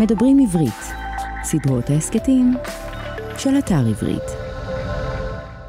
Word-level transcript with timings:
מדברים 0.00 0.38
עברית, 0.38 0.82
סדרות 1.42 1.90
ההסכתים 1.90 2.54
של 3.38 3.50
אתר 3.58 3.86
עברית. 3.90 4.22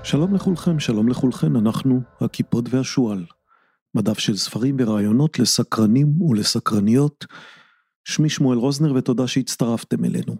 שלום 0.04 0.36
לכולכם, 0.36 0.80
שלום 0.80 1.10
לכולכן, 1.10 1.56
אנחנו 1.56 2.02
הכיפות 2.22 2.66
והשועל. 2.70 3.26
מדף 3.96 4.20
של 4.20 4.38
ספרים 4.38 4.76
ורעיונות 4.80 5.40
לסקרנים 5.40 6.22
ולסקרניות. 6.22 7.26
שמי 8.04 8.30
שמואל 8.30 8.58
רוזנר 8.58 8.94
ותודה 8.94 9.28
שהצטרפתם 9.28 10.06
אלינו. 10.06 10.36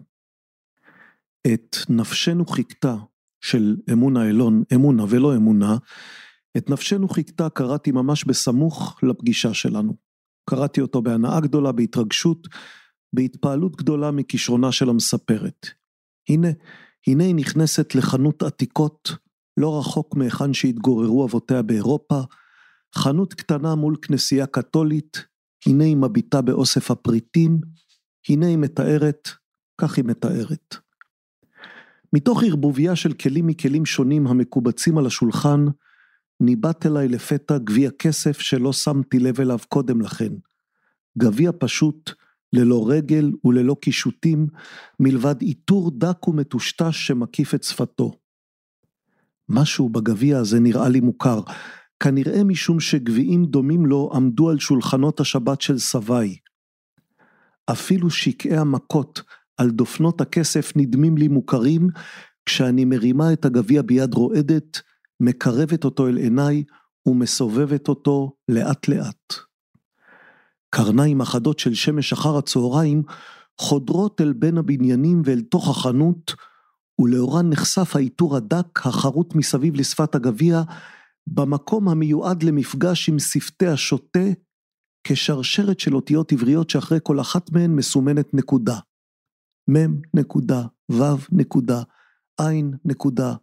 את 1.46 1.76
נפשנו 1.88 2.46
חיכתה 2.46 2.96
של 3.40 3.76
אמונה 3.92 4.28
אלון, 4.28 4.62
אמונה 4.74 5.04
ולא 5.08 5.36
אמונה, 5.36 5.76
את 6.56 6.70
נפשנו 6.70 7.08
חיכתה 7.08 7.48
קראתי 7.48 7.92
ממש 7.92 8.24
בסמוך 8.24 8.98
לפגישה 9.02 9.54
שלנו. 9.54 9.96
קראתי 10.50 10.80
אותו 10.80 11.02
בהנאה 11.02 11.40
גדולה, 11.40 11.72
בהתרגשות, 11.72 12.48
בהתפעלות 13.12 13.76
גדולה 13.76 14.10
מכישרונה 14.10 14.72
של 14.72 14.88
המספרת. 14.88 15.66
הנה, 16.28 16.48
הנה 17.06 17.24
היא 17.24 17.34
נכנסת 17.34 17.94
לחנות 17.94 18.42
עתיקות, 18.42 19.16
לא 19.56 19.78
רחוק 19.78 20.16
מהיכן 20.16 20.54
שהתגוררו 20.54 21.26
אבותיה 21.26 21.62
באירופה, 21.62 22.20
חנות 22.94 23.34
קטנה 23.34 23.74
מול 23.74 23.96
כנסייה 24.02 24.46
קתולית, 24.46 25.24
הנה 25.66 25.84
היא 25.84 25.96
מביטה 25.96 26.42
באוסף 26.42 26.90
הפריטים, 26.90 27.60
הנה 28.28 28.46
היא 28.46 28.58
מתארת, 28.58 29.28
כך 29.80 29.96
היא 29.96 30.04
מתארת. 30.04 30.76
מתוך 32.12 32.42
ערבוביה 32.42 32.96
של 32.96 33.12
כלים 33.12 33.46
מכלים 33.46 33.86
שונים 33.86 34.26
המקובצים 34.26 34.98
על 34.98 35.06
השולחן, 35.06 35.64
ניבט 36.40 36.86
אליי 36.86 37.08
לפתע 37.08 37.58
גביע 37.58 37.90
כסף 37.98 38.38
שלא 38.38 38.72
שמתי 38.72 39.18
לב 39.18 39.40
אליו 39.40 39.58
קודם 39.68 40.00
לכן. 40.00 40.32
גביע 41.18 41.50
פשוט, 41.58 42.10
ללא 42.52 42.84
רגל 42.88 43.32
וללא 43.44 43.76
קישוטים, 43.82 44.46
מלבד 45.00 45.40
עיטור 45.40 45.90
דק 45.90 46.28
ומטושטש 46.28 47.06
שמקיף 47.06 47.54
את 47.54 47.62
שפתו. 47.62 48.12
משהו 49.48 49.88
בגביע 49.88 50.38
הזה 50.38 50.60
נראה 50.60 50.88
לי 50.88 51.00
מוכר, 51.00 51.40
כנראה 52.00 52.44
משום 52.44 52.80
שגביעים 52.80 53.44
דומים 53.44 53.86
לו 53.86 54.10
עמדו 54.14 54.50
על 54.50 54.58
שולחנות 54.58 55.20
השבת 55.20 55.60
של 55.60 55.78
סביי. 55.78 56.36
אפילו 57.70 58.10
שקעי 58.10 58.56
המכות 58.56 59.22
על 59.56 59.70
דופנות 59.70 60.20
הכסף 60.20 60.72
נדמים 60.76 61.16
לי 61.16 61.28
מוכרים, 61.28 61.88
כשאני 62.46 62.84
מרימה 62.84 63.32
את 63.32 63.44
הגביע 63.44 63.82
ביד 63.82 64.14
רועדת, 64.14 64.80
מקרבת 65.20 65.84
אותו 65.84 66.08
אל 66.08 66.16
עיניי 66.16 66.64
ומסובבת 67.06 67.88
אותו 67.88 68.32
לאט 68.48 68.88
לאט. 68.88 69.49
קרניים 70.70 71.20
אחדות 71.20 71.58
של 71.58 71.74
שמש 71.74 72.12
אחר 72.12 72.36
הצהריים 72.36 73.02
חודרות 73.60 74.20
אל 74.20 74.32
בין 74.32 74.58
הבניינים 74.58 75.22
ואל 75.24 75.40
תוך 75.40 75.68
החנות, 75.68 76.34
ולאורן 77.00 77.50
נחשף 77.50 77.96
העיטור 77.96 78.36
הדק 78.36 78.86
החרוט 78.86 79.34
מסביב 79.34 79.74
לשפת 79.74 80.14
הגביע, 80.14 80.62
במקום 81.26 81.88
המיועד 81.88 82.42
למפגש 82.42 83.08
עם 83.08 83.18
שפתי 83.18 83.66
השוטה, 83.66 84.28
כשרשרת 85.04 85.80
של 85.80 85.96
אותיות 85.96 86.32
עבריות 86.32 86.70
שאחרי 86.70 86.98
כל 87.02 87.20
אחת 87.20 87.52
מהן 87.52 87.70
מסומנת 87.70 88.34
נקודה. 88.34 88.78
מ' 89.70 90.00
נקודה, 90.14 90.62
ו' 90.92 91.02
נקודה, 91.32 91.82
ע' 92.40 92.44
נקודה, 92.84 93.34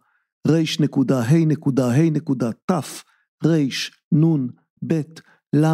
ר' 0.48 0.62
נקודה, 0.80 1.22
ה' 1.22 1.44
נקודה, 1.46 1.92
ה' 1.94 2.10
נקודה, 2.10 2.50
ת', 2.52 2.72
ר', 3.46 3.56
נ', 4.14 4.46
ב', 4.86 5.02
ל', 5.56 5.66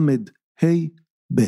ה', 0.63 1.04
ב'. 1.35 1.43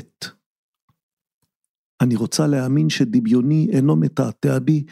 אני 2.01 2.17
רוצה 2.17 2.47
להאמין 2.47 2.91
שדמיוני 2.91 3.69
אינו 3.73 3.97
מתעתע 3.97 4.59
בי, 4.59 4.85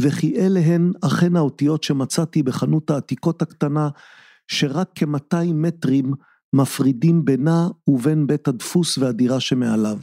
וכי 0.00 0.36
אלה 0.36 0.60
הן 0.60 0.92
אכן 1.06 1.36
האותיות 1.36 1.82
שמצאתי 1.82 2.42
בחנות 2.42 2.90
העתיקות 2.90 3.42
הקטנה, 3.42 3.88
שרק 4.48 4.88
כ-200 4.94 5.52
מטרים 5.54 6.12
מפרידים 6.52 7.24
בינה 7.24 7.68
ובין 7.88 8.26
בית 8.26 8.48
הדפוס 8.48 8.98
והדירה 8.98 9.40
שמעליו. 9.40 9.98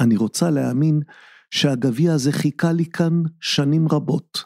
אני 0.00 0.16
רוצה 0.16 0.50
להאמין 0.50 1.00
שהגביע 1.50 2.12
הזה 2.12 2.32
חיכה 2.32 2.72
לי 2.72 2.84
כאן 2.86 3.22
שנים 3.40 3.88
רבות. 3.88 4.44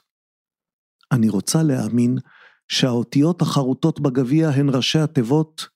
אני 1.13 1.29
רוצה 1.29 1.63
להאמין 1.63 2.17
שהאותיות 2.69 3.43
החרוטות 3.43 4.01
בגביע 4.01 4.49
הן 4.49 4.69
ראשי 4.69 4.99
התיבות 4.99 5.69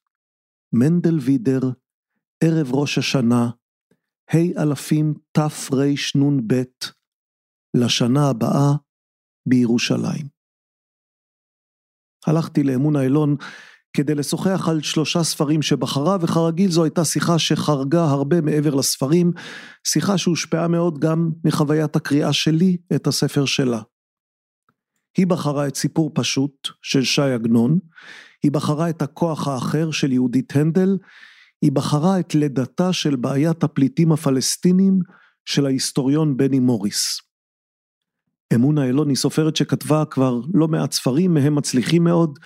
מנדל 0.72 1.18
וידר 1.18 1.60
ערב 2.44 2.74
ראש 2.74 2.98
השנה, 2.98 3.50
ה' 4.34 4.62
אלפים 4.62 5.14
תרנ"ב, 5.32 6.62
לשנה 7.76 8.30
הבאה 8.30 8.72
בירושלים. 9.48 10.26
הלכתי 12.26 12.62
לאמון 12.62 12.96
האלון 12.96 13.36
כדי 13.96 14.14
לשוחח 14.14 14.68
על 14.68 14.82
שלושה 14.82 15.24
ספרים 15.24 15.62
שבחרה, 15.62 16.16
וכרגיל 16.20 16.70
זו 16.70 16.84
הייתה 16.84 17.04
שיחה 17.04 17.38
שחרגה 17.38 18.04
הרבה 18.04 18.40
מעבר 18.40 18.74
לספרים, 18.74 19.32
שיחה 19.86 20.18
שהושפעה 20.18 20.68
מאוד 20.68 20.98
גם 20.98 21.30
מחוויית 21.44 21.96
הקריאה 21.96 22.32
שלי 22.32 22.76
את 22.94 23.06
הספר 23.06 23.44
שלה. 23.44 23.82
היא 25.16 25.26
בחרה 25.26 25.68
את 25.68 25.76
סיפור 25.76 26.10
פשוט 26.14 26.68
של 26.82 27.04
ש"י 27.04 27.22
עגנון, 27.22 27.78
היא 28.42 28.52
בחרה 28.52 28.90
את 28.90 29.02
הכוח 29.02 29.48
האחר 29.48 29.90
של 29.90 30.12
יהודית 30.12 30.56
הנדל, 30.56 30.96
היא 31.62 31.72
בחרה 31.72 32.20
את 32.20 32.34
לידתה 32.34 32.92
של 32.92 33.16
בעיית 33.16 33.62
הפליטים 33.62 34.12
הפלסטינים 34.12 34.98
של 35.44 35.66
ההיסטוריון 35.66 36.36
בני 36.36 36.58
מוריס. 36.58 37.20
אמונה 38.54 38.88
אלון 38.88 39.08
היא 39.08 39.16
סופרת 39.16 39.56
שכתבה 39.56 40.04
כבר 40.04 40.40
לא 40.54 40.68
מעט 40.68 40.92
ספרים, 40.92 41.34
מהם 41.34 41.54
מצליחים 41.54 42.04
מאוד, 42.04 42.38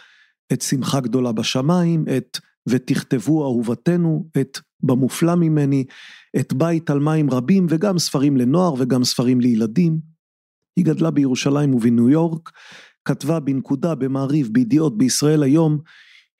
את 0.52 0.62
שמחה 0.62 1.00
גדולה 1.00 1.32
בשמיים, 1.32 2.04
את 2.16 2.38
ותכתבו 2.68 3.44
אהובתנו, 3.44 4.28
את 4.40 4.58
במופלא 4.82 5.34
ממני, 5.34 5.84
את 6.40 6.52
בית 6.52 6.90
על 6.90 7.00
מים 7.00 7.30
רבים 7.30 7.66
וגם 7.70 7.98
ספרים 7.98 8.36
לנוער 8.36 8.74
וגם 8.78 9.04
ספרים 9.04 9.40
לילדים. 9.40 9.98
היא 10.76 10.84
גדלה 10.84 11.10
בירושלים 11.10 11.74
ובניו 11.74 12.10
יורק, 12.10 12.50
כתבה 13.04 13.40
בנקודה 13.40 13.94
במעריב 13.94 14.48
בידיעות 14.52 14.98
בישראל 14.98 15.42
היום, 15.42 15.78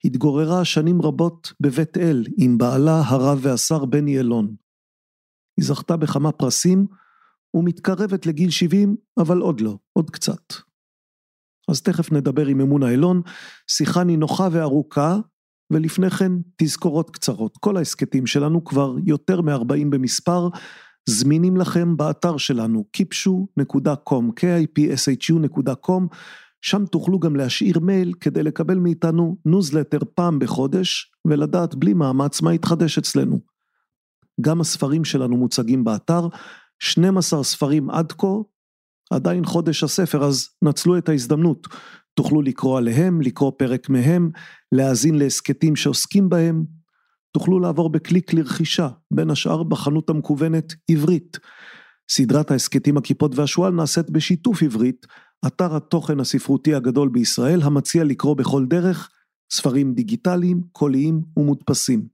התגוררה 0.05 0.65
שנים 0.65 1.01
רבות 1.01 1.53
בבית 1.59 1.97
אל 1.97 2.23
עם 2.37 2.57
בעלה 2.57 3.01
הרב 3.05 3.39
והשר 3.41 3.85
בני 3.85 4.19
אלון. 4.19 4.55
היא 5.57 5.65
זכתה 5.65 5.97
בכמה 5.97 6.31
פרסים 6.31 6.85
ומתקרבת 7.53 8.25
לגיל 8.25 8.49
70, 8.49 8.95
אבל 9.17 9.37
עוד 9.37 9.61
לא, 9.61 9.77
עוד 9.93 10.09
קצת. 10.09 10.53
אז 11.69 11.81
תכף 11.81 12.11
נדבר 12.11 12.45
עם 12.45 12.61
אמונה 12.61 12.93
אלון, 12.93 13.21
שיחה 13.67 14.03
נינוחה 14.03 14.47
וארוכה, 14.51 15.17
ולפני 15.71 16.09
כן 16.09 16.31
תזכורות 16.57 17.09
קצרות. 17.09 17.57
כל 17.57 17.77
ההסכתים 17.77 18.27
שלנו 18.27 18.63
כבר 18.63 18.95
יותר 19.05 19.41
מ-40 19.41 19.87
במספר, 19.89 20.49
זמינים 21.09 21.57
לכם 21.57 21.97
באתר 21.97 22.37
שלנו 22.37 22.85
kipshu.com, 22.97 24.23
kipshu.com, 24.39 26.15
שם 26.65 26.85
תוכלו 26.85 27.19
גם 27.19 27.35
להשאיר 27.35 27.79
מייל 27.79 28.13
כדי 28.19 28.43
לקבל 28.43 28.77
מאיתנו 28.77 29.37
ניוזלטר 29.45 29.97
פעם 30.15 30.39
בחודש 30.39 31.11
ולדעת 31.27 31.75
בלי 31.75 31.93
מאמץ 31.93 32.41
מה 32.41 32.53
יתחדש 32.53 32.97
אצלנו. 32.97 33.39
גם 34.41 34.61
הספרים 34.61 35.05
שלנו 35.05 35.37
מוצגים 35.37 35.83
באתר, 35.83 36.27
12 36.79 37.43
ספרים 37.43 37.89
עד 37.89 38.11
כה, 38.11 38.27
עדיין 39.11 39.45
חודש 39.45 39.83
הספר 39.83 40.23
אז 40.23 40.49
נצלו 40.61 40.97
את 40.97 41.09
ההזדמנות. 41.09 41.67
תוכלו 42.13 42.41
לקרוא 42.41 42.77
עליהם, 42.77 43.21
לקרוא 43.21 43.51
פרק 43.57 43.89
מהם, 43.89 44.29
להאזין 44.71 45.15
להסכתים 45.15 45.75
שעוסקים 45.75 46.29
בהם. 46.29 46.63
תוכלו 47.31 47.59
לעבור 47.59 47.89
בקליק 47.89 48.33
לרכישה, 48.33 48.89
בין 49.11 49.29
השאר 49.29 49.63
בחנות 49.63 50.09
המקוונת 50.09 50.73
עברית. 50.91 51.39
סדרת 52.09 52.51
ההסכתים 52.51 52.97
הכיפות 52.97 53.35
והשועל 53.35 53.73
נעשית 53.73 54.09
בשיתוף 54.09 54.63
עברית, 54.63 55.05
אתר 55.47 55.75
התוכן 55.75 56.19
הספרותי 56.19 56.75
הגדול 56.75 57.09
בישראל 57.09 57.61
המציע 57.61 58.03
לקרוא 58.03 58.35
בכל 58.35 58.65
דרך 58.65 59.09
ספרים 59.51 59.93
דיגיטליים, 59.93 60.61
קוליים 60.71 61.21
ומודפסים. 61.37 62.07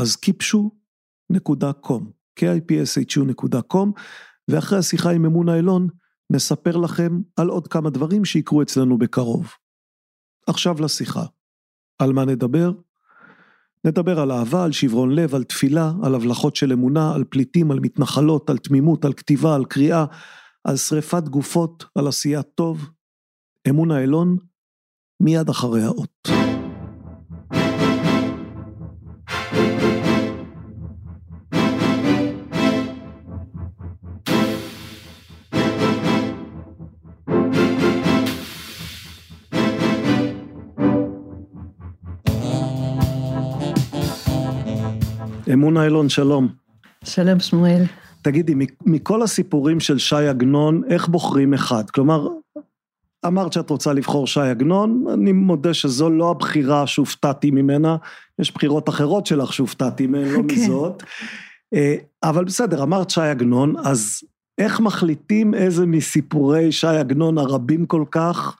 אז 0.00 0.16
kipshu.com, 0.26 2.02
kipshu.com, 2.40 3.88
ואחרי 4.48 4.78
השיחה 4.78 5.10
עם 5.10 5.24
אמונה 5.24 5.58
אלון, 5.58 5.88
נספר 6.30 6.76
לכם 6.76 7.20
על 7.36 7.48
עוד 7.48 7.68
כמה 7.68 7.90
דברים 7.90 8.24
שיקרו 8.24 8.62
אצלנו 8.62 8.98
בקרוב. 8.98 9.52
עכשיו 10.46 10.80
לשיחה. 10.80 11.24
על 11.98 12.12
מה 12.12 12.24
נדבר? 12.24 12.72
נדבר 13.84 14.20
על 14.20 14.32
אהבה, 14.32 14.64
על 14.64 14.72
שברון 14.72 15.14
לב, 15.14 15.34
על 15.34 15.44
תפילה, 15.44 15.92
על 16.02 16.14
הבלחות 16.14 16.56
של 16.56 16.72
אמונה, 16.72 17.14
על 17.14 17.24
פליטים, 17.24 17.70
על 17.70 17.80
מתנחלות, 17.80 18.50
על 18.50 18.58
תמימות, 18.58 19.04
על 19.04 19.12
כתיבה, 19.12 19.54
על 19.54 19.64
קריאה, 19.64 20.04
על 20.66 20.76
שריפת 20.76 21.28
גופות, 21.28 21.84
על 21.94 22.08
עשיית 22.08 22.46
טוב. 22.54 22.90
אמון 23.68 23.90
האלון, 23.90 24.36
מיד 25.22 25.48
אחרי 25.48 25.82
האות. 25.82 26.28
אמונה 45.52 45.84
אילון, 45.84 46.08
שלום. 46.08 46.48
שלום 47.04 47.40
שמואל. 47.40 47.82
תגידי, 48.26 48.54
מכל 48.86 49.22
הסיפורים 49.22 49.80
של 49.80 49.98
ש"י 49.98 50.28
עגנון, 50.28 50.82
איך 50.88 51.08
בוחרים 51.08 51.54
אחד? 51.54 51.90
כלומר, 51.90 52.28
אמרת 53.26 53.52
שאת 53.52 53.70
רוצה 53.70 53.92
לבחור 53.92 54.26
ש"י 54.26 54.40
עגנון, 54.40 55.04
אני 55.12 55.32
מודה 55.32 55.74
שזו 55.74 56.10
לא 56.10 56.30
הבחירה 56.30 56.86
שהופתעתי 56.86 57.50
ממנה, 57.50 57.96
יש 58.38 58.54
בחירות 58.54 58.88
אחרות 58.88 59.26
שלך 59.26 59.52
שהופתעתי 59.52 60.06
מהן, 60.06 60.28
לא 60.28 60.38
okay. 60.38 60.48
כן. 60.54 60.62
מזאת. 60.62 61.02
אה, 61.74 61.96
אבל 62.22 62.44
בסדר, 62.44 62.82
אמרת 62.82 63.10
ש"י 63.10 63.20
עגנון, 63.20 63.74
אז 63.76 64.20
איך 64.58 64.80
מחליטים 64.80 65.54
איזה 65.54 65.86
מסיפורי 65.86 66.72
ש"י 66.72 66.86
עגנון 66.86 67.38
הרבים 67.38 67.86
כל 67.86 68.04
כך 68.10 68.56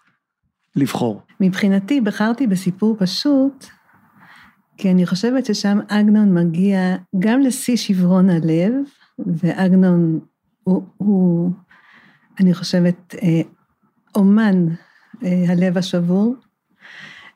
לבחור? 0.76 1.20
מבחינתי 1.40 2.00
בחרתי 2.00 2.46
בסיפור 2.46 2.96
פשוט, 2.98 3.66
כי 4.76 4.90
אני 4.90 5.06
חושבת 5.06 5.46
ששם 5.46 5.78
עגנון 5.88 6.34
מגיע 6.34 6.96
גם 7.18 7.40
לשיא 7.40 7.76
שברון 7.76 8.30
הלב, 8.30 8.72
ועגנון 9.18 10.20
הוא, 10.64 10.82
הוא 10.96 11.50
אני 12.40 12.54
חושבת, 12.54 13.14
אה, 13.22 13.40
אומן 14.14 14.66
אה, 15.24 15.44
הלב 15.48 15.78
השבור, 15.78 16.34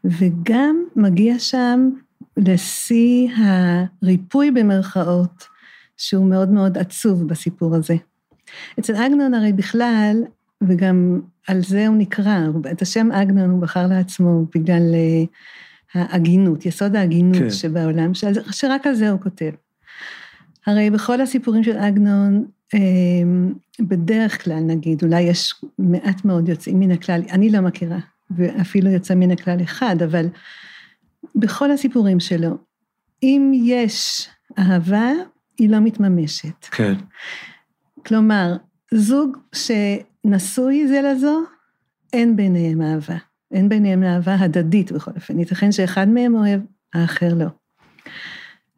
וגם 0.04 0.84
מגיע 0.96 1.38
שם 1.38 1.90
לשיא 2.36 3.28
הריפוי 3.36 4.50
במרכאות, 4.50 5.44
שהוא 5.96 6.30
מאוד 6.30 6.48
מאוד 6.48 6.78
עצוב 6.78 7.28
בסיפור 7.28 7.74
הזה. 7.74 7.96
אצל 8.78 8.96
עגנון 8.96 9.34
הרי 9.34 9.52
בכלל, 9.52 10.16
וגם 10.62 11.20
על 11.48 11.62
זה 11.62 11.86
הוא 11.86 11.96
נקרא, 11.96 12.38
את 12.72 12.82
השם 12.82 13.12
עגנון 13.12 13.50
הוא 13.50 13.60
בחר 13.60 13.86
לעצמו 13.86 14.44
בגלל 14.54 14.82
אה, 14.94 15.24
ההגינות, 15.94 16.66
יסוד 16.66 16.96
ההגינות 16.96 17.42
כן. 17.42 17.50
שבעולם, 17.50 18.12
שרק 18.50 18.86
על 18.86 18.94
זה 18.94 19.10
הוא 19.10 19.20
כותב. 19.20 19.50
הרי 20.66 20.90
בכל 20.90 21.20
הסיפורים 21.20 21.64
של 21.64 21.76
עגנון, 21.76 22.44
אמ, 22.74 23.52
בדרך 23.80 24.44
כלל 24.44 24.60
נגיד, 24.60 25.02
אולי 25.02 25.20
יש 25.20 25.54
מעט 25.78 26.24
מאוד 26.24 26.48
יוצאים 26.48 26.80
מן 26.80 26.90
הכלל, 26.90 27.22
אני 27.30 27.50
לא 27.50 27.60
מכירה, 27.60 27.98
ואפילו 28.30 28.90
יוצא 28.90 29.14
מן 29.14 29.30
הכלל 29.30 29.62
אחד, 29.62 30.02
אבל 30.02 30.26
בכל 31.34 31.70
הסיפורים 31.70 32.20
שלו, 32.20 32.58
אם 33.22 33.52
יש 33.54 34.28
אהבה, 34.58 35.10
היא 35.58 35.70
לא 35.70 35.80
מתממשת. 35.80 36.64
כן. 36.70 36.94
כלומר, 38.06 38.56
זוג 38.94 39.38
שנשוי 39.54 40.88
זה 40.88 41.00
לזו, 41.02 41.40
אין 42.12 42.36
ביניהם 42.36 42.82
אהבה. 42.82 43.16
אין 43.52 43.68
ביניהם 43.68 44.02
אהבה 44.02 44.34
הדדית 44.34 44.92
בכל 44.92 45.10
אופן. 45.16 45.38
ייתכן 45.38 45.72
שאחד 45.72 46.08
מהם 46.08 46.34
אוהב, 46.34 46.60
האחר 46.94 47.34
לא. 47.34 47.46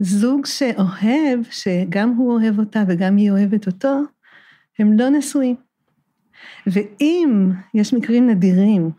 זוג 0.03 0.47
שאוהב, 0.47 1.41
שגם 1.51 2.11
הוא 2.11 2.33
אוהב 2.33 2.59
אותה 2.59 2.85
וגם 2.89 3.17
היא 3.17 3.31
אוהבת 3.31 3.67
אותו, 3.67 4.01
הם 4.79 4.99
לא 4.99 5.09
נשואים. 5.09 5.57
ואם 6.67 7.51
יש 7.75 7.95
מקרים 7.95 8.31
נדירים 8.31 8.91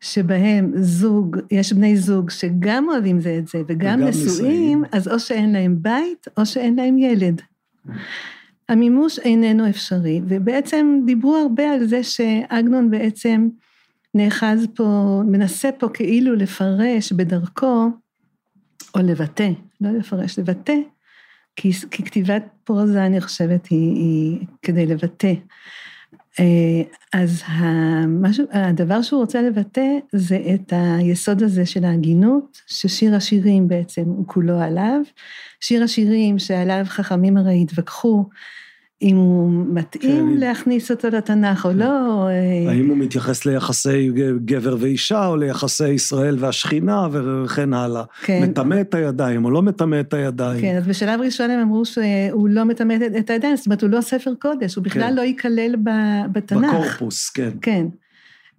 שבהם 0.00 0.72
זוג, 0.76 1.36
יש 1.50 1.72
בני 1.72 1.96
זוג 1.96 2.30
שגם 2.30 2.88
אוהבים 2.88 3.20
זה 3.20 3.38
את 3.38 3.48
זה 3.48 3.62
וגם 3.68 4.00
נשואים, 4.00 4.84
אז 4.92 5.08
או 5.08 5.18
שאין 5.18 5.52
להם 5.52 5.76
בית 5.82 6.26
או 6.36 6.46
שאין 6.46 6.76
להם 6.76 6.98
ילד. 6.98 7.42
המימוש 8.68 9.18
איננו 9.18 9.68
אפשרי, 9.68 10.20
ובעצם 10.28 11.00
דיברו 11.06 11.36
הרבה 11.36 11.72
על 11.72 11.86
זה 11.86 12.02
שעגנון 12.02 12.90
בעצם 12.90 13.48
נאחז 14.14 14.66
פה, 14.74 15.20
מנסה 15.26 15.72
פה 15.72 15.88
כאילו 15.88 16.34
לפרש 16.34 17.12
בדרכו, 17.12 17.90
או 18.96 19.02
לבטא, 19.02 19.50
לא 19.80 19.90
לפרש, 19.90 20.38
לבטא, 20.38 20.76
כי, 21.56 21.72
כי 21.90 22.04
כתיבת 22.04 22.42
פרוזה, 22.64 23.06
אני 23.06 23.20
חושבת, 23.20 23.66
היא, 23.66 23.94
היא 23.94 24.46
כדי 24.62 24.86
לבטא. 24.86 25.32
אה, 26.40 26.82
אז 27.12 27.42
המשהו, 27.46 28.44
הדבר 28.52 29.02
שהוא 29.02 29.20
רוצה 29.20 29.42
לבטא 29.42 29.98
זה 30.12 30.38
את 30.54 30.72
היסוד 30.76 31.42
הזה 31.42 31.66
של 31.66 31.84
ההגינות, 31.84 32.62
ששיר 32.66 33.14
השירים 33.14 33.68
בעצם 33.68 34.02
הוא 34.02 34.26
כולו 34.26 34.60
עליו. 34.60 35.00
שיר 35.60 35.82
השירים 35.82 36.38
שעליו 36.38 36.84
חכמים 36.84 37.36
הרי 37.36 37.62
התווכחו 37.62 38.24
אם 39.02 39.16
הוא 39.16 39.50
מתאים 39.68 40.30
כן. 40.34 40.40
להכניס 40.40 40.90
אותו 40.90 41.08
לתנ"ך 41.08 41.66
או 41.66 41.70
כן. 41.70 41.76
לא. 41.76 42.28
אה, 42.28 42.70
האם 42.70 42.88
הוא 42.88 42.96
מתייחס 42.96 43.46
ליחסי 43.46 44.10
גבר 44.44 44.76
ואישה, 44.80 45.26
או 45.26 45.36
ליחסי 45.36 45.88
ישראל 45.88 46.36
והשכינה, 46.38 47.08
וכן 47.12 47.72
הלאה. 47.72 48.02
כן. 48.22 48.42
מטמא 48.42 48.80
את 48.80 48.94
הידיים, 48.94 49.44
או 49.44 49.50
לא 49.50 49.62
מטמא 49.62 50.00
את 50.00 50.14
הידיים. 50.14 50.60
כן, 50.60 50.76
אז 50.76 50.86
בשלב 50.86 51.20
ראשון 51.20 51.50
הם 51.50 51.60
אמרו 51.60 51.84
שהוא 51.84 52.48
לא 52.48 52.64
מטמא 52.64 52.94
את 53.18 53.30
הידיים, 53.30 53.56
זאת 53.56 53.66
אומרת, 53.66 53.82
הוא 53.82 53.90
לא 53.90 54.00
ספר 54.00 54.32
קודש, 54.38 54.74
הוא 54.74 54.84
בכלל 54.84 55.02
כן. 55.02 55.14
לא 55.14 55.22
ייכלל 55.22 55.74
בתנ"ך. 56.32 56.74
בקורפוס, 56.74 57.30
כן. 57.30 57.50
כן. 57.62 57.86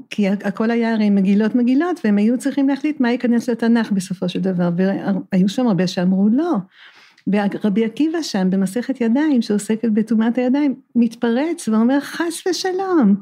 כי 0.10 0.30
הכל 0.30 0.72
היה 0.72 0.94
הרי 0.94 1.10
מגילות 1.10 1.56
מגילות, 1.56 2.00
והם 2.04 2.18
היו 2.18 2.38
צריכים 2.38 2.70
להחליט 2.70 3.00
מה 3.00 3.12
ייכנס 3.12 3.50
לתנ"ך 3.50 3.92
בסופו 3.92 4.30
של 4.30 4.40
דבר, 4.40 4.70
והיו 4.78 5.50
שם 5.50 5.68
הרבה 5.68 5.88
שאמרו 5.88 6.30
לא. 6.32 6.54
ורבי 7.32 7.86
עקיבא 7.86 8.22
שם 8.22 8.50
במסכת 8.50 9.02
ידיים, 9.02 9.42
שעוסקת 9.42 9.90
בטומאת 9.94 10.38
הידיים, 10.38 10.76
מתפרץ 10.96 11.68
ואומר 11.68 12.00
חס 12.00 12.48
ושלום. 12.48 13.16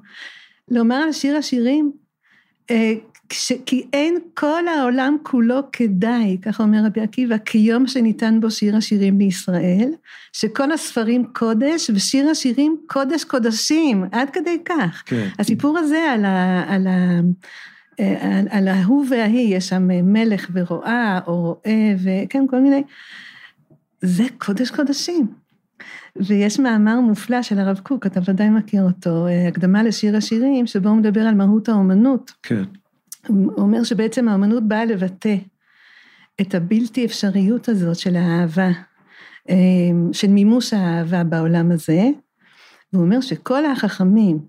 לומר 0.71 0.95
על 0.95 1.11
שיר 1.11 1.37
השירים, 1.37 1.91
אה, 2.71 2.93
כי 3.65 3.85
אין 3.93 4.17
כל 4.33 4.67
העולם 4.67 5.17
כולו 5.23 5.59
כדאי, 5.71 6.37
כך 6.41 6.61
אומר 6.61 6.79
רבי 6.85 7.01
עקיבא, 7.01 7.37
כיום 7.37 7.87
שניתן 7.87 8.39
בו 8.41 8.51
שיר 8.51 8.75
השירים 8.75 9.17
בישראל, 9.17 9.91
שכל 10.33 10.71
הספרים 10.71 11.25
קודש 11.33 11.89
ושיר 11.93 12.29
השירים 12.29 12.77
קודש 12.87 13.23
קודשים, 13.23 14.03
עד 14.11 14.29
כדי 14.29 14.57
כך. 14.65 15.03
כן. 15.05 15.27
הסיפור 15.39 15.77
הזה 15.77 16.11
על 16.11 16.25
ה... 16.25 16.63
על 16.67 16.87
ה 16.87 17.21
אה, 17.99 18.39
על, 18.39 18.47
על 18.49 18.67
ההוא 18.67 19.05
וההיא, 19.09 19.55
יש 19.55 19.69
שם 19.69 19.87
מלך 19.87 20.49
ורועה, 20.53 21.19
או 21.27 21.41
רועה, 21.41 21.95
וכן, 21.97 22.45
כל 22.49 22.59
מיני. 22.59 22.83
זה 24.01 24.23
קודש 24.37 24.71
קודשים. 24.71 25.27
ויש 26.15 26.59
מאמר 26.59 26.99
מופלא 26.99 27.41
של 27.41 27.59
הרב 27.59 27.79
קוק, 27.83 28.05
אתה 28.05 28.19
ודאי 28.25 28.49
מכיר 28.49 28.83
אותו, 28.83 29.27
אה, 29.27 29.47
הקדמה 29.47 29.83
לשיר 29.83 30.17
השירים, 30.17 30.67
שבו 30.67 30.89
הוא 30.89 30.97
מדבר 30.97 31.21
על 31.21 31.35
מהות 31.35 31.69
האומנות. 31.69 32.31
כן. 32.43 32.63
הוא 33.27 33.51
אומר 33.57 33.83
שבעצם 33.83 34.27
האומנות 34.27 34.67
באה 34.67 34.85
לבטא 34.85 35.35
את 36.41 36.55
הבלתי 36.55 37.05
אפשריות 37.05 37.69
הזאת 37.69 37.95
של 37.95 38.15
האהבה, 38.15 38.69
אה, 39.49 39.55
של 40.11 40.27
מימוש 40.27 40.73
האהבה 40.73 41.23
בעולם 41.23 41.71
הזה, 41.71 42.09
והוא 42.93 43.05
אומר 43.05 43.21
שכל 43.21 43.65
החכמים 43.65 44.39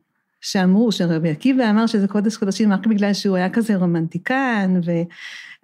שאמרו, 0.40 0.92
שרבי 0.92 1.30
עקיבא 1.30 1.70
אמר 1.70 1.86
שזה 1.86 2.08
קודש 2.08 2.36
קודשים 2.36 2.72
רק 2.72 2.86
בגלל 2.86 3.12
שהוא 3.12 3.36
היה 3.36 3.50
כזה 3.50 3.76
רומנטיקן, 3.76 4.80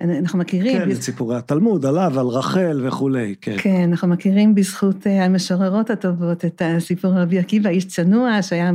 אנחנו 0.02 0.38
מכירים... 0.38 0.78
כן, 0.78 0.90
את 0.90 1.02
סיפורי 1.02 1.36
התלמוד 1.36 1.86
עליו, 1.86 2.20
על 2.20 2.26
רחל 2.26 2.82
וכולי, 2.84 3.34
כן. 3.40 3.56
כן, 3.58 3.88
אנחנו 3.90 4.08
מכירים 4.08 4.54
בזכות 4.54 5.06
אה, 5.06 5.24
המשוררות 5.24 5.90
הטובות 5.90 6.44
את 6.44 6.62
הסיפור 6.64 7.10
רבי 7.10 7.38
עקיבא, 7.38 7.70
איש 7.70 7.84
צנוע, 7.84 8.42
שהיה 8.42 8.70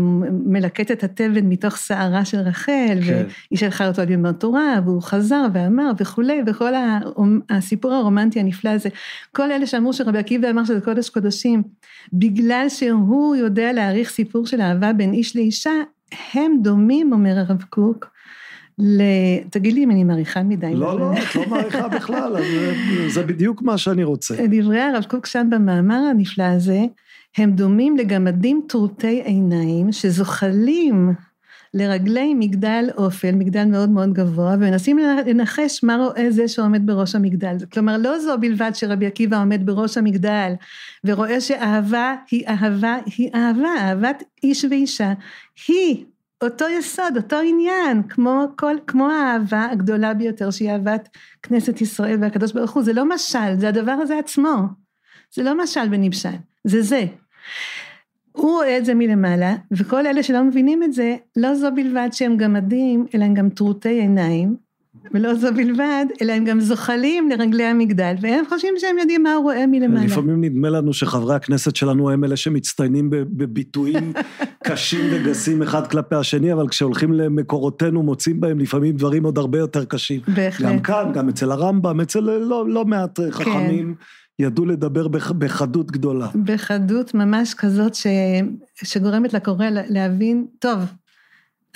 מלקט 0.45 0.91
את 0.91 1.03
התבן 1.03 1.45
מתוך 1.45 1.77
שערה 1.77 2.25
של 2.25 2.37
רחל, 2.37 2.97
כן. 3.05 3.25
והיא 3.49 3.59
שלחה 3.59 3.87
אותו 3.87 4.01
ללמוד 4.01 4.35
תורה, 4.35 4.75
והוא 4.85 5.01
חזר 5.01 5.45
ואמר 5.53 5.91
וכולי, 5.99 6.41
וכל 6.47 6.73
הסיפור 7.49 7.93
הרומנטי 7.93 8.39
הנפלא 8.39 8.69
הזה. 8.69 8.89
כל 9.31 9.51
אלה 9.51 9.67
שאמרו 9.67 9.93
שרבי 9.93 10.19
עקיבא 10.19 10.49
אמר 10.49 10.65
שזה 10.65 10.81
קודש 10.81 11.09
קודשים, 11.09 11.63
בגלל 12.13 12.65
שהוא 12.69 13.35
יודע 13.35 13.73
להעריך 13.73 14.09
סיפור 14.09 14.45
של 14.45 14.61
אהבה 14.61 14.93
בין 14.93 15.13
איש 15.13 15.35
לאישה, 15.35 15.71
הם 16.33 16.53
דומים, 16.61 17.13
אומר 17.13 17.39
הרב 17.39 17.63
קוק, 17.69 18.16
ל... 18.79 19.01
תגיד 19.49 19.73
לי 19.73 19.83
אם 19.83 19.91
אני 19.91 20.03
מעריכה 20.03 20.43
מדי. 20.43 20.75
לא, 20.75 20.99
לא, 20.99 21.13
את 21.13 21.35
לא 21.35 21.43
מעריכה 21.47 21.87
בכלל, 21.97 22.35
זה 23.07 23.23
בדיוק 23.23 23.61
מה 23.61 23.77
שאני 23.77 24.03
רוצה. 24.03 24.35
דברי 24.47 24.81
הרב 24.81 25.03
קוק 25.03 25.25
שם 25.25 25.47
במאמר 25.49 25.99
הנפלא 26.11 26.43
הזה, 26.43 26.79
הם 27.37 27.51
דומים 27.51 27.97
לגמדים 27.97 28.61
טרוטי 28.67 29.21
עיניים 29.21 29.91
שזוחלים 29.91 31.13
לרגלי 31.73 32.33
מגדל 32.33 32.89
אופל, 32.97 33.31
מגדל 33.31 33.65
מאוד 33.65 33.89
מאוד 33.89 34.13
גבוה, 34.13 34.55
ומנסים 34.59 34.97
לנחש 34.97 35.83
מה 35.83 35.95
רואה 35.95 36.31
זה 36.31 36.47
שעומד 36.47 36.85
בראש 36.85 37.15
המגדל. 37.15 37.55
כלומר, 37.73 37.97
לא 37.97 38.19
זו 38.19 38.37
בלבד 38.39 38.71
שרבי 38.73 39.05
עקיבא 39.05 39.41
עומד 39.41 39.65
בראש 39.65 39.97
המגדל, 39.97 40.53
ורואה 41.03 41.41
שאהבה 41.41 42.15
היא 42.31 42.47
אהבה 42.47 42.97
היא 43.17 43.29
אהבה, 43.35 43.69
אהבת 43.79 44.23
איש 44.43 44.65
ואישה, 44.69 45.13
היא 45.67 46.05
אותו 46.43 46.65
יסוד, 46.79 47.17
אותו 47.17 47.35
עניין, 47.35 48.03
כמו, 48.03 48.45
כל, 48.55 48.75
כמו 48.87 49.09
האהבה 49.09 49.65
הגדולה 49.71 50.13
ביותר 50.13 50.51
שהיא 50.51 50.71
אהבת 50.71 51.09
כנסת 51.43 51.81
ישראל 51.81 52.17
והקדוש 52.21 52.51
ברוך 52.51 52.71
הוא, 52.71 52.83
זה 52.83 52.93
לא 52.93 53.09
משל, 53.09 53.59
זה 53.59 53.67
הדבר 53.69 53.91
הזה 53.91 54.19
עצמו. 54.19 54.55
זה 55.35 55.43
לא 55.43 55.63
משל 55.63 55.87
ונמשל, 55.91 56.29
זה 56.63 56.81
זה. 56.81 57.05
הוא 58.31 58.51
רואה 58.51 58.77
את 58.77 58.85
זה 58.85 58.93
מלמעלה, 58.93 59.55
וכל 59.71 60.07
אלה 60.07 60.23
שלא 60.23 60.43
מבינים 60.43 60.83
את 60.83 60.93
זה, 60.93 61.15
לא 61.35 61.55
זו 61.55 61.71
בלבד 61.75 62.09
שהם 62.11 62.37
גמדים, 62.37 63.05
אלא 63.15 63.25
הם 63.25 63.33
גם 63.33 63.49
טרוטי 63.49 63.89
עיניים, 63.89 64.66
ולא 65.13 65.35
זו 65.35 65.47
בלבד, 65.55 66.05
אלא 66.21 66.33
הם 66.33 66.45
גם 66.45 66.59
זוחלים 66.59 67.29
לרגלי 67.29 67.63
המגדל, 67.63 68.15
והם 68.21 68.45
חושבים 68.49 68.73
שהם 68.77 68.97
יודעים 68.97 69.23
מה 69.23 69.33
הוא 69.33 69.43
רואה 69.43 69.67
מלמעלה. 69.67 70.05
לפעמים 70.05 70.43
נדמה 70.43 70.69
לנו 70.69 70.93
שחברי 70.93 71.35
הכנסת 71.35 71.75
שלנו 71.75 72.09
הם 72.09 72.23
אלה 72.23 72.35
שמצטיינים 72.35 73.09
בביטויים 73.09 74.13
קשים 74.67 75.05
וגסים 75.11 75.61
אחד 75.61 75.87
כלפי 75.87 76.15
השני, 76.15 76.53
אבל 76.53 76.67
כשהולכים 76.67 77.13
למקורותינו 77.13 78.03
מוצאים 78.03 78.39
בהם 78.39 78.59
לפעמים 78.59 78.95
דברים 78.95 79.23
עוד 79.23 79.37
הרבה 79.37 79.57
יותר 79.57 79.85
קשים. 79.85 80.21
בהחלט. 80.27 80.69
גם 80.69 80.79
כאן, 80.79 81.11
גם 81.13 81.29
אצל 81.29 81.51
הרמב"ם, 81.51 82.01
אצל 82.01 82.19
לא, 82.19 82.69
לא 82.69 82.85
מעט 82.85 83.19
חכמים. 83.31 83.95
כן. 83.97 84.03
ידעו 84.39 84.65
לדבר 84.65 85.07
בחדות 85.37 85.91
גדולה. 85.91 86.27
בחדות 86.43 87.13
ממש 87.13 87.53
כזאת 87.53 87.95
ש... 87.95 88.07
שגורמת 88.83 89.33
לקורא 89.33 89.65
להבין, 89.69 90.45
טוב, 90.59 90.79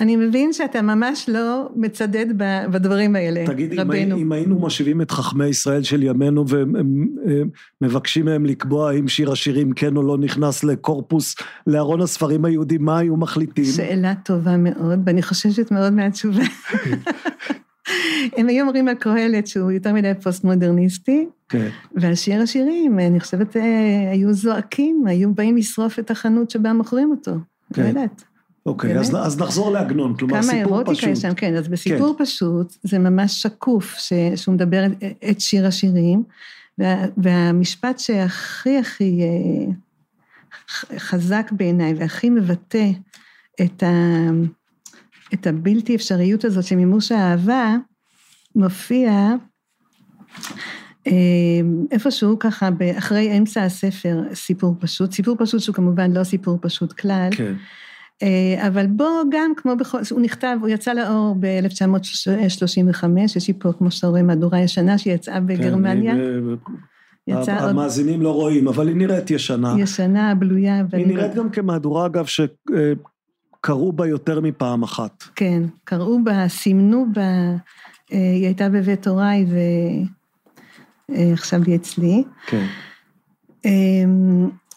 אני 0.02 0.16
מבין 0.16 0.52
שאתה 0.52 0.82
ממש 0.82 1.28
לא 1.28 1.68
מצדד 1.76 2.26
בדברים 2.70 3.16
האלה, 3.16 3.46
תגידי, 3.46 3.76
רבנו. 3.76 3.92
תגידי, 3.92 4.12
אם 4.12 4.32
היינו 4.32 4.58
מושיבים 4.58 5.02
את 5.02 5.10
חכמי 5.10 5.46
ישראל 5.46 5.82
של 5.82 6.02
ימינו 6.02 6.44
ומבקשים 7.80 8.24
מהם 8.24 8.46
לקבוע 8.46 8.92
אם 8.92 9.08
שיר 9.08 9.32
השירים 9.32 9.72
כן 9.72 9.96
או 9.96 10.02
לא 10.02 10.18
נכנס 10.18 10.64
לקורפוס, 10.64 11.34
לארון 11.66 12.00
הספרים 12.00 12.44
היהודים, 12.44 12.84
מה 12.84 12.98
היו 12.98 13.16
מחליטים? 13.16 13.64
שאלה 13.64 14.14
טובה 14.14 14.56
מאוד, 14.56 15.00
ואני 15.06 15.22
חוששת 15.22 15.70
מאוד 15.70 15.92
מהתשובה. 15.92 16.42
הם 18.36 18.48
היו 18.48 18.62
אומרים 18.62 18.88
על 18.88 18.94
קהלת 18.94 19.46
שהוא 19.46 19.70
יותר 19.70 19.92
מדי 19.92 20.12
פוסט-מודרניסטי, 20.22 21.26
כן. 21.48 21.68
ועל 21.96 22.14
שיר 22.14 22.42
השירים, 22.42 22.98
אני 22.98 23.20
חושבת, 23.20 23.56
אה, 23.56 24.10
היו 24.12 24.34
זועקים, 24.34 25.04
היו 25.06 25.34
באים 25.34 25.56
לשרוף 25.56 25.98
את 25.98 26.10
החנות 26.10 26.50
שבה 26.50 26.72
מוכרים 26.72 27.10
אותו, 27.10 27.32
כן. 27.74 27.82
לא 27.82 27.88
יודעת. 27.88 28.31
אוקיי, 28.66 28.98
אז, 28.98 29.16
אז 29.16 29.38
נחזור 29.38 29.72
לעגנון, 29.72 30.16
כלומר 30.16 30.42
סיפור 30.42 30.54
פשוט. 30.54 30.68
כמה 30.68 30.78
אירוטיקה 30.78 31.10
יש 31.10 31.18
שם, 31.18 31.34
כן, 31.34 31.56
אז 31.56 31.68
בסיפור 31.68 32.14
כן. 32.18 32.24
פשוט, 32.24 32.76
זה 32.82 32.98
ממש 32.98 33.42
שקוף, 33.42 33.94
ש, 33.98 34.12
שהוא 34.36 34.54
מדבר 34.54 34.86
את, 34.86 34.92
את 35.30 35.40
שיר 35.40 35.66
השירים, 35.66 36.22
וה, 36.78 37.04
והמשפט 37.16 37.98
שהכי 37.98 38.78
הכי 38.78 39.20
אה, 39.22 39.72
חזק 40.98 41.50
בעיניי, 41.52 41.94
והכי 41.94 42.30
מבטא 42.30 42.90
את, 43.62 43.82
ה, 43.82 44.28
את 45.34 45.46
הבלתי 45.46 45.96
אפשריות 45.96 46.44
הזאת 46.44 46.64
של 46.64 46.76
מימוש 46.76 47.12
האהבה, 47.12 47.76
מופיע 48.56 49.34
אה, 51.06 51.12
איפשהו 51.90 52.38
ככה, 52.38 52.68
אחרי 52.98 53.38
אמצע 53.38 53.64
הספר, 53.64 54.22
סיפור 54.34 54.76
פשוט, 54.80 55.12
סיפור 55.12 55.36
פשוט 55.38 55.60
שהוא 55.60 55.74
כמובן 55.74 56.12
לא 56.12 56.24
סיפור 56.24 56.58
פשוט 56.62 56.92
כלל. 56.92 57.28
כן. 57.30 57.54
אה, 58.22 58.66
אבל 58.68 58.86
בו 58.86 59.04
גם 59.30 59.52
כמו 59.56 59.76
בכל, 59.76 59.98
הוא 60.10 60.20
נכתב, 60.20 60.56
הוא 60.60 60.68
יצא 60.68 60.92
לאור 60.92 61.36
ב-1935, 61.40 63.04
יש 63.36 63.48
לי 63.48 63.54
פה, 63.58 63.72
כמו 63.78 63.90
שאתה 63.90 64.06
רואה, 64.06 64.22
מהדורה 64.22 64.60
ישנה 64.60 64.98
שיצאה 64.98 65.34
כן, 65.34 65.46
בגרמניה. 65.46 66.14
יצא 67.26 67.52
המאזינים 67.52 68.14
עוד... 68.14 68.22
לא 68.22 68.32
רואים, 68.34 68.68
אבל 68.68 68.88
היא 68.88 68.96
נראית 68.96 69.30
ישנה. 69.30 69.74
ישנה, 69.78 70.34
בלויה. 70.34 70.82
היא 70.92 71.06
נראית 71.06 71.34
גם 71.34 71.50
כמהדורה, 71.50 72.06
אגב, 72.06 72.26
שקראו 72.26 73.92
בה 73.92 74.06
יותר 74.06 74.40
מפעם 74.40 74.82
אחת. 74.82 75.24
כן, 75.36 75.62
קראו 75.84 76.24
בה, 76.24 76.48
סימנו 76.48 77.06
בה, 77.12 77.22
אה, 77.22 77.56
היא 78.12 78.46
הייתה 78.46 78.68
בבית 78.68 79.06
הוריי 79.06 79.46
ועכשיו 81.08 81.60
אה, 81.60 81.64
היא 81.66 81.76
אצלי. 81.76 82.24
כן. 82.46 82.66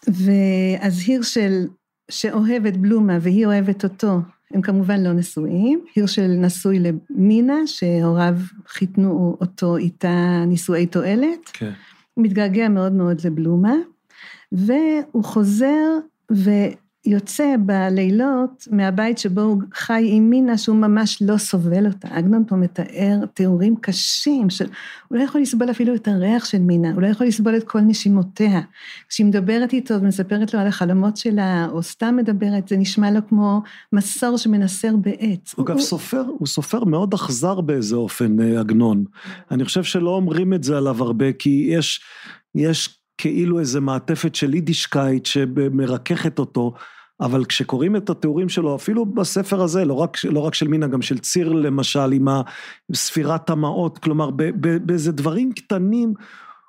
ואז 0.08 1.02
הירשל 1.06 1.66
שאוהב 2.10 2.66
את 2.66 2.76
בלומה 2.76 3.18
והיא 3.20 3.46
אוהבת 3.46 3.84
אותו, 3.84 4.20
הם 4.54 4.62
כמובן 4.62 5.02
לא 5.02 5.12
נשואים. 5.12 5.84
הירשל 5.94 6.26
נשוי 6.26 6.78
למינה, 6.78 7.66
שהוריו 7.66 8.34
חיתנו 8.68 9.36
אותו 9.40 9.76
איתה 9.76 10.44
נישואי 10.46 10.86
תועלת. 10.86 11.50
כן. 11.52 11.72
הוא 12.14 12.24
מתגעגע 12.24 12.68
מאוד 12.68 12.92
מאוד 12.92 13.26
לבלומה, 13.26 13.74
והוא 14.52 15.24
חוזר 15.24 15.98
ו... 16.32 16.50
יוצא 17.06 17.54
בלילות 17.66 18.68
מהבית 18.70 19.18
שבו 19.18 19.40
הוא 19.40 19.62
חי 19.74 20.08
עם 20.10 20.30
מינה 20.30 20.58
שהוא 20.58 20.76
ממש 20.76 21.22
לא 21.22 21.36
סובל 21.36 21.86
אותה. 21.86 22.08
אגנון 22.10 22.44
פה 22.48 22.56
מתאר 22.56 23.18
תיאורים 23.34 23.76
קשים 23.80 24.50
של, 24.50 24.66
הוא 25.08 25.18
לא 25.18 25.22
יכול 25.22 25.40
לסבול 25.40 25.70
אפילו 25.70 25.94
את 25.94 26.08
הריח 26.08 26.44
של 26.44 26.58
מינה, 26.58 26.92
הוא 26.92 27.02
לא 27.02 27.06
יכול 27.06 27.26
לסבול 27.26 27.56
את 27.56 27.64
כל 27.64 27.80
נשימותיה. 27.80 28.60
כשהיא 29.08 29.26
מדברת 29.26 29.72
איתו 29.72 29.94
ומספרת 29.94 30.54
לו 30.54 30.60
על 30.60 30.66
החלומות 30.66 31.16
שלה, 31.16 31.66
או 31.70 31.82
סתם 31.82 32.16
מדברת, 32.16 32.68
זה 32.68 32.76
נשמע 32.76 33.10
לו 33.10 33.20
כמו 33.28 33.62
מסור 33.92 34.36
שמנסר 34.36 34.96
בעץ. 34.96 35.54
הוא 35.56 35.66
גם 35.66 35.78
סופר, 35.78 36.24
הוא 36.38 36.46
סופר 36.46 36.84
מאוד 36.84 37.14
אכזר 37.14 37.60
באיזה 37.60 37.96
אופן, 37.96 38.40
אה, 38.40 38.60
עגנון. 38.60 39.04
אני 39.50 39.64
חושב 39.64 39.82
שלא 39.82 40.10
אומרים 40.10 40.54
את 40.54 40.64
זה 40.64 40.76
עליו 40.76 41.02
הרבה, 41.02 41.32
כי 41.32 41.66
יש, 41.70 42.00
יש 42.54 42.98
כאילו 43.18 43.60
איזה 43.60 43.80
מעטפת 43.80 44.34
של 44.34 44.54
יידישקייט 44.54 45.26
שמרככת 45.26 46.38
אותו. 46.38 46.74
אבל 47.20 47.44
כשקוראים 47.44 47.96
את 47.96 48.10
התיאורים 48.10 48.48
שלו, 48.48 48.76
אפילו 48.76 49.06
בספר 49.06 49.62
הזה, 49.62 49.84
לא 49.84 49.94
רק, 49.94 50.16
לא 50.24 50.40
רק 50.40 50.54
של 50.54 50.68
מינה, 50.68 50.86
גם 50.86 51.02
של 51.02 51.18
ציר 51.18 51.52
למשל, 51.52 52.12
עם 52.12 52.28
ספירת 52.94 53.50
המעות, 53.50 53.98
כלומר, 53.98 54.30
באיזה 54.84 55.12
דברים 55.12 55.52
קטנים, 55.52 56.14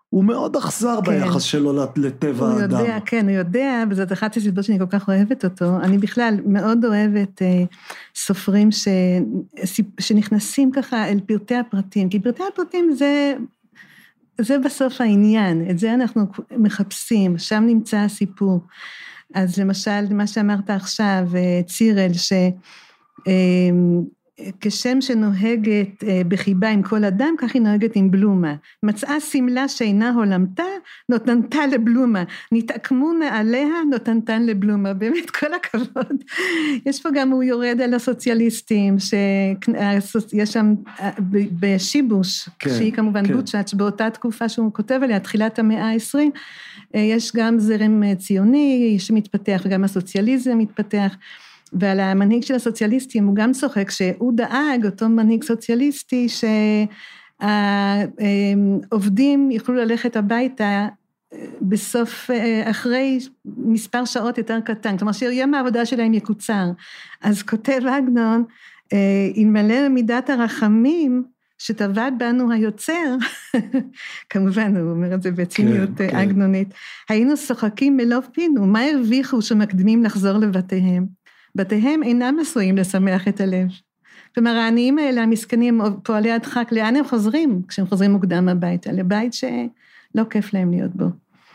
הוא 0.10 0.24
מאוד 0.24 0.56
אכזר 0.56 1.00
כן. 1.06 1.12
ביחס 1.12 1.42
שלו 1.42 1.86
לטבע 1.96 2.46
הוא 2.46 2.60
האדם. 2.60 2.78
הוא 2.78 2.86
יודע, 2.86 3.00
כן, 3.06 3.30
הוא 3.30 3.38
יודע, 3.38 3.84
וזאת 3.90 4.12
אחת 4.12 4.38
הסיבות 4.38 4.64
שאני 4.64 4.80
כל 4.80 4.86
כך 4.86 5.08
אוהבת 5.08 5.46
אותו. 5.46 5.80
אני 5.82 5.98
בכלל 5.98 6.36
מאוד 6.46 6.86
אוהבת 6.86 7.42
אה, 7.42 7.64
סופרים 8.16 8.72
ש, 8.72 8.88
שנכנסים 10.00 10.72
ככה 10.72 11.08
אל 11.08 11.20
פרטי 11.20 11.56
הפרטים, 11.56 12.10
כי 12.10 12.20
פרטי 12.20 12.44
הפרטים 12.54 12.92
זה... 12.92 13.34
זה 14.42 14.60
בסוף 14.60 15.02
העניין, 15.02 15.70
את 15.70 15.80
זה 15.80 15.94
אנחנו 15.94 16.26
מחפשים, 16.58 17.38
שם 17.38 17.64
נמצא 17.68 17.98
הסיפור. 17.98 18.60
אז 19.34 19.60
למשל, 19.60 20.14
מה 20.14 20.28
שאמרת 20.28 20.70
עכשיו, 20.70 21.24
אה, 21.36 21.62
צירל, 21.68 22.14
ש... 22.14 22.34
כשם 24.62 25.02
שנוהגת 25.02 26.04
אה, 26.04 26.22
בחיבה 26.28 26.70
עם 26.70 26.84
כל 26.84 27.04
אדם, 27.04 27.36
כך 27.38 27.54
היא 27.54 27.62
נוהגת 27.62 27.96
עם 27.96 28.12
בלומה. 28.12 28.56
מצאה 28.84 29.20
שמלה 29.20 29.68
שאינה 29.68 30.10
הולמתה, 30.10 30.64
נותנתה 31.10 31.68
לבלומה. 31.68 32.24
נתעקמו 32.52 33.14
נעליה, 33.14 33.68
נותנתן 33.92 34.46
לבלומה. 34.46 34.94
באמת, 34.94 35.30
כל 35.30 35.54
הכבוד. 35.54 36.24
יש 36.86 37.02
פה 37.02 37.10
גם, 37.14 37.30
הוא 37.30 37.44
יורד 37.44 37.82
על 37.82 37.94
הסוציאליסטים, 37.94 39.00
שיש 39.00 40.54
שם, 40.54 40.74
אה, 41.00 41.12
בשיבוש, 41.60 42.50
כן, 42.60 42.70
שהיא 42.70 42.94
כמובן 42.94 43.28
כן. 43.28 43.34
בוצ'אץ', 43.34 43.74
באותה 43.74 44.10
תקופה 44.10 44.50
שהוא 44.50 44.74
כותב 44.74 45.00
עליה, 45.04 45.20
תחילת 45.20 45.60
המאה 45.60 45.90
העשרים, 45.90 46.32
אה, 46.96 47.00
יש 47.00 47.32
גם 47.36 47.60
זרם 47.60 48.16
ציוני 48.16 48.96
שמתפתח 49.00 49.62
וגם 49.66 49.84
הסוציאליזם 49.84 50.58
מתפתח. 50.58 51.16
ועל 51.74 52.00
המנהיג 52.00 52.44
של 52.44 52.56
הסוציאליסטים 52.56 53.28
הוא 53.28 53.36
גם 53.36 53.52
צוחק 53.52 53.92
שהוא 53.92 54.34
דאג, 54.36 54.86
אותו 54.86 55.10
מנהיג 55.10 55.44
סוציאליסטי, 55.44 56.28
שהעובדים 57.40 59.52
יוכלו 59.52 59.76
ללכת 59.76 60.16
הביתה 60.16 60.88
אה, 61.34 61.46
בסוף, 61.62 62.32
אה, 62.32 62.72
אחרי 62.72 63.20
מספר 63.46 64.06
שעות 64.06 64.38
יותר 64.38 64.60
קטן, 64.60 64.98
כלומר 64.98 65.12
שיום 65.12 65.54
העבודה 65.54 65.86
שלהם 65.86 66.14
יקוצר. 66.14 66.66
אז 67.22 67.44
כותב 67.44 67.82
עגנון, 67.90 68.44
אה, 68.94 69.30
אלמלא 69.38 69.90
מידת 69.90 70.30
הרחמים, 70.30 71.24
שטבעת 71.58 72.14
בנו 72.18 72.52
היוצר, 72.52 73.16
כמובן, 74.30 74.78
הוא 74.78 74.92
אומר 74.92 75.16
את 75.16 75.24
זה 75.24 75.32
בציניות 75.32 75.90
כן, 75.98 76.28
כן. 76.28 76.70
היינו 77.10 77.38
שוחקים 77.38 77.98
מלוא 77.98 78.20
פינו, 78.34 78.66
מה 78.66 78.84
הרוויחו 78.84 79.42
שמקדימים 79.42 80.04
לחזור 80.04 80.38
לבתיהם? 80.38 81.17
בתיהם 81.58 82.04
אינם 82.04 82.38
עשויים 82.42 82.78
לשמח 82.78 83.28
את 83.28 83.42
הלב. 83.42 83.68
כלומר, 84.36 84.52
העניים 84.52 84.98
האלה, 84.98 85.24
המסכנים, 85.24 85.82
פועלי 86.04 86.32
הדחק, 86.32 86.68
לאן 86.72 86.96
הם 86.96 87.06
חוזרים 87.06 87.62
כשהם 87.68 87.88
חוזרים 87.88 88.12
מוקדם 88.12 88.50
הביתה? 88.50 88.92
לבית 88.92 89.34
שלא 89.34 90.24
כיף 90.30 90.54
להם 90.54 90.72
להיות 90.72 90.96
בו. 90.96 91.06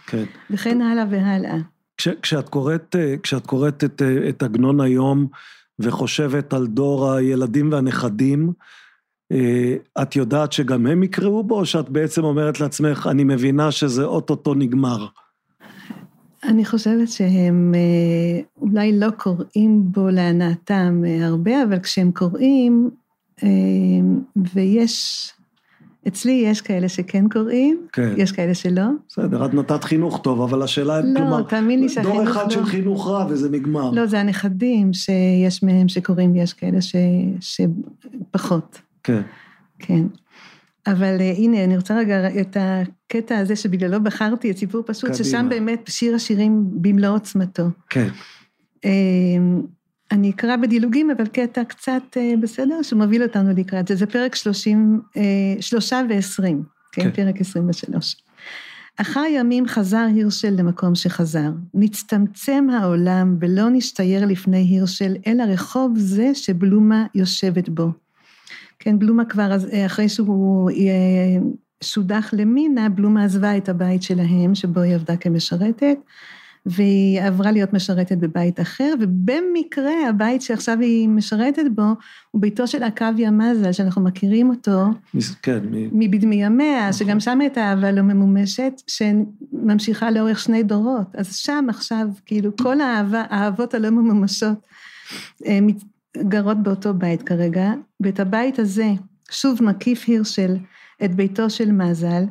כן. 0.06 0.24
וכן 0.50 0.80
הלאה 0.80 1.04
והלאה. 1.10 1.56
כש, 1.96 2.08
כשאת 2.22 2.48
קוראת, 2.48 2.96
אה, 2.96 3.14
כשאת 3.22 3.46
קוראת 3.46 3.84
את, 3.84 4.02
אה, 4.02 4.28
את 4.28 4.42
עגנון 4.42 4.80
היום 4.80 5.26
וחושבת 5.78 6.52
על 6.52 6.66
דור 6.66 7.12
הילדים 7.12 7.72
והנכדים, 7.72 8.52
אה, 9.32 9.76
את 10.02 10.16
יודעת 10.16 10.52
שגם 10.52 10.86
הם 10.86 11.02
יקראו 11.02 11.44
בו, 11.44 11.58
או 11.58 11.66
שאת 11.66 11.88
בעצם 11.88 12.24
אומרת 12.24 12.60
לעצמך, 12.60 13.08
אני 13.10 13.24
מבינה 13.24 13.70
שזה 13.70 14.04
אוטוטו 14.04 14.54
נגמר? 14.54 15.06
אני 16.44 16.64
חושבת 16.64 17.08
שהם 17.08 17.72
אה, 17.74 18.40
אולי 18.60 18.98
לא 18.98 19.10
קוראים 19.10 19.82
בו 19.84 20.08
להנאתם 20.08 21.02
אה, 21.06 21.26
הרבה, 21.26 21.62
אבל 21.62 21.78
כשהם 21.78 22.12
קוראים, 22.12 22.90
אה, 23.42 23.48
ויש 24.54 25.28
אצלי 26.08 26.32
יש 26.32 26.60
כאלה 26.60 26.88
שכן 26.88 27.28
קוראים, 27.28 27.86
כן. 27.92 28.14
יש 28.16 28.32
כאלה 28.32 28.54
שלא. 28.54 28.82
בסדר, 29.08 29.44
את 29.44 29.54
נתת 29.54 29.84
חינוך 29.84 30.20
טוב, 30.22 30.40
אבל 30.40 30.62
השאלה, 30.62 31.00
לא, 31.00 31.18
כלומר, 31.18 31.42
תאמין 31.42 31.80
לי 31.80 31.88
שהחינוך 31.88 32.16
דור 32.16 32.24
אחד 32.24 32.44
לא- 32.44 32.50
של 32.50 32.64
חינוך 32.64 33.08
רע 33.08 33.26
וזה 33.28 33.50
נגמר. 33.50 33.90
לא, 33.90 34.06
זה 34.06 34.20
הנכדים 34.20 34.92
שיש 34.92 35.62
מהם 35.62 35.88
שקוראים, 35.88 36.32
ויש 36.32 36.52
כאלה 36.52 36.80
ש... 36.80 36.94
שפחות, 37.40 38.80
כן, 39.02 39.22
כן. 39.78 40.02
אבל 40.86 41.18
uh, 41.18 41.38
הנה, 41.38 41.64
אני 41.64 41.76
רוצה 41.76 41.98
רגע 41.98 42.40
את 42.40 42.56
הקטע 42.60 43.38
הזה 43.38 43.56
שבגללו 43.56 44.02
בחרתי 44.02 44.50
את 44.50 44.58
סיפור 44.58 44.82
פשוט, 44.86 45.10
קדימה. 45.10 45.24
ששם 45.24 45.46
באמת 45.48 45.80
שיר 45.88 46.14
השירים 46.14 46.64
במלוא 46.72 47.14
עוצמתו. 47.14 47.66
כן, 47.90 48.08
אמ, 48.84 49.62
אני 50.12 50.30
אקרא 50.30 50.56
בדילוגים, 50.56 51.10
אבל 51.10 51.26
קטע 51.26 51.64
קצת 51.64 52.02
אה, 52.16 52.34
בסדר, 52.40 52.82
שמוביל 52.82 53.22
אותנו 53.22 53.50
לקראת 53.56 53.88
זה. 53.88 53.96
זה 53.96 54.06
פרק 54.06 54.34
שלושים, 54.34 55.00
אה, 55.16 55.22
שלושה 55.60 56.02
ועשרים, 56.08 56.62
כן, 56.92 57.02
כן. 57.02 57.10
פרק 57.10 57.40
עשרים 57.40 57.68
ושלוש. 57.68 58.16
אחר 58.96 59.24
ימים 59.30 59.66
חזר 59.66 60.06
הירשל 60.14 60.50
למקום 60.50 60.94
שחזר. 60.94 61.50
נצטמצם 61.74 62.66
העולם 62.70 63.36
ולא 63.40 63.70
נשתייר 63.70 64.26
לפני 64.26 64.58
הירשל, 64.58 65.16
אלא 65.26 65.42
רחוב 65.42 65.92
זה 65.96 66.34
שבלומה 66.34 67.06
יושבת 67.14 67.68
בו. 67.68 67.90
כן, 68.84 68.98
בלומה 68.98 69.24
כבר, 69.24 69.50
אה, 69.72 69.86
אחרי 69.86 70.08
שהוא 70.08 70.70
אה, 70.70 70.76
שודח 71.82 72.30
למינה, 72.32 72.88
בלומה 72.88 73.24
עזבה 73.24 73.56
את 73.56 73.68
הבית 73.68 74.02
שלהם, 74.02 74.54
שבו 74.54 74.80
היא 74.80 74.94
עבדה 74.94 75.16
כמשרתת, 75.16 75.96
והיא 76.66 77.20
עברה 77.22 77.52
להיות 77.52 77.72
משרתת 77.72 78.18
בבית 78.18 78.60
אחר, 78.60 78.94
ובמקרה 79.00 80.08
הבית 80.08 80.42
שעכשיו 80.42 80.80
היא 80.80 81.08
משרתת 81.08 81.64
בו, 81.74 81.82
הוא 82.30 82.42
ביתו 82.42 82.66
של 82.66 82.82
עקביה 82.82 83.30
מזל, 83.30 83.72
שאנחנו 83.72 84.02
מכירים 84.02 84.50
אותו 84.50 84.84
כן, 85.42 85.58
מ- 85.70 85.98
מבדמי 85.98 86.44
ימיה, 86.44 86.88
נכון. 86.88 86.92
שגם 86.92 87.20
שם 87.20 87.40
הייתה 87.40 87.60
אהבה 87.60 87.92
לא 87.92 88.02
ממומשת, 88.02 88.72
שממשיכה 88.86 90.10
לאורך 90.10 90.38
שני 90.38 90.62
דורות. 90.62 91.14
אז 91.14 91.36
שם 91.36 91.66
עכשיו, 91.68 92.06
כאילו, 92.26 92.50
כל 92.56 92.80
האהבה, 92.80 93.24
האהבות 93.30 93.74
הלא 93.74 93.90
ממומשות, 93.90 94.66
אה, 95.46 95.58
גרות 96.18 96.62
באותו 96.62 96.94
בית 96.94 97.22
כרגע, 97.22 97.72
ואת 98.00 98.20
הבית 98.20 98.58
הזה, 98.58 98.92
שוב 99.30 99.62
מקיף 99.62 100.04
הירשל 100.06 100.56
את 101.04 101.14
ביתו 101.14 101.50
של 101.50 101.72
מזל. 101.72 102.24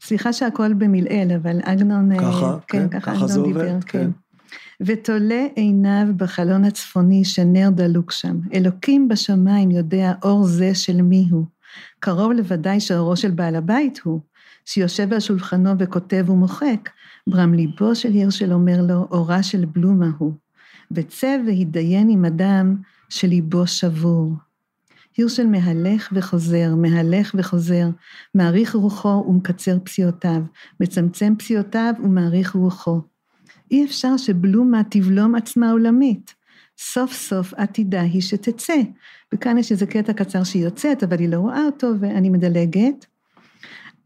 סליחה 0.00 0.32
שהכל 0.32 0.74
במלעיל, 0.74 1.32
אבל 1.32 1.60
עגנון... 1.62 2.12
אה, 2.12 2.18
ככה, 2.18 2.58
כן, 2.68 2.88
כן, 2.90 3.00
ככה 3.00 3.14
ככה 3.14 3.26
זה 3.26 3.40
עובד, 3.40 3.52
דיבר, 3.52 3.80
כן. 3.80 3.80
כן. 3.86 4.10
ותולה 4.80 5.46
עיניו 5.54 6.06
בחלון 6.16 6.64
הצפוני 6.64 7.24
שנר 7.24 7.68
דלוק 7.70 8.10
שם. 8.10 8.36
אלוקים 8.54 9.08
בשמיים 9.08 9.70
יודע 9.70 10.12
אור 10.22 10.44
זה 10.46 10.74
של 10.74 11.02
מי 11.02 11.28
הוא. 11.30 11.44
קרוב 12.00 12.32
לוודאי 12.32 12.80
שאורו 12.80 13.16
של 13.16 13.30
בעל 13.30 13.56
הבית 13.56 14.00
הוא, 14.04 14.20
שיושב 14.64 15.12
על 15.12 15.20
שולחנו 15.20 15.70
וכותב 15.78 16.30
ומוחק, 16.30 16.90
ברם 17.26 17.54
ליבו 17.54 17.94
של 17.94 18.12
הירשל 18.12 18.52
אומר 18.52 18.82
לו, 18.82 19.08
אורה 19.10 19.42
של 19.42 19.64
בלומה 19.64 20.10
הוא. 20.18 20.32
וצא 20.90 21.36
והתדיין 21.46 22.08
עם 22.08 22.24
אדם 22.24 22.76
שליבו 23.08 23.66
שבור. 23.66 24.32
הירשל 25.16 25.46
מהלך 25.46 26.08
וחוזר, 26.12 26.74
מהלך 26.74 27.34
וחוזר, 27.38 27.88
מעריך 28.34 28.74
רוחו 28.74 29.24
ומקצר 29.28 29.78
פסיעותיו, 29.84 30.42
מצמצם 30.80 31.34
פסיעותיו 31.38 31.92
ומעריך 32.04 32.52
רוחו. 32.54 33.00
אי 33.70 33.84
אפשר 33.84 34.16
שבלומה 34.16 34.82
תבלום 34.90 35.34
עצמה 35.34 35.70
עולמית. 35.70 36.34
סוף 36.78 37.12
סוף 37.12 37.54
עתידה 37.54 38.00
היא 38.00 38.22
שתצא. 38.22 38.80
וכאן 39.34 39.58
יש 39.58 39.72
איזה 39.72 39.86
קטע 39.86 40.12
קצר 40.12 40.44
שהיא 40.44 40.64
יוצאת, 40.64 41.02
אבל 41.02 41.18
היא 41.18 41.28
לא 41.28 41.36
רואה 41.36 41.64
אותו 41.64 41.92
ואני 42.00 42.30
מדלגת. 42.30 43.06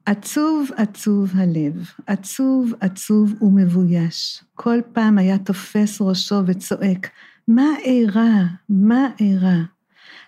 עצוב 0.06 0.70
עצוב 0.76 1.30
הלב, 1.34 1.90
עצוב 2.06 2.72
עצוב 2.80 3.34
ומבויש. 3.42 4.44
כל 4.54 4.78
פעם 4.92 5.18
היה 5.18 5.38
תופס 5.38 6.00
ראשו 6.00 6.42
וצועק, 6.46 7.10
מה 7.50 7.68
אירע? 7.84 8.44
מה 8.68 9.08
אירע? 9.20 9.56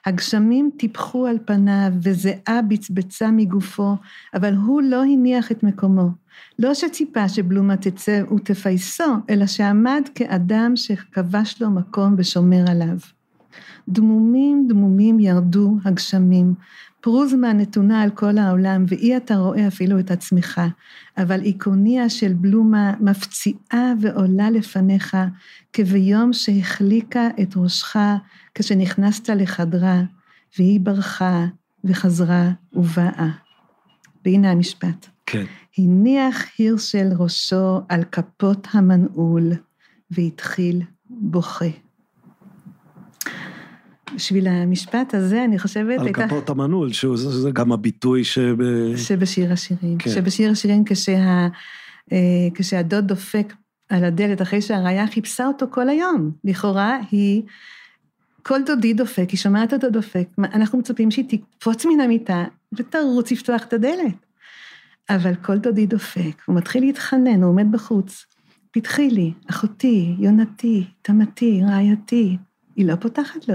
הגשמים 0.06 0.70
טיפחו 0.76 1.26
על 1.26 1.38
פניו 1.44 1.92
וזיעה 2.02 2.62
בצבצה 2.68 3.30
מגופו, 3.30 3.96
אבל 4.34 4.54
הוא 4.54 4.82
לא 4.82 5.02
הניח 5.02 5.52
את 5.52 5.62
מקומו. 5.62 6.08
לא 6.58 6.74
שציפה 6.74 7.28
שבלומה 7.28 7.76
תצא 7.76 8.22
ותפייסו, 8.34 9.14
אלא 9.30 9.46
שעמד 9.46 10.02
כאדם 10.14 10.72
שכבש 10.76 11.62
לו 11.62 11.70
מקום 11.70 12.14
ושומר 12.18 12.64
עליו. 12.70 12.96
דמומים 13.88 14.66
דמומים 14.68 15.20
ירדו 15.20 15.76
הגשמים, 15.84 16.54
פרוזמה 17.02 17.52
נתונה 17.52 18.02
על 18.02 18.10
כל 18.10 18.38
העולם, 18.38 18.84
ואי 18.88 19.16
אתה 19.16 19.36
רואה 19.36 19.68
אפילו 19.68 19.98
את 19.98 20.10
עצמך, 20.10 20.60
אבל 21.18 21.40
איקוניה 21.40 22.08
של 22.08 22.32
בלומה 22.32 22.94
מפציעה 23.00 23.92
ועולה 24.00 24.50
לפניך, 24.50 25.16
כביום 25.72 26.32
שהחליקה 26.32 27.28
את 27.42 27.52
ראשך 27.56 27.96
כשנכנסת 28.54 29.30
לחדרה, 29.30 30.02
והיא 30.58 30.80
ברחה 30.80 31.46
וחזרה 31.84 32.50
ובאה. 32.72 33.28
והנה 34.24 34.50
המשפט. 34.50 35.06
כן. 35.26 35.44
הניח 35.78 36.44
הירשל 36.58 37.08
ראשו 37.18 37.80
על 37.88 38.04
כפות 38.04 38.68
המנעול, 38.72 39.52
והתחיל 40.10 40.82
בוכה. 41.10 41.64
בשביל 44.14 44.48
המשפט 44.48 45.14
הזה, 45.14 45.44
אני 45.44 45.58
חושבת, 45.58 45.98
על 45.98 46.06
הייתה... 46.06 46.26
כפות 46.26 46.50
המנעול, 46.50 46.92
שזה 46.92 47.30
זה 47.30 47.50
גם 47.50 47.72
הביטוי 47.72 48.24
שב... 48.24 48.56
שבשיר 48.96 49.52
השירים. 49.52 49.98
כן. 49.98 50.10
שבשיר 50.10 50.50
השירים 50.50 50.84
כשה, 50.84 51.48
אה, 52.12 52.48
כשהדוד 52.54 53.06
דופק 53.06 53.54
על 53.88 54.04
הדלת 54.04 54.42
אחרי 54.42 54.62
שהראיה 54.62 55.06
חיפשה 55.06 55.46
אותו 55.46 55.66
כל 55.70 55.88
היום. 55.88 56.30
לכאורה 56.44 56.98
היא, 57.10 57.42
כל 58.42 58.62
דודי 58.66 58.94
דופק, 58.94 59.30
היא 59.30 59.38
שומעת 59.38 59.72
אותו 59.72 59.90
דופק, 59.90 60.28
אנחנו 60.38 60.78
מצפים 60.78 61.10
שהיא 61.10 61.24
תקפוץ 61.28 61.86
מן 61.86 62.00
המיטה 62.00 62.44
ותרוץ 62.72 63.32
לפתוח 63.32 63.62
את 63.64 63.72
הדלת. 63.72 64.26
אבל 65.10 65.34
כל 65.34 65.58
דודי 65.58 65.86
דופק, 65.86 66.42
הוא 66.46 66.56
מתחיל 66.56 66.84
להתחנן, 66.84 67.42
הוא 67.42 67.50
עומד 67.50 67.72
בחוץ. 67.72 68.26
פתחי 68.70 69.10
לי, 69.10 69.32
אחותי, 69.50 70.16
יונתי, 70.18 70.84
תמתי, 71.02 71.62
רעייתי. 71.64 72.36
היא 72.76 72.86
לא 72.86 72.96
פותחת 72.96 73.48
לו. 73.48 73.54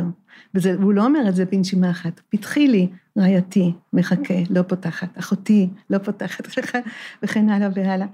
וזה, 0.56 0.76
והוא 0.80 0.93
לא 0.93 1.06
אומר 1.06 1.30
את 1.30 1.36
זה 1.36 1.45
בנשימה 1.45 1.89
אחת. 1.89 2.21
פתחי 2.30 2.67
לי, 2.67 2.88
רעייתי, 3.17 3.73
מחכה, 3.93 4.34
לא 4.50 4.62
פותחת. 4.62 5.19
אחותי, 5.19 5.69
לא 5.89 5.97
פותחת, 5.97 6.47
וכן 7.23 7.50
הלאה 7.50 7.69
והלאה. 7.73 8.08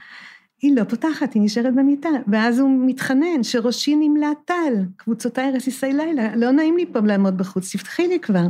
היא 0.61 0.75
לא 0.75 0.83
פותחת, 0.83 1.33
היא 1.33 1.41
נשארת 1.41 1.75
במיטה. 1.75 2.09
ואז 2.27 2.59
הוא 2.59 2.87
מתחנן, 2.87 3.43
שראשי 3.43 3.95
נמלא 3.95 4.27
טל, 4.45 4.73
קבוצותיי 4.97 5.51
רסיסי 5.51 5.93
לילה, 5.93 6.35
לא 6.35 6.51
נעים 6.51 6.77
לי 6.77 6.85
פה 6.93 6.99
לעמוד 6.99 7.37
בחוץ, 7.37 7.75
תפתחי 7.75 8.07
לי 8.07 8.19
כבר. 8.19 8.47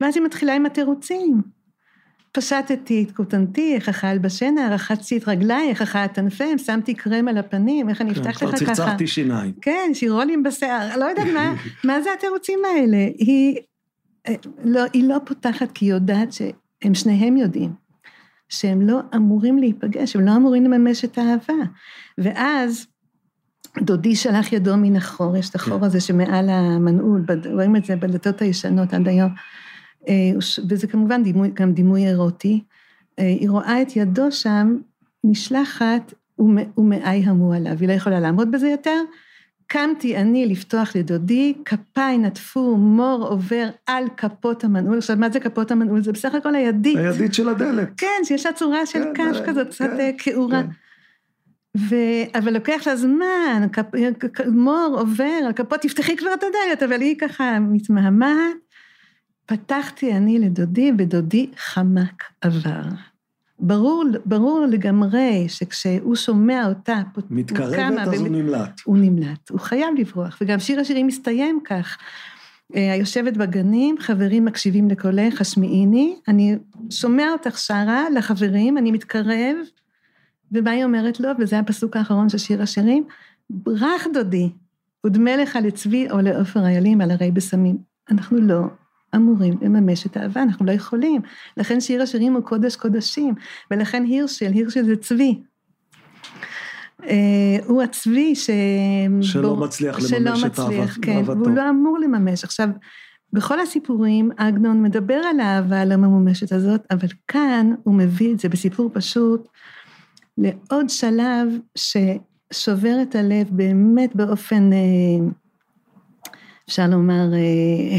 ואז 0.00 0.16
היא 0.16 0.24
מתחילה 0.24 0.54
עם 0.54 0.66
התירוצים. 0.66 1.42
פשטתי 2.32 3.04
את 3.04 3.16
כותנתי, 3.16 3.74
איך 3.74 3.88
אכל 3.88 4.18
בשינה, 4.18 4.74
רחצתי 4.74 5.16
את 5.16 5.28
רגליי, 5.28 5.68
איך 5.68 5.82
אכל 5.82 5.98
את 5.98 6.18
ענפיהם, 6.18 6.58
שמתי 6.58 6.94
קרם 6.94 7.28
על 7.28 7.38
הפנים, 7.38 7.88
איך 7.88 8.00
אני 8.00 8.14
כן, 8.14 8.20
אפתח 8.20 8.38
כבר 8.38 8.48
לך 8.48 8.54
ככה. 8.54 8.74
צחצחתי 8.74 9.06
שיניים. 9.06 9.52
כן, 9.60 9.90
שירולים 9.94 10.42
בשיער, 10.42 10.96
לא 10.96 11.04
יודעת 11.04 11.26
מה, 11.34 11.54
מה 11.88 12.02
זה 12.02 12.12
התירוצים 12.12 12.58
האלה. 12.64 12.96
היא 13.18 13.56
אה, 14.28 14.34
לא, 14.64 14.82
היא 14.92 15.08
לא 15.08 15.16
פותחת 15.24 15.72
כי 15.72 15.84
היא 15.84 15.92
יודעת 15.92 16.32
שהם 16.32 16.94
שניהם 16.94 17.36
יודעים, 17.36 17.72
שהם 18.48 18.80
לא 18.82 19.00
אמורים 19.16 19.58
להיפגש, 19.58 20.16
הם 20.16 20.26
לא 20.26 20.36
אמורים 20.36 20.64
לממש 20.64 21.04
את 21.04 21.18
האהבה. 21.18 21.64
ואז 22.18 22.86
דודי 23.80 24.16
שלח 24.16 24.52
ידו 24.52 24.76
מן 24.76 24.96
החור, 24.96 25.36
יש 25.36 25.50
את 25.50 25.54
החור 25.54 25.78
כן. 25.78 25.84
הזה 25.84 26.00
שמעל 26.00 26.50
המנעול, 26.50 27.24
רואים 27.52 27.76
את 27.76 27.84
זה 27.84 27.96
בדלתות 27.96 28.42
הישנות 28.42 28.94
עד 28.94 29.08
היום. 29.08 29.30
אה, 30.08 30.14
וזה 30.68 30.86
כמובן 30.86 31.22
דימוי, 31.22 31.50
גם 31.54 31.72
דימוי 31.72 32.06
אירוטי. 32.06 32.62
אה, 33.18 33.24
היא 33.24 33.50
רואה 33.50 33.82
את 33.82 33.96
ידו 33.96 34.32
שם 34.32 34.76
נשלחת 35.24 36.14
ומ- 36.38 36.78
ומאי 36.78 37.22
המו 37.26 37.52
עליו, 37.52 37.76
היא 37.80 37.88
לא 37.88 37.92
יכולה 37.92 38.20
לעמוד 38.20 38.50
בזה 38.50 38.68
יותר. 38.68 39.00
קמתי 39.66 40.16
אני 40.16 40.46
לפתוח 40.46 40.96
לדודי, 40.96 41.54
כפיי 41.64 42.18
נטפו, 42.18 42.76
מור 42.76 43.26
עובר 43.28 43.68
על 43.86 44.04
כפות 44.16 44.64
המנעול. 44.64 44.98
עכשיו, 44.98 45.16
מה 45.16 45.30
זה 45.30 45.40
כפות 45.40 45.70
המנעול? 45.70 46.02
זה 46.02 46.12
בסך 46.12 46.34
הכל 46.34 46.54
הידית. 46.54 46.98
הידית 46.98 47.34
של 47.34 47.48
הדלת. 47.48 47.88
כן, 47.96 48.24
שיש 48.24 48.46
לה 48.46 48.52
צורה 48.52 48.86
של 48.86 49.02
כן, 49.14 49.32
קש 49.32 49.40
אה, 49.40 49.46
כזאת, 49.46 49.68
קצת 49.68 49.84
כן, 49.84 50.00
אה, 50.00 50.10
כעורה. 50.18 50.62
כן. 50.62 50.68
ו... 51.78 51.94
אבל 52.38 52.54
לוקח 52.54 52.82
לה 52.86 52.96
זמן, 52.96 53.66
כפ... 53.72 53.84
מור 54.46 54.96
עובר, 54.98 55.40
על 55.46 55.52
כפות, 55.52 55.80
תפתחי 55.80 56.16
כבר 56.16 56.34
את 56.34 56.42
הדלת, 56.42 56.82
אבל 56.82 57.00
היא 57.00 57.16
ככה 57.18 57.58
מתמהמהת. 57.60 58.56
פתחתי 59.46 60.12
אני 60.12 60.38
לדודי, 60.38 60.92
ודודי 60.98 61.50
חמק 61.56 62.22
עבר. 62.40 62.82
ברור, 63.58 64.04
ברור 64.24 64.66
לגמרי 64.70 65.44
שכשהוא 65.48 66.16
שומע 66.16 66.66
אותה, 66.68 67.02
הוא 67.14 67.22
קמה 67.22 67.36
מתקרבת 67.36 68.08
אז 68.08 68.20
הוא 68.20 68.28
נמלט. 68.28 68.80
הוא 68.84 68.98
נמלט, 68.98 69.50
הוא 69.50 69.60
חייב 69.60 69.94
לברוח, 69.98 70.38
וגם 70.40 70.58
שיר 70.58 70.80
השירים 70.80 71.06
מסתיים 71.06 71.60
כך. 71.64 71.98
אה, 72.76 72.92
היושבת 72.92 73.36
בגנים, 73.36 73.96
חברים 73.98 74.44
מקשיבים 74.44 74.90
לקולך, 74.90 75.40
השמיעיני, 75.40 76.16
אני 76.28 76.56
שומע 76.90 77.32
אותך 77.32 77.58
שרה 77.58 78.10
לחברים, 78.14 78.78
אני 78.78 78.92
מתקרב, 78.92 79.56
ומה 80.52 80.70
היא 80.70 80.84
אומרת 80.84 81.20
לו, 81.20 81.28
וזה 81.38 81.58
הפסוק 81.58 81.96
האחרון 81.96 82.28
של 82.28 82.38
שיר 82.38 82.62
השירים, 82.62 83.04
ברח 83.50 84.06
דודי, 84.14 84.50
ודמה 85.06 85.36
לך 85.36 85.58
לצבי 85.62 86.10
או 86.10 86.20
לעופר 86.20 86.64
איילים 86.64 87.00
על 87.00 87.10
הרי 87.10 87.30
בשמים. 87.30 87.76
אנחנו 88.10 88.38
לא 88.40 88.62
אמורים 89.16 89.58
לממש 89.62 90.06
את 90.06 90.16
האהבה, 90.16 90.42
אנחנו 90.42 90.66
לא 90.66 90.72
יכולים. 90.72 91.20
לכן 91.56 91.80
שיר 91.80 92.02
השירים 92.02 92.34
הוא 92.34 92.42
קודש 92.42 92.76
קודשים, 92.76 93.34
ולכן 93.70 94.04
הירשל, 94.04 94.52
הירשל 94.52 94.84
זה 94.84 94.96
צבי. 94.96 95.42
אה, 97.04 97.56
הוא 97.66 97.82
הצבי 97.82 98.34
ש... 98.34 98.50
שלא 99.20 99.56
מצליח 99.56 99.96
לממש 99.96 100.10
שלא 100.10 100.46
את 100.46 100.58
מצליח, 100.58 100.98
כן, 101.02 101.16
אהבתו. 101.16 101.38
והוא 101.38 101.50
לא 101.50 101.70
אמור 101.70 101.98
לממש. 101.98 102.44
עכשיו, 102.44 102.68
בכל 103.32 103.60
הסיפורים, 103.60 104.30
עגנון 104.36 104.82
מדבר 104.82 105.14
על 105.14 105.40
האהבה 105.40 105.80
הלא 105.80 105.96
ממומשת 105.96 106.52
הזאת, 106.52 106.80
אבל 106.90 107.08
כאן 107.28 107.74
הוא 107.82 107.94
מביא 107.94 108.34
את 108.34 108.40
זה 108.40 108.48
בסיפור 108.48 108.90
פשוט 108.92 109.48
לעוד 110.38 110.90
שלב 110.90 111.48
ששובר 111.74 112.96
את 113.02 113.14
הלב 113.14 113.46
באמת 113.50 114.16
באופן, 114.16 114.72
אה, 114.72 114.78
אפשר 116.68 116.86
לומר, 116.86 117.34
אה, 117.34 117.98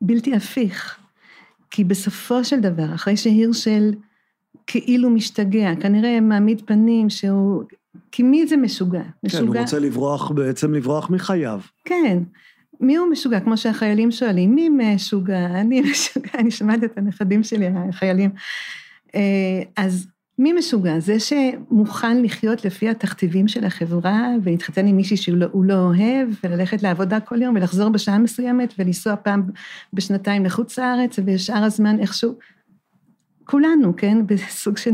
בלתי 0.00 0.34
הפיך. 0.34 0.98
כי 1.70 1.84
בסופו 1.84 2.44
של 2.44 2.60
דבר, 2.60 2.94
אחרי 2.94 3.16
שהירשל 3.16 3.94
כאילו 4.66 5.10
משתגע, 5.10 5.70
כנראה 5.80 6.20
מעמיד 6.20 6.62
פנים 6.66 7.10
שהוא, 7.10 7.62
כי 8.12 8.22
מי 8.22 8.46
זה 8.46 8.56
משוגע? 8.56 9.02
כן, 9.30 9.46
הוא 9.46 9.56
רוצה 9.56 9.78
לברוח, 9.78 10.30
בעצם 10.30 10.74
לברוח 10.74 11.10
מחייו. 11.10 11.60
כן. 11.84 12.18
מי 12.80 12.96
הוא 12.96 13.10
משוגע? 13.10 13.40
כמו 13.40 13.56
שהחיילים 13.56 14.10
שואלים, 14.10 14.54
מי 14.54 14.68
משוגע? 14.68 15.46
אני 15.46 15.80
משוגע, 15.90 16.30
אני 16.34 16.50
שומעת 16.50 16.84
את 16.84 16.98
הנכדים 16.98 17.42
שלי, 17.42 17.66
החיילים. 17.88 18.30
אה, 19.14 19.62
אז 19.76 20.06
מי 20.40 20.52
משוגע? 20.52 21.00
זה 21.00 21.16
שמוכן 21.20 22.22
לחיות 22.22 22.64
לפי 22.64 22.88
התכתיבים 22.88 23.48
של 23.48 23.64
החברה 23.64 24.28
ולהתחתן 24.42 24.86
עם 24.86 24.96
מישהי 24.96 25.16
שהוא 25.16 25.36
לא, 25.36 25.46
לא 25.54 25.74
אוהב, 25.74 26.28
וללכת 26.44 26.82
לעבודה 26.82 27.20
כל 27.20 27.42
יום 27.42 27.56
ולחזור 27.56 27.88
בשעה 27.88 28.18
מסוימת 28.18 28.74
ולנסוע 28.78 29.16
פעם 29.16 29.42
בשנתיים 29.92 30.44
לחוץ 30.44 30.78
לארץ 30.78 31.18
ובשאר 31.18 31.64
הזמן 31.64 31.98
איכשהו. 31.98 32.38
כולנו, 33.44 33.96
כן? 33.96 34.26
בסוג 34.26 34.76
של... 34.76 34.90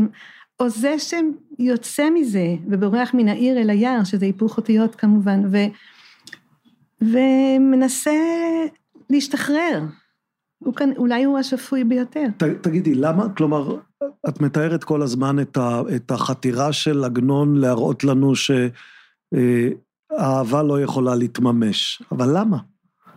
או 0.59 0.69
זה 0.69 0.95
שיוצא 0.99 2.09
מזה 2.09 2.55
ובורח 2.67 3.13
מן 3.13 3.27
העיר 3.27 3.57
אל 3.57 3.69
היער, 3.69 4.03
שזה 4.03 4.25
היפוך 4.25 4.57
אותיות 4.57 4.95
כמובן, 4.95 5.43
ו... 5.51 5.57
ומנסה 7.01 8.19
להשתחרר. 9.09 9.83
הוא 10.59 10.73
כאן, 10.73 10.91
אולי 10.97 11.23
הוא 11.23 11.37
השפוי 11.37 11.83
ביותר. 11.83 12.25
ת, 12.37 12.43
תגידי, 12.43 12.95
למה, 12.95 13.29
כלומר, 13.29 13.77
את 14.29 14.41
מתארת 14.41 14.83
כל 14.83 15.01
הזמן 15.01 15.39
את, 15.39 15.57
ה, 15.57 15.81
את 15.95 16.11
החתירה 16.11 16.73
של 16.73 17.03
עגנון 17.03 17.55
להראות 17.57 18.03
לנו 18.03 18.33
שהאהבה 18.35 18.63
לא 20.63 20.81
יכולה 20.81 21.15
להתממש, 21.15 22.01
אבל 22.11 22.37
למה? 22.39 22.57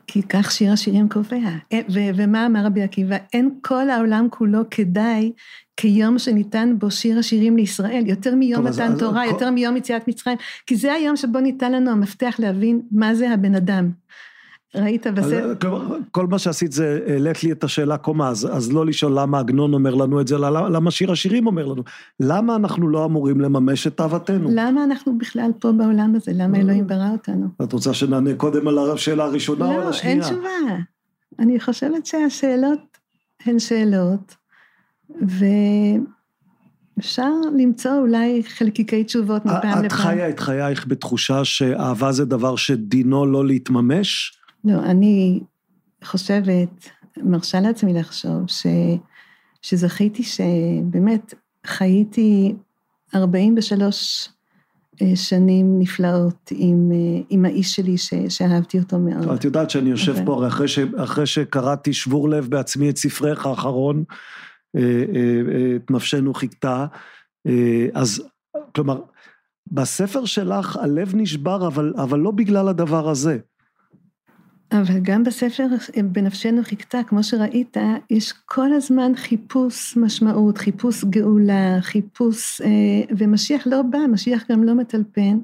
כי 0.07 0.23
כך 0.23 0.51
שיר 0.51 0.73
השירים 0.73 1.09
קובע. 1.09 1.37
אה, 1.73 1.81
ו- 1.95 2.11
ומה 2.17 2.47
אמר 2.47 2.67
רבי 2.67 2.83
עקיבא? 2.83 3.17
אין 3.33 3.59
כל 3.63 3.91
העולם 3.91 4.27
כולו 4.31 4.61
כדאי 4.71 5.33
כיום 5.77 6.19
שניתן 6.19 6.75
בו 6.79 6.91
שיר 6.91 7.19
השירים 7.19 7.57
לישראל, 7.57 8.03
יותר 8.07 8.35
מיום 8.35 8.67
מתן 8.67 8.99
תורה, 8.99 9.25
כל- 9.27 9.33
יותר 9.33 9.51
מיום 9.51 9.77
יציאת 9.77 10.09
מצרים, 10.09 10.37
כי 10.67 10.77
זה 10.77 10.93
היום 10.93 11.17
שבו 11.17 11.41
ניתן 11.41 11.73
לנו 11.73 11.91
המפתח 11.91 12.37
להבין 12.39 12.81
מה 12.93 13.15
זה 13.15 13.31
הבן 13.31 13.55
אדם. 13.55 13.91
ראית 14.75 15.07
בסדר? 15.07 15.55
כלומר, 15.61 15.97
כל 16.11 16.27
מה 16.27 16.39
שעשית 16.39 16.73
זה 16.73 17.01
העלית 17.07 17.45
לי 17.45 17.53
את 17.53 17.65
השאלה 17.65 17.97
קומה, 17.97 18.29
אז, 18.29 18.49
אז 18.53 18.73
לא 18.73 18.87
לשאול 18.87 19.19
למה 19.21 19.39
עגנון 19.39 19.75
אומר 19.75 19.95
לנו 19.95 20.21
את 20.21 20.29
זה, 20.29 20.37
אלא 20.37 20.69
למה, 20.69 20.91
שיר 20.91 21.13
השירים 21.13 21.47
אומר 21.47 21.67
לנו. 21.67 21.83
למה 22.21 22.57
אנחנו 22.57 22.89
לא 22.89 23.05
אמורים 23.05 23.41
לממש 23.41 23.87
את 23.87 24.01
אהבתנו? 24.01 24.49
למה 24.53 24.85
אנחנו 24.85 25.19
בכלל 25.19 25.51
פה 25.59 25.73
בעולם 25.73 26.15
הזה? 26.15 26.33
למה 26.35 26.59
לא. 26.59 26.63
אלוהים 26.63 26.87
ברא 26.87 27.11
אותנו? 27.13 27.49
את 27.63 27.73
רוצה 27.73 27.95
שנענה 27.95 28.35
קודם 28.35 28.69
על 28.69 28.79
השאלה 28.91 29.25
הראשונה 29.25 29.67
או 29.67 29.71
על 29.71 29.85
לא, 29.85 29.89
השנייה? 29.89 30.15
אין 30.15 30.23
תשובה. 30.25 30.49
אני 31.39 31.61
חושבת 31.61 32.07
שהשאלות 32.07 32.99
הן 33.47 33.59
שאלות, 33.59 34.37
ואפשר 36.97 37.31
למצוא 37.59 37.97
אולי 37.99 38.43
חלקיקי 38.43 39.05
תשובות 39.05 39.47
מפעם 39.47 39.79
את 39.79 39.85
לפעם. 39.85 39.99
חיה 39.99 40.29
את 40.29 40.41
חייך 40.41 40.87
בתחושה 40.87 41.45
שאהבה 41.45 42.13
זה 42.13 42.25
דבר 42.25 42.57
שדינו 42.57 43.27
לא 43.27 43.47
להתממש? 43.47 44.40
לא, 44.65 44.79
אני 44.79 45.41
חושבת, 46.05 46.89
מרשה 47.17 47.61
לעצמי 47.61 47.93
לחשוב, 47.93 48.45
ש, 48.47 48.67
שזכיתי 49.63 50.23
שבאמת 50.23 51.35
חייתי 51.67 52.55
43 53.15 54.29
אה, 55.03 55.17
שנים 55.17 55.79
נפלאות 55.79 56.51
עם, 56.51 56.91
אה, 56.93 57.23
עם 57.31 57.45
האיש 57.45 57.75
שלי 57.75 57.99
ש, 57.99 58.15
שאהבתי 58.29 58.79
אותו 58.79 58.99
מאוד. 58.99 59.29
את 59.29 59.45
יודעת 59.45 59.71
שאני 59.71 59.91
יושב 59.91 60.13
אוקיי. 60.13 60.27
פה 60.27 60.47
אחרי, 60.47 60.69
ש, 60.69 60.79
אחרי 60.79 61.27
שקראתי 61.27 61.93
שבור 61.93 62.29
לב 62.29 62.47
בעצמי 62.51 62.91
את 62.91 62.97
ספרך 62.97 63.47
האחרון, 63.47 64.05
אה, 64.77 65.05
את 65.77 65.91
נפשנו 65.91 66.35
חיכתה, 66.35 66.87
אז 67.95 68.23
כלומר, 68.75 69.01
בספר 69.73 70.25
שלך 70.25 70.77
הלב 70.77 71.13
נשבר, 71.15 71.67
אבל, 71.67 71.93
אבל 71.97 72.19
לא 72.19 72.31
בגלל 72.31 72.69
הדבר 72.69 73.09
הזה. 73.09 73.39
אבל 74.73 74.99
גם 75.03 75.25
בספר 75.25 75.67
בנפשנו 76.05 76.63
חיכתה, 76.63 77.01
כמו 77.07 77.23
שראית, 77.23 77.77
יש 78.11 78.33
כל 78.47 78.73
הזמן 78.73 79.13
חיפוש 79.17 79.97
משמעות, 79.97 80.59
חיפוש 80.59 81.05
גאולה, 81.05 81.79
חיפוש, 81.81 82.61
אה, 82.61 82.69
ומשיח 83.19 83.67
לא 83.67 83.83
בא, 83.83 83.99
משיח 83.99 84.45
גם 84.51 84.65
לא 84.65 84.75
מטלפן, 84.75 85.39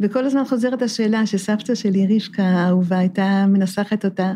וכל 0.00 0.24
הזמן 0.24 0.44
חוזרת 0.44 0.82
השאלה 0.82 1.26
שסבתא 1.26 1.74
שלי, 1.74 2.16
רבקה 2.16 2.42
האהובה, 2.42 2.98
הייתה 2.98 3.46
מנסחת 3.48 4.04
אותה, 4.04 4.34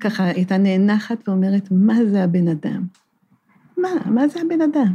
ככה, 0.00 0.24
הייתה 0.24 0.58
נאנחת 0.58 1.28
ואומרת, 1.28 1.68
מה 1.70 2.04
זה 2.04 2.24
הבן 2.24 2.48
אדם? 2.48 2.82
מה, 3.76 3.88
מה 4.06 4.28
זה 4.28 4.40
הבן 4.40 4.60
אדם? 4.60 4.94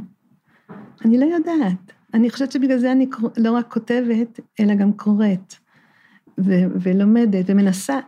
אני 1.05 1.17
לא 1.17 1.25
יודעת. 1.25 1.93
אני 2.13 2.29
חושבת 2.29 2.51
שבגלל 2.51 2.77
זה 2.77 2.91
אני 2.91 3.07
לא 3.37 3.51
רק 3.51 3.73
כותבת, 3.73 4.39
אלא 4.59 4.75
גם 4.75 4.93
קוראת, 4.93 5.53
ו- 6.39 6.67
ולומדת 6.81 7.45
ומנסה. 7.47 7.99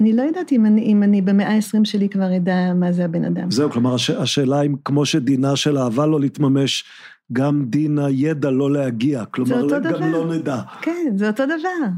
אני 0.00 0.12
לא 0.12 0.22
יודעת 0.22 0.52
אם 0.52 0.66
אני, 0.66 0.82
אם 0.82 1.02
אני 1.02 1.22
במאה 1.22 1.48
ה-20 1.48 1.84
שלי 1.84 2.08
כבר 2.08 2.36
אדע 2.36 2.74
מה 2.74 2.92
זה 2.92 3.04
הבן 3.04 3.24
אדם. 3.24 3.50
זהו, 3.50 3.70
כלומר, 3.70 3.94
הש, 3.94 4.10
השאלה 4.10 4.62
אם 4.62 4.74
כמו 4.84 5.06
שדינה 5.06 5.56
של 5.56 5.78
אהבה 5.78 6.06
לא 6.06 6.20
להתממש, 6.20 6.84
גם 7.32 7.64
דין 7.66 7.98
הידע 7.98 8.50
לא 8.50 8.72
להגיע. 8.72 9.24
כלומר, 9.24 9.68
גם 9.70 9.82
דבר. 9.82 10.10
לא 10.10 10.34
נדע. 10.34 10.60
כן, 10.82 11.12
זה 11.16 11.28
אותו 11.28 11.44
דבר. 11.46 11.88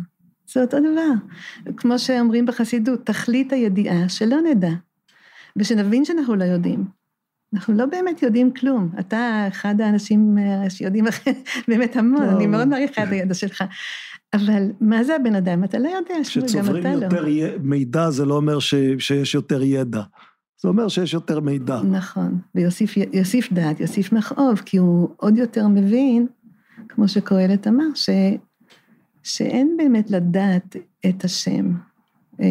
זה 0.52 0.61
אותו 0.61 0.78
דבר. 0.80 1.11
כמו 1.76 1.98
שאומרים 1.98 2.46
בחסידות, 2.46 3.06
תכלית 3.06 3.52
הידיעה 3.52 4.08
שלא 4.08 4.37
נדע. 4.40 4.72
ושנבין 5.56 6.04
שאנחנו 6.04 6.37
לא 6.37 6.44
יודעים. 6.44 6.84
אנחנו 7.54 7.74
לא 7.74 7.87
באמת 7.87 8.22
יודעים 8.22 8.52
כלום. 8.52 8.90
אתה 8.98 9.44
אחד 9.48 9.80
האנשים 9.80 10.38
אה, 10.38 10.70
שיודעים 10.70 11.04
באמת 11.68 11.96
המון. 11.96 12.28
אני 12.28 12.46
מאוד 12.46 12.68
מעריכה 12.68 13.02
את 13.02 13.08
הידע 13.08 13.34
שלך. 13.34 13.64
אבל 14.34 14.70
מה 14.80 15.04
זה 15.04 15.16
הבן 15.16 15.34
אדם? 15.34 15.64
אתה 15.64 15.78
לא 15.78 15.88
יודע, 15.88 16.24
שמואל, 16.24 16.46
גם 16.46 16.52
כשצוברים 16.52 16.80
אתה 16.86 16.94
לא. 16.94 17.04
יותר 17.04 17.28
י- 17.28 17.58
מידע, 17.62 18.10
זה 18.10 18.24
לא 18.24 18.36
אומר 18.36 18.58
ש, 18.58 18.74
שיש 18.98 19.34
יותר 19.34 19.62
ידע. 19.62 20.02
זה 20.62 20.68
אומר 20.68 20.88
שיש 20.88 21.14
יותר 21.14 21.40
מידע. 21.40 21.82
נכון, 21.82 22.38
ויוסיף 22.54 22.94
יוסיף 23.12 23.52
דעת, 23.52 23.80
יוסיף 23.80 24.12
מכאוב, 24.12 24.62
כי 24.64 24.76
הוא 24.76 25.08
עוד 25.16 25.36
יותר 25.36 25.68
מבין, 25.68 26.26
כמו 26.88 27.08
שקהלת 27.08 27.66
אמר, 27.66 27.84
ש, 27.94 28.10
שאין 29.22 29.74
באמת 29.78 30.10
לדעת 30.10 30.76
את 31.08 31.24
השם. 31.24 31.72
אה, 32.40 32.46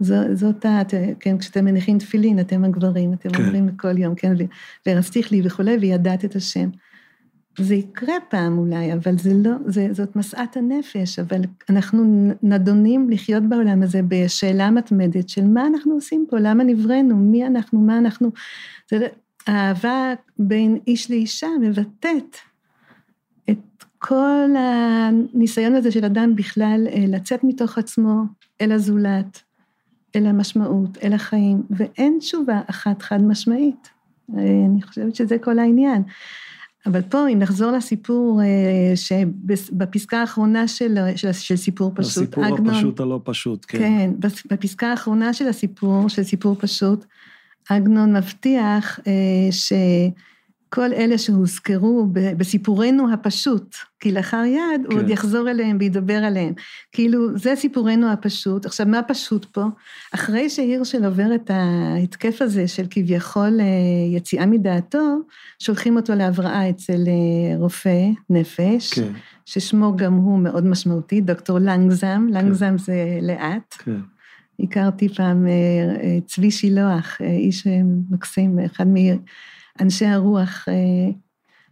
זו, 0.00 0.14
זאת 0.34 0.64
ה... 0.64 0.82
כן, 1.20 1.38
כשאתם 1.38 1.64
מניחים 1.64 1.98
תפילין, 1.98 2.40
אתם 2.40 2.64
הגברים, 2.64 3.12
אתם 3.12 3.30
כן. 3.30 3.44
אומרים 3.44 3.76
כל 3.76 3.98
יום, 3.98 4.14
כן, 4.14 4.32
ו- 4.38 4.44
ורסתיך 4.88 5.32
לי 5.32 5.40
וכולי, 5.44 5.76
וידעת 5.80 6.24
את 6.24 6.36
השם. 6.36 6.68
זה 7.58 7.74
יקרה 7.74 8.14
פעם 8.28 8.58
אולי, 8.58 8.92
אבל 8.92 9.18
זה 9.18 9.30
לא, 9.34 9.50
זה, 9.66 9.88
זאת 9.92 10.16
משאת 10.16 10.56
הנפש, 10.56 11.18
אבל 11.18 11.40
אנחנו 11.70 12.32
נדונים 12.42 13.10
לחיות 13.10 13.42
בעולם 13.42 13.82
הזה 13.82 14.00
בשאלה 14.08 14.70
מתמדת 14.70 15.28
של 15.28 15.44
מה 15.44 15.66
אנחנו 15.66 15.94
עושים 15.94 16.26
פה, 16.30 16.38
למה 16.38 16.64
נבראנו, 16.64 17.16
מי 17.16 17.46
אנחנו, 17.46 17.80
מה 17.80 17.98
אנחנו. 17.98 18.30
זה, 18.90 19.06
האהבה 19.46 20.14
בין 20.38 20.78
איש 20.86 21.10
לאישה 21.10 21.48
מבטאת 21.60 22.36
את 23.50 23.84
כל 23.98 24.54
הניסיון 24.58 25.74
הזה 25.74 25.90
של 25.90 26.04
אדם 26.04 26.36
בכלל 26.36 26.86
אה, 26.90 27.04
לצאת 27.08 27.44
מתוך 27.44 27.78
עצמו 27.78 28.22
אל 28.60 28.72
הזולת, 28.72 29.42
אל 30.16 30.26
המשמעות, 30.26 30.98
אל 31.02 31.12
החיים, 31.12 31.62
ואין 31.70 32.16
תשובה 32.20 32.60
אחת 32.66 33.02
חד 33.02 33.22
משמעית. 33.22 33.88
אה, 34.36 34.42
אני 34.70 34.82
חושבת 34.82 35.14
שזה 35.14 35.38
כל 35.38 35.58
העניין. 35.58 36.02
אבל 36.86 37.02
פה, 37.02 37.28
אם 37.28 37.38
נחזור 37.38 37.70
לסיפור 37.70 38.40
אה, 38.42 38.96
שבפסקה 38.96 40.20
האחרונה 40.20 40.68
של, 40.68 40.98
של, 41.16 41.32
של 41.32 41.56
סיפור 41.56 41.92
פשוט, 41.94 42.22
הסיפור 42.22 42.44
עגנון, 42.44 42.68
הפשוט 42.68 43.00
הלא 43.00 43.20
פשוט, 43.24 43.64
כן. 43.68 43.78
כן, 43.78 44.10
בפסקה 44.50 44.90
האחרונה 44.90 45.32
של 45.32 45.48
הסיפור, 45.48 46.08
של 46.08 46.22
סיפור 46.22 46.56
פשוט, 46.58 47.04
עגנון 47.68 48.16
מבטיח 48.16 49.00
אה, 49.06 49.12
ש... 49.50 49.72
כל 50.68 50.92
אלה 50.92 51.18
שהוזכרו 51.18 52.06
בסיפורנו 52.12 53.12
הפשוט, 53.12 53.76
כי 54.00 54.12
לאחר 54.12 54.42
יד 54.44 54.86
כן. 54.86 54.92
הוא 54.92 55.00
עוד 55.00 55.08
יחזור 55.08 55.50
אליהם 55.50 55.76
וידבר 55.80 56.24
עליהם. 56.24 56.52
כאילו, 56.92 57.38
זה 57.38 57.56
סיפורנו 57.56 58.12
הפשוט. 58.12 58.66
עכשיו, 58.66 58.86
מה 58.86 59.02
פשוט 59.02 59.44
פה? 59.44 59.64
אחרי 60.14 60.50
שהירשל 60.50 61.04
עובר 61.04 61.34
את 61.34 61.50
ההתקף 61.50 62.42
הזה 62.42 62.68
של 62.68 62.86
כביכול 62.90 63.60
אה, 63.60 64.16
יציאה 64.16 64.46
מדעתו, 64.46 65.18
שולחים 65.58 65.96
אותו 65.96 66.14
להבראה 66.14 66.70
אצל 66.70 67.04
אה, 67.06 67.58
רופא 67.58 68.08
נפש, 68.30 68.94
כן. 68.94 69.12
ששמו 69.44 69.96
גם 69.96 70.14
הוא 70.14 70.38
מאוד 70.38 70.66
משמעותי, 70.66 71.20
דוקטור 71.20 71.58
לנגזם, 71.58 72.26
כן. 72.28 72.34
לנגזם 72.34 72.70
כן. 72.70 72.78
זה 72.78 73.18
לאט. 73.22 73.74
כן. 73.78 74.00
הכרתי 74.60 75.08
פעם 75.08 75.46
אה, 75.46 76.18
צבי 76.26 76.50
שילוח, 76.50 77.18
איש 77.20 77.66
מקסים, 78.10 78.58
אחד 78.58 78.86
מ... 78.86 78.96
אנשי 79.80 80.06
הרוח 80.06 80.68
אה, 80.68 80.74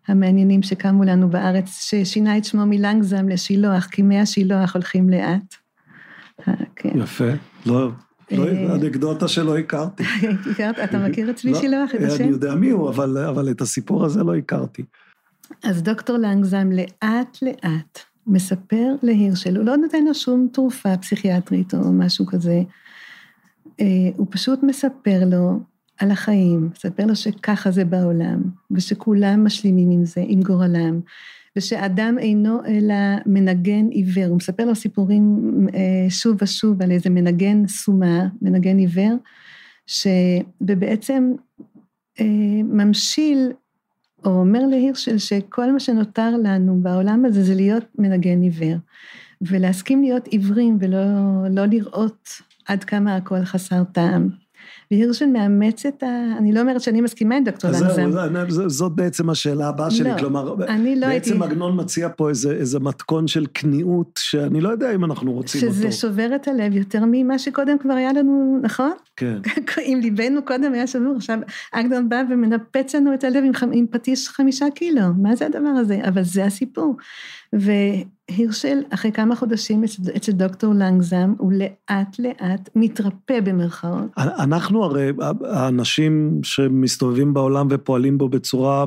המעניינים 0.08 0.62
שקמו 0.62 1.04
לנו 1.04 1.30
בארץ, 1.30 1.88
ששינה 1.90 2.38
את 2.38 2.44
שמו 2.44 2.66
מלנגזם 2.66 3.28
לשילוח, 3.28 3.86
כי 3.86 4.02
מי 4.02 4.20
השילוח 4.20 4.74
הולכים 4.74 5.10
לאט. 5.10 5.54
אה, 6.48 6.54
כן. 6.76 6.98
יפה, 6.98 7.30
לא, 7.66 7.90
לא, 8.30 8.48
אה, 8.48 8.74
אנקדוטה 8.74 9.28
שלא 9.28 9.58
הכרתי. 9.58 10.02
הכרת? 10.52 10.78
אתה 10.78 10.98
מכיר 10.98 11.30
את 11.30 11.36
צבי 11.36 11.52
לא, 11.52 11.60
שילוח, 11.60 11.90
את 11.94 12.00
השם? 12.00 12.22
אני 12.24 12.30
יודע 12.32 12.54
מי 12.54 12.70
הוא, 12.70 12.88
אבל, 12.88 13.18
אבל 13.18 13.50
את 13.50 13.60
הסיפור 13.60 14.04
הזה 14.04 14.22
לא 14.22 14.36
הכרתי. 14.36 14.82
אז 15.62 15.82
דוקטור 15.82 16.16
לנגזם 16.16 16.70
לאט 16.72 17.38
לאט 17.42 17.98
מספר 18.26 18.86
להירשל, 19.02 19.56
הוא 19.56 19.64
לא 19.64 19.76
נותן 19.76 20.04
לו 20.04 20.14
שום 20.14 20.48
תרופה 20.52 20.96
פסיכיאטרית 20.96 21.74
או 21.74 21.92
משהו 21.92 22.26
כזה, 22.26 22.62
הוא 24.16 24.26
פשוט 24.30 24.62
מספר 24.62 25.20
לו 25.26 25.60
על 25.98 26.10
החיים, 26.10 26.70
מספר 26.72 27.06
לו 27.06 27.16
שככה 27.16 27.70
זה 27.70 27.84
בעולם, 27.84 28.42
ושכולם 28.70 29.44
משלימים 29.44 29.90
עם 29.90 30.04
זה, 30.04 30.22
עם 30.26 30.42
גורלם, 30.42 31.00
ושאדם 31.56 32.16
אינו 32.18 32.64
אלא 32.66 32.94
מנגן 33.26 33.88
עיוור, 33.88 34.26
הוא 34.26 34.36
מספר 34.36 34.64
לו 34.64 34.74
סיפורים 34.74 35.66
אה, 35.74 36.10
שוב 36.10 36.36
ושוב 36.40 36.82
על 36.82 36.90
איזה 36.90 37.10
מנגן 37.10 37.66
סומה, 37.66 38.28
מנגן 38.42 38.78
עיוור, 38.78 39.14
ש... 39.86 40.06
ובעצם 40.60 41.32
אה, 42.20 42.62
ממשיל, 42.64 43.52
או 44.24 44.30
אומר 44.30 44.66
להירשל 44.66 45.18
שכל 45.18 45.72
מה 45.72 45.80
שנותר 45.80 46.30
לנו 46.42 46.80
בעולם 46.82 47.24
הזה 47.24 47.42
זה 47.42 47.54
להיות 47.54 47.84
מנגן 47.98 48.42
עיוור, 48.42 48.76
ולהסכים 49.42 50.02
להיות 50.02 50.26
עיוורים 50.26 50.76
ולא 50.80 50.98
לא 51.50 51.66
לראות 51.66 52.28
עד 52.66 52.84
כמה 52.84 53.16
הכל 53.16 53.44
חסר 53.44 53.84
טעם. 53.84 54.43
והירשן 54.90 55.32
מאמץ 55.32 55.86
את 55.86 56.02
ה... 56.02 56.06
אני 56.38 56.52
לא 56.52 56.60
אומרת 56.60 56.80
שאני 56.80 57.00
מסכימה 57.00 57.36
עם 57.36 57.44
דוקטור 57.44 57.70
לנזם. 57.70 58.10
זהו, 58.48 58.70
זאת 58.70 58.92
בעצם 58.92 59.30
השאלה 59.30 59.68
הבאה 59.68 59.90
שלי, 59.90 60.10
לא, 60.10 60.18
כלומר, 60.18 60.54
אני 60.68 60.96
לא 60.96 61.06
בעצם 61.06 61.42
הייתי... 61.42 61.54
עגנון 61.54 61.80
מציע 61.80 62.08
פה 62.16 62.28
איזה, 62.28 62.52
איזה 62.52 62.80
מתכון 62.80 63.28
של 63.28 63.46
כניעות, 63.54 64.20
שאני 64.22 64.60
לא 64.60 64.68
יודע 64.68 64.94
אם 64.94 65.04
אנחנו 65.04 65.32
רוצים 65.32 65.60
שזה 65.60 65.68
אותו. 65.68 65.78
שזה 65.78 65.92
שובר 65.92 66.30
את 66.34 66.48
הלב 66.48 66.76
יותר 66.76 67.02
ממה 67.06 67.38
שקודם 67.38 67.78
כבר 67.78 67.92
היה 67.92 68.12
לנו, 68.12 68.60
נכון? 68.62 68.92
כן. 69.16 69.38
אם 69.88 69.98
ליבנו 70.02 70.42
קודם 70.44 70.72
היה 70.72 70.86
שבור, 70.86 71.14
עכשיו 71.16 71.38
עגנון 71.72 72.08
בא 72.08 72.22
ומנפץ 72.30 72.94
לנו 72.94 73.14
את 73.14 73.24
הלב 73.24 73.44
עם, 73.44 73.70
עם 73.72 73.86
פטיש 73.90 74.28
חמישה 74.28 74.66
קילו, 74.74 75.02
מה 75.16 75.36
זה 75.36 75.46
הדבר 75.46 75.68
הזה? 75.68 76.00
אבל 76.08 76.22
זה 76.22 76.44
הסיפור. 76.44 76.96
והירשל, 77.54 78.78
אחרי 78.90 79.12
כמה 79.12 79.36
חודשים 79.36 79.84
אצל 80.16 80.32
דוקטור 80.32 80.74
לנגזם, 80.74 81.34
הוא 81.38 81.52
לאט 81.52 82.18
לאט 82.18 82.68
מתרפא 82.74 83.40
במרכאות. 83.40 84.10
אנחנו 84.16 84.84
הרי, 84.84 85.12
האנשים 85.44 86.40
שמסתובבים 86.42 87.34
בעולם 87.34 87.66
ופועלים 87.70 88.18
בו 88.18 88.28
בצורה, 88.28 88.84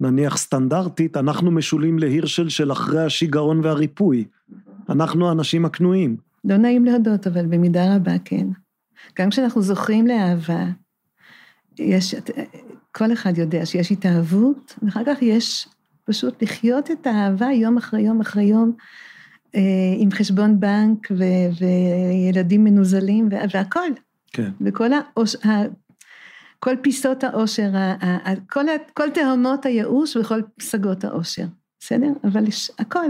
נניח 0.00 0.36
סטנדרטית, 0.36 1.16
אנחנו 1.16 1.50
משולים 1.50 1.98
להירשל 1.98 2.48
של 2.48 2.72
אחרי 2.72 3.04
השיגעון 3.04 3.60
והריפוי. 3.64 4.24
אנחנו 4.88 5.28
האנשים 5.28 5.64
הכנועים. 5.64 6.16
לא 6.44 6.56
נעים 6.56 6.84
להודות, 6.84 7.26
אבל 7.26 7.46
במידה 7.46 7.96
רבה 7.96 8.18
כן. 8.24 8.46
גם 9.18 9.30
כשאנחנו 9.30 9.62
זוכרים 9.62 10.06
לאהבה, 10.06 10.64
יש, 11.78 12.14
כל 12.92 13.12
אחד 13.12 13.38
יודע 13.38 13.66
שיש 13.66 13.92
התאהבות, 13.92 14.74
ואחר 14.82 15.02
כך 15.06 15.22
יש 15.22 15.68
פשוט 16.08 16.42
לחיות 16.42 16.90
את 16.90 17.06
האהבה 17.06 17.46
יום 17.46 17.76
אחרי 17.76 18.00
יום 18.00 18.20
אחרי 18.20 18.44
יום, 18.44 18.72
אה, 19.54 19.60
עם 19.96 20.10
חשבון 20.10 20.60
בנק 20.60 21.08
ו- 21.10 21.48
וילדים 21.60 22.64
מנוזלים 22.64 23.28
והכל. 23.52 23.90
כן. 24.32 24.50
וכל 24.60 24.90
האוש... 24.92 25.46
ה... 25.46 25.48
כל 26.58 26.74
פיסות 26.82 27.24
האושר, 27.24 27.76
ה... 27.76 28.34
כל, 28.50 28.64
כל 28.94 29.10
תהומות 29.10 29.66
הייאוש 29.66 30.16
וכל 30.16 30.40
פסגות 30.56 31.04
האושר, 31.04 31.44
בסדר? 31.80 32.12
אבל 32.24 32.48
יש 32.48 32.70
הכל, 32.78 33.06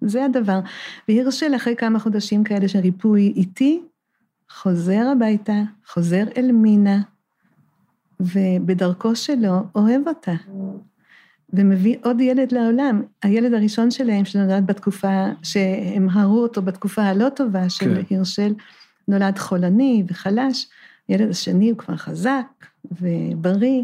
זה 0.00 0.24
הדבר. 0.24 0.60
והרשל 1.08 1.56
אחרי 1.56 1.76
כמה 1.76 1.98
חודשים 1.98 2.44
כאלה 2.44 2.68
של 2.68 2.78
ריפוי 2.78 3.32
איטי, 3.36 3.82
חוזר 4.50 5.08
הביתה, 5.12 5.62
חוזר 5.86 6.24
אל 6.36 6.52
מינה, 6.52 7.00
ובדרכו 8.20 9.16
שלו 9.16 9.54
אוהב 9.74 10.08
אותה. 10.08 10.34
ומביא 11.56 11.96
עוד 12.04 12.20
ילד 12.20 12.52
לעולם. 12.52 13.02
הילד 13.22 13.54
הראשון 13.54 13.90
שלהם, 13.90 14.24
שנולד 14.24 14.66
בתקופה, 14.66 15.26
שהם 15.42 16.08
הרו 16.10 16.42
אותו 16.42 16.62
בתקופה 16.62 17.02
הלא 17.02 17.28
טובה 17.28 17.68
של 17.68 17.94
כן. 17.94 18.02
הירשל, 18.10 18.54
נולד 19.08 19.38
חולני 19.38 20.04
וחלש. 20.08 20.66
הילד 21.08 21.30
השני 21.30 21.70
הוא 21.70 21.78
כבר 21.78 21.96
חזק 21.96 22.46
ובריא, 23.00 23.82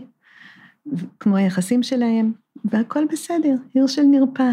כמו 1.20 1.36
היחסים 1.36 1.82
שלהם, 1.82 2.32
והכל 2.64 3.04
בסדר, 3.12 3.54
הירשל 3.74 4.02
נרפא. 4.02 4.50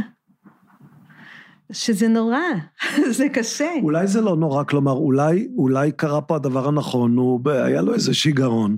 שזה 1.71 2.07
נורא, 2.07 2.39
זה 3.17 3.29
קשה. 3.29 3.69
אולי 3.81 4.07
זה 4.07 4.21
לא 4.21 4.35
נורא, 4.35 4.63
כלומר, 4.63 4.91
אולי, 4.91 5.47
אולי 5.57 5.91
קרה 5.91 6.21
פה 6.21 6.35
הדבר 6.35 6.67
הנכון, 6.67 7.17
הוא, 7.17 7.39
היה 7.51 7.81
לו 7.81 7.93
איזה 7.93 8.13
שיגעון. 8.13 8.77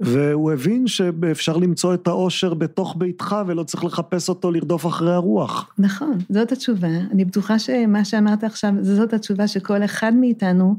והוא 0.00 0.52
הבין 0.52 0.86
שאפשר 0.86 1.56
למצוא 1.56 1.94
את 1.94 2.06
האושר 2.06 2.54
בתוך 2.54 2.94
ביתך 2.98 3.36
ולא 3.46 3.62
צריך 3.62 3.84
לחפש 3.84 4.28
אותו 4.28 4.50
לרדוף 4.50 4.86
אחרי 4.86 5.12
הרוח. 5.12 5.74
נכון, 5.78 6.18
זאת 6.28 6.52
התשובה. 6.52 6.88
אני 6.88 7.24
בטוחה 7.24 7.58
שמה 7.58 8.04
שאמרת 8.04 8.44
עכשיו, 8.44 8.72
זאת 8.82 9.12
התשובה 9.12 9.48
שכל 9.48 9.84
אחד 9.84 10.12
מאיתנו 10.14 10.76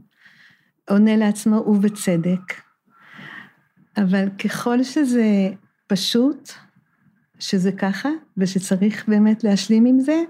עונה 0.89 1.15
לעצמו 1.15 1.55
ובצדק. 1.55 2.53
אבל 3.97 4.25
ככל 4.43 4.83
שזה 4.83 5.49
פשוט, 5.87 6.49
שזה 7.39 7.71
ככה, 7.71 8.09
ושצריך 8.37 9.07
באמת 9.07 9.43
להשלים 9.43 9.85
עם 9.85 9.99
זה, 9.99 10.23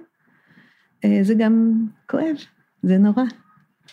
אה, 1.05 1.19
זה 1.23 1.33
גם 1.33 1.73
כואב, 2.09 2.35
זה 2.83 2.97
נורא. 2.97 3.23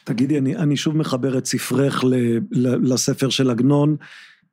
תגידי, 0.04 0.38
אני, 0.38 0.56
אני 0.56 0.76
שוב 0.76 0.96
מחבר 0.96 1.38
את 1.38 1.46
ספרך 1.46 2.04
ל, 2.04 2.14
ל, 2.50 2.92
לספר 2.92 3.28
של 3.28 3.50
עגנון. 3.50 3.96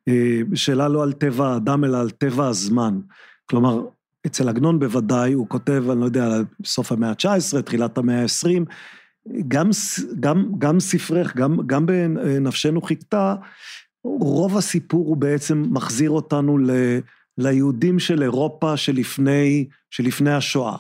אה, 0.08 0.39
שאלה 0.54 0.88
לא 0.88 1.04
על 1.04 1.13
טבע 1.13 1.48
האדם, 1.48 1.84
אלא 1.84 1.98
על 1.98 2.10
טבע 2.10 2.48
הזמן. 2.48 3.00
כלומר, 3.46 3.82
אצל 4.26 4.50
עגנון 4.50 4.80
בוודאי, 4.80 5.34
הוא 5.34 5.50
כותב, 5.50 5.84
אני 5.91 6.00
לא 6.00 6.06
יודע, 6.06 6.28
סוף 6.65 6.91
המאה 6.91 7.10
ה-19, 7.10 7.62
תחילת 7.62 7.98
המאה 7.98 8.22
ה-20, 8.22 8.65
גם, 9.48 9.70
גם, 10.20 10.52
גם 10.58 10.80
ספרך, 10.80 11.36
גם, 11.36 11.58
גם 11.68 11.86
בנפשנו 11.86 12.82
חיכתה, 12.82 13.36
רוב 14.04 14.58
הסיפור 14.58 15.08
הוא 15.08 15.18
בעצם 15.18 15.63
מחזיר 15.70 16.10
אותנו 16.10 16.58
ל, 16.58 16.70
ליהודים 17.38 18.00
של 18.00 18.24
אירופה 18.24 18.78
שלפני, 18.78 19.68
שלפני 19.89 20.34
השואה. 20.34 20.78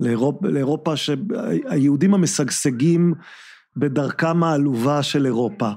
לאירופ, 0.00 0.44
לאירופה, 0.44 0.92
היהודים 1.64 2.14
המשגשגים 2.14 3.14
בדרכם 3.76 4.42
העלובה 4.42 5.02
של 5.02 5.26
אירופה. 5.26 5.70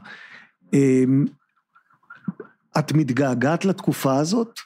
את 2.80 2.92
מתגעגעת 2.92 3.66
לתקופה 3.66 4.18
הזאת? 4.18 4.60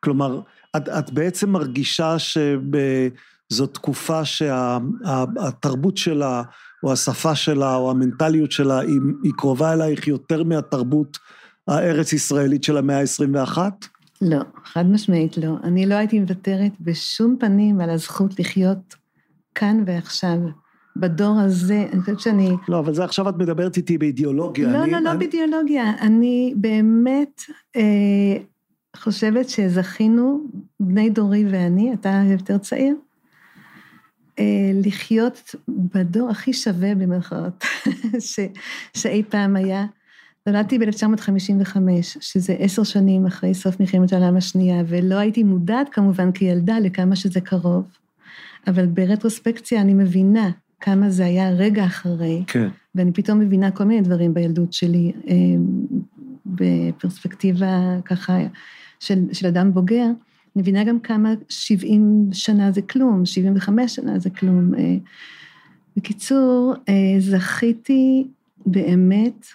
כלומר, 0.00 0.40
את, 0.76 0.88
את 0.88 1.10
בעצם 1.10 1.50
מרגישה 1.50 2.16
שזו 2.18 3.66
תקופה 3.66 4.24
שהתרבות 4.24 5.96
שה, 5.96 6.04
שלה, 6.04 6.42
או 6.82 6.92
השפה 6.92 7.34
שלה, 7.34 7.74
או 7.74 7.90
המנטליות 7.90 8.52
שלה, 8.52 8.78
היא, 8.78 9.00
היא 9.22 9.32
קרובה 9.36 9.72
אלייך 9.72 10.08
יותר 10.08 10.44
מהתרבות 10.44 11.18
הארץ-ישראלית 11.68 12.64
של 12.64 12.76
המאה 12.76 13.00
ה-21? 13.00 13.58
לא, 14.22 14.40
חד 14.64 14.86
משמעית 14.86 15.36
לא. 15.36 15.56
אני 15.64 15.86
לא 15.86 15.94
הייתי 15.94 16.20
מוותרת 16.20 16.72
בשום 16.80 17.36
פנים 17.40 17.80
על 17.80 17.90
הזכות 17.90 18.40
לחיות 18.40 18.94
כאן 19.54 19.82
ועכשיו. 19.86 20.36
בדור 21.00 21.38
הזה, 21.40 21.86
אני 21.92 22.00
חושבת 22.00 22.20
שאני... 22.20 22.50
לא, 22.68 22.78
אבל 22.78 22.94
זה 22.94 23.04
עכשיו 23.04 23.28
את 23.28 23.36
מדברת 23.36 23.76
איתי 23.76 23.98
באידיאולוגיה. 23.98 24.68
לא, 24.68 24.82
אני, 24.82 24.90
לא, 24.92 24.98
לא 24.98 25.10
אני... 25.10 25.18
באידיאולוגיה. 25.18 25.92
אני 26.00 26.54
באמת, 26.56 27.42
אה, 27.76 28.36
חושבת 28.96 29.48
שזכינו, 29.48 30.40
בני 30.80 31.10
דורי 31.10 31.44
ואני, 31.50 31.92
אתה 31.92 32.22
יותר 32.30 32.58
צעיר, 32.58 32.96
אה, 34.38 34.70
לחיות 34.84 35.54
בדור 35.68 36.30
הכי 36.30 36.52
שווה 36.52 36.94
במרכאות 36.94 37.64
שאי 38.96 39.22
פעם 39.28 39.56
היה. 39.56 39.86
נולדתי 40.46 40.78
ב-1955, 40.78 41.76
שזה 42.02 42.56
עשר 42.58 42.84
שנים 42.84 43.26
אחרי 43.26 43.54
סוף 43.54 43.80
מלחמת 43.80 44.12
העולם 44.12 44.36
השנייה, 44.36 44.82
ולא 44.86 45.14
הייתי 45.14 45.42
מודעת 45.42 45.88
כמובן 45.92 46.32
כילדה 46.32 46.78
לכמה 46.78 47.16
שזה 47.16 47.40
קרוב, 47.40 47.84
אבל 48.66 48.86
ברטרוספקציה 48.86 49.80
אני 49.80 49.94
מבינה 49.94 50.50
כמה 50.80 51.10
זה 51.10 51.24
היה 51.24 51.50
רגע 51.50 51.84
אחרי, 51.84 52.44
כן. 52.46 52.68
ואני 52.94 53.12
פתאום 53.12 53.38
מבינה 53.38 53.70
כל 53.70 53.84
מיני 53.84 54.00
דברים 54.00 54.34
בילדות 54.34 54.72
שלי, 54.72 55.12
אה, 55.28 55.34
בפרספקטיבה 56.46 57.96
ככה 58.04 58.38
של, 59.00 59.24
של 59.32 59.46
אדם 59.46 59.74
בוגר. 59.74 60.04
אני 60.04 60.62
מבינה 60.62 60.84
גם 60.84 61.00
כמה 61.00 61.34
70 61.48 62.28
שנה 62.32 62.72
זה 62.72 62.82
כלום, 62.82 63.26
75 63.26 63.94
שנה 63.94 64.18
זה 64.18 64.30
כלום. 64.30 64.74
אה. 64.74 64.96
בקיצור, 65.96 66.74
אה, 66.88 67.14
זכיתי 67.18 68.26
באמת 68.66 69.46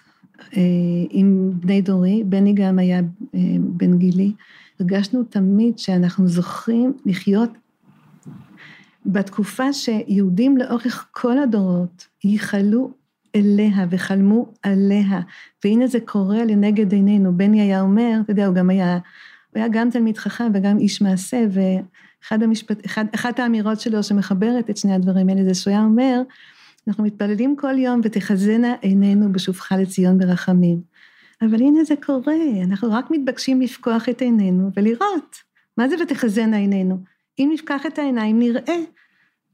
עם 1.10 1.50
בני 1.54 1.82
דורי, 1.82 2.24
בני 2.24 2.52
גם 2.52 2.78
היה 2.78 3.00
בן 3.60 3.98
גילי, 3.98 4.32
הרגשנו 4.80 5.24
תמיד 5.24 5.78
שאנחנו 5.78 6.28
זוכרים 6.28 6.92
לחיות 7.06 7.50
בתקופה 9.06 9.72
שיהודים 9.72 10.56
לאורך 10.56 11.08
כל 11.12 11.38
הדורות 11.38 12.06
ייחלו 12.24 12.90
אליה 13.36 13.86
וחלמו 13.90 14.52
עליה, 14.62 15.20
והנה 15.64 15.86
זה 15.86 15.98
קורה 16.00 16.44
לנגד 16.44 16.92
עינינו. 16.92 17.36
בני 17.36 17.60
היה 17.60 17.80
אומר, 17.80 18.18
אתה 18.20 18.32
יודע, 18.32 18.46
הוא 18.46 18.54
גם 18.54 18.70
היה, 18.70 18.92
הוא 18.92 19.00
היה 19.54 19.66
גם 19.70 19.90
תלמיד 19.90 20.18
חכם 20.18 20.50
וגם 20.54 20.78
איש 20.78 21.02
מעשה, 21.02 21.44
ואחת 21.50 22.42
המשפט, 22.42 23.38
האמירות 23.38 23.80
שלו 23.80 24.02
שמחברת 24.02 24.70
את 24.70 24.76
שני 24.76 24.94
הדברים 24.94 25.28
האלה, 25.28 25.44
זה 25.44 25.54
שהוא 25.54 25.70
היה 25.70 25.84
אומר, 25.84 26.22
אנחנו 26.88 27.04
מתפללים 27.04 27.56
כל 27.56 27.78
יום 27.78 28.00
ותחזינה 28.04 28.74
עינינו 28.80 29.32
בשובך 29.32 29.72
לציון 29.72 30.18
ברחמים. 30.18 30.80
אבל 31.42 31.54
הנה 31.54 31.84
זה 31.84 31.94
קורה, 32.06 32.34
אנחנו 32.64 32.92
רק 32.92 33.10
מתבקשים 33.10 33.60
לפקוח 33.60 34.08
את 34.08 34.20
עינינו 34.20 34.70
ולראות. 34.76 35.36
מה 35.78 35.88
זה 35.88 35.94
ותחזינה 36.02 36.56
עינינו? 36.56 36.98
אם 37.38 37.50
נפקח 37.52 37.86
את 37.86 37.98
העיניים 37.98 38.38
נראה. 38.38 38.76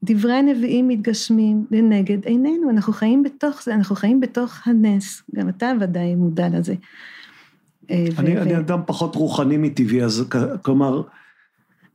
דברי 0.04 0.32
הנביאים 0.32 0.88
מתגשמים 0.88 1.64
לנגד 1.70 2.24
עינינו, 2.24 2.70
אנחנו 2.70 2.92
חיים 2.92 3.22
בתוך 3.22 3.62
זה, 3.62 3.74
אנחנו 3.74 3.96
חיים 3.96 4.20
בתוך 4.20 4.58
הנס, 4.64 5.22
גם 5.34 5.48
אתה 5.48 5.72
ודאי 5.80 6.14
מודע 6.14 6.48
לזה. 6.48 6.74
אה, 7.90 8.06
אני, 8.18 8.38
ו... 8.38 8.42
אני 8.42 8.58
אדם 8.58 8.80
פחות 8.86 9.14
רוחני 9.16 9.56
מטבעי, 9.56 10.04
אז 10.04 10.24
כלומר, 10.62 11.02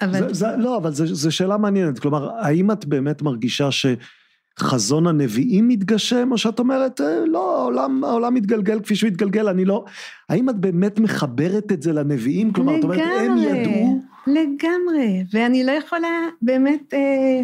אבל... 0.02 0.12
זה, 0.12 0.34
זה, 0.34 0.48
לא, 0.58 0.78
אבל 0.78 0.92
זו 0.94 1.32
שאלה 1.32 1.58
מעניינת, 1.58 2.00
כלומר, 2.00 2.30
האם 2.40 2.72
את 2.72 2.86
באמת 2.86 3.22
מרגישה 3.22 3.70
שחזון 3.72 5.08
הנביאים 5.08 5.68
מתגשם, 5.68 6.32
או 6.32 6.38
שאת 6.38 6.60
אומרת, 6.60 7.02
אה, 7.02 7.26
לא, 7.26 7.62
העולם, 7.62 8.04
העולם 8.04 8.34
מתגלגל 8.34 8.80
כפי 8.80 8.96
שהוא 8.96 9.10
מתגלגל, 9.10 9.48
אני 9.48 9.66
לא... 9.66 9.86
האם 10.30 10.50
את 10.50 10.56
באמת 10.56 11.00
מחברת 11.00 11.72
את 11.72 11.82
זה 11.82 11.94
לנביאים? 11.94 12.54
כלומר, 12.54 12.74
לגמרי, 12.76 12.98
את 12.98 13.04
אומרת, 13.04 13.30
הם 13.30 13.38
ידעו... 13.38 14.02
לגמרי, 14.28 15.24
ואני 15.34 15.64
לא 15.64 15.72
יכולה 15.72 16.28
באמת... 16.42 16.94
אה, 16.94 17.42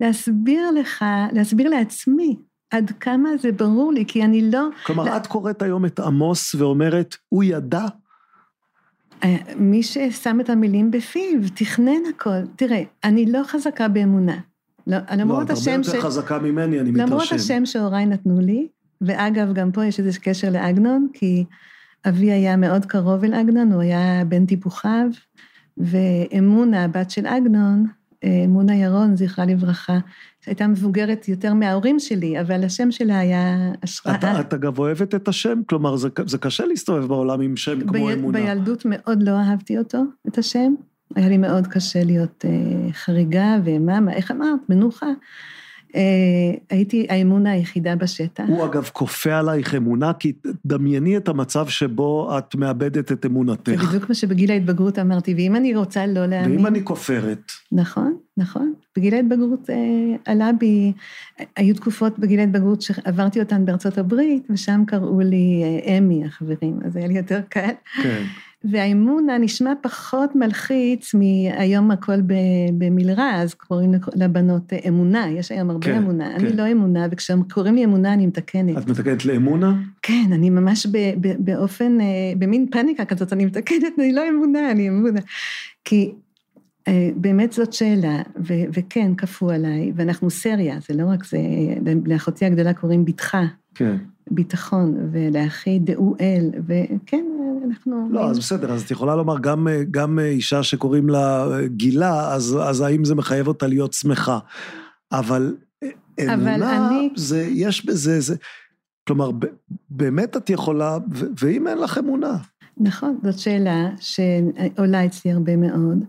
להסביר 0.00 0.70
לך, 0.70 1.04
להסביר 1.32 1.68
לעצמי 1.68 2.36
עד 2.70 2.92
כמה 3.00 3.36
זה 3.36 3.52
ברור 3.52 3.92
לי, 3.92 4.04
כי 4.08 4.24
אני 4.24 4.50
לא... 4.50 4.68
כלומר, 4.86 5.04
לא... 5.04 5.16
את 5.16 5.26
קוראת 5.26 5.62
היום 5.62 5.86
את 5.86 6.00
עמוס 6.00 6.54
ואומרת, 6.54 7.16
הוא 7.28 7.44
ידע? 7.44 7.86
אה, 9.24 9.36
מי 9.56 9.82
ששם 9.82 10.40
את 10.40 10.50
המילים 10.50 10.90
בפיו, 10.90 11.40
תכנן 11.54 12.00
הכל. 12.14 12.46
תראה, 12.56 12.82
אני 13.04 13.32
לא 13.32 13.40
חזקה 13.44 13.88
באמונה. 13.88 14.38
לא, 14.86 14.96
למרות 15.16 15.48
לא, 15.48 15.52
השם 15.52 15.62
ש... 15.64 15.66
לא, 15.66 15.80
את 15.80 15.86
הרבה 15.86 15.96
יותר 15.96 16.06
חזקה 16.06 16.38
ממני, 16.38 16.80
אני 16.80 16.90
מתרשם. 16.90 17.06
למרות 17.06 17.32
השם 17.32 17.66
שהוריי 17.66 18.06
נתנו 18.06 18.40
לי, 18.40 18.68
ואגב, 19.00 19.52
גם 19.52 19.72
פה 19.72 19.84
יש 19.84 20.00
איזה 20.00 20.20
קשר 20.20 20.50
לעגנון, 20.50 21.08
כי 21.12 21.44
אבי 22.08 22.32
היה 22.32 22.56
מאוד 22.56 22.84
קרוב 22.86 23.24
אל 23.24 23.34
עגנון, 23.34 23.72
הוא 23.72 23.82
היה 23.82 24.24
בן 24.28 24.46
טיפוחיו, 24.46 25.06
ואמונה, 25.76 26.84
הבת 26.84 27.10
של 27.10 27.26
עגנון, 27.26 27.86
מונה 28.48 28.76
ירון, 28.76 29.16
זכרה 29.16 29.44
לברכה, 29.46 29.98
שהייתה 30.40 30.66
מבוגרת 30.66 31.28
יותר 31.28 31.54
מההורים 31.54 31.98
שלי, 31.98 32.40
אבל 32.40 32.64
השם 32.64 32.90
שלה 32.90 33.18
היה 33.18 33.72
השראה. 33.82 34.14
אתה, 34.14 34.40
את 34.40 34.54
אגב 34.54 34.78
אוהבת 34.78 35.14
את 35.14 35.28
השם? 35.28 35.60
כלומר, 35.66 35.96
זה, 35.96 36.08
זה 36.26 36.38
קשה 36.38 36.64
להסתובב 36.64 37.06
בעולם 37.06 37.40
עם 37.40 37.56
שם 37.56 37.78
ב, 37.78 37.88
כמו 37.88 38.12
אמונה. 38.12 38.38
בילדות 38.38 38.82
מאוד 38.84 39.22
לא 39.22 39.30
אהבתי 39.30 39.78
אותו, 39.78 40.02
את 40.28 40.38
השם. 40.38 40.74
היה 41.14 41.28
לי 41.28 41.38
מאוד 41.38 41.66
קשה 41.66 42.04
להיות 42.04 42.44
אה, 42.44 42.92
חריגה 42.92 43.56
וממה, 43.64 44.12
איך 44.12 44.30
אמרת? 44.30 44.60
מנוחה. 44.68 45.06
אה, 45.94 46.00
הייתי 46.70 47.06
האמונה 47.10 47.50
היחידה 47.50 47.96
בשטח. 47.96 48.44
הוא 48.48 48.64
אגב 48.64 48.90
כופה 48.92 49.38
עלייך 49.38 49.74
אמונה, 49.74 50.12
כי 50.12 50.32
דמייני 50.66 51.16
את 51.16 51.28
המצב 51.28 51.68
שבו 51.68 52.38
את 52.38 52.54
מאבדת 52.54 53.12
את 53.12 53.26
אמונתך. 53.26 53.80
זה 53.80 53.86
בדיוק 53.86 54.08
מה 54.08 54.14
שבגיל 54.14 54.50
ההתבגרות 54.50 54.98
אמרתי, 54.98 55.34
ואם 55.34 55.56
אני 55.56 55.74
רוצה 55.74 56.06
לא 56.06 56.26
להאמין... 56.26 56.56
ואם 56.56 56.66
אני 56.66 56.84
כופרת? 56.84 57.52
נכון, 57.72 58.16
נכון. 58.36 58.72
בגיל 58.96 59.14
ההתבגרות 59.14 59.70
אה, 59.70 59.76
עלה 60.24 60.50
בי, 60.58 60.92
היו 61.56 61.74
תקופות 61.74 62.18
בגיל 62.18 62.40
ההתבגרות 62.40 62.82
שעברתי 62.82 63.40
אותן 63.40 63.64
בארצות 63.64 63.98
הברית, 63.98 64.46
ושם 64.50 64.82
קראו 64.86 65.20
לי 65.20 65.62
אה, 65.64 65.98
אמי, 65.98 66.24
החברים, 66.24 66.78
אז 66.84 66.96
היה 66.96 67.06
לי 67.06 67.16
יותר 67.16 67.40
קל. 67.48 67.70
כן. 68.02 68.24
והאמונה 68.70 69.38
נשמע 69.38 69.72
פחות 69.82 70.36
מלחיץ 70.36 71.14
מהיום 71.14 71.90
הכל 71.90 72.20
במלרע, 72.78 73.30
אז 73.34 73.54
קוראים 73.54 73.92
לבנות 74.14 74.72
אמונה, 74.88 75.30
יש 75.30 75.52
היום 75.52 75.70
הרבה 75.70 75.86
כן, 75.86 75.96
אמונה. 75.96 76.28
כן. 76.38 76.46
אני 76.46 76.56
לא 76.56 76.72
אמונה, 76.72 77.06
וכשקוראים 77.10 77.74
לי 77.74 77.84
אמונה 77.84 78.12
אני 78.12 78.26
מתקנת. 78.26 78.78
את 78.78 78.88
מתקנת 78.88 79.24
לאמונה? 79.24 79.82
כן, 80.02 80.30
אני 80.32 80.50
ממש 80.50 80.86
ב, 80.86 80.98
ב, 81.20 81.28
באופן, 81.38 82.00
אה, 82.00 82.06
במין 82.38 82.66
פאניקה 82.70 83.04
כזאת, 83.04 83.32
אני 83.32 83.44
מתקנת, 83.44 83.98
אני 83.98 84.12
לא 84.12 84.22
אמונה, 84.28 84.70
אני 84.70 84.88
אמונה. 84.88 85.20
כי 85.84 86.12
אה, 86.88 87.10
באמת 87.16 87.52
זאת 87.52 87.72
שאלה, 87.72 88.22
ו, 88.46 88.54
וכן, 88.72 89.14
כפו 89.14 89.50
עליי, 89.50 89.92
ואנחנו 89.94 90.30
סריה, 90.30 90.78
זה 90.88 90.94
לא 90.94 91.06
רק 91.08 91.24
זה, 91.24 91.38
לאחותי 92.06 92.44
הגדולה 92.44 92.74
קוראים 92.74 93.04
בתך. 93.04 93.36
כן. 93.74 93.96
ביטחון, 94.30 95.08
ולאחי 95.12 95.78
דעו 95.78 96.16
אל, 96.20 96.50
וכן, 96.66 97.24
אנחנו... 97.68 98.08
לא, 98.10 98.30
אז 98.30 98.38
בסדר, 98.38 98.72
אז 98.72 98.82
את 98.82 98.90
יכולה 98.90 99.16
לומר, 99.16 99.38
גם, 99.38 99.68
גם 99.90 100.18
אישה 100.18 100.62
שקוראים 100.62 101.08
לה 101.08 101.46
גילה, 101.66 102.32
אז, 102.32 102.58
אז 102.62 102.80
האם 102.80 103.04
זה 103.04 103.14
מחייב 103.14 103.48
אותה 103.48 103.66
להיות 103.66 103.92
שמחה? 103.92 104.38
אבל 105.12 105.56
אמונה, 106.20 106.88
אני... 106.88 107.10
זה, 107.16 107.46
יש 107.50 107.86
בזה, 107.86 108.20
זה... 108.20 108.36
כלומר, 109.06 109.30
באמת 109.90 110.36
את 110.36 110.50
יכולה, 110.50 110.98
ואם 111.40 111.68
אין 111.68 111.78
לך 111.78 111.98
אמונה? 111.98 112.36
נכון, 112.76 113.18
זאת 113.22 113.38
שאלה 113.38 113.88
שעולה 114.00 115.06
אצלי 115.06 115.32
הרבה 115.32 115.56
מאוד. 115.56 116.04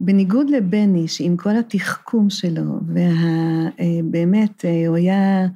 בניגוד 0.00 0.50
לבני, 0.50 1.08
שעם 1.08 1.36
כל 1.36 1.56
התחכום 1.56 2.30
שלו, 2.30 2.80
ובאמת, 2.88 4.64
אה, 4.64 4.88
הוא 4.88 4.96
היה 4.96 5.46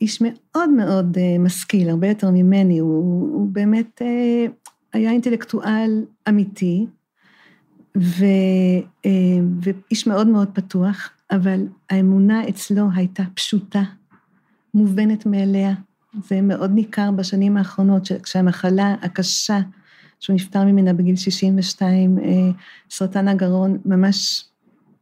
איש 0.00 0.18
מאוד 0.20 0.70
מאוד 0.70 1.18
אה, 1.18 1.38
משכיל, 1.38 1.90
הרבה 1.90 2.08
יותר 2.08 2.30
ממני, 2.30 2.78
הוא, 2.78 3.32
הוא 3.34 3.48
באמת 3.52 4.02
אה, 4.02 4.46
היה 4.92 5.10
אינטלקטואל 5.10 6.04
אמיתי, 6.28 6.86
ו, 7.98 8.24
אה, 9.06 9.10
ואיש 9.62 10.06
מאוד 10.06 10.26
מאוד 10.26 10.48
פתוח, 10.52 11.10
אבל 11.30 11.66
האמונה 11.90 12.48
אצלו 12.48 12.88
הייתה 12.94 13.22
פשוטה, 13.34 13.82
מובנת 14.74 15.26
מאליה. 15.26 15.74
זה 16.28 16.40
מאוד 16.40 16.70
ניכר 16.70 17.10
בשנים 17.10 17.56
האחרונות, 17.56 18.08
כשהמחלה 18.22 18.94
הקשה, 19.02 19.58
שהוא 20.20 20.34
נפטר 20.34 20.64
ממנה 20.64 20.92
בגיל 20.92 21.16
62, 21.16 22.18
סרטן 22.90 23.28
הגרון, 23.28 23.78
ממש, 23.84 24.44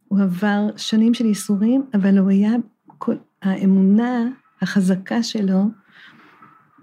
הוא 0.07 0.19
עבר 0.19 0.69
שנים 0.77 1.13
של 1.13 1.25
ייסורים, 1.25 1.83
אבל 1.93 2.17
הוא 2.17 2.29
היה, 2.29 2.51
כל, 2.97 3.15
האמונה 3.41 4.29
החזקה 4.61 5.23
שלו 5.23 5.63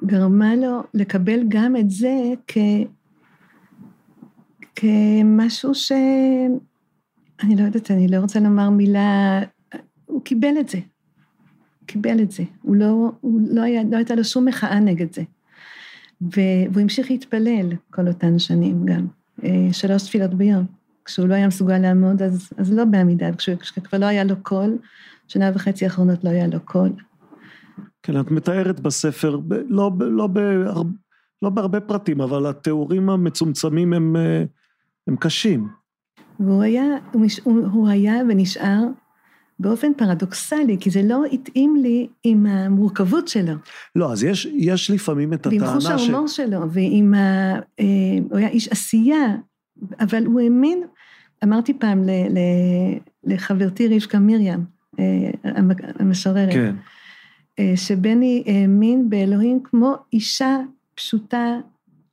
גרמה 0.06 0.56
לו 0.56 0.82
לקבל 0.94 1.40
גם 1.48 1.76
את 1.76 1.90
זה 1.90 2.32
כ... 2.46 2.58
כמשהו 4.76 5.74
ש... 5.74 5.92
אני 7.42 7.56
לא 7.56 7.62
יודעת, 7.62 7.90
אני 7.90 8.08
לא 8.08 8.16
רוצה 8.16 8.40
לומר 8.40 8.70
מילה, 8.70 9.40
הוא 10.06 10.22
קיבל 10.24 10.54
את 10.60 10.68
זה. 10.68 10.78
קיבל 11.86 12.20
את 12.20 12.30
זה. 12.30 12.42
הוא 12.62 12.76
לא, 12.76 13.12
הוא 13.20 13.40
לא, 13.50 13.62
היה, 13.62 13.82
לא 13.90 13.96
הייתה 13.96 14.14
לו 14.14 14.24
שום 14.24 14.44
מחאה 14.44 14.80
נגד 14.80 15.14
זה. 15.14 15.22
והוא 16.20 16.80
המשיך 16.80 17.10
להתפלל 17.10 17.72
כל 17.90 18.08
אותן 18.08 18.38
שנים 18.38 18.86
גם, 18.86 19.06
אה, 19.44 19.68
שלוש 19.72 20.02
תפילות 20.02 20.34
ביום. 20.34 20.64
כשהוא 21.04 21.28
לא 21.28 21.34
היה 21.34 21.46
מסוגל 21.46 21.78
לעמוד, 21.78 22.22
אז, 22.22 22.50
אז 22.56 22.72
לא 22.72 22.84
בעמידה, 22.84 23.26
כשכבר 23.36 23.98
לא 23.98 24.06
היה 24.06 24.24
לו 24.24 24.34
קול, 24.42 24.78
שנה 25.28 25.50
וחצי 25.54 25.84
האחרונות 25.84 26.24
לא 26.24 26.30
היה 26.30 26.46
לו 26.46 26.60
קול. 26.60 26.92
כן, 28.02 28.20
את 28.20 28.30
מתארת 28.30 28.80
בספר, 28.80 29.36
ב, 29.36 29.54
לא, 29.68 29.88
ב, 29.88 30.02
לא, 30.02 30.26
ב, 30.26 30.38
לא 31.42 31.50
בהרבה 31.50 31.80
פרטים, 31.80 32.20
אבל 32.20 32.46
התיאורים 32.46 33.10
המצומצמים 33.10 33.92
הם, 33.92 34.16
אה, 34.16 34.44
הם 35.06 35.16
קשים. 35.16 35.68
והוא 36.40 36.62
היה, 36.62 36.84
הוא, 37.12 37.26
הוא 37.44 37.88
היה 37.88 38.14
ונשאר 38.28 38.82
באופן 39.58 39.94
פרדוקסלי, 39.96 40.76
כי 40.80 40.90
זה 40.90 41.02
לא 41.02 41.24
התאים 41.32 41.76
לי 41.76 42.08
עם 42.24 42.46
המורכבות 42.46 43.28
שלו. 43.28 43.54
לא, 43.96 44.12
אז 44.12 44.24
יש, 44.24 44.46
יש 44.46 44.90
לפעמים 44.90 45.32
את 45.32 45.46
הטענה 45.46 45.80
ש... 45.80 45.84
ועם 45.86 45.98
חוש 45.98 46.08
ההומור 46.10 46.28
שלו, 46.28 46.60
ועם 46.70 47.14
ה... 47.14 47.54
אה, 47.80 47.84
הוא 48.30 48.38
היה 48.38 48.48
איש 48.48 48.68
עשייה, 48.68 49.36
אבל 50.00 50.26
הוא 50.26 50.40
האמין, 50.40 50.82
אמרתי 51.44 51.74
פעם 51.74 52.04
ל, 52.04 52.10
ל, 52.10 52.38
לחברתי 53.24 53.96
רבקה 53.96 54.18
מרים, 54.18 54.64
אה, 54.98 55.30
המשוררת, 55.98 56.52
כן. 56.52 56.74
אה, 57.58 57.72
שבני 57.76 58.44
האמין 58.46 59.10
באלוהים 59.10 59.60
כמו 59.64 59.94
אישה 60.12 60.58
פשוטה, 60.94 61.56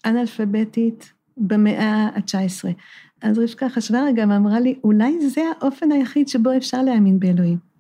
אנאלפביתית, 0.06 1.14
במאה 1.38 2.10
ה-19. 2.16 2.70
אז 3.22 3.40
רבקה 3.40 3.70
חשבה 3.70 4.04
רגע 4.04 4.26
ואמרה 4.30 4.60
לי, 4.60 4.80
אולי 4.84 5.30
זה 5.30 5.42
האופן 5.60 5.92
היחיד 5.92 6.28
שבו 6.28 6.58
אפשר 6.58 6.82
להאמין 6.82 7.20
באלוהים. 7.20 7.72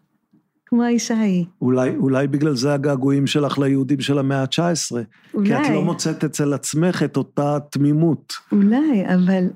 כמו 0.65 0.83
האישה 0.83 1.17
ההיא. 1.17 1.45
אולי, 1.61 1.89
אולי 1.95 2.27
בגלל 2.27 2.55
זה 2.55 2.73
הגעגועים 2.73 3.27
שלך 3.27 3.59
ליהודים 3.59 3.99
של 4.01 4.19
המאה 4.19 4.41
ה-19. 4.41 4.95
אולי. 5.33 5.49
כי 5.49 5.55
את 5.55 5.69
לא 5.73 5.81
מוצאת 5.81 6.23
אצל 6.23 6.53
עצמך 6.53 7.03
את 7.03 7.17
אותה 7.17 7.57
תמימות. 7.71 8.33
אולי, 8.51 9.03
אבל, 9.15 9.47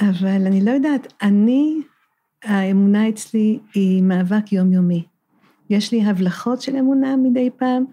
אבל 0.00 0.46
אני 0.46 0.64
לא 0.64 0.70
יודעת, 0.70 1.12
אני, 1.22 1.80
האמונה 2.44 3.08
אצלי 3.08 3.58
היא 3.74 4.02
מאבק 4.02 4.52
יומיומי. 4.52 5.04
יש 5.70 5.92
לי 5.92 6.02
הבלחות 6.02 6.62
של 6.62 6.76
אמונה 6.76 7.16
מדי 7.16 7.50
פעם, 7.56 7.84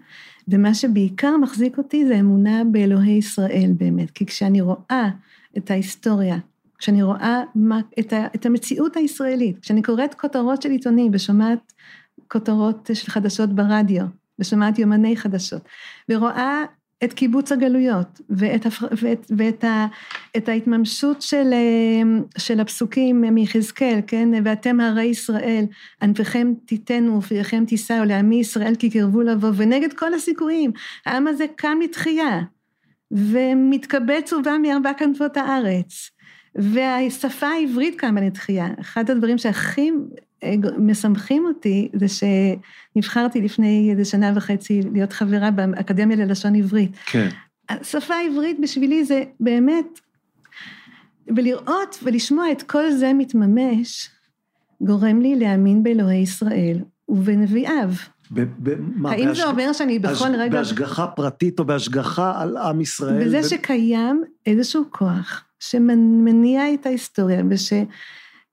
ומה 0.48 0.74
שבעיקר 0.74 1.36
מחזיק 1.36 1.78
אותי 1.78 2.06
זה 2.06 2.20
אמונה 2.20 2.62
באלוהי 2.64 3.12
ישראל 3.12 3.70
באמת. 3.76 4.10
כי 4.10 4.26
כשאני 4.26 4.60
רואה 4.60 5.08
את 5.56 5.70
ההיסטוריה, 5.70 6.38
כשאני 6.78 7.02
רואה 7.02 7.42
מה, 7.54 7.80
את, 7.98 8.12
ה, 8.12 8.26
את 8.34 8.46
המציאות 8.46 8.96
הישראלית, 8.96 9.58
כשאני 9.58 9.82
קוראת 9.82 10.14
כותרות 10.14 10.62
של 10.62 10.70
עיתונים 10.70 11.10
ושומעת 11.14 11.72
כותרות 12.28 12.90
של 12.94 13.10
חדשות 13.10 13.50
ברדיו, 13.50 14.04
ושומעת 14.38 14.78
יומני 14.78 15.16
חדשות, 15.16 15.62
ורואה 16.08 16.64
את 17.04 17.12
קיבוץ 17.12 17.52
הגלויות, 17.52 18.20
ואת, 18.30 18.66
ואת, 19.02 19.26
ואת 19.36 19.64
ה, 19.64 19.86
את 20.36 20.48
ההתממשות 20.48 21.22
של, 21.22 21.54
של 22.38 22.60
הפסוקים 22.60 23.20
מיחזקאל, 23.20 24.00
כן? 24.06 24.28
ואתם 24.44 24.80
הרי 24.80 25.04
ישראל, 25.04 25.64
ענפיכם 26.02 26.52
תיתנו 26.66 27.18
ופריכם 27.18 27.64
תישאו 27.64 28.04
לעמי 28.04 28.40
ישראל 28.40 28.74
כי 28.78 28.90
קרבו 28.90 29.22
לבוא, 29.22 29.50
ונגד 29.56 29.92
כל 29.92 30.14
הסיכויים, 30.14 30.72
העם 31.06 31.26
הזה 31.26 31.44
קם 31.56 31.78
לתחייה, 31.84 32.40
ומתקבץ 33.10 34.32
ובא 34.32 34.56
מארבע 34.62 34.92
כנפות 34.92 35.36
הארץ, 35.36 36.10
והשפה 36.54 37.46
העברית 37.46 37.94
קמה 38.00 38.20
לתחייה. 38.20 38.68
אחד 38.80 39.10
הדברים 39.10 39.38
שהכי 39.38 39.90
אה, 39.90 40.25
משמחים 40.78 41.44
אותי 41.46 41.88
זה 41.92 42.06
שנבחרתי 42.08 43.40
לפני 43.40 43.88
איזה 43.90 44.04
שנה 44.04 44.32
וחצי 44.34 44.80
להיות 44.92 45.12
חברה 45.12 45.50
באקדמיה 45.50 46.16
ללשון 46.16 46.54
עברית. 46.54 46.90
כן. 47.06 47.28
השפה 47.68 48.14
העברית 48.14 48.60
בשבילי 48.60 49.04
זה 49.04 49.22
באמת, 49.40 50.00
ולראות 51.36 51.98
ולשמוע 52.02 52.52
את 52.52 52.62
כל 52.62 52.90
זה 52.90 53.12
מתממש, 53.12 54.10
גורם 54.80 55.20
לי 55.20 55.36
להאמין 55.36 55.82
באלוהי 55.82 56.18
ישראל 56.18 56.78
ובנביאיו. 57.08 57.90
ב, 58.30 58.44
ב, 58.58 58.74
מה, 58.94 59.10
האם 59.10 59.28
בהשג... 59.28 59.42
זה 59.42 59.48
אומר 59.48 59.72
שאני 59.72 59.98
בכל 59.98 60.12
בהש... 60.12 60.22
רגע... 60.22 60.58
בהשגחה 60.58 61.06
פרטית 61.06 61.58
או 61.58 61.64
בהשגחה 61.64 62.42
על 62.42 62.56
עם 62.56 62.80
ישראל? 62.80 63.24
בזה 63.24 63.40
ו... 63.40 63.44
שקיים 63.44 64.22
איזשהו 64.46 64.84
כוח 64.90 65.44
שמניע 65.60 66.74
את 66.74 66.86
ההיסטוריה 66.86 67.42
וש... 67.50 67.72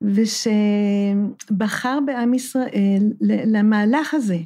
ושבחר 0.03 1.99
בעם 2.05 2.33
ישראל 2.33 3.03
למהלך 3.45 4.13
הזה, 4.13 4.37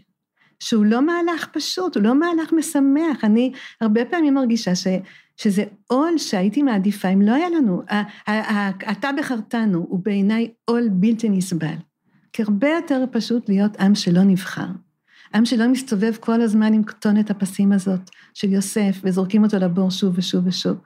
שהוא 0.59 0.85
לא 0.85 1.01
מהלך 1.01 1.47
פשוט, 1.53 1.95
הוא 1.95 2.03
לא 2.03 2.19
מהלך 2.19 2.53
משמח. 2.53 3.23
אני 3.23 3.51
הרבה 3.81 4.05
פעמים 4.05 4.33
מרגישה 4.33 4.75
ש, 4.75 4.87
שזה 5.37 5.63
עול 5.87 6.17
שהייתי 6.17 6.63
מעדיפה 6.63 7.07
אם 7.07 7.21
לא 7.21 7.33
היה 7.33 7.49
לנו. 7.49 7.81
אתה 8.91 9.09
בחרתנו 9.17 9.85
הוא 9.89 9.99
בעיניי 10.03 10.51
עול 10.65 10.89
בלתי 10.91 11.29
נסבל. 11.29 11.75
כי 12.33 12.43
הרבה 12.43 12.69
יותר 12.69 13.03
פשוט 13.11 13.49
להיות 13.49 13.77
עם 13.79 13.95
שלא 13.95 14.23
נבחר. 14.23 14.67
עם 15.35 15.45
שלא 15.45 15.67
מסתובב 15.67 16.15
כל 16.19 16.41
הזמן 16.41 16.73
עם 16.73 16.83
כתונת 16.83 17.29
הפסים 17.29 17.71
הזאת 17.71 18.09
של 18.33 18.53
יוסף, 18.53 18.99
וזורקים 19.03 19.43
אותו 19.43 19.57
לבור 19.57 19.91
שוב 19.91 20.13
ושוב 20.17 20.47
ושוב. 20.47 20.77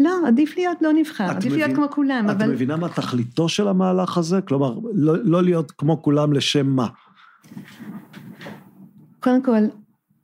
לא, 0.00 0.10
עדיף 0.26 0.56
להיות 0.56 0.78
לא 0.82 0.92
נבחר, 0.92 1.24
עדיף 1.24 1.52
מבין, 1.52 1.58
להיות 1.58 1.76
כמו 1.76 1.86
כולם, 1.90 2.26
את 2.30 2.34
אבל... 2.34 2.44
את 2.44 2.50
מבינה 2.50 2.76
מה 2.76 2.88
תכליתו 2.88 3.48
של 3.48 3.68
המהלך 3.68 4.18
הזה? 4.18 4.40
כלומר, 4.40 4.78
לא, 4.94 5.14
לא 5.24 5.42
להיות 5.42 5.70
כמו 5.70 6.02
כולם 6.02 6.32
לשם 6.32 6.66
מה? 6.66 6.86
קודם 9.20 9.42
כל, 9.42 9.60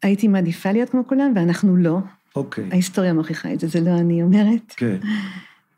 הייתי 0.02 0.28
מעדיפה 0.28 0.72
להיות 0.72 0.90
כמו 0.90 1.06
כולם, 1.06 1.32
ואנחנו 1.36 1.76
לא. 1.76 1.98
אוקיי. 2.36 2.68
ההיסטוריה 2.70 3.12
מוכיחה 3.12 3.52
את 3.52 3.60
זה, 3.60 3.68
זה 3.68 3.80
לא 3.80 3.90
אני 3.90 4.22
אומרת. 4.22 4.74
כן. 4.76 4.96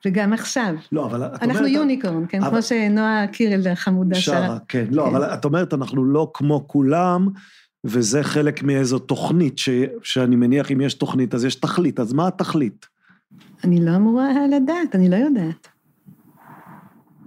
וגם 0.07 0.33
עכשיו. 0.33 0.75
לא, 0.93 1.07
אבל 1.07 1.23
את 1.23 1.29
אומרת... 1.29 1.43
אנחנו 1.43 1.67
יוניקורן, 1.67 2.25
כן, 2.29 2.43
אבל... 2.43 2.51
כמו 2.51 2.63
שנועה 2.63 3.27
קירל 3.27 3.69
החמודה 3.69 4.15
שרה. 4.15 4.47
שרה, 4.47 4.59
כן. 4.69 4.85
לא, 4.91 5.03
כן. 5.03 5.15
אבל 5.15 5.25
את 5.25 5.45
אומרת, 5.45 5.75
אנחנו 5.75 6.05
לא 6.05 6.31
כמו 6.35 6.69
כולם, 6.69 7.29
וזה 7.85 8.23
חלק 8.23 8.63
מאיזו 8.63 8.99
תוכנית, 8.99 9.59
ש... 9.59 9.69
שאני 10.03 10.37
מניח 10.37 10.73
אם 10.73 10.81
יש 10.81 10.95
תוכנית, 10.95 11.35
אז 11.35 11.45
יש 11.45 11.55
תכלית, 11.55 12.01
אז 12.01 12.13
מה 12.13 12.29
התכלית? 12.29 12.92
אני 13.65 13.85
לא 13.85 13.97
אמורה 13.97 14.47
לדעת, 14.47 14.95
אני 14.95 15.09
לא 15.09 15.17
יודעת. 15.17 15.69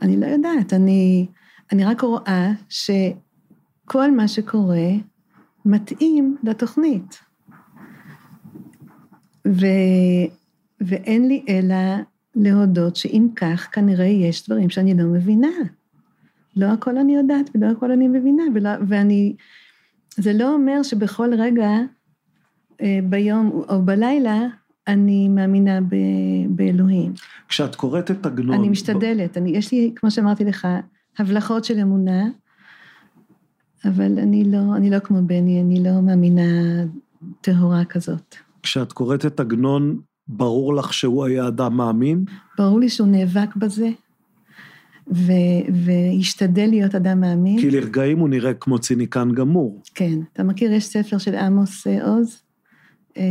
אני 0.02 0.18
לא 0.18 0.26
יודעת, 0.26 0.74
אני, 0.74 1.28
אני 1.72 1.86
רק 1.86 2.02
רואה 2.02 2.52
שכל 2.70 4.12
מה 4.12 4.28
שקורה 4.28 4.88
מתאים 5.66 6.38
לתוכנית. 6.44 7.20
ו, 9.48 9.66
ואין 10.82 11.28
לי 11.28 11.46
אלא 11.50 11.76
להודות 12.36 12.96
שאם 12.96 13.28
כך, 13.36 13.70
כנראה 13.72 14.06
יש 14.06 14.50
דברים 14.50 14.70
שאני 14.70 14.94
לא 14.94 15.04
מבינה. 15.04 15.48
לא 16.56 16.66
הכל 16.66 16.98
אני 16.98 17.16
יודעת 17.16 17.50
ולא 17.56 17.66
הכל 17.66 17.92
אני 17.92 18.08
מבינה, 18.08 18.44
ולא, 18.54 18.70
ואני... 18.88 19.36
זה 20.18 20.34
לא 20.34 20.54
אומר 20.54 20.84
שבכל 20.84 21.34
רגע 21.34 21.70
אה, 22.82 23.00
ביום 23.10 23.64
או 23.70 23.82
בלילה 23.82 24.48
אני 24.88 25.30
מאמינה 25.30 25.82
ב, 25.82 25.96
באלוהים. 26.50 27.14
כשאת 27.48 27.76
קוראת 27.76 28.12
את 28.12 28.26
עגנון... 28.26 28.56
אני 28.56 28.70
משתדלת, 28.70 29.38
אני, 29.38 29.50
יש 29.50 29.72
לי, 29.72 29.92
כמו 29.96 30.12
שאמרתי 30.12 30.46
לך, 30.46 30.68
הבלחות 31.20 31.66
של 31.66 31.80
אמונה, 31.80 32.28
אבל 33.86 34.20
אני 34.20 34.44
לא, 34.44 34.76
אני 34.76 34.90
לא 34.90 35.00
כמו 35.00 35.22
בני, 35.22 35.62
אני 35.62 35.84
לא 35.84 36.02
מאמינה 36.02 36.42
טהורה 37.42 37.86
כזאת. 37.86 38.36
כשאת 38.64 38.94
קוראת 38.94 39.26
את 39.26 39.40
עגנון, 39.40 40.00
ברור 40.28 40.76
לך 40.76 40.94
שהוא 40.94 41.26
היה 41.26 41.48
אדם 41.48 41.78
מאמין? 41.78 42.26
ברור 42.58 42.80
לי 42.80 42.90
שהוא 42.90 43.08
נאבק 43.08 43.56
בזה, 43.56 43.90
ו, 45.14 45.32
והשתדל 45.74 46.68
להיות 46.70 46.96
אדם 46.96 47.22
מאמין. 47.22 47.60
כי 47.60 47.72
לרגעים 47.72 48.20
הוא 48.20 48.30
נראה 48.30 48.54
כמו 48.54 48.80
ציניקן 48.80 49.32
גמור. 49.32 49.82
כן. 49.96 50.20
אתה 50.34 50.44
מכיר, 50.44 50.74
יש 50.74 50.86
ספר 50.86 51.18
של 51.18 51.36
עמוס 51.36 51.88
עוז, 51.88 52.42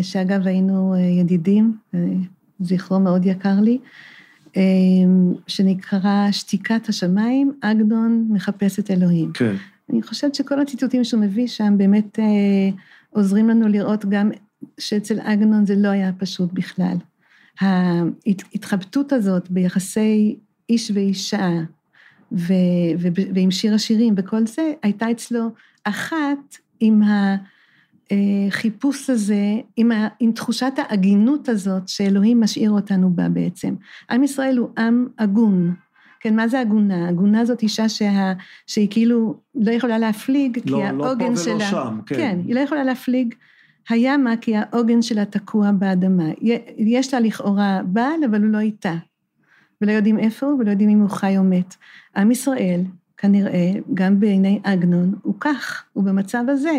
שאגב 0.02 0.46
היינו 0.46 0.94
אה, 0.94 1.00
ידידים, 1.00 1.76
זכרו 2.60 3.00
מאוד 3.00 3.26
יקר 3.26 3.60
לי, 3.60 3.78
שנקרא 5.46 6.28
שתיקת 6.30 6.88
השמיים, 6.88 7.52
עגנון 7.60 8.26
מחפש 8.30 8.78
את 8.78 8.90
אלוהים. 8.90 9.32
כן. 9.32 9.54
אני 9.92 10.02
חושבת 10.02 10.34
שכל 10.34 10.60
הציטוטים 10.60 11.04
שהוא 11.04 11.20
מביא 11.20 11.46
שם 11.46 11.74
באמת 11.78 12.18
עוזרים 13.10 13.48
לנו 13.48 13.68
לראות 13.68 14.04
גם 14.04 14.30
שאצל 14.80 15.20
עגנון 15.20 15.66
זה 15.66 15.74
לא 15.76 15.88
היה 15.88 16.12
פשוט 16.18 16.52
בכלל. 16.52 16.96
ההתחבטות 17.60 19.12
הזאת 19.12 19.50
ביחסי 19.50 20.36
איש 20.68 20.90
ואישה, 20.94 21.50
ו, 22.32 22.52
ו, 22.98 23.08
ועם 23.34 23.50
שיר 23.50 23.74
השירים 23.74 24.14
וכל 24.16 24.46
זה, 24.46 24.72
הייתה 24.82 25.10
אצלו 25.10 25.48
אחת 25.84 26.56
עם 26.80 27.02
החיפוש 28.48 29.10
הזה, 29.10 29.54
עם, 29.76 29.92
ה, 29.92 30.08
עם 30.20 30.32
תחושת 30.32 30.72
ההגינות 30.76 31.48
הזאת 31.48 31.88
שאלוהים 31.88 32.40
משאיר 32.40 32.70
אותנו 32.70 33.10
בה 33.10 33.28
בעצם. 33.28 33.74
עם 34.10 34.24
ישראל 34.24 34.58
הוא 34.58 34.68
עם 34.78 35.06
הגון. 35.18 35.74
כן, 36.20 36.36
מה 36.36 36.48
זה 36.48 36.60
עגונה? 36.60 37.08
עגונה 37.08 37.44
זאת 37.44 37.62
אישה 37.62 37.88
שה, 37.88 38.32
שהיא 38.66 38.88
כאילו 38.90 39.36
לא 39.54 39.72
יכולה 39.72 39.98
להפליג, 39.98 40.58
לא, 40.58 40.62
כי 40.62 40.70
לא 40.70 41.06
העוגן 41.06 41.36
שלה... 41.36 41.54
לא 41.54 41.58
פה 41.58 41.64
ולא 41.64 41.70
שם, 41.70 42.00
כן. 42.06 42.16
כן, 42.16 42.38
היא 42.46 42.54
לא 42.54 42.60
יכולה 42.60 42.84
להפליג 42.84 43.34
הימה 43.88 44.36
כי 44.36 44.56
העוגן 44.56 45.02
שלה 45.02 45.24
תקוע 45.24 45.70
באדמה. 45.72 46.24
יש 46.76 47.14
לה 47.14 47.20
לכאורה 47.20 47.80
בעל, 47.84 48.24
אבל 48.30 48.42
הוא 48.42 48.50
לא 48.50 48.58
איתה. 48.58 48.94
ולא 49.80 49.92
יודעים 49.92 50.18
איפה 50.18 50.46
הוא, 50.46 50.60
ולא 50.60 50.70
יודעים 50.70 50.88
אם 50.88 51.00
הוא 51.00 51.10
חי 51.10 51.38
או 51.38 51.44
מת. 51.44 51.74
עם 52.16 52.30
ישראל, 52.30 52.80
כנראה, 53.16 53.72
גם 53.94 54.20
בעיני 54.20 54.60
עגנון, 54.64 55.14
הוא 55.22 55.34
כך, 55.40 55.84
הוא 55.92 56.04
במצב 56.04 56.44
הזה. 56.48 56.78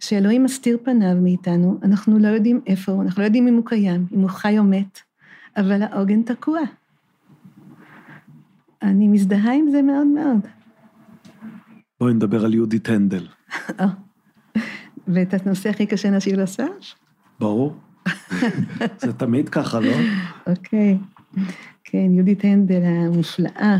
שאלוהים 0.00 0.44
מסתיר 0.44 0.78
פניו 0.84 1.16
מאיתנו, 1.22 1.78
אנחנו 1.82 2.18
לא 2.18 2.28
יודעים 2.28 2.60
איפה 2.66 2.92
הוא, 2.92 3.02
אנחנו 3.02 3.22
לא 3.22 3.26
יודעים 3.26 3.48
אם 3.48 3.54
הוא 3.54 3.66
קיים, 3.66 4.06
אם 4.12 4.20
הוא 4.20 4.30
חי 4.30 4.58
או 4.58 4.64
מת, 4.64 4.98
אבל 5.56 5.82
העוגן 5.82 6.22
תקוע. 6.22 6.60
אני 8.82 9.08
מזדהה 9.08 9.54
עם 9.54 9.70
זה 9.70 9.82
מאוד 9.82 10.06
מאוד. 10.06 10.46
בואי 12.00 12.14
נדבר 12.14 12.44
על 12.44 12.54
יהודית 12.54 12.88
הנדל. 12.88 13.26
ואת 15.08 15.34
הנושא 15.34 15.70
הכי 15.70 15.86
קשה 15.86 16.10
נשאיר 16.10 16.42
לסארש? 16.42 16.96
ברור. 17.40 17.76
זה 19.02 19.12
תמיד 19.12 19.48
ככה, 19.48 19.80
לא? 19.80 19.92
אוקיי. 20.46 20.98
כן, 21.84 22.14
יהודית 22.14 22.44
הנדל 22.44 22.82
המופלאה. 22.84 23.78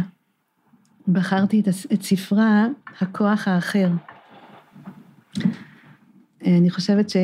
בחרתי 1.08 1.60
את, 1.60 1.68
את 1.92 2.02
ספרה, 2.02 2.66
הכוח 3.00 3.48
האחר. 3.48 3.88
אני 6.46 6.70
חושבת 6.70 7.10
ש... 7.10 7.16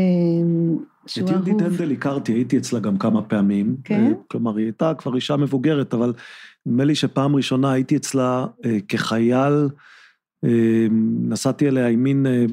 את 1.22 1.28
יהודית 1.30 1.60
הנדל 1.60 1.92
הכרתי, 1.92 2.32
הייתי 2.32 2.58
אצלה 2.58 2.80
גם 2.80 2.98
כמה 2.98 3.22
פעמים. 3.22 3.76
כן? 3.84 4.12
כלומר, 4.28 4.56
היא 4.56 4.66
הייתה 4.66 4.94
כבר 4.94 5.16
אישה 5.16 5.36
מבוגרת, 5.36 5.94
אבל 5.94 6.12
נדמה 6.66 6.84
לי 6.84 6.94
שפעם 6.94 7.36
ראשונה 7.36 7.72
הייתי 7.72 7.96
אצלה 7.96 8.46
אה, 8.64 8.78
כחייל, 8.88 9.68
אה, 10.44 10.86
נסעתי 11.28 11.68
אליה 11.68 11.88
עם 11.88 12.02
מין 12.02 12.26
אה, 12.26 12.46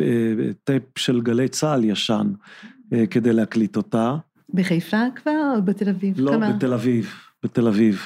טייפ 0.64 0.84
של 0.98 1.22
גלי 1.22 1.48
צה"ל 1.48 1.84
ישן, 1.84 2.32
כדי 3.10 3.34
להקליט 3.34 3.78
אותה. 3.78 4.16
בחיפה 4.54 4.98
כבר 5.16 5.54
או 5.56 5.62
בתל 5.62 5.90
אביב? 5.90 6.20
לא, 6.20 6.32
כמה? 6.32 6.52
בתל 6.52 6.74
אביב, 6.74 7.14
בתל 7.44 7.68
אביב. 7.68 8.02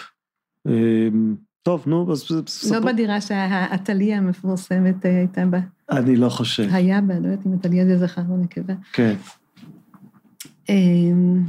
טוב, 1.68 1.84
נו, 1.88 2.12
אז... 2.12 2.26
לא 2.72 2.80
בדירה 2.80 3.22
שהעתליה 3.22 4.18
המפורסמת 4.18 5.06
הייתה 5.06 5.46
בה. 5.46 5.60
אני 5.92 6.16
לא 6.16 6.30
חושב. 6.30 6.68
היה 6.72 7.02
בה, 7.02 7.20
לא 7.20 7.28
יודעת 7.28 7.46
אם 7.46 7.54
עתליה 7.54 7.86
זה 7.86 7.98
זכר 7.98 8.22
או 8.30 8.38
נקבה. 8.38 8.74
כן. 8.94 9.16
אמ, 10.70 11.44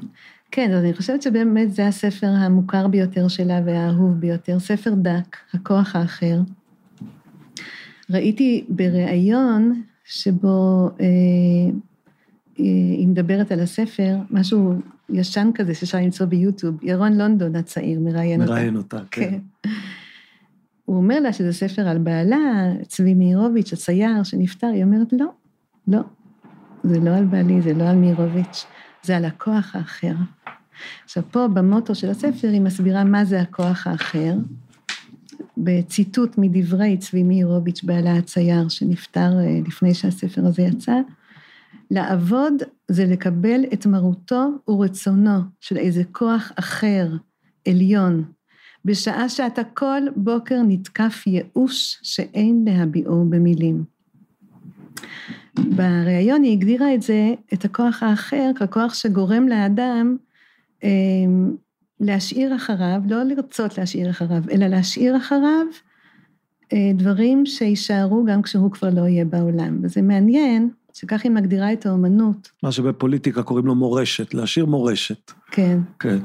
כן, 0.51 0.73
אז 0.73 0.85
אני 0.85 0.95
חושבת 0.95 1.23
שבאמת 1.23 1.73
זה 1.73 1.87
הספר 1.87 2.27
המוכר 2.27 2.89
ביותר 2.89 3.29
שלה 3.29 3.61
והאהוב 3.67 4.15
ביותר, 4.15 4.59
ספר 4.59 4.91
דק, 4.95 5.37
הכוח 5.55 5.97
האחר. 5.97 6.41
ראיתי 8.11 8.65
בריאיון 8.69 9.83
שבו 10.05 10.91
אה, 11.01 11.07
אה, 12.61 12.65
היא 12.99 13.09
מדברת 13.09 13.53
על 13.53 13.61
הספר, 13.61 14.17
משהו 14.31 14.75
ישן 15.11 15.51
כזה 15.55 15.75
שאפשר 15.75 15.99
למצוא 15.99 16.27
ביוטיוב, 16.27 16.77
ירון 16.83 17.19
לונדון 17.19 17.57
הצעיר 17.57 18.01
מראיין 18.01 18.41
אותה. 18.41 18.53
מראיין 18.53 18.77
אותה, 18.77 18.99
כן. 19.11 19.39
הוא 20.89 20.97
אומר 20.97 21.21
לה 21.21 21.33
שזה 21.33 21.53
ספר 21.53 21.89
על 21.89 21.99
בעלה, 21.99 22.73
צבי 22.87 23.15
מאירוביץ', 23.15 23.73
הצייר 23.73 24.23
שנפטר, 24.23 24.67
היא 24.67 24.85
אומרת, 24.85 25.13
לא, 25.13 25.27
לא, 25.89 26.01
זה 26.85 27.01
לא 27.01 27.11
על 27.11 27.25
בעלי, 27.25 27.63
זה 27.63 27.75
לא 27.75 27.85
על 27.89 27.97
מאירוביץ'. 27.97 28.67
זה 29.03 29.17
על 29.17 29.25
הכוח 29.25 29.77
האחר. 29.77 30.15
עכשיו, 31.05 31.23
פה 31.31 31.49
במוטו 31.49 31.95
של 31.95 32.11
הספר 32.11 32.49
היא 32.49 32.61
מסבירה 32.61 33.05
מה 33.05 33.25
זה 33.25 33.41
הכוח 33.41 33.87
האחר, 33.87 34.35
בציטוט 35.57 36.39
מדברי 36.39 36.97
צבי 36.97 37.23
מאירוביץ', 37.23 37.85
בעלה 37.85 38.17
הצייר, 38.17 38.69
שנפטר 38.69 39.41
אה, 39.41 39.61
לפני 39.67 39.95
שהספר 39.95 40.47
הזה 40.47 40.63
יצא, 40.63 40.97
לעבוד 41.91 42.55
זה 42.89 43.07
לקבל 43.07 43.61
את 43.73 43.87
מרותו 43.87 44.49
ורצונו 44.69 45.41
של 45.61 45.77
איזה 45.77 46.03
כוח 46.13 46.53
אחר, 46.57 47.09
עליון, 47.69 48.25
בשעה 48.89 49.29
שאתה 49.29 49.65
כל 49.65 50.03
בוקר 50.17 50.61
נתקף 50.69 51.25
ייאוש 51.27 51.99
שאין 52.03 52.65
להביעו 52.67 53.25
במילים. 53.31 53.85
בריאיון 55.55 56.43
היא 56.43 56.53
הגדירה 56.53 56.95
את 56.95 57.03
זה, 57.03 57.35
את 57.53 57.65
הכוח 57.65 58.03
האחר, 58.03 58.51
ככוח 58.55 58.95
שגורם 58.95 59.49
לאדם 59.49 60.17
אה, 60.85 60.89
להשאיר 62.01 62.57
אחריו, 62.57 63.01
לא 63.09 63.23
לרצות 63.23 63.79
להשאיר 63.79 64.11
אחריו, 64.11 64.43
אלא 64.51 64.67
להשאיר 64.67 65.17
אחריו 65.17 65.67
אה, 66.73 66.91
דברים 66.95 67.47
שיישארו 67.47 68.25
גם 68.25 68.43
כשהוא 68.43 68.71
כבר 68.71 68.91
לא 68.93 69.09
יהיה 69.09 69.25
בעולם. 69.25 69.79
וזה 69.83 70.03
מעניין 70.03 70.69
שכך 70.93 71.25
היא 71.25 71.33
מגדירה 71.33 71.73
את 71.73 71.87
האומנות. 71.87 72.51
מה 72.63 72.73
שבפוליטיקה 72.73 73.43
קוראים 73.43 73.67
לו 73.67 73.75
מורשת, 73.75 74.35
להשאיר 74.35 74.67
מורשת. 74.67 75.33
כן. 75.51 75.79
כן. 75.99 76.19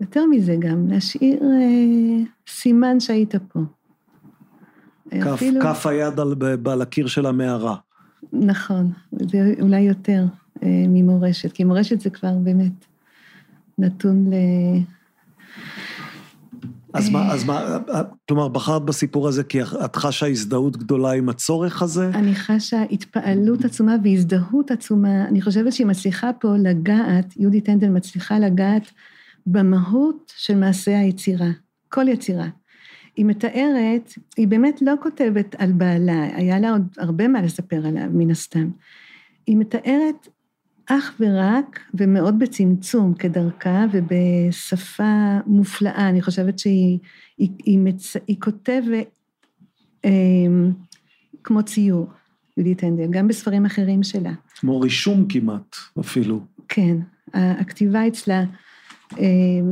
יותר 0.00 0.26
מזה 0.26 0.56
גם, 0.58 0.88
להשאיר 0.88 1.42
אה, 1.42 2.24
סימן 2.48 3.00
שהיית 3.00 3.34
פה. 3.34 3.60
כף, 5.10 5.26
אפילו... 5.26 5.60
כף 5.60 5.86
היד 5.86 6.20
על, 6.20 6.34
על 6.70 6.82
הקיר 6.82 7.06
של 7.06 7.26
המערה. 7.26 7.76
נכון, 8.32 8.92
זה 9.12 9.54
אולי 9.60 9.80
יותר 9.80 10.24
אה, 10.62 10.84
ממורשת, 10.88 11.52
כי 11.52 11.64
מורשת 11.64 12.00
זה 12.00 12.10
כבר 12.10 12.32
באמת 12.42 12.86
נתון 13.78 14.30
ל... 14.30 14.34
אז 16.92 17.10
מה, 17.10 17.32
אז 17.32 17.44
מה, 17.44 17.78
כלומר, 18.28 18.48
בחרת 18.48 18.82
בסיפור 18.82 19.28
הזה 19.28 19.44
כי 19.44 19.62
את 19.62 19.96
חשה 19.96 20.26
הזדהות 20.26 20.76
גדולה 20.76 21.10
עם 21.10 21.28
הצורך 21.28 21.82
הזה? 21.82 22.10
אני 22.14 22.34
חשה 22.34 22.82
התפעלות 22.90 23.64
עצומה 23.64 23.96
והזדהות 24.04 24.70
עצומה. 24.70 25.24
אני 25.28 25.42
חושבת 25.42 25.72
שהיא 25.72 25.86
מצליחה 25.86 26.30
פה 26.40 26.56
לגעת, 26.56 27.36
יהודית 27.36 27.64
טנדל 27.64 27.88
מצליחה 27.88 28.38
לגעת 28.38 28.82
במהות 29.46 30.32
של 30.36 30.54
מעשה 30.54 30.98
היצירה, 30.98 31.50
כל 31.88 32.08
יצירה. 32.08 32.48
היא 33.16 33.24
מתארת, 33.24 34.12
היא 34.36 34.48
באמת 34.48 34.82
לא 34.82 34.92
כותבת 35.02 35.54
על 35.58 35.72
בעלה, 35.72 36.36
היה 36.36 36.58
לה 36.60 36.70
עוד 36.70 36.82
הרבה 36.98 37.28
מה 37.28 37.42
לספר 37.42 37.86
עליו, 37.86 38.08
מן 38.12 38.30
הסתם. 38.30 38.70
היא 39.46 39.56
מתארת 39.56 40.28
אך 40.86 41.14
ורק, 41.20 41.80
ומאוד 41.94 42.38
בצמצום 42.38 43.14
כדרכה, 43.14 43.84
ובשפה 43.92 45.38
מופלאה, 45.46 46.08
אני 46.08 46.22
חושבת 46.22 46.58
שהיא 46.58 46.98
היא, 47.38 47.50
היא 47.64 47.78
מצ... 47.78 48.16
היא 48.26 48.36
כותבת 48.40 49.08
אה, 50.04 50.10
כמו 51.44 51.62
ציור, 51.62 52.06
יהודית 52.56 52.82
הנדל, 52.82 53.06
גם 53.10 53.28
בספרים 53.28 53.66
אחרים 53.66 54.02
שלה. 54.02 54.32
כמו 54.54 54.80
רישום 54.80 55.26
כמעט, 55.28 55.76
אפילו. 56.00 56.40
כן, 56.68 56.96
הכתיבה 57.34 58.08
אצלה, 58.08 58.44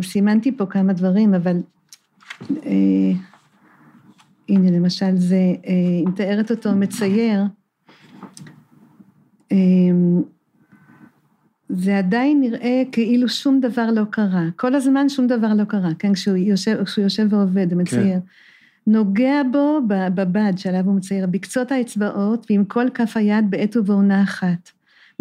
סימנתי 0.02 0.56
פה 0.56 0.66
כמה 0.66 0.92
דברים, 0.92 1.34
אבל... 1.34 1.56
אה, 2.66 3.12
הנה 4.48 4.70
למשל 4.70 5.16
זה, 5.16 5.54
אה, 5.66 5.72
היא 5.98 6.06
מתארת 6.06 6.50
אותו 6.50 6.74
מצייר, 6.74 7.42
אה, 9.52 9.56
זה 11.68 11.98
עדיין 11.98 12.40
נראה 12.40 12.82
כאילו 12.92 13.28
שום 13.28 13.60
דבר 13.60 13.90
לא 13.90 14.02
קרה. 14.10 14.44
כל 14.56 14.74
הזמן 14.74 15.08
שום 15.08 15.26
דבר 15.26 15.54
לא 15.54 15.64
קרה, 15.64 15.90
כן? 15.98 16.14
כשהוא 16.14 16.36
יושב, 16.36 16.84
כשהוא 16.84 17.02
יושב 17.02 17.26
ועובד 17.30 17.66
ומצייר. 17.70 18.18
כן. 18.20 18.26
נוגע 18.86 19.42
בו 19.52 19.80
בבד 20.14 20.52
שעליו 20.56 20.84
הוא 20.86 20.94
מצייר, 20.94 21.26
בקצות 21.26 21.72
האצבעות 21.72 22.46
ועם 22.50 22.64
כל 22.64 22.86
כף 22.94 23.16
היד 23.16 23.50
בעת 23.50 23.76
ובעונה 23.76 24.22
אחת. 24.22 24.70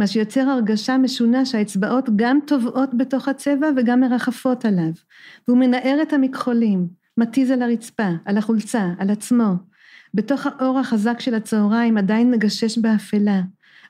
מה 0.04 0.08
שיוצר 0.08 0.50
הרגשה 0.50 0.98
משונה 0.98 1.46
שהאצבעות 1.46 2.10
גם 2.16 2.40
טובעות 2.48 2.98
בתוך 2.98 3.28
הצבע 3.28 3.70
וגם 3.78 4.00
מרחפות 4.00 4.66
עליו. 4.66 4.92
והוא 5.48 5.58
מנער 5.58 6.00
את 6.02 6.14
המכחולים. 6.14 6.88
מתיז 7.18 7.52
על 7.52 7.62
הרצפה, 7.62 8.10
על 8.26 8.38
החולצה, 8.38 8.90
על 8.98 9.10
עצמו. 9.10 9.54
בתוך 10.14 10.46
האור 10.46 10.80
החזק 10.80 11.20
של 11.20 11.36
הצהריים 11.36 11.98
עדיין 11.98 12.32
מגשש 12.32 12.78
באפלה, 12.78 13.42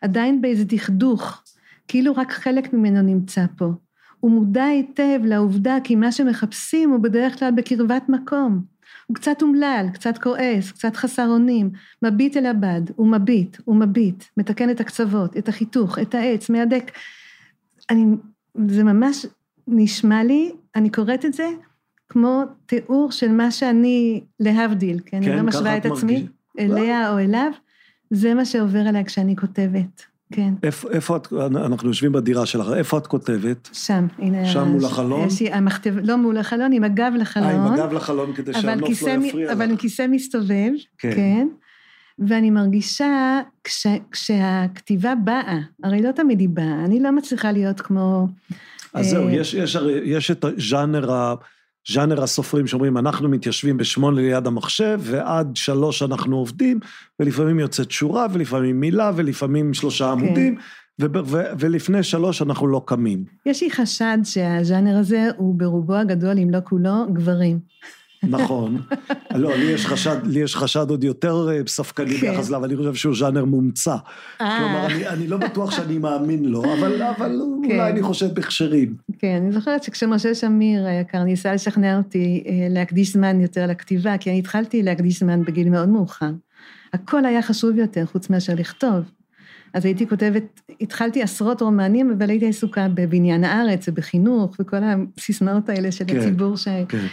עדיין 0.01 0.41
באיזה 0.41 0.65
דכדוך, 0.65 1.43
כאילו 1.87 2.15
רק 2.15 2.31
חלק 2.31 2.73
ממנו 2.73 3.01
נמצא 3.01 3.45
פה. 3.57 3.71
הוא 4.19 4.31
מודע 4.31 4.63
היטב 4.63 5.19
לעובדה 5.23 5.77
כי 5.83 5.95
מה 5.95 6.11
שמחפשים 6.11 6.89
הוא 6.89 6.99
בדרך 6.99 7.39
כלל 7.39 7.51
בקרבת 7.51 8.09
מקום. 8.09 8.72
הוא 9.13 9.17
קצת 9.17 9.41
אומלל, 9.41 9.85
קצת 9.93 10.17
כועס, 10.17 10.71
קצת 10.71 10.95
חסר 10.95 11.27
אונים, 11.27 11.69
מביט 12.01 12.37
אל 12.37 12.45
הבד, 12.45 12.81
הוא 12.95 13.07
מביט, 13.07 13.57
הוא 13.65 13.75
מביט, 13.75 14.23
מתקן 14.37 14.69
את 14.69 14.79
הקצוות, 14.79 15.37
את 15.37 15.49
החיתוך, 15.49 15.99
את 15.99 16.15
העץ, 16.15 16.49
מהדק. 16.49 16.91
אני, 17.89 18.05
זה 18.67 18.83
ממש 18.83 19.25
נשמע 19.67 20.23
לי, 20.23 20.51
אני 20.75 20.89
קוראת 20.89 21.25
את 21.25 21.33
זה, 21.33 21.47
כמו 22.09 22.43
תיאור 22.65 23.11
של 23.11 23.31
מה 23.31 23.51
שאני, 23.51 24.23
להבדיל, 24.39 24.99
כן? 25.05 25.23
כן, 25.23 25.31
אני 25.31 25.35
לא 25.37 25.43
משווה 25.43 25.77
את 25.77 25.85
עצמי 25.85 26.13
מרגיש... 26.13 26.29
אליה 26.59 27.01
לא. 27.01 27.13
או 27.13 27.19
אליו, 27.19 27.51
זה 28.09 28.33
מה 28.33 28.45
שעובר 28.45 28.87
עליי 28.87 29.05
כשאני 29.05 29.35
כותבת, 29.35 30.05
כן. 30.35 30.53
איפה, 30.63 30.89
איפה 30.91 31.17
את, 31.17 31.33
אנחנו 31.55 31.87
יושבים 31.87 32.11
בדירה 32.11 32.45
שלך, 32.45 32.67
איפה 32.75 32.97
את 32.97 33.07
כותבת? 33.07 33.69
שם, 33.73 34.07
הנה. 34.19 34.45
שם 34.45 34.67
מול 34.67 34.85
החלון? 34.85 35.27
יש 35.27 35.41
לי 35.41 35.51
המכתב, 35.53 35.93
לא 36.03 36.17
מול 36.17 36.37
החלון, 36.37 36.73
עם 36.73 36.83
הגב 36.83 37.11
לחלון. 37.17 37.47
אה, 37.47 37.67
עם 37.67 37.73
הגב 37.73 37.93
לחלון 37.93 38.33
כדי 38.33 38.53
שהנוף 38.53 38.89
לא 38.89 39.09
יפריע 39.09 39.45
לך. 39.45 39.51
אבל 39.51 39.69
עם 39.69 39.77
כיסא 39.77 40.05
מסתובב, 40.09 40.71
כן. 40.97 41.11
כן. 41.15 41.47
ואני 42.19 42.49
מרגישה, 42.49 43.41
כש, 43.63 43.87
כשהכתיבה 44.11 45.13
באה, 45.15 45.59
הרי 45.83 46.01
לא 46.01 46.11
תמיד 46.11 46.39
היא 46.39 46.49
באה, 46.49 46.85
אני 46.85 46.99
לא 46.99 47.11
מצליחה 47.11 47.51
להיות 47.51 47.81
כמו... 47.81 48.27
אז 48.93 49.05
זהו, 49.05 49.27
אה, 49.27 49.33
יש, 49.33 49.53
יש, 49.53 49.77
יש 50.03 50.31
את 50.31 50.45
הז'אנר 50.45 51.11
ה... 51.11 51.35
ז'אנר 51.91 52.23
הסופרים 52.23 52.67
שאומרים, 52.67 52.97
אנחנו 52.97 53.29
מתיישבים 53.29 53.77
בשמונה 53.77 54.21
ליד 54.21 54.47
המחשב, 54.47 54.99
ועד 55.03 55.55
שלוש 55.55 56.03
אנחנו 56.03 56.37
עובדים, 56.37 56.79
ולפעמים 57.19 57.59
יוצאת 57.59 57.91
שורה, 57.91 58.27
ולפעמים 58.33 58.79
מילה, 58.79 59.11
ולפעמים 59.15 59.73
שלושה 59.73 60.05
כן. 60.05 60.11
עמודים, 60.11 60.57
ו- 61.01 61.05
ו- 61.25 61.43
ולפני 61.59 62.03
שלוש 62.03 62.41
אנחנו 62.41 62.67
לא 62.67 62.81
קמים. 62.85 63.23
יש 63.45 63.63
לי 63.63 63.71
חשד 63.71 64.17
שהז'אנר 64.23 64.97
הזה 64.97 65.29
הוא 65.37 65.55
ברובו 65.55 65.95
הגדול, 65.95 66.39
אם 66.39 66.49
לא 66.49 66.59
כולו, 66.63 67.05
גברים. 67.13 67.59
נכון. 68.23 68.81
לא, 69.35 69.55
לי 69.55 69.65
יש 69.65 69.85
חשד, 69.85 70.17
לי 70.23 70.39
יש 70.39 70.55
חשד 70.55 70.89
עוד 70.89 71.03
יותר 71.03 71.47
אה, 71.51 71.61
ספקני 71.67 72.15
כן. 72.15 72.31
ביחס 72.31 72.49
אליו, 72.49 72.65
אני 72.65 72.75
חושב 72.75 72.93
שהוא 72.93 73.15
ז'אנר 73.15 73.45
מומצא. 73.45 73.95
אה. 74.41 74.57
כלומר, 74.57 74.85
אני, 74.85 75.07
אני 75.07 75.27
לא 75.27 75.37
בטוח 75.37 75.71
שאני 75.71 75.97
מאמין 75.97 76.45
לו, 76.45 76.63
אבל, 76.63 77.01
אבל 77.17 77.41
כן. 77.67 77.71
אולי 77.71 77.91
אני 77.91 78.01
חושד 78.01 78.35
בכשרים. 78.35 78.95
כן, 79.19 79.39
אני 79.43 79.51
זוכרת 79.51 79.83
שכשמשה 79.83 80.35
שמיר 80.35 80.85
היקר 80.85 81.23
ניסה 81.23 81.53
לשכנע 81.53 81.97
אותי 81.97 82.43
אה, 82.47 82.67
להקדיש 82.69 83.13
זמן 83.13 83.41
יותר 83.41 83.67
לכתיבה, 83.67 84.17
כי 84.17 84.29
אני 84.29 84.39
התחלתי 84.39 84.83
להקדיש 84.83 85.19
זמן 85.19 85.43
בגיל 85.43 85.69
מאוד 85.69 85.89
מאוחר. 85.89 86.31
הכל 86.93 87.25
היה 87.25 87.41
חשוב 87.41 87.77
יותר 87.77 88.05
חוץ 88.05 88.29
מאשר 88.29 88.53
לכתוב. 88.55 89.03
אז 89.73 89.85
הייתי 89.85 90.07
כותבת, 90.07 90.61
התחלתי 90.81 91.23
עשרות 91.23 91.61
רומנים, 91.61 92.11
אבל 92.17 92.29
הייתי 92.29 92.47
עסוקה 92.47 92.87
בבניין 92.93 93.43
הארץ 93.43 93.87
ובחינוך 93.87 94.55
וכל 94.59 94.77
הסיסמאות 94.83 95.69
האלה 95.69 95.91
של 95.91 96.05
כן, 96.07 96.17
הציבור 96.17 96.57
ש... 96.57 96.67
כן. 96.89 97.05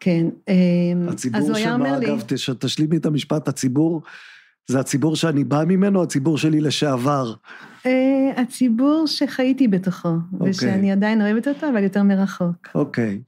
כן. 0.00 0.26
אז 1.34 1.50
הציבור 1.50 1.50
לי, 1.78 1.96
אגב, 2.06 2.22
תש- 2.26 2.50
תשלימי 2.50 2.96
את 2.96 3.06
המשפט, 3.06 3.48
הציבור, 3.48 4.02
זה 4.66 4.80
הציבור 4.80 5.16
שאני 5.16 5.44
בא 5.44 5.64
ממנו, 5.68 6.02
הציבור 6.02 6.38
שלי 6.38 6.60
לשעבר. 6.60 7.34
אה, 7.86 7.92
הציבור 8.42 9.04
שחייתי 9.06 9.68
בתוכו, 9.68 10.08
אוקיי. 10.32 10.50
ושאני 10.50 10.92
עדיין 10.92 11.22
אוהבת 11.22 11.48
אותו, 11.48 11.68
אבל 11.68 11.82
יותר 11.82 12.02
מרחוק. 12.02 12.68
אוקיי. 12.74 13.20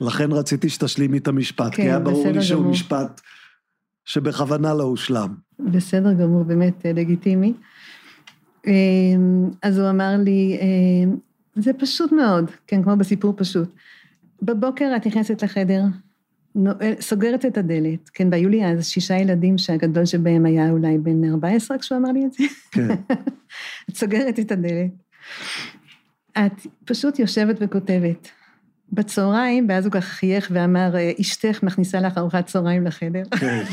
לכן 0.00 0.32
רציתי 0.32 0.68
שתשלימי 0.68 1.18
את 1.18 1.28
המשפט, 1.28 1.70
כי 1.70 1.76
כן, 1.76 1.82
היה 1.82 1.98
ברור 1.98 2.28
לי 2.30 2.42
שהוא 2.42 2.60
גמור. 2.60 2.72
משפט 2.72 3.20
שבכוונה 4.04 4.74
לא 4.74 4.82
הושלם. 4.82 5.34
בסדר 5.58 6.12
גמור, 6.12 6.42
באמת 6.44 6.86
אה, 6.86 6.92
לגיטימי. 6.92 7.52
אה, 8.66 8.72
אז 9.62 9.78
הוא 9.78 9.90
אמר 9.90 10.14
לי, 10.18 10.58
אה, 10.60 11.10
זה 11.56 11.72
פשוט 11.72 12.12
מאוד, 12.12 12.50
כן, 12.66 12.82
כמו 12.82 12.96
בסיפור 12.96 13.34
פשוט. 13.36 13.68
בבוקר 14.42 14.92
את 14.96 15.06
נכנסת 15.06 15.42
לחדר, 15.42 15.82
נועל, 16.54 16.94
סוגרת 17.00 17.44
את 17.44 17.58
הדלת, 17.58 18.08
כן, 18.08 18.28
והיו 18.32 18.48
לי 18.48 18.66
אז 18.66 18.88
שישה 18.88 19.16
ילדים 19.16 19.58
שהגדול 19.58 20.04
שבהם 20.04 20.46
היה 20.46 20.70
אולי 20.70 20.98
בן 20.98 21.24
14 21.24 21.78
כשהוא 21.78 21.98
אמר 21.98 22.12
לי 22.12 22.26
את 22.26 22.32
זה. 22.32 22.44
כן, 22.72 22.88
את 23.90 23.96
סוגרת 23.96 24.38
את 24.38 24.52
הדלת. 24.52 24.90
את 26.38 26.66
פשוט 26.84 27.18
יושבת 27.18 27.56
וכותבת. 27.60 28.28
בצהריים, 28.92 29.66
ואז 29.68 29.84
הוא 29.84 29.92
ככה 29.92 30.06
חייך 30.06 30.48
ואמר, 30.52 30.96
אה, 30.96 31.12
אשתך 31.20 31.62
מכניסה 31.62 32.00
לך 32.00 32.18
ארוחת 32.18 32.46
צהריים 32.46 32.86
לחדר. 32.86 33.22
כן. 33.40 33.64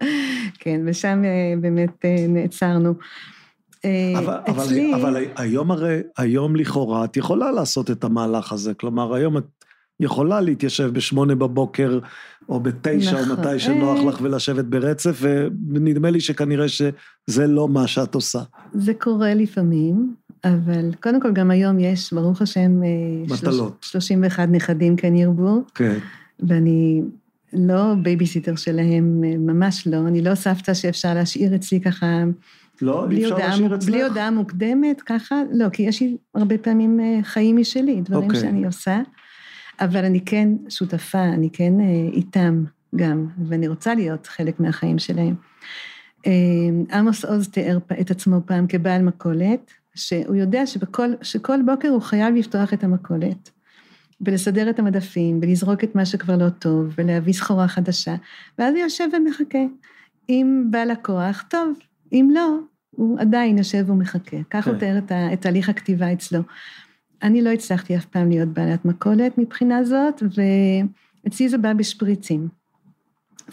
כן, 0.60 0.80
ושם 0.86 1.22
אה, 1.24 1.54
באמת 1.60 2.04
אה, 2.04 2.26
נעצרנו. 2.28 2.94
אה, 3.84 4.18
אבל, 4.18 4.36
אצלי, 4.50 4.94
אבל 4.94 5.24
היום 5.36 5.70
הרי, 5.70 6.00
היום 6.18 6.56
לכאורה 6.56 7.04
את 7.04 7.16
יכולה 7.16 7.50
לעשות 7.50 7.90
את 7.90 8.04
המהלך 8.04 8.52
הזה, 8.52 8.74
כלומר 8.74 9.14
היום 9.14 9.36
את 9.36 9.44
יכולה 10.00 10.40
להתיישב 10.40 10.90
בשמונה 10.92 11.34
בבוקר 11.34 11.98
או 12.48 12.60
בתשע 12.60 13.18
או 13.18 13.22
נכון. 13.22 13.38
מתי 13.38 13.58
שנוח. 13.58 13.98
לך 14.04 14.20
ולשבת 14.22 14.64
ברצף, 14.64 15.20
ונדמה 15.22 16.10
לי 16.10 16.20
שכנראה 16.20 16.68
שזה 16.68 17.46
לא 17.46 17.68
מה 17.68 17.86
שאת 17.86 18.14
עושה. 18.14 18.42
זה 18.72 18.94
קורה 18.94 19.34
לפעמים, 19.34 20.14
אבל 20.44 20.94
קודם 21.02 21.20
כל 21.20 21.32
גם 21.32 21.50
היום 21.50 21.80
יש, 21.80 22.12
ברוך 22.12 22.42
השם, 22.42 22.82
אה, 22.82 22.88
מטלות. 23.34 23.76
31 23.80 24.48
נכדים 24.48 24.96
כן 24.96 25.16
ירבו, 25.16 25.62
כן, 25.74 25.98
ואני 26.40 27.02
לא 27.52 27.94
בייביסיטר 28.02 28.56
שלהם, 28.56 29.22
אה, 29.24 29.36
ממש 29.38 29.86
לא, 29.86 29.96
אני 29.96 30.22
לא 30.22 30.34
סבתא 30.34 30.74
שאפשר 30.74 31.14
להשאיר 31.14 31.54
אצלי 31.54 31.80
ככה, 31.80 32.24
לא, 32.82 33.06
אי 33.10 33.24
אפשר 33.24 33.36
להשאיר 33.36 33.74
אצלך? 33.74 33.88
בלי 33.88 34.02
הודעה 34.02 34.30
מוקדמת, 34.30 35.02
ככה, 35.06 35.42
לא, 35.52 35.68
כי 35.68 35.82
יש 35.82 36.00
לי 36.00 36.16
הרבה 36.34 36.58
פעמים 36.58 37.00
אה, 37.00 37.18
חיים 37.22 37.56
משלי, 37.56 38.00
דברים 38.00 38.24
אוקיי. 38.24 38.40
שאני 38.40 38.66
עושה, 38.66 39.00
אבל 39.80 40.04
אני 40.04 40.20
כן 40.20 40.48
שותפה, 40.68 41.24
אני 41.24 41.50
כן 41.52 41.80
אה, 41.80 42.08
איתם 42.12 42.64
גם, 42.96 43.26
ואני 43.48 43.68
רוצה 43.68 43.94
להיות 43.94 44.26
חלק 44.26 44.60
מהחיים 44.60 44.98
שלהם. 44.98 45.34
אה, 46.26 46.32
עמוס 46.98 47.24
עוז 47.24 47.48
תיאר 47.48 47.78
את 48.00 48.10
עצמו 48.10 48.40
פעם 48.46 48.66
כבעל 48.66 49.02
מכולת, 49.02 49.72
שהוא 49.94 50.34
יודע 50.34 50.66
שבכל, 50.66 51.10
שכל 51.22 51.62
בוקר 51.66 51.88
הוא 51.88 52.02
חייב 52.02 52.34
לפתוח 52.34 52.72
את 52.72 52.84
המכולת, 52.84 53.50
ולסדר 54.20 54.70
את 54.70 54.78
המדפים, 54.78 55.38
ולזרוק 55.42 55.84
את 55.84 55.94
מה 55.94 56.06
שכבר 56.06 56.36
לא 56.36 56.48
טוב, 56.48 56.94
ולהביא 56.98 57.32
סחורה 57.32 57.68
חדשה, 57.68 58.14
ואז 58.58 58.74
הוא 58.74 58.82
יושב 58.82 59.04
ומחכה. 59.12 59.58
אם 60.28 60.64
בא 60.70 60.84
לקוח, 60.84 61.44
טוב, 61.48 61.72
אם 62.12 62.30
לא, 62.34 62.58
הוא 62.90 63.20
עדיין 63.20 63.58
יושב 63.58 63.90
ומחכה. 63.90 64.36
כך 64.50 64.66
הוא 64.66 64.74
כן. 64.74 64.78
תיאר 64.80 64.98
את, 64.98 65.12
ה- 65.12 65.32
את 65.32 65.40
תהליך 65.40 65.68
הכתיבה 65.68 66.12
אצלו. 66.12 66.40
אני 67.22 67.42
לא 67.42 67.50
הצלחתי 67.50 67.96
אף 67.96 68.04
פעם 68.04 68.28
להיות 68.28 68.48
בעלת 68.48 68.84
מכולת 68.84 69.38
מבחינה 69.38 69.84
זאת, 69.84 70.22
ואצלי 70.22 71.48
זה 71.48 71.58
בא 71.58 71.72
בשפריצים. 71.72 72.48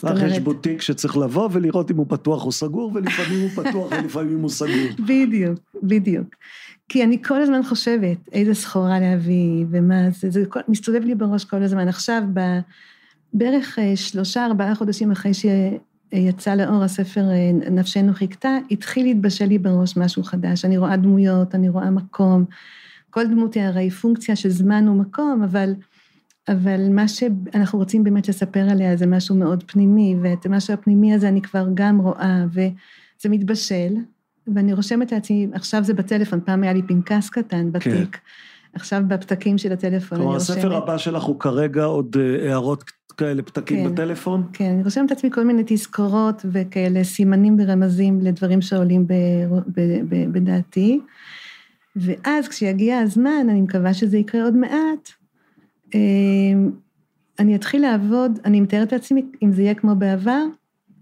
לך 0.03 0.23
יש 0.27 0.39
בוטיק 0.39 0.81
שצריך 0.81 1.17
לבוא 1.17 1.49
ולראות 1.51 1.91
אם 1.91 1.97
הוא 1.97 2.05
פתוח 2.09 2.45
או 2.45 2.51
סגור, 2.51 2.91
ולפעמים 2.93 3.41
הוא 3.41 3.49
פתוח 3.49 3.91
ולפעמים 3.91 4.39
הוא 4.39 4.49
סגור. 4.49 4.89
בדיוק, 5.07 5.59
בדיוק. 5.83 6.27
כי 6.89 7.03
אני 7.03 7.23
כל 7.23 7.41
הזמן 7.41 7.63
חושבת 7.63 8.17
איזה 8.31 8.53
סחורה 8.53 8.99
להביא 8.99 9.65
ומה 9.69 10.09
זה, 10.09 10.29
זה 10.29 10.45
כל, 10.49 10.59
מסתובב 10.67 11.03
לי 11.03 11.15
בראש 11.15 11.45
כל 11.45 11.63
הזמן. 11.63 11.87
עכשיו, 11.87 12.21
ב, 12.33 12.39
בערך 13.33 13.79
אה, 13.79 13.95
שלושה, 13.95 14.45
ארבעה 14.45 14.75
חודשים 14.75 15.11
אחרי 15.11 15.31
שיצא 16.13 16.55
לאור 16.55 16.83
הספר 16.83 17.21
אה, 17.21 17.71
נפשנו 17.71 18.13
חיכתה, 18.13 18.57
התחיל 18.71 19.05
להתבשל 19.05 19.45
לי 19.45 19.57
בראש 19.57 19.97
משהו 19.97 20.23
חדש. 20.23 20.65
אני 20.65 20.77
רואה 20.77 20.97
דמויות, 20.97 21.55
אני 21.55 21.69
רואה 21.69 21.89
מקום. 21.89 22.45
כל 23.09 23.27
דמות 23.27 23.53
היא 23.53 23.63
הרי 23.63 23.89
פונקציה 23.89 24.35
של 24.35 24.49
זמן 24.49 24.87
ומקום, 24.87 25.43
אבל, 25.43 25.73
אבל 26.47 26.89
מה 26.89 27.07
שאנחנו 27.07 27.79
רוצים 27.79 28.03
באמת 28.03 28.27
לספר 28.27 28.69
עליה 28.69 28.97
זה 28.97 29.05
משהו 29.05 29.35
מאוד 29.35 29.63
פנימי, 29.67 30.15
ואת 30.21 30.45
המשהו 30.45 30.73
הפנימי 30.73 31.13
הזה 31.13 31.27
אני 31.27 31.41
כבר 31.41 31.65
גם 31.73 31.99
רואה, 31.99 32.45
וזה 32.51 33.29
מתבשל, 33.29 33.95
ואני 34.55 34.73
רושמת 34.73 35.11
לעצמי, 35.11 35.47
עכשיו 35.53 35.83
זה 35.83 35.93
בטלפון, 35.93 36.39
פעם 36.45 36.63
היה 36.63 36.73
לי 36.73 36.81
פנקס 36.81 37.29
קטן 37.29 37.71
בתיק, 37.71 38.19
עכשיו 38.73 39.03
בפתקים 39.07 39.57
של 39.57 39.71
הטלפון 39.71 40.17
כלומר, 40.17 40.33
רושמת. 40.33 40.57
הספר 40.57 40.75
הבא 40.75 40.97
שלך 40.97 41.23
הוא 41.23 41.39
כרגע 41.39 41.83
עוד 41.83 42.15
אה, 42.19 42.49
הערות 42.49 42.83
כאלה, 43.17 43.41
פתקים 43.41 43.87
כן. 43.87 43.93
בטלפון? 43.93 44.43
כן, 44.53 44.69
אני 44.69 44.83
רושמת 44.83 45.11
לעצמי 45.11 45.31
כל 45.31 45.43
מיני 45.43 45.63
תזכורות 45.65 46.45
וכאלה 46.51 47.03
סימנים 47.03 47.57
ורמזים 47.59 48.21
לדברים 48.21 48.61
שעולים 48.61 49.07
ב, 49.07 49.13
ב, 49.67 49.81
ב, 50.09 50.31
בדעתי. 50.31 50.99
ואז 51.95 52.47
כשיגיע 52.47 52.99
הזמן, 52.99 53.47
אני 53.49 53.61
מקווה 53.61 53.93
שזה 53.93 54.17
יקרה 54.17 54.43
עוד 54.43 54.55
מעט, 54.55 55.09
אה, 55.95 55.99
אני 57.39 57.55
אתחיל 57.55 57.81
לעבוד, 57.81 58.39
אני 58.45 58.61
מתארת 58.61 58.91
לעצמי, 58.91 59.25
אם 59.43 59.51
זה 59.51 59.61
יהיה 59.61 59.73
כמו 59.73 59.95
בעבר, 59.95 60.43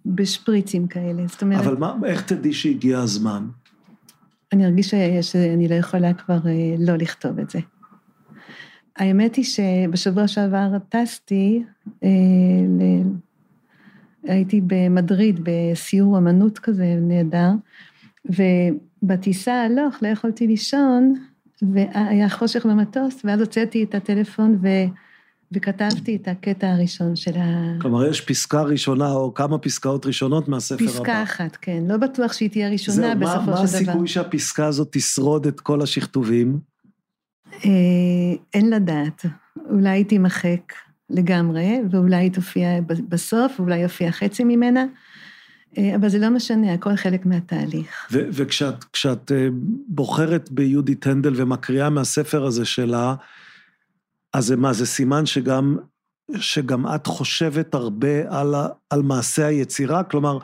בשפריצים 0.05 0.87
כאלה. 0.87 1.23
זאת 1.27 1.41
אומרת, 1.41 1.65
אבל 1.65 1.75
מה, 1.75 1.95
איך 2.05 2.21
תדעי 2.21 2.53
שהגיע 2.53 2.99
הזמן? 2.99 3.47
אני 4.53 4.65
ארגיש 4.65 4.95
שאני 5.21 5.67
לא 5.67 5.75
יכולה 5.75 6.13
כבר 6.13 6.39
אה, 6.47 6.75
לא 6.79 6.95
לכתוב 6.95 7.39
את 7.39 7.49
זה. 7.49 7.59
האמת 9.01 9.35
היא 9.35 9.45
שבשבוע 9.45 10.27
שעבר 10.27 10.67
טסתי, 10.89 11.63
אה, 12.03 12.09
ל... 12.79 12.81
הייתי 14.23 14.61
במדריד 14.67 15.39
בסיור 15.43 16.17
אמנות 16.17 16.59
כזה 16.59 16.95
נהדר, 17.01 17.51
ובטיסה 18.25 19.63
הלוך 19.63 19.95
לא 20.01 20.07
יכולתי 20.07 20.47
לישון, 20.47 21.15
והיה 21.61 22.29
חושך 22.29 22.65
במטוס, 22.65 23.21
ואז 23.23 23.39
הוצאתי 23.39 23.83
את 23.83 23.95
הטלפון 23.95 24.57
ו... 24.61 24.67
וכתבתי 25.51 26.15
את 26.15 26.27
הקטע 26.27 26.67
הראשון 26.67 27.15
של 27.15 27.37
ה... 27.37 27.77
כלומר, 27.81 28.05
יש 28.05 28.21
פסקה 28.21 28.61
ראשונה 28.61 29.11
או 29.11 29.33
כמה 29.33 29.57
פסקאות 29.57 30.05
ראשונות 30.05 30.47
מהספר 30.47 30.83
הבא. 30.83 30.93
פסקה 30.93 31.23
אחת, 31.23 31.57
כן. 31.61 31.83
לא 31.87 31.97
בטוח 31.97 32.33
שהיא 32.33 32.49
תהיה 32.49 32.69
ראשונה 32.69 32.95
זהו, 32.95 33.15
מה, 33.15 33.15
בסופו 33.15 33.51
מה 33.51 33.67
של 33.67 33.73
דבר. 33.73 33.91
הסיכוי 33.91 34.07
שהפסקה 34.07 34.65
הזאת 34.65 34.87
תשרוד 34.91 35.47
את 35.47 35.59
כל 35.59 35.81
השכתובים? 35.81 36.70
אה, 37.53 37.69
אין 38.53 38.69
לדעת. 38.69 39.25
אולי 39.69 39.89
היא 39.89 40.05
תימחק 40.05 40.73
לגמרי, 41.09 41.79
ואולי 41.91 42.15
היא 42.15 42.31
תופיע 42.31 42.67
בסוף, 43.09 43.59
ואולי 43.59 43.77
יופיע 43.77 44.11
חצי 44.11 44.43
ממנה, 44.43 44.85
אה, 45.77 45.95
אבל 45.95 46.09
זה 46.09 46.19
לא 46.19 46.29
משנה, 46.29 46.73
הכל 46.73 46.95
חלק 46.95 47.25
מהתהליך. 47.25 48.07
ו- 48.11 48.27
וכשאת 48.33 48.83
כשאת, 48.83 49.31
אה, 49.31 49.47
בוחרת 49.87 50.51
ביהודית 50.51 51.07
הנדל 51.07 51.33
ומקריאה 51.35 51.89
מהספר 51.89 52.45
הזה 52.45 52.65
שלה, 52.65 53.15
אז 54.33 54.45
זה 54.45 54.55
מה, 54.55 54.73
זה 54.73 54.85
סימן 54.85 55.25
שגם, 55.25 55.77
שגם 56.35 56.85
את 56.95 57.07
חושבת 57.07 57.73
הרבה 57.73 58.39
על, 58.39 58.55
ה- 58.55 58.67
על 58.89 59.01
מעשה 59.01 59.45
היצירה? 59.45 60.03
כלומר, 60.03 60.37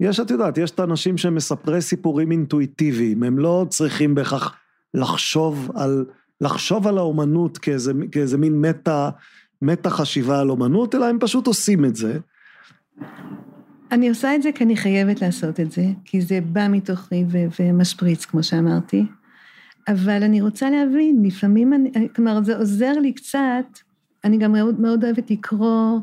יש, 0.00 0.20
את 0.20 0.30
יודעת, 0.30 0.58
יש 0.58 0.70
את 0.70 0.80
האנשים 0.80 1.18
שמספרי 1.18 1.80
סיפורים 1.80 2.32
אינטואיטיביים, 2.32 3.22
הם 3.22 3.38
לא 3.38 3.66
צריכים 3.70 4.14
בהכרח 4.14 4.56
לחשוב 4.94 5.70
על, 5.74 6.04
לחשוב 6.40 6.86
על 6.86 6.98
האומנות 6.98 7.58
כאיזה, 7.58 7.92
כאיזה 8.12 8.38
מין 8.38 8.60
מטה, 8.60 9.10
מטה 9.62 9.90
חשיבה 9.90 10.40
על 10.40 10.50
אומנות, 10.50 10.94
אלא 10.94 11.04
הם 11.04 11.18
פשוט 11.20 11.46
עושים 11.46 11.84
את 11.84 11.96
זה. 11.96 12.18
אני 13.92 14.08
עושה 14.08 14.34
את 14.34 14.42
זה 14.42 14.52
כי 14.52 14.64
אני 14.64 14.76
חייבת 14.76 15.22
לעשות 15.22 15.60
את 15.60 15.72
זה, 15.72 15.84
כי 16.04 16.20
זה 16.20 16.40
בא 16.40 16.68
מתוכי 16.68 17.24
ו- 17.28 17.46
ומשפריץ, 17.60 18.24
כמו 18.24 18.42
שאמרתי. 18.42 19.04
אבל 19.88 20.22
אני 20.22 20.40
רוצה 20.40 20.70
להבין, 20.70 21.22
לפעמים 21.24 21.72
אני, 21.72 22.08
כלומר, 22.16 22.42
זה 22.42 22.56
עוזר 22.56 22.92
לי 22.92 23.12
קצת 23.12 23.78
אני 24.24 24.38
גם 24.38 24.52
מאוד, 24.52 24.80
מאוד 24.80 25.04
אוהבת 25.04 25.30
לקרוא, 25.30 25.98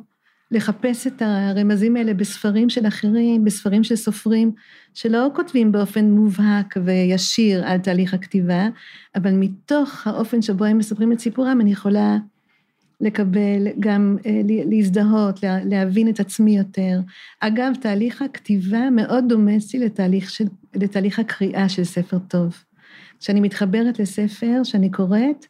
לחפש 0.51 1.07
את 1.07 1.21
הרמזים 1.21 1.95
האלה 1.95 2.13
בספרים 2.13 2.69
של 2.69 2.87
אחרים, 2.87 3.45
בספרים 3.45 3.83
של 3.83 3.95
סופרים, 3.95 4.51
שלא 4.93 5.27
כותבים 5.35 5.71
באופן 5.71 6.05
מובהק 6.05 6.77
וישיר 6.85 7.67
על 7.67 7.77
תהליך 7.77 8.13
הכתיבה, 8.13 8.67
אבל 9.15 9.31
מתוך 9.31 10.07
האופן 10.07 10.41
שבו 10.41 10.65
הם 10.65 10.77
מספרים 10.77 11.11
את 11.11 11.19
סיפורם, 11.19 11.61
אני 11.61 11.71
יכולה 11.71 12.17
לקבל, 13.01 13.67
גם 13.79 14.17
אה, 14.25 14.41
להזדהות, 14.45 15.39
להבין 15.43 16.09
את 16.09 16.19
עצמי 16.19 16.57
יותר. 16.57 16.99
אגב, 17.39 17.71
תהליך 17.81 18.21
הכתיבה 18.21 18.89
מאוד 18.89 19.25
דומה 19.29 19.57
אצלי 19.57 19.79
לתהליך, 19.79 20.29
של, 20.29 20.45
לתהליך 20.75 21.19
הקריאה 21.19 21.69
של 21.69 21.83
ספר 21.83 22.17
טוב. 22.19 22.63
כשאני 23.19 23.41
מתחברת 23.41 23.99
לספר 23.99 24.63
שאני 24.63 24.91
קוראת, 24.91 25.45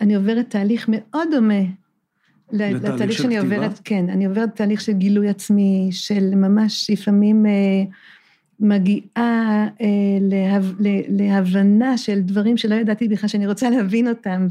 אני 0.00 0.14
עוברת 0.14 0.50
תהליך 0.50 0.86
מאוד 0.88 1.28
דומה 1.30 1.62
לתהליך 2.52 3.12
שאני 3.12 3.38
כתיבה? 3.38 3.56
עוברת, 3.56 3.80
כן, 3.84 4.08
אני 4.08 4.26
עוברת 4.26 4.56
תהליך 4.56 4.80
של 4.80 4.92
גילוי 4.92 5.28
עצמי, 5.28 5.88
של 5.90 6.34
ממש 6.34 6.90
לפעמים 6.90 7.46
אה, 7.46 7.84
מגיעה 8.60 9.68
אה, 9.80 10.18
להב, 10.20 10.64
להבנה 11.08 11.98
של 11.98 12.20
דברים 12.20 12.56
שלא 12.56 12.74
ידעתי 12.74 13.08
בכלל 13.08 13.28
שאני 13.28 13.46
רוצה 13.46 13.70
להבין 13.70 14.08
אותם, 14.08 14.46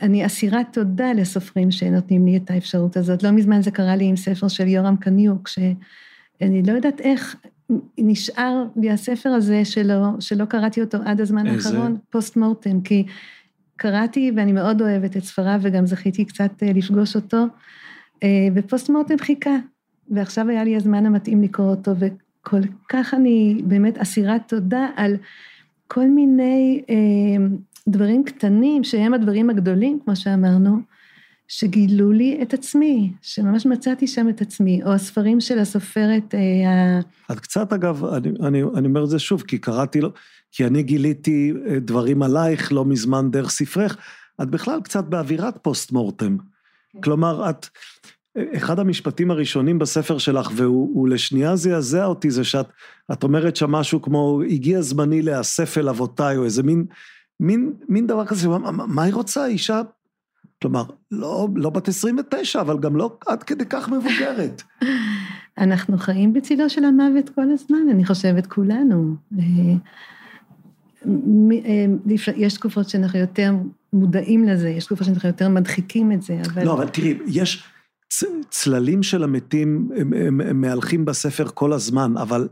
ואני 0.00 0.26
אסירת 0.26 0.66
תודה 0.72 1.12
לסופרים 1.12 1.70
שנותנים 1.70 2.26
לי 2.26 2.36
את 2.36 2.50
האפשרות 2.50 2.96
הזאת. 2.96 3.22
לא 3.22 3.30
מזמן 3.30 3.62
זה 3.62 3.70
קרה 3.70 3.96
לי 3.96 4.04
עם 4.04 4.16
ספר 4.16 4.48
של 4.48 4.68
יורם 4.68 4.96
קניוק, 4.96 5.48
שאני 5.48 6.62
לא 6.62 6.72
יודעת 6.72 7.00
איך 7.00 7.36
נשאר 7.98 8.64
לי 8.76 8.90
הספר 8.90 9.28
הזה 9.28 9.64
שלא, 9.64 10.06
שלא 10.20 10.44
קראתי 10.44 10.80
אותו 10.80 10.98
עד 11.04 11.20
הזמן 11.20 11.46
האחרון, 11.46 11.96
פוסט 12.10 12.36
מורטם, 12.36 12.80
כי 12.80 13.04
קראתי 13.76 14.32
ואני 14.36 14.52
מאוד 14.52 14.82
אוהבת 14.82 15.16
את 15.16 15.24
ספריו 15.24 15.60
וגם 15.62 15.86
זכיתי 15.86 16.24
קצת 16.24 16.62
אה, 16.62 16.72
לפגוש 16.74 17.16
אותו, 17.16 17.44
אה, 18.22 18.48
ופוסט 18.54 18.90
מורטם 18.90 19.18
חיכה, 19.18 19.56
ועכשיו 20.10 20.48
היה 20.48 20.64
לי 20.64 20.76
הזמן 20.76 21.06
המתאים 21.06 21.42
לקרוא 21.42 21.70
אותו, 21.70 21.92
וכל 21.98 22.60
כך 22.88 23.14
אני 23.14 23.62
באמת 23.64 23.98
אסירת 23.98 24.42
תודה 24.48 24.88
על 24.96 25.16
כל 25.88 26.06
מיני 26.06 26.82
אה, 26.90 27.46
דברים 27.88 28.24
קטנים 28.24 28.84
שהם 28.84 29.14
הדברים 29.14 29.50
הגדולים, 29.50 29.98
כמו 30.04 30.16
שאמרנו, 30.16 30.78
שגילו 31.48 32.12
לי 32.12 32.38
את 32.42 32.54
עצמי, 32.54 33.12
שממש 33.22 33.66
מצאתי 33.66 34.06
שם 34.06 34.28
את 34.28 34.40
עצמי, 34.40 34.82
או 34.84 34.92
הספרים 34.92 35.40
של 35.40 35.58
הסופרת 35.58 36.34
ה... 36.34 37.32
את 37.32 37.40
קצת 37.40 37.72
אגב, 37.72 38.04
אני, 38.04 38.28
אני, 38.42 38.62
אני 38.76 38.86
אומר 38.86 39.04
את 39.04 39.08
זה 39.08 39.18
שוב, 39.18 39.42
כי 39.42 39.58
קראתי 39.58 40.00
לו, 40.00 40.10
כי 40.56 40.66
אני 40.66 40.82
גיליתי 40.82 41.52
אה, 41.66 41.80
דברים 41.80 42.22
עלייך 42.22 42.72
לא 42.72 42.84
מזמן 42.84 43.30
דרך 43.30 43.50
ספרך, 43.50 43.96
את 44.42 44.50
בכלל 44.50 44.80
קצת 44.80 45.04
באווירת 45.04 45.58
פוסט 45.62 45.92
מורטם. 45.92 46.36
כן. 46.92 47.00
כלומר, 47.00 47.50
את, 47.50 47.66
אחד 48.56 48.78
המשפטים 48.78 49.30
הראשונים 49.30 49.78
בספר 49.78 50.18
שלך, 50.18 50.50
והוא 50.54 51.08
לשנייה 51.08 51.56
זעזע 51.56 52.04
אותי, 52.04 52.30
זה 52.30 52.44
שאת 52.44 52.66
את 53.12 53.22
אומרת 53.22 53.56
שם 53.56 53.70
משהו 53.70 54.02
כמו, 54.02 54.40
הגיע 54.50 54.80
זמני 54.80 55.22
להיאסף 55.22 55.78
אל 55.78 55.88
אבותיי, 55.88 56.36
או 56.36 56.44
איזה 56.44 56.62
מין, 56.62 56.84
מין, 57.40 57.72
מין 57.88 58.06
דבר 58.06 58.26
כזה, 58.26 58.48
מה, 58.48 58.70
מה 58.70 59.02
היא 59.02 59.14
רוצה, 59.14 59.46
אישה, 59.46 59.80
כלומר, 60.62 60.84
לא, 61.10 61.48
לא 61.56 61.70
בת 61.70 61.88
29, 61.88 62.60
אבל 62.60 62.78
גם 62.78 62.96
לא 62.96 63.16
עד 63.26 63.42
כדי 63.42 63.64
כך 63.70 63.88
מבוגרת. 63.88 64.62
אנחנו 65.58 65.98
חיים 65.98 66.32
בצילו 66.32 66.70
של 66.70 66.84
המוות 66.84 67.30
כל 67.34 67.50
הזמן, 67.52 67.88
אני 67.90 68.04
חושבת, 68.04 68.46
כולנו. 68.46 69.14
אה, 71.66 71.84
יש 72.36 72.54
תקופות 72.54 72.88
שאנחנו 72.88 73.18
יותר 73.18 73.52
מודעים 73.92 74.44
לזה, 74.44 74.68
יש 74.68 74.84
תקופות 74.84 75.06
שאנחנו 75.06 75.28
יותר 75.28 75.48
מדחיקים 75.48 76.12
את 76.12 76.22
זה, 76.22 76.42
אבל... 76.52 76.64
לא, 76.64 76.72
אבל 76.72 76.88
תראי, 76.88 77.18
יש 77.26 77.64
צללים 78.50 79.02
של 79.02 79.24
המתים, 79.24 79.88
הם, 79.96 80.12
הם, 80.12 80.40
הם 80.40 80.60
מהלכים 80.60 81.04
בספר 81.04 81.48
כל 81.54 81.72
הזמן, 81.72 82.16
אבל... 82.16 82.48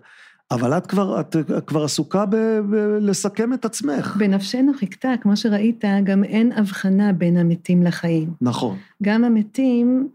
אבל 0.51 0.77
את 0.77 0.87
כבר, 0.87 1.21
את 1.21 1.37
כבר 1.67 1.85
עסוקה 1.85 2.25
בלסכם 2.71 3.53
את 3.53 3.65
עצמך. 3.65 4.17
בנפשנו 4.19 4.73
חיכתה, 4.75 5.13
כמו 5.21 5.37
שראית, 5.37 5.85
גם 6.05 6.25
אין 6.25 6.53
הבחנה 6.53 7.13
בין 7.13 7.37
המתים 7.37 7.83
לחיים. 7.83 8.31
נכון. 8.41 8.77
גם 9.03 9.25
המתים 9.25 10.09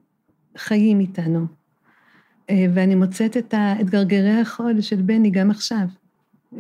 חיים 0.57 0.99
איתנו. 0.99 1.45
אה, 2.49 2.65
ואני 2.73 2.95
מוצאת 2.95 3.37
את, 3.37 3.53
גרגרי 3.85 4.41
החול 4.41 4.81
של 4.81 5.01
בני 5.01 5.29
גם 5.29 5.51
עכשיו, 5.51 5.85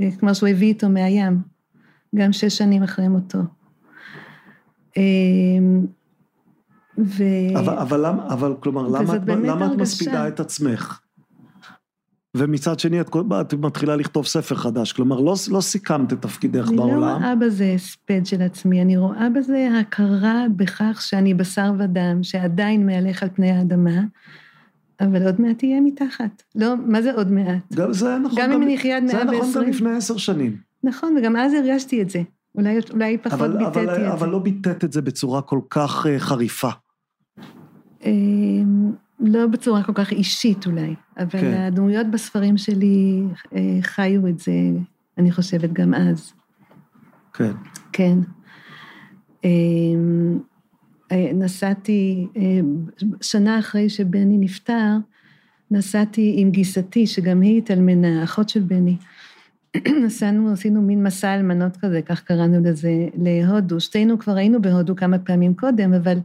אה, 0.01 0.09
כמו 0.19 0.35
שהוא 0.35 0.49
הביא 0.49 0.67
איתו 0.67 0.89
מהים. 0.89 1.56
גם 2.17 2.33
שש 2.33 2.57
שנים 2.57 2.83
אחרי 2.83 3.07
מותו. 3.07 3.39
אמ, 4.97 5.85
ו... 6.97 7.23
אבל, 7.59 7.77
אבל, 7.77 8.07
למה, 8.07 8.27
אבל 8.27 8.53
כלומר, 8.59 8.87
למה, 8.87 9.15
את, 9.15 9.21
למה 9.27 9.65
את 9.65 9.77
מספידה 9.77 10.27
את 10.27 10.39
עצמך? 10.39 10.99
ומצד 12.37 12.79
שני 12.79 13.01
את, 13.01 13.09
את 13.41 13.53
מתחילה 13.53 13.95
לכתוב 13.95 14.25
ספר 14.25 14.55
חדש, 14.55 14.91
כלומר 14.91 15.19
לא, 15.19 15.33
לא 15.51 15.61
סיכמת 15.61 16.13
את 16.13 16.21
תפקידך 16.21 16.67
אני 16.67 16.77
בעולם. 16.77 16.93
אני 16.93 17.01
לא 17.01 17.17
רואה 17.17 17.35
בזה 17.35 17.71
הספד 17.75 18.25
של 18.25 18.41
עצמי, 18.41 18.81
אני 18.81 18.97
רואה 18.97 19.29
בזה 19.29 19.69
הכרה 19.79 20.45
בכך 20.55 21.01
שאני 21.01 21.33
בשר 21.33 21.71
ודם, 21.79 22.23
שעדיין 22.23 22.85
מהלך 22.85 23.23
על 23.23 23.29
פני 23.33 23.51
האדמה, 23.51 24.01
אבל 24.99 25.25
עוד 25.25 25.41
מעט 25.41 25.57
תהיה 25.57 25.81
מתחת. 25.81 26.43
לא, 26.55 26.73
מה 26.85 27.01
זה 27.01 27.13
עוד 27.13 27.31
מעט? 27.31 27.73
גם 27.73 27.93
זה 27.93 28.17
נכון. 28.17 28.39
גם 28.41 28.51
אם 28.51 28.63
אני 28.63 28.75
אחיה 28.75 28.97
עד 28.97 29.03
120. 29.03 29.29
זה 29.29 29.49
נכון 29.49 29.63
גם 29.63 29.69
לפני 29.69 29.91
עשר 29.91 30.17
שנים. 30.17 30.66
נכון, 30.87 31.15
וגם 31.17 31.35
אז 31.35 31.53
הרגשתי 31.53 32.01
את 32.01 32.09
זה. 32.09 32.21
אולי, 32.55 32.79
אולי 32.93 33.17
פחות 33.17 33.33
אבל, 33.33 33.57
ביטאתי 33.57 33.79
אבל, 33.79 33.95
את 33.95 33.99
זה. 33.99 34.13
אבל 34.13 34.29
לא 34.29 34.39
ביטאת 34.39 34.83
את 34.83 34.93
זה 34.93 35.01
בצורה 35.01 35.41
כל 35.41 35.59
כך 35.69 36.05
uh, 36.05 36.09
חריפה. 36.19 36.69
אמ, 38.05 38.91
לא 39.19 39.47
בצורה 39.47 39.83
כל 39.83 39.93
כך 39.93 40.11
אישית 40.11 40.65
אולי, 40.67 40.95
אבל 41.17 41.29
כן. 41.29 41.53
הדמויות 41.53 42.07
בספרים 42.07 42.57
שלי 42.57 43.23
uh, 43.43 43.49
חיו 43.81 44.27
את 44.27 44.39
זה, 44.39 44.51
אני 45.17 45.31
חושבת, 45.31 45.73
גם 45.73 45.93
אז. 45.93 46.33
כן. 47.33 47.51
כן. 47.91 48.17
אמ, 49.43 50.39
אה, 51.11 51.31
נסעתי, 51.33 52.27
שנה 53.21 53.59
אחרי 53.59 53.89
שבני 53.89 54.37
נפטר, 54.37 54.97
נסעתי 55.71 56.33
עם 56.37 56.51
גיסתי, 56.51 57.07
שגם 57.07 57.41
היא 57.41 57.57
התאלמנה, 57.57 58.23
אחות 58.23 58.49
של 58.49 58.59
בני. 58.59 58.97
נסענו, 60.05 60.51
עשינו 60.51 60.81
מין 60.81 61.03
מסע 61.03 61.35
אלמנות 61.35 61.77
כזה, 61.77 62.01
כך 62.01 62.23
קראנו 62.23 62.69
לזה, 62.69 63.07
להודו. 63.17 63.79
שתינו 63.79 64.19
כבר 64.19 64.35
היינו 64.35 64.61
בהודו 64.61 64.95
כמה 64.95 65.19
פעמים 65.19 65.53
קודם, 65.53 65.93
אבל 65.93 66.17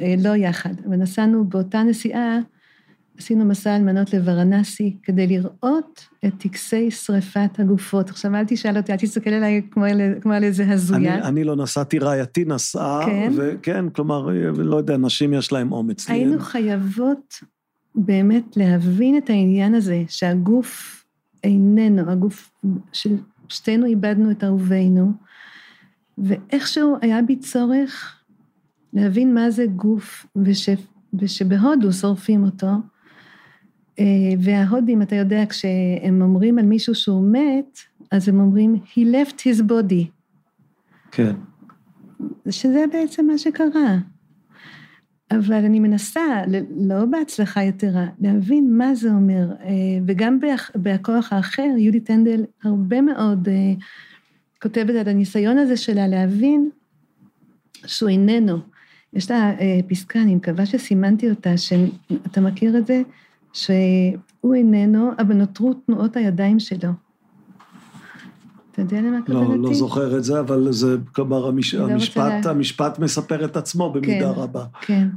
אה, 0.00 0.14
לא 0.18 0.36
יחד. 0.36 0.74
ונסענו 0.90 1.44
באותה 1.44 1.82
נסיעה, 1.82 2.38
עשינו 3.18 3.44
מסע 3.44 3.76
אלמנות 3.76 4.14
לוורנסי, 4.14 4.96
כדי 5.02 5.26
לראות 5.26 6.04
את 6.26 6.32
טקסי 6.38 6.90
שריפת 6.90 7.50
הגופות. 7.58 8.10
עכשיו, 8.10 8.34
אל 8.34 8.44
תשאל 8.48 8.76
אותי, 8.76 8.92
אל 8.92 8.96
תסתכל 8.96 9.30
עליי 9.30 9.62
כמו, 9.70 9.84
כמו 10.20 10.32
על 10.32 10.44
איזה 10.44 10.70
הזויה. 10.70 11.14
אני, 11.14 11.22
אני 11.22 11.44
לא 11.44 11.56
נסעתי, 11.56 11.98
רעייתי 11.98 12.44
נסעה, 12.44 13.06
כן? 13.06 13.32
וכן, 13.36 13.88
כלומר, 13.88 14.28
אה, 14.28 14.50
לא 14.56 14.76
יודע, 14.76 14.96
נשים 14.96 15.34
יש 15.34 15.52
להם 15.52 15.72
אומץ. 15.72 16.10
היינו 16.10 16.30
ליהן. 16.30 16.42
חייבות 16.42 17.34
באמת 17.94 18.56
להבין 18.56 19.16
את 19.16 19.30
העניין 19.30 19.74
הזה, 19.74 20.02
שהגוף 20.08 20.97
איננו, 21.44 22.10
הגוף, 22.10 22.62
ששתינו 22.92 23.86
איבדנו 23.86 24.30
את 24.30 24.44
אהובינו, 24.44 25.12
ואיכשהו 26.18 26.96
היה 27.00 27.22
בי 27.22 27.36
צורך 27.36 28.20
להבין 28.92 29.34
מה 29.34 29.50
זה 29.50 29.66
גוף, 29.66 30.26
וש, 30.36 30.68
ושבהודו 31.14 31.92
שורפים 31.92 32.44
אותו, 32.44 32.70
אה, 33.98 34.04
וההודים, 34.40 35.02
אתה 35.02 35.16
יודע, 35.16 35.44
כשהם 35.48 36.22
אומרים 36.22 36.58
על 36.58 36.66
מישהו 36.66 36.94
שהוא 36.94 37.32
מת, 37.32 37.78
אז 38.10 38.28
הם 38.28 38.40
אומרים, 38.40 38.74
he 38.74 38.98
left 38.98 39.34
his 39.34 39.62
body. 39.62 40.04
כן. 41.10 41.34
שזה 42.50 42.84
בעצם 42.92 43.26
מה 43.26 43.38
שקרה. 43.38 43.98
אבל 45.30 45.64
אני 45.64 45.80
מנסה, 45.80 46.42
לא 46.76 47.04
בהצלחה 47.04 47.62
יתרה, 47.62 48.06
להבין 48.20 48.76
מה 48.76 48.94
זה 48.94 49.10
אומר. 49.10 49.52
אה, 49.60 49.72
וגם 50.06 50.38
בכוח 50.76 51.32
האחר, 51.32 51.68
יהודית 51.78 52.06
טנדל 52.06 52.44
הרבה 52.64 53.00
מאוד 53.00 53.48
אה, 53.48 53.72
כותבת 54.62 54.94
על 54.94 55.08
הניסיון 55.08 55.58
הזה 55.58 55.76
שלה 55.76 56.08
להבין 56.08 56.70
שהוא 57.86 58.08
איננו. 58.08 58.58
יש 59.12 59.30
לה 59.30 59.50
אה, 59.60 59.80
פסקה, 59.88 60.22
אני 60.22 60.34
מקווה 60.34 60.66
שסימנתי 60.66 61.30
אותה, 61.30 61.56
שאתה 61.56 62.40
מכיר 62.40 62.78
את 62.78 62.86
זה? 62.86 63.02
שהוא 63.52 64.54
איננו, 64.54 65.10
אבל 65.18 65.34
נותרו 65.34 65.74
תנועות 65.74 66.16
הידיים 66.16 66.60
שלו. 66.60 67.07
אתה 68.78 68.94
יודע 68.94 69.08
למה 69.08 69.22
כוונתי? 69.26 69.58
לא, 69.58 69.62
לא 69.62 69.74
זוכר 69.74 70.18
את 70.18 70.24
זה, 70.24 70.40
אבל 70.40 70.72
זה, 70.72 70.96
כלומר, 71.12 71.48
המש... 71.48 71.74
לא 71.74 71.90
המשפט, 71.90 72.44
לה... 72.44 72.50
המשפט 72.50 72.98
מספר 72.98 73.44
את 73.44 73.56
עצמו 73.56 73.92
במידה 73.92 74.34
כן, 74.34 74.40
רבה. 74.40 74.64
כן. 74.80 75.08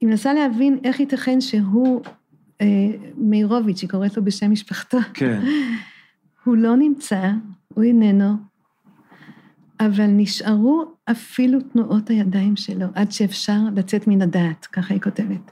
היא 0.00 0.08
מנסה 0.08 0.34
להבין 0.34 0.78
איך 0.84 1.00
ייתכן 1.00 1.40
שהוא, 1.40 2.02
אה, 2.60 2.66
מאירוביץ', 3.18 3.82
היא 3.82 3.90
קוראת 3.90 4.16
לו 4.16 4.24
בשם 4.24 4.50
משפחתו. 4.50 4.98
כן. 5.14 5.42
הוא 6.44 6.56
לא 6.56 6.76
נמצא, 6.76 7.30
הוא 7.74 7.84
איננו, 7.84 8.34
אבל 9.80 10.06
נשארו 10.06 10.84
אפילו 11.04 11.60
תנועות 11.60 12.10
הידיים 12.10 12.56
שלו, 12.56 12.86
עד 12.94 13.12
שאפשר 13.12 13.58
לצאת 13.76 14.06
מן 14.06 14.22
הדעת, 14.22 14.66
ככה 14.66 14.94
היא 14.94 15.02
כותבת. 15.02 15.50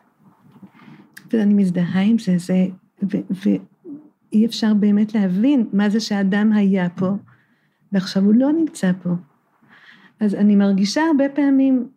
ואני 1.33 1.55
מזדהה 1.55 2.03
עם 2.03 2.19
זה, 2.19 2.39
זה, 2.39 2.67
ואי 3.03 4.47
אפשר 4.47 4.75
באמת 4.75 5.15
להבין 5.15 5.67
מה 5.73 5.91
זה 5.91 6.01
שאדם 6.01 6.53
היה 6.53 6.89
פה, 6.89 7.11
ועכשיו 7.97 8.23
הוא 8.23 8.35
לא 8.35 8.53
נמצא 8.53 8.91
פה. 9.03 9.11
אז 10.21 10.35
אני 10.35 10.57
מרגישה 10.57 11.01
הרבה 11.03 11.25
פעמים... 11.35 11.89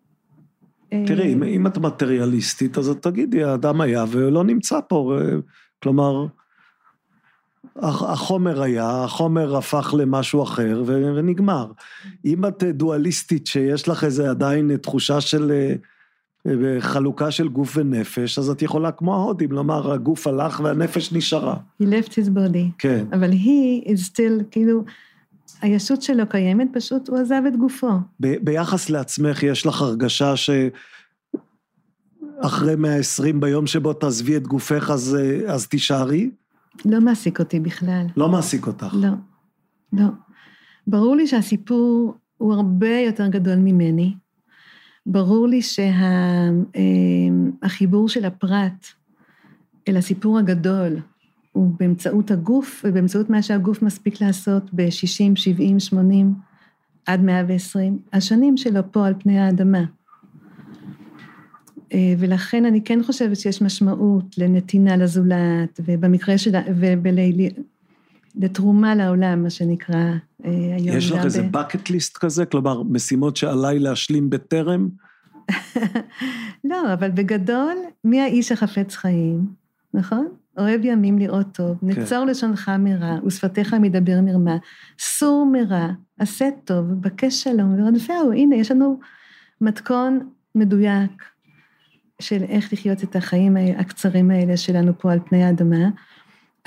אה, 0.93 1.03
תראי, 1.07 1.33
אם, 1.33 1.43
אם 1.43 1.67
את 1.67 1.77
מטריאליסטית, 1.77 2.77
אז 2.77 2.89
את 2.89 3.03
תגידי, 3.03 3.43
האדם 3.43 3.81
היה 3.81 4.05
ולא 4.09 4.43
נמצא 4.43 4.79
פה. 4.87 5.17
אה, 5.17 5.35
כלומר, 5.83 6.25
החומר 7.81 8.61
היה, 8.61 9.03
החומר 9.03 9.57
הפך 9.57 9.93
למשהו 9.97 10.43
אחר 10.43 10.83
ונגמר. 10.85 11.71
אם 12.25 12.45
את 12.45 12.63
דואליסטית 12.63 13.47
שיש 13.47 13.87
לך 13.87 14.03
איזה 14.03 14.29
עדיין 14.29 14.77
תחושה 14.77 15.21
של 15.21 15.51
אה, 15.51 16.77
חלוקה 16.79 17.31
של 17.31 17.47
גוף 17.47 17.77
ונפש, 17.77 18.39
אז 18.39 18.49
את 18.49 18.61
יכולה 18.61 18.91
כמו 18.91 19.15
ההודים 19.15 19.51
לומר, 19.51 19.91
הגוף 19.91 20.27
הלך 20.27 20.59
והנפש 20.63 21.13
נשארה. 21.13 21.55
He 21.81 21.85
left 21.85 22.09
his 22.09 22.29
body. 22.35 22.71
כן. 22.77 23.05
אבל 23.13 23.31
he 23.31 23.87
is 23.87 24.11
still, 24.11 24.43
כאילו, 24.51 24.83
הישות 25.61 26.01
שלו 26.01 26.29
קיימת, 26.29 26.67
פשוט 26.73 27.09
הוא 27.09 27.17
עזב 27.17 27.41
את 27.47 27.55
גופו. 27.55 27.91
ב- 28.19 28.45
ביחס 28.45 28.89
לעצמך, 28.89 29.43
יש 29.43 29.65
לך 29.65 29.81
הרגשה 29.81 30.37
ש... 30.37 30.49
אחרי 32.41 32.75
120 32.75 33.39
ביום 33.39 33.67
שבו 33.67 33.93
תעזבי 33.93 34.37
את 34.37 34.47
גופך, 34.47 34.89
אז, 34.89 35.17
אז 35.47 35.67
תישארי? 35.67 36.31
לא 36.85 37.01
מעסיק 37.01 37.39
אותי 37.39 37.59
בכלל. 37.59 38.05
לא 38.17 38.29
מעסיק 38.29 38.67
אותך. 38.67 38.93
לא, 38.93 39.09
לא. 39.93 40.07
ברור 40.87 41.15
לי 41.15 41.27
שהסיפור 41.27 42.13
הוא 42.37 42.53
הרבה 42.53 42.97
יותר 42.97 43.27
גדול 43.27 43.55
ממני. 43.55 44.13
ברור 45.05 45.47
לי 45.47 45.61
שהחיבור 47.61 48.07
שה, 48.09 48.19
אה, 48.19 48.21
של 48.21 48.25
הפרט 48.25 48.85
אל 49.87 49.97
הסיפור 49.97 50.39
הגדול 50.39 50.99
הוא 51.51 51.73
באמצעות 51.79 52.31
הגוף 52.31 52.85
ובאמצעות 52.87 53.29
מה 53.29 53.41
שהגוף 53.41 53.81
מספיק 53.81 54.21
לעשות 54.21 54.73
ב-60, 54.73 55.35
70, 55.35 55.79
80 55.79 56.33
עד 57.05 57.21
120 57.21 57.99
השנים 58.13 58.57
שלו 58.57 58.91
פה 58.91 59.07
על 59.07 59.13
פני 59.19 59.39
האדמה. 59.39 59.83
אה, 61.93 62.13
ולכן 62.19 62.65
אני 62.65 62.83
כן 62.83 63.03
חושבת 63.03 63.37
שיש 63.37 63.61
משמעות 63.61 64.37
לנתינה 64.37 64.97
לזולת, 64.97 65.79
ובמקרה 65.85 66.37
של... 66.37 66.51
ולתרומה 68.35 68.95
לעולם, 68.95 69.43
מה 69.43 69.49
שנקרא 69.49 69.95
אה, 70.45 70.75
היום. 70.77 70.97
יש 70.97 71.11
לך 71.11 71.25
איזה 71.25 71.47
bucket 71.53 71.89
list 71.89 72.19
כזה? 72.19 72.45
כלומר, 72.45 72.83
משימות 72.83 73.37
שעליי 73.37 73.79
להשלים 73.79 74.29
בטרם? 74.29 74.89
לא, 76.69 76.93
אבל 76.93 77.11
בגדול, 77.11 77.75
מי 78.03 78.21
האיש 78.21 78.51
החפץ 78.51 78.95
חיים, 78.95 79.47
נכון? 79.93 80.27
אוהב 80.59 80.85
ימים 80.85 81.19
לראות 81.19 81.47
טוב, 81.51 81.77
כן. 81.81 81.87
נצור 81.87 82.25
לשונך 82.25 82.71
מרע, 82.79 83.17
ושפתיך 83.25 83.73
מדבר 83.73 84.21
מרמה, 84.21 84.57
סור 84.99 85.45
מרע, 85.51 85.87
עשה 86.19 86.49
טוב, 86.65 86.85
בקש 86.85 87.43
שלום 87.43 87.75
ורדפהו. 87.79 88.31
הנה, 88.31 88.55
יש 88.55 88.71
לנו 88.71 88.99
מתכון 89.61 90.29
מדויק 90.55 91.23
של 92.21 92.43
איך 92.43 92.73
לחיות 92.73 93.03
את 93.03 93.15
החיים 93.15 93.57
הקצרים 93.77 94.31
האלה 94.31 94.57
שלנו 94.57 94.99
פה 94.99 95.11
על 95.11 95.19
פני 95.29 95.43
האדמה. 95.43 95.89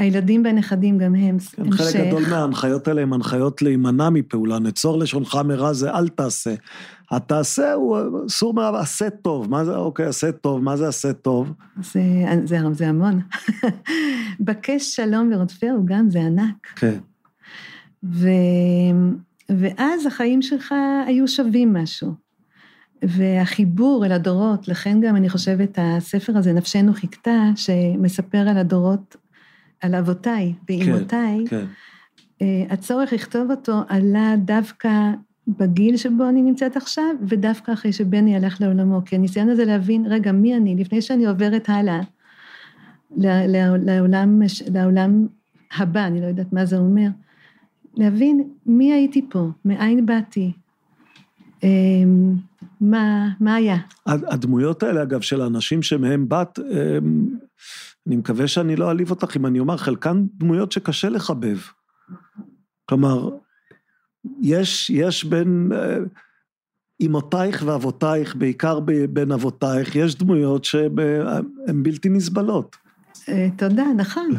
הילדים 0.02 0.44
והנכדים 0.44 0.98
גם 0.98 1.14
הם 1.14 1.38
כן, 1.38 1.62
המשך. 1.62 1.82
חלק 1.82 2.06
גדול 2.06 2.22
מההנחיות 2.30 2.88
האלה 2.88 3.02
הם 3.02 3.12
הנחיות 3.12 3.62
להימנע 3.62 4.10
מפעולה, 4.10 4.58
נצור 4.58 4.98
לשונך 4.98 5.38
מרע 5.44 5.72
זה 5.72 5.90
אל 5.90 6.08
תעשה. 6.08 6.54
התעשה 7.10 7.72
הוא 7.72 7.98
אסור 8.26 8.54
מה, 8.54 8.80
עשה 8.80 9.10
טוב, 9.10 9.50
מה 9.50 9.64
זה, 9.64 9.76
אוקיי, 9.76 10.06
עשה 10.06 10.32
טוב, 10.32 10.62
מה 10.62 10.76
זה 10.76 10.88
עשה 10.88 11.12
טוב? 11.12 11.52
זה, 11.92 12.00
זה, 12.44 12.58
זה 12.72 12.88
המון. 12.88 13.20
בקש 14.46 14.96
שלום 14.96 15.30
ורודפהו 15.34 15.86
גם, 15.86 16.10
זה 16.10 16.20
ענק. 16.20 16.66
כן. 16.76 16.98
ו, 18.04 18.28
ואז 19.48 20.06
החיים 20.06 20.42
שלך 20.42 20.74
היו 21.06 21.28
שווים 21.28 21.72
משהו. 21.72 22.14
והחיבור 23.02 24.06
אל 24.06 24.12
הדורות, 24.12 24.68
לכן 24.68 25.00
גם 25.00 25.16
אני 25.16 25.28
חושבת 25.28 25.78
הספר 25.82 26.38
הזה, 26.38 26.52
נפשנו 26.52 26.94
חיכתה, 26.94 27.50
שמספר 27.56 28.38
על 28.38 28.58
הדורות, 28.58 29.16
על 29.82 29.94
אבותיי 29.94 30.54
ואימותיי, 30.68 31.44
כן, 31.48 31.64
כן. 32.38 32.44
הצורך 32.70 33.12
לכתוב 33.12 33.50
אותו 33.50 33.80
עלה 33.88 34.34
דווקא 34.38 34.90
בגיל 35.48 35.96
שבו 35.96 36.28
אני 36.28 36.42
נמצאת 36.42 36.76
עכשיו, 36.76 37.14
ודווקא 37.28 37.72
אחרי 37.72 37.92
שבני 37.92 38.36
הלך 38.36 38.60
לעולמו, 38.60 39.00
כי 39.04 39.16
הניסיון 39.16 39.48
הזה 39.48 39.64
להבין, 39.64 40.06
רגע, 40.06 40.32
מי 40.32 40.56
אני, 40.56 40.76
לפני 40.76 41.02
שאני 41.02 41.26
עוברת 41.26 41.68
הלאה, 41.68 42.00
לעולם, 43.16 44.42
לעולם 44.72 45.26
הבא, 45.76 46.06
אני 46.06 46.20
לא 46.20 46.26
יודעת 46.26 46.52
מה 46.52 46.64
זה 46.64 46.78
אומר, 46.78 47.08
להבין 47.96 48.48
מי 48.66 48.92
הייתי 48.92 49.26
פה, 49.30 49.48
מאין 49.64 50.06
באתי, 50.06 50.52
אמ, 51.62 52.34
מה, 52.80 53.28
מה 53.40 53.54
היה? 53.54 53.76
הדמויות 54.06 54.82
האלה, 54.82 55.02
אגב, 55.02 55.20
של 55.20 55.40
האנשים 55.40 55.82
שמהם 55.82 56.28
באת, 56.28 56.58
אני 58.06 58.16
מקווה 58.16 58.48
שאני 58.48 58.76
לא 58.76 58.88
אעליב 58.88 59.10
אותך 59.10 59.36
אם 59.36 59.46
אני 59.46 59.58
אומר, 59.60 59.76
חלקן 59.76 60.24
דמויות 60.34 60.72
שקשה 60.72 61.08
לחבב. 61.08 61.58
כלומר, 62.84 63.28
יש, 64.40 64.90
יש 64.90 65.24
בין 65.24 65.72
אמותייך 67.06 67.62
ואבותייך, 67.66 68.36
בעיקר 68.36 68.80
בין 69.10 69.32
אבותייך, 69.32 69.96
יש 69.96 70.14
דמויות 70.14 70.64
שהן 70.64 71.82
בלתי 71.82 72.08
נסבלות. 72.08 72.76
אה, 73.28 73.48
תודה, 73.56 73.84
נכון. 73.96 74.30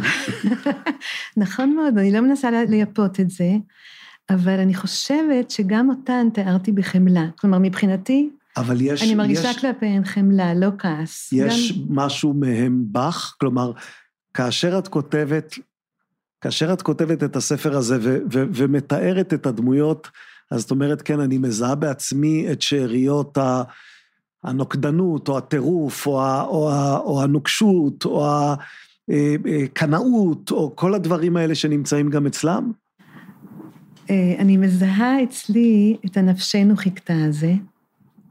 נכון 1.37 1.75
מאוד, 1.75 1.97
אני 1.97 2.11
לא 2.11 2.19
מנסה 2.19 2.51
לייפות 2.51 3.19
את 3.19 3.29
זה. 3.29 3.49
אבל 4.29 4.59
אני 4.59 4.73
חושבת 4.73 5.51
שגם 5.51 5.89
אותן 5.89 6.27
תיארתי 6.33 6.71
בחמלה. 6.71 7.25
כלומר, 7.35 7.57
מבחינתי, 7.59 8.29
אבל 8.57 8.81
יש... 8.81 9.03
אני 9.03 9.15
מרגישה 9.15 9.49
יש, 9.49 9.57
כלפיהן 9.57 10.05
חמלה, 10.05 10.53
לא 10.53 10.67
כעס. 10.79 11.29
יש 11.33 11.71
גם... 11.71 11.95
משהו 11.95 12.33
מהם 12.33 12.83
בך? 12.91 13.35
כלומר, 13.39 13.71
כאשר 14.33 14.79
את 14.79 14.87
כותבת, 14.87 15.53
כאשר 16.41 16.73
את 16.73 16.81
כותבת 16.81 17.23
את 17.23 17.35
הספר 17.35 17.77
הזה 17.77 17.97
ו, 18.01 18.17
ו, 18.33 18.43
ומתארת 18.53 19.33
את 19.33 19.45
הדמויות, 19.45 20.09
אז 20.51 20.63
את 20.63 20.71
אומרת, 20.71 21.01
כן, 21.01 21.19
אני 21.19 21.37
מזהה 21.37 21.75
בעצמי 21.75 22.51
את 22.51 22.61
שאריות 22.61 23.37
הנוקדנות, 24.43 25.29
או 25.29 25.37
הטירוף, 25.37 26.07
או, 26.07 26.21
או, 26.41 26.71
או 26.97 27.23
הנוקשות, 27.23 28.05
או 28.05 28.35
הקנאות, 29.09 30.51
אה, 30.51 30.57
אה, 30.57 30.61
או 30.61 30.75
כל 30.75 30.93
הדברים 30.93 31.37
האלה 31.37 31.55
שנמצאים 31.55 32.09
גם 32.09 32.25
אצלם? 32.25 32.71
אה, 34.09 34.35
אני 34.39 34.57
מזהה 34.57 35.23
אצלי 35.23 35.97
את 36.05 36.17
הנפשנו 36.17 36.75
חיכתה 36.75 37.13
הזה, 37.27 37.53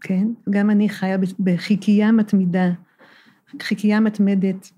כן? 0.02 0.26
גם 0.50 0.70
אני 0.70 0.88
חיה 0.88 1.16
בחיקייה 1.40 2.12
מתמידה, 2.12 2.70
חיקייה 3.62 4.00
מתמדת 4.00 4.70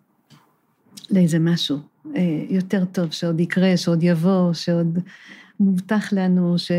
לאיזה 1.11 1.39
משהו 1.39 1.79
אה, 2.16 2.45
יותר 2.49 2.85
טוב 2.85 3.11
שעוד 3.11 3.41
יקרה, 3.41 3.77
שעוד 3.77 4.03
יבוא, 4.03 4.53
שעוד 4.53 4.99
מובטח 5.61 6.12
לנו, 6.12 6.59
ש... 6.59 6.72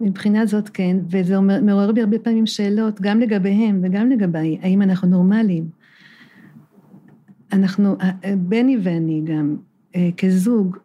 מבחינה 0.00 0.46
זאת 0.46 0.68
כן, 0.68 0.96
וזה 1.10 1.40
מעורר 1.40 1.92
בי 1.92 2.00
הרבה 2.00 2.18
פעמים 2.18 2.46
שאלות, 2.46 3.00
גם 3.00 3.20
לגביהם 3.20 3.80
וגם 3.82 4.10
לגביי, 4.10 4.58
האם 4.62 4.82
אנחנו 4.82 5.08
נורמליים. 5.08 5.68
אנחנו, 7.52 7.96
אה, 8.00 8.36
בני 8.36 8.78
ואני 8.82 9.22
גם, 9.24 9.56
כזוג, 10.16 10.76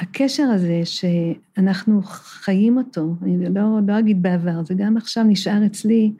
הקשר 0.00 0.42
הזה 0.42 0.80
שאנחנו 0.84 2.02
חיים 2.02 2.76
אותו, 2.76 3.14
אני 3.22 3.54
לא, 3.54 3.62
לא 3.86 3.98
אגיד 3.98 4.22
בעבר, 4.22 4.64
זה 4.64 4.74
גם 4.74 4.96
עכשיו 4.96 5.24
נשאר 5.24 5.66
אצלי, 5.66 6.12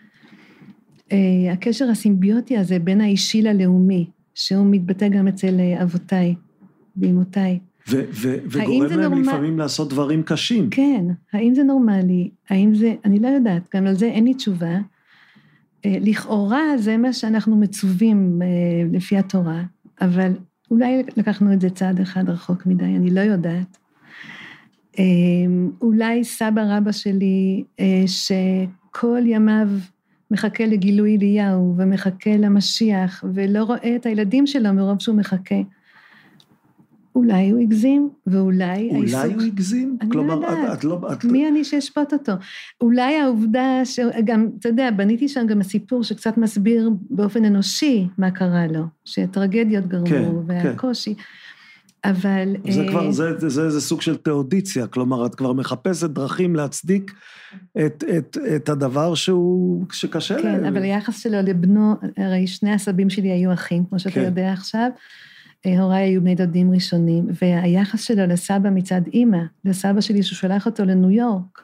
אה, 1.12 1.52
הקשר 1.52 1.90
הסימביוטי 1.90 2.58
הזה 2.58 2.78
בין 2.78 3.00
האישי 3.00 3.42
ללאומי, 3.42 4.06
שהוא 4.34 4.66
מתבטא 4.70 5.08
גם 5.08 5.28
אצל 5.28 5.60
אה, 5.60 5.82
אבותיי 5.82 6.34
ואימותיי. 6.96 7.58
וגורם 7.88 8.82
להם 8.90 9.00
נורמל... 9.00 9.20
לפעמים 9.20 9.58
לעשות 9.58 9.90
דברים 9.90 10.22
קשים. 10.22 10.70
כן, 10.70 11.04
האם 11.32 11.54
זה 11.54 11.62
נורמלי? 11.62 12.30
האם 12.50 12.74
זה, 12.74 12.94
אני 13.04 13.18
לא 13.18 13.28
יודעת, 13.28 13.62
גם 13.74 13.86
על 13.86 13.94
זה 13.94 14.06
אין 14.06 14.24
לי 14.24 14.34
תשובה. 14.34 14.78
אה, 15.84 15.96
לכאורה 16.00 16.78
זה 16.78 16.96
מה 16.96 17.12
שאנחנו 17.12 17.56
מצווים 17.56 18.40
לפי 18.92 19.16
התורה, 19.16 19.62
אבל 20.00 20.32
אולי 20.70 21.02
לקחנו 21.16 21.52
את 21.52 21.60
זה 21.60 21.70
צעד 21.70 22.00
אחד 22.00 22.30
רחוק 22.30 22.66
מדי, 22.66 22.84
אני 22.84 23.10
לא 23.10 23.20
יודעת. 23.20 23.78
אמ, 24.98 25.70
אולי 25.80 26.24
סבא 26.24 26.62
רבא 26.76 26.92
שלי, 26.92 27.64
אה, 27.80 28.04
שכל 28.06 29.20
ימיו 29.24 29.68
מחכה 30.30 30.66
לגילוי 30.66 31.16
אליהו 31.16 31.74
ומחכה 31.76 32.36
למשיח, 32.36 33.24
ולא 33.34 33.64
רואה 33.64 33.96
את 33.96 34.06
הילדים 34.06 34.46
שלו 34.46 34.72
מרוב 34.72 35.00
שהוא 35.00 35.16
מחכה. 35.16 35.60
אולי 37.18 37.50
הוא 37.50 37.60
הגזים, 37.60 38.10
ואולי... 38.26 38.88
אולי 38.90 39.14
העיסוק- 39.14 39.34
הוא 39.34 39.42
הגזים? 39.42 39.96
אני 40.00 40.08
לא 40.08 40.12
כלומר, 40.12 40.34
יודעת. 40.34 40.78
את, 40.78 40.84
לא... 40.84 41.00
את, 41.12 41.24
מי 41.24 41.48
אני 41.48 41.64
שאשפוט 41.64 42.12
אותו? 42.12 42.32
אולי 42.80 43.16
העובדה 43.16 43.80
שגם, 43.84 44.48
אתה 44.60 44.68
יודע, 44.68 44.90
בניתי 44.90 45.28
שם 45.28 45.46
גם 45.46 45.62
סיפור 45.62 46.02
שקצת 46.02 46.38
מסביר 46.38 46.90
באופן 47.10 47.44
אנושי 47.44 48.08
מה 48.18 48.30
קרה 48.30 48.66
לו, 48.66 48.82
שטרגדיות 49.04 49.86
גרמו, 49.86 50.06
כן, 50.06 50.24
והקושי, 50.46 51.14
אבל... 52.04 52.56
זה 52.70 52.82
אה, 52.82 52.88
כבר, 52.88 53.10
זה, 53.10 53.38
זה, 53.38 53.48
זה, 53.48 53.70
זה 53.70 53.80
סוג 53.80 54.00
של 54.00 54.16
תאודיציה, 54.16 54.86
כלומר, 54.86 55.26
את 55.26 55.34
כבר 55.34 55.52
מחפשת 55.52 56.10
דרכים 56.10 56.56
להצדיק 56.56 57.12
את, 57.86 58.04
את, 58.18 58.38
את 58.56 58.68
הדבר 58.68 59.14
שהוא, 59.14 59.84
שקשה 59.92 60.42
כן, 60.42 60.60
ל- 60.60 60.66
אבל 60.66 60.82
היחס 60.82 61.22
שלו 61.22 61.38
לבנו, 61.42 61.94
הרי 62.16 62.46
שני 62.46 62.72
הסבים 62.72 63.10
שלי 63.10 63.28
היו 63.30 63.52
אחים, 63.52 63.84
כמו 63.88 63.98
שאתה 63.98 64.14
כן. 64.14 64.22
יודע 64.24 64.52
עכשיו. 64.52 64.88
אה, 65.66 65.80
הוריי 65.80 66.02
היו 66.02 66.20
בני 66.20 66.34
דודים 66.34 66.72
ראשונים, 66.74 67.26
והיחס 67.42 68.02
שלו 68.02 68.26
לסבא 68.26 68.70
מצד 68.70 69.00
אימא, 69.12 69.38
לסבא 69.64 70.00
שלי 70.00 70.22
שהוא 70.22 70.36
שלח 70.36 70.66
אותו 70.66 70.84
לניו 70.84 71.10
יורק, 71.10 71.62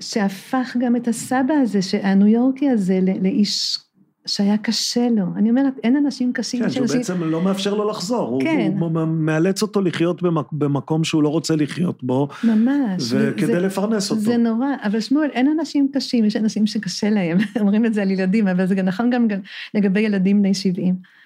שהפך 0.00 0.76
גם 0.80 0.96
את 0.96 1.08
הסבא 1.08 1.54
הזה, 1.62 1.78
הניו 2.02 2.26
יורקי 2.26 2.70
הזה, 2.70 3.00
לאיש 3.22 3.78
שהיה 4.26 4.56
קשה 4.58 5.08
לו. 5.08 5.24
אני 5.36 5.50
אומרת, 5.50 5.72
אין 5.84 5.96
אנשים 5.96 6.32
קשים, 6.32 6.62
כן, 6.62 6.70
שהוא. 6.70 6.86
בעצם 6.86 7.22
לא 7.24 7.42
מאפשר 7.42 7.74
לו 7.74 7.88
לחזור, 7.90 8.38
כן. 8.42 8.72
הוא, 8.78 8.88
הוא 8.98 9.04
מאלץ 9.06 9.62
אותו 9.62 9.80
לחיות 9.80 10.22
במק, 10.22 10.46
במקום 10.52 11.04
שהוא 11.04 11.22
לא 11.22 11.28
רוצה 11.28 11.56
לחיות 11.56 12.04
בו, 12.04 12.28
ממש. 12.44 13.02
וכדי 13.10 13.46
זה- 13.46 13.60
לפרנס 13.60 14.10
אותו. 14.10 14.20
זה 14.20 14.36
נורא, 14.36 14.66
אבל 14.82 15.00
שמואל, 15.00 15.28
אין 15.32 15.54
אנשים 15.58 15.88
קשים, 15.92 16.24
יש 16.24 16.36
אנשים 16.36 16.66
שקשה 16.66 17.10
להם, 17.10 17.38
אומרים 17.60 17.86
את 17.86 17.94
זה 17.94 18.02
על 18.02 18.10
ילדים, 18.10 18.48
אבל 18.48 18.66
זה 18.66 18.74
נכון 18.82 19.10
גם 19.10 19.28
גם 19.28 19.38
לגבי 19.74 20.00
ילדים 20.00 20.38
בני 20.42 20.54
70. 20.54 21.17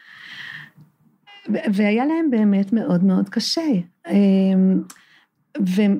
והיה 1.48 2.06
להם 2.06 2.30
באמת 2.30 2.72
מאוד 2.72 3.04
מאוד 3.04 3.28
קשה. 3.28 3.70
אמ, 4.10 4.82
ו- 5.58 5.98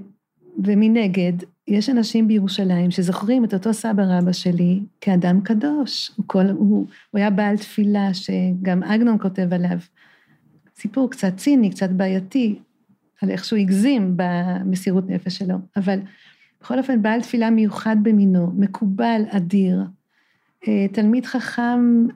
ומנגד, 0.65 1.33
יש 1.69 1.91
אנשים 1.91 2.29
בירושלים 2.29 2.91
שזוכרים 2.91 3.45
את 3.45 3.55
אותו 3.55 3.75
סבא 3.75 4.03
רבא 4.07 4.33
שלי 4.33 4.81
כאדם 5.01 5.41
קדוש. 5.41 6.11
הוא, 6.17 6.25
כל, 6.27 6.47
הוא, 6.47 6.87
הוא 7.11 7.19
היה 7.19 7.31
בעל 7.31 7.57
תפילה 7.57 8.15
שגם 8.15 8.83
עגנון 8.83 9.19
כותב 9.21 9.53
עליו. 9.53 9.79
סיפור 10.77 11.11
קצת 11.11 11.37
ציני, 11.37 11.71
קצת 11.71 11.91
בעייתי, 11.91 12.59
על 13.23 13.31
איך 13.31 13.45
שהוא 13.45 13.59
הגזים 13.59 14.13
במסירות 14.17 15.09
נפש 15.09 15.39
שלו, 15.39 15.55
אבל 15.77 15.99
בכל 16.61 16.79
אופן 16.79 17.03
בעל 17.03 17.21
תפילה 17.21 17.51
מיוחד 17.51 17.97
במינו, 18.03 18.53
מקובל, 18.57 19.23
אדיר, 19.29 19.83
אה, 20.69 20.87
תלמיד 20.93 21.27
חכם 21.27 22.07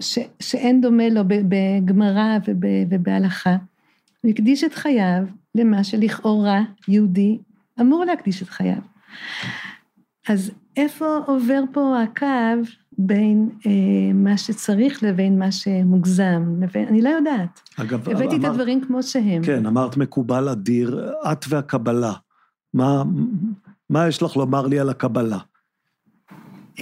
ש, 0.00 0.18
שאין 0.40 0.80
דומה 0.80 1.08
לו 1.08 1.20
בגמרא 1.26 2.38
וב, 2.46 2.56
ובהלכה. 2.90 3.56
הוא 4.22 4.30
הקדיש 4.30 4.64
את 4.64 4.74
חייו 4.74 5.22
למה 5.54 5.84
שלכאורה 5.84 6.60
יהודי 6.88 7.38
אמור 7.80 8.04
להקדיש 8.04 8.42
את 8.42 8.48
חייו. 8.48 8.80
אז 10.28 10.50
איפה 10.76 11.06
עובר 11.26 11.62
פה 11.72 12.02
הקו 12.02 12.26
בין 12.98 13.48
אה, 13.66 13.70
מה 14.14 14.36
שצריך 14.36 15.02
לבין 15.02 15.38
מה 15.38 15.52
שמוגזם, 15.52 16.42
לבין, 16.62 16.88
אני 16.88 17.02
לא 17.02 17.08
יודעת. 17.08 17.60
אגב, 17.76 18.08
הבאתי 18.08 18.24
את 18.36 18.40
אמרת- 18.40 18.44
הדברים 18.50 18.80
כמו 18.86 19.02
שהם. 19.02 19.42
כן, 19.44 19.66
אמרת 19.66 19.96
מקובל 19.96 20.48
אדיר, 20.48 21.10
את 21.32 21.44
והקבלה. 21.48 22.12
מה, 22.74 23.02
מה 23.90 24.08
יש 24.08 24.22
לך 24.22 24.36
לומר 24.36 24.66
לי 24.66 24.78
על 24.78 24.88
הקבלה? 24.90 25.38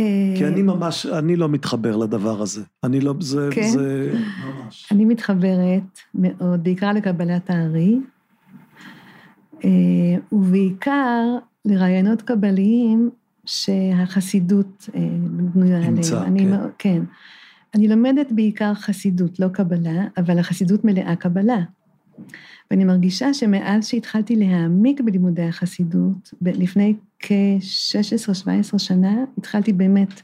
אה, 0.01 0.35
כי 0.39 0.47
אני 0.47 0.63
ממש, 0.63 1.07
אני 1.07 1.37
לא 1.37 1.49
מתחבר 1.49 1.97
לדבר 1.97 2.43
הזה. 2.43 2.63
אני 2.85 3.01
לא, 3.01 3.15
זה, 3.21 3.49
כן? 3.53 3.69
זה 3.73 4.13
ממש. 4.45 4.89
אני 4.93 5.05
מתחברת 5.05 5.83
מאוד, 6.15 6.65
בעיקר 6.65 6.93
לקבלת 6.93 7.51
הארי, 7.51 7.99
אה, 9.65 9.71
ובעיקר 10.33 11.23
לרעיונות 11.65 12.23
קבליים 12.23 13.11
שהחסידות 13.47 14.89
אה, 14.95 15.01
בנויה 15.55 15.77
עליהם. 15.77 15.95
אני 16.27 16.41
כן. 16.45 16.51
מאוד- 16.51 16.71
כן. 16.79 17.03
אני 17.75 17.89
לומדת 17.89 18.33
בעיקר 18.33 18.75
חסידות, 18.75 19.41
לא 19.41 19.49
קבלה, 19.49 20.05
אבל 20.17 20.39
החסידות 20.39 20.85
מלאה 20.85 21.17
קבלה. 21.17 21.59
ואני 22.71 22.85
מרגישה 22.85 23.35
שמאז 23.35 23.87
שהתחלתי 23.87 24.37
להעמיק 24.37 25.01
בלימודי 25.01 25.43
החסידות, 25.43 26.35
ב- 26.43 26.49
לפני 26.49 26.95
כ-16-17 27.19 28.79
שנה, 28.79 29.25
התחלתי 29.39 29.73
באמת, 29.73 30.23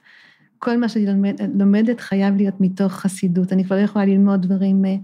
כל 0.58 0.76
מה 0.76 0.88
שאני 0.88 1.06
לומד, 1.06 1.40
לומדת 1.54 2.00
חייב 2.00 2.36
להיות 2.36 2.54
מתוך 2.60 2.92
חסידות. 2.92 3.52
אני 3.52 3.64
כבר 3.64 3.76
לא 3.76 3.80
יכולה 3.80 4.04
ללמוד 4.04 4.42
דברים, 4.42 4.84
אה, 4.84 4.94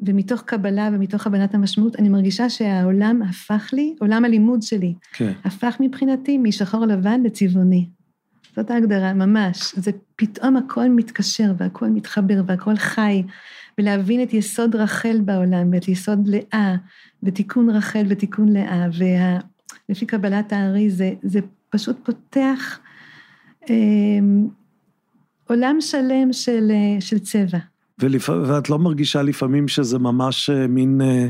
ומתוך 0.00 0.42
קבלה 0.42 0.90
ומתוך 0.92 1.26
הבנת 1.26 1.54
המשמעות, 1.54 1.96
אני 1.96 2.08
מרגישה 2.08 2.50
שהעולם 2.50 3.22
הפך 3.22 3.70
לי, 3.72 3.94
עולם 4.00 4.24
הלימוד 4.24 4.62
שלי, 4.62 4.94
כן. 5.12 5.32
הפך 5.44 5.76
מבחינתי 5.80 6.38
משחור 6.38 6.86
לבן 6.86 7.22
לצבעוני. 7.22 7.88
זאת 8.56 8.70
ההגדרה, 8.70 9.12
ממש. 9.12 9.74
זה 9.76 9.90
פתאום 10.16 10.56
הכל 10.56 10.88
מתקשר 10.88 11.52
והכל 11.58 11.88
מתחבר 11.88 12.42
והכל 12.46 12.76
חי, 12.76 13.22
ולהבין 13.78 14.22
את 14.22 14.34
יסוד 14.34 14.76
רחל 14.76 15.20
בעולם 15.24 15.72
ואת 15.72 15.88
יסוד 15.88 16.28
לאה, 16.28 16.76
ותיקון 17.22 17.70
רחל 17.70 18.06
ותיקון 18.08 18.48
לאה, 18.48 18.86
ולפי 19.88 20.06
קבלת 20.06 20.52
הארי 20.52 20.90
זה, 20.90 21.12
זה 21.22 21.40
פשוט 21.70 21.96
פותח 22.04 22.78
אה, 23.70 23.74
עולם 25.48 25.76
שלם 25.80 26.32
של, 26.32 26.70
אה, 26.70 27.00
של 27.00 27.18
צבע. 27.18 27.58
ולפ... 27.98 28.28
ואת 28.28 28.70
לא 28.70 28.78
מרגישה 28.78 29.22
לפעמים 29.22 29.68
שזה 29.68 29.98
ממש 29.98 30.50
אה, 30.50 30.66
מין 30.66 31.00
אה, 31.00 31.28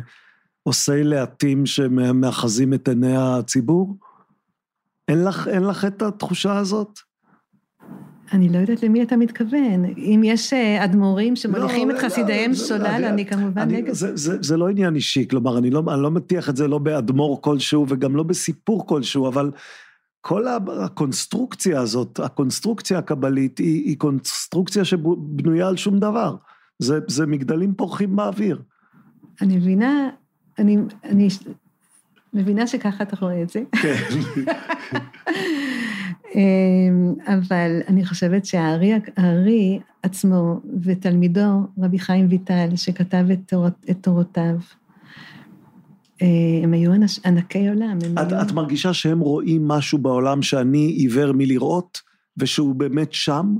עושי 0.62 1.04
להטים 1.04 1.66
שמאחזים 1.66 2.74
את 2.74 2.88
עיני 2.88 3.16
הציבור? 3.16 3.96
אין 5.08 5.24
לך, 5.24 5.48
אין 5.48 5.62
לך 5.62 5.84
את 5.84 6.02
התחושה 6.02 6.58
הזאת? 6.58 6.98
אני 8.32 8.48
לא 8.48 8.58
יודעת 8.58 8.82
למי 8.82 9.02
אתה 9.02 9.16
מתכוון. 9.16 9.84
אם 9.96 10.20
יש 10.24 10.52
אה, 10.52 10.84
אדמו"רים 10.84 11.36
שמוליכים 11.36 11.88
לא, 11.90 11.96
את 11.96 12.02
לא, 12.02 12.08
חסידיהם 12.08 12.52
זה- 12.52 12.66
שולל, 12.66 12.86
אני- 12.86 13.08
אני 13.08 13.26
כמובן 13.26 13.60
אני, 13.62 13.76
נגד. 13.82 13.92
זה, 13.92 14.16
זה, 14.16 14.36
זה 14.42 14.56
לא 14.56 14.68
עניין 14.68 14.94
אישי, 14.94 15.28
כלומר, 15.28 15.58
אני 15.58 15.70
לא, 15.70 15.82
אני 15.94 16.02
לא 16.02 16.10
מטיח 16.10 16.48
את 16.48 16.56
זה 16.56 16.68
לא 16.68 16.78
באדמו"ר 16.78 17.42
כלשהו 17.42 17.86
וגם 17.88 18.16
לא 18.16 18.22
בסיפור 18.22 18.86
כלשהו, 18.86 19.28
אבל 19.28 19.50
כל 20.20 20.44
הקונסטרוקציה 20.84 21.80
הזאת, 21.80 22.20
הקונסטרוקציה 22.20 22.98
הקבלית, 22.98 23.58
היא, 23.58 23.84
היא 23.84 23.98
קונסטרוקציה 23.98 24.84
שבנויה 24.84 25.68
על 25.68 25.76
שום 25.76 25.98
דבר. 25.98 26.36
זה, 26.78 26.98
זה 27.08 27.26
מגדלים 27.26 27.74
פורחים 27.74 28.16
באוויר. 28.16 28.62
אני 29.42 29.56
מבינה, 29.56 30.08
אני, 30.58 30.76
אני 31.04 31.28
מבינה 32.34 32.66
שככה 32.66 33.04
אתה 33.04 33.16
רואה 33.20 33.42
את 33.42 33.50
זה, 33.50 33.62
כן. 33.82 33.94
אמ, 36.34 37.14
אבל 37.26 37.80
אני 37.88 38.06
חושבת 38.06 38.44
שהארי 38.44 38.92
הארי 39.16 39.80
עצמו 40.02 40.60
ותלמידו, 40.82 41.66
רבי 41.78 41.98
חיים 41.98 42.26
ויטל, 42.30 42.68
שכתב 42.76 43.26
את, 43.32 43.38
תורות, 43.46 43.72
את 43.90 43.96
תורותיו, 44.00 44.56
אה, 46.22 46.26
הם 46.62 46.72
היו 46.72 46.94
אנש, 46.94 47.20
ענקי 47.24 47.68
עולם. 47.68 47.98
את, 47.98 48.32
היו... 48.32 48.42
את 48.42 48.52
מרגישה 48.52 48.94
שהם 48.94 49.20
רואים 49.20 49.68
משהו 49.68 49.98
בעולם 49.98 50.42
שאני 50.42 50.86
עיוור 50.86 51.32
מלראות, 51.32 52.00
ושהוא 52.36 52.74
באמת 52.74 53.12
שם? 53.12 53.56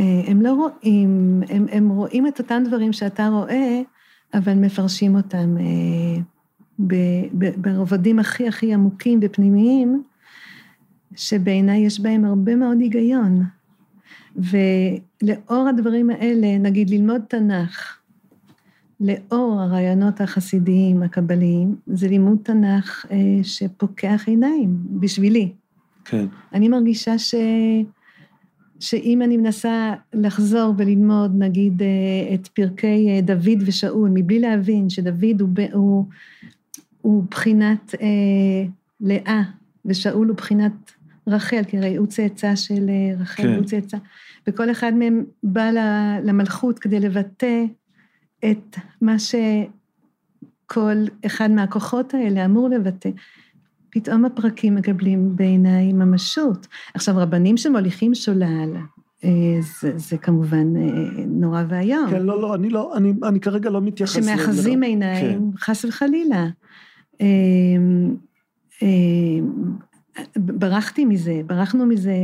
אה, 0.00 0.22
הם 0.26 0.42
לא 0.42 0.52
רואים, 0.52 1.42
הם, 1.48 1.66
הם 1.72 1.88
רואים 1.88 2.26
את 2.26 2.38
אותם 2.38 2.62
דברים 2.66 2.92
שאתה 2.92 3.28
רואה, 3.28 3.80
אבל 4.34 4.54
מפרשים 4.54 5.16
אותם 5.16 5.56
אה, 5.60 6.22
ב- 6.86 7.26
ב- 7.38 7.62
ברובדים 7.62 8.18
הכי 8.18 8.48
הכי 8.48 8.74
עמוקים 8.74 9.20
ופנימיים, 9.22 10.02
שבעיניי 11.16 11.80
יש 11.80 12.00
בהם 12.00 12.24
הרבה 12.24 12.56
מאוד 12.56 12.80
היגיון. 12.80 13.42
ולאור 14.36 15.68
הדברים 15.68 16.10
האלה, 16.10 16.58
נגיד 16.58 16.90
ללמוד 16.90 17.20
תנ"ך, 17.28 17.98
לאור 19.00 19.60
הרעיונות 19.60 20.20
החסידיים, 20.20 21.02
הקבליים, 21.02 21.76
זה 21.86 22.08
לימוד 22.08 22.38
תנ"ך 22.42 23.06
אה, 23.10 23.16
שפוקח 23.42 24.22
עיניים, 24.26 24.76
בשבילי. 25.00 25.52
כן. 26.04 26.26
אני 26.52 26.68
מרגישה 26.68 27.18
ש... 27.18 27.34
שאם 28.80 29.22
אני 29.22 29.36
מנסה 29.36 29.94
לחזור 30.12 30.74
וללמוד, 30.76 31.32
נגיד, 31.38 31.82
אה, 31.82 32.34
את 32.34 32.48
פרקי 32.48 33.08
אה, 33.08 33.20
דוד 33.20 33.62
ושאול, 33.66 34.10
מבלי 34.14 34.40
להבין 34.40 34.90
שדוד 34.90 35.40
הוא, 35.40 35.48
ב- 35.52 35.72
הוא, 35.72 36.04
הוא 37.00 37.24
בחינת 37.30 37.94
אה, 38.00 38.66
לאה, 39.00 39.42
ושאול 39.84 40.28
הוא 40.28 40.36
בחינת 40.36 40.92
רחל, 41.26 41.62
כי 41.68 41.78
הרי 41.78 41.96
הוא 41.96 42.06
צאצא 42.06 42.56
של 42.56 42.88
אה, 42.88 43.14
רחל, 43.18 43.42
כן. 43.42 43.54
הוא 43.54 43.64
צאצא, 43.64 43.96
וכל 44.46 44.70
אחד 44.70 44.94
מהם 44.94 45.24
בא 45.42 45.70
למלכות 46.24 46.78
כדי 46.78 47.00
לבטא 47.00 47.64
את 48.50 48.76
מה 49.00 49.16
שכל 49.18 50.96
אחד 51.26 51.50
מהכוחות 51.50 52.14
האלה 52.14 52.44
אמור 52.44 52.68
לבטא. 52.68 53.10
פתאום 53.90 54.24
הפרקים 54.24 54.74
מקבלים 54.74 55.36
בעיניי 55.36 55.92
ממשות. 55.92 56.66
עכשיו, 56.94 57.14
רבנים 57.16 57.56
שמוליכים 57.56 58.14
שולל, 58.14 58.76
זה, 59.60 59.98
זה 59.98 60.18
כמובן 60.18 60.72
נורא 61.26 61.62
ואיום. 61.68 62.10
כן, 62.10 62.22
לא, 62.22 62.42
לא, 62.42 62.54
אני 62.54 62.70
לא, 62.70 62.96
אני, 62.96 63.12
אני 63.24 63.40
כרגע 63.40 63.70
לא 63.70 63.80
מתייחס... 63.80 64.24
שמאחזים 64.24 64.82
עיניים, 64.82 65.50
כן. 65.52 65.58
חס 65.58 65.84
וחלילה. 65.84 66.46
ברחתי 70.36 71.04
מזה, 71.04 71.40
ברחנו 71.46 71.86
מזה 71.86 72.14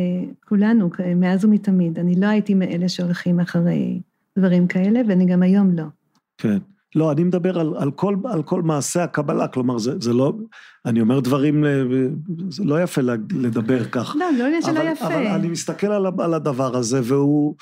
כולנו, 0.48 0.90
מאז 1.16 1.44
ומתמיד. 1.44 1.98
אני 1.98 2.14
לא 2.20 2.26
הייתי 2.26 2.54
מאלה 2.54 2.88
שהולכים 2.88 3.40
אחרי 3.40 4.00
דברים 4.38 4.66
כאלה, 4.66 5.00
ואני 5.08 5.26
גם 5.26 5.42
היום 5.42 5.76
לא. 5.76 5.84
כן. 6.38 6.58
לא, 6.94 7.12
אני 7.12 7.24
מדבר 7.24 7.58
על, 7.58 7.74
על, 7.76 7.90
כל, 7.90 8.16
על 8.24 8.42
כל 8.42 8.62
מעשה 8.62 9.04
הקבלה, 9.04 9.48
כלומר, 9.48 9.78
זה, 9.78 9.92
זה 10.00 10.12
לא, 10.12 10.32
אני 10.86 11.00
אומר 11.00 11.20
דברים, 11.20 11.64
זה 12.48 12.64
לא 12.64 12.82
יפה 12.82 13.00
לדבר 13.30 13.84
כך. 13.84 14.16
לא, 14.18 14.26
לא 14.38 14.44
עניין 14.44 14.62
שלא 14.62 14.80
יפה. 14.80 15.06
אבל 15.06 15.26
אני 15.26 15.48
מסתכל 15.48 15.86
על, 15.86 16.06
על 16.18 16.34
הדבר 16.34 16.76
הזה, 16.76 17.00
והוא, 17.04 17.54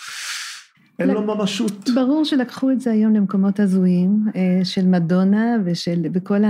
אין 0.99 1.11
לו 1.11 1.23
ממשות. 1.23 1.91
ברור 1.95 2.25
שלקחו 2.25 2.71
את 2.71 2.81
זה 2.81 2.91
היום 2.91 3.15
למקומות 3.15 3.61
הזויים, 3.61 4.25
אה, 4.37 4.61
של 4.65 4.87
מדונה 4.87 5.57
ושל, 5.65 6.07
וכל 6.15 6.43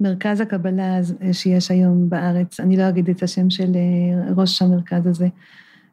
המרכז 0.00 0.40
הקבלה 0.40 0.98
שיש 1.32 1.70
היום 1.70 2.10
בארץ, 2.10 2.60
אני 2.60 2.76
לא 2.76 2.88
אגיד 2.88 3.10
את 3.10 3.22
השם 3.22 3.50
של 3.50 3.72
אה, 3.74 4.32
ראש 4.36 4.62
המרכז 4.62 5.06
הזה. 5.06 5.28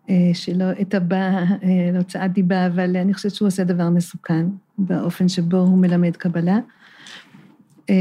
אה, 0.10 0.32
שלא 0.34 0.66
אתבע 0.82 1.44
להוצאת 1.94 2.34
דיבה, 2.34 2.68
אבל 2.68 2.98
אני 2.98 3.14
חושבת 3.14 3.36
שהוא 3.36 3.48
עושה 3.48 3.64
דבר 3.64 3.90
מסוכן 3.90 4.46
באופן 4.78 5.28
שבו 5.28 5.58
הוא 5.58 5.78
מלמד 5.78 6.16
קבלה. 6.16 6.60
אה, 7.90 7.96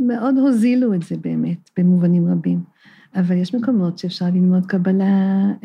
ומאוד 0.00 0.38
הוזילו 0.38 0.94
את 0.94 1.02
זה 1.02 1.16
באמת, 1.16 1.70
במובנים 1.76 2.28
רבים. 2.28 2.60
אבל 3.16 3.36
יש 3.36 3.54
מקומות 3.54 3.98
שאפשר 3.98 4.26
ללמוד 4.26 4.66
קבלה, 4.66 5.04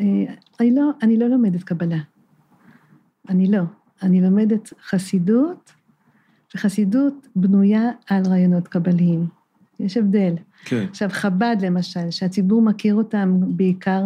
אה, 0.00 0.34
אני 0.60 0.74
לא, 0.74 0.90
אני 1.02 1.16
לא 1.16 1.26
לומדת 1.26 1.62
קבלה. 1.62 1.98
אני 3.28 3.50
לא. 3.50 3.62
אני 4.02 4.20
לומדת 4.20 4.72
חסידות, 4.88 5.72
וחסידות 6.54 7.28
בנויה 7.36 7.90
על 8.06 8.22
רעיונות 8.26 8.68
קבליים. 8.68 9.26
יש 9.80 9.96
הבדל. 9.96 10.34
כן. 10.64 10.86
עכשיו, 10.90 11.08
חב"ד 11.12 11.56
למשל, 11.60 12.10
שהציבור 12.10 12.62
מכיר 12.62 12.94
אותם 12.94 13.40
בעיקר 13.46 14.02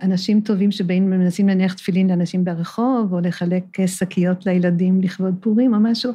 כאנשים 0.00 0.40
טובים 0.40 0.70
שבאים 0.70 1.04
ומנסים 1.06 1.48
להניח 1.48 1.74
תפילין 1.74 2.10
לאנשים 2.10 2.44
ברחוב, 2.44 3.12
או 3.12 3.20
לחלק 3.20 3.86
שקיות 3.86 4.46
לילדים 4.46 5.00
לכבוד 5.00 5.34
פורים 5.40 5.74
או 5.74 5.80
משהו, 5.80 6.12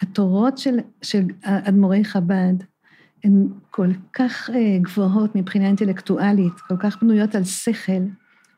התורות 0.00 0.58
של, 0.58 0.78
של 1.02 1.22
אדמו"רי 1.42 2.04
חב"ד 2.04 2.54
הן 3.24 3.46
כל 3.70 3.88
כך 4.12 4.50
אה, 4.54 4.78
גבוהות 4.82 5.34
מבחינה 5.34 5.66
אינטלקטואלית, 5.66 6.52
כל 6.68 6.76
כך 6.76 7.02
בנויות 7.02 7.34
על 7.34 7.44
שכל, 7.44 8.02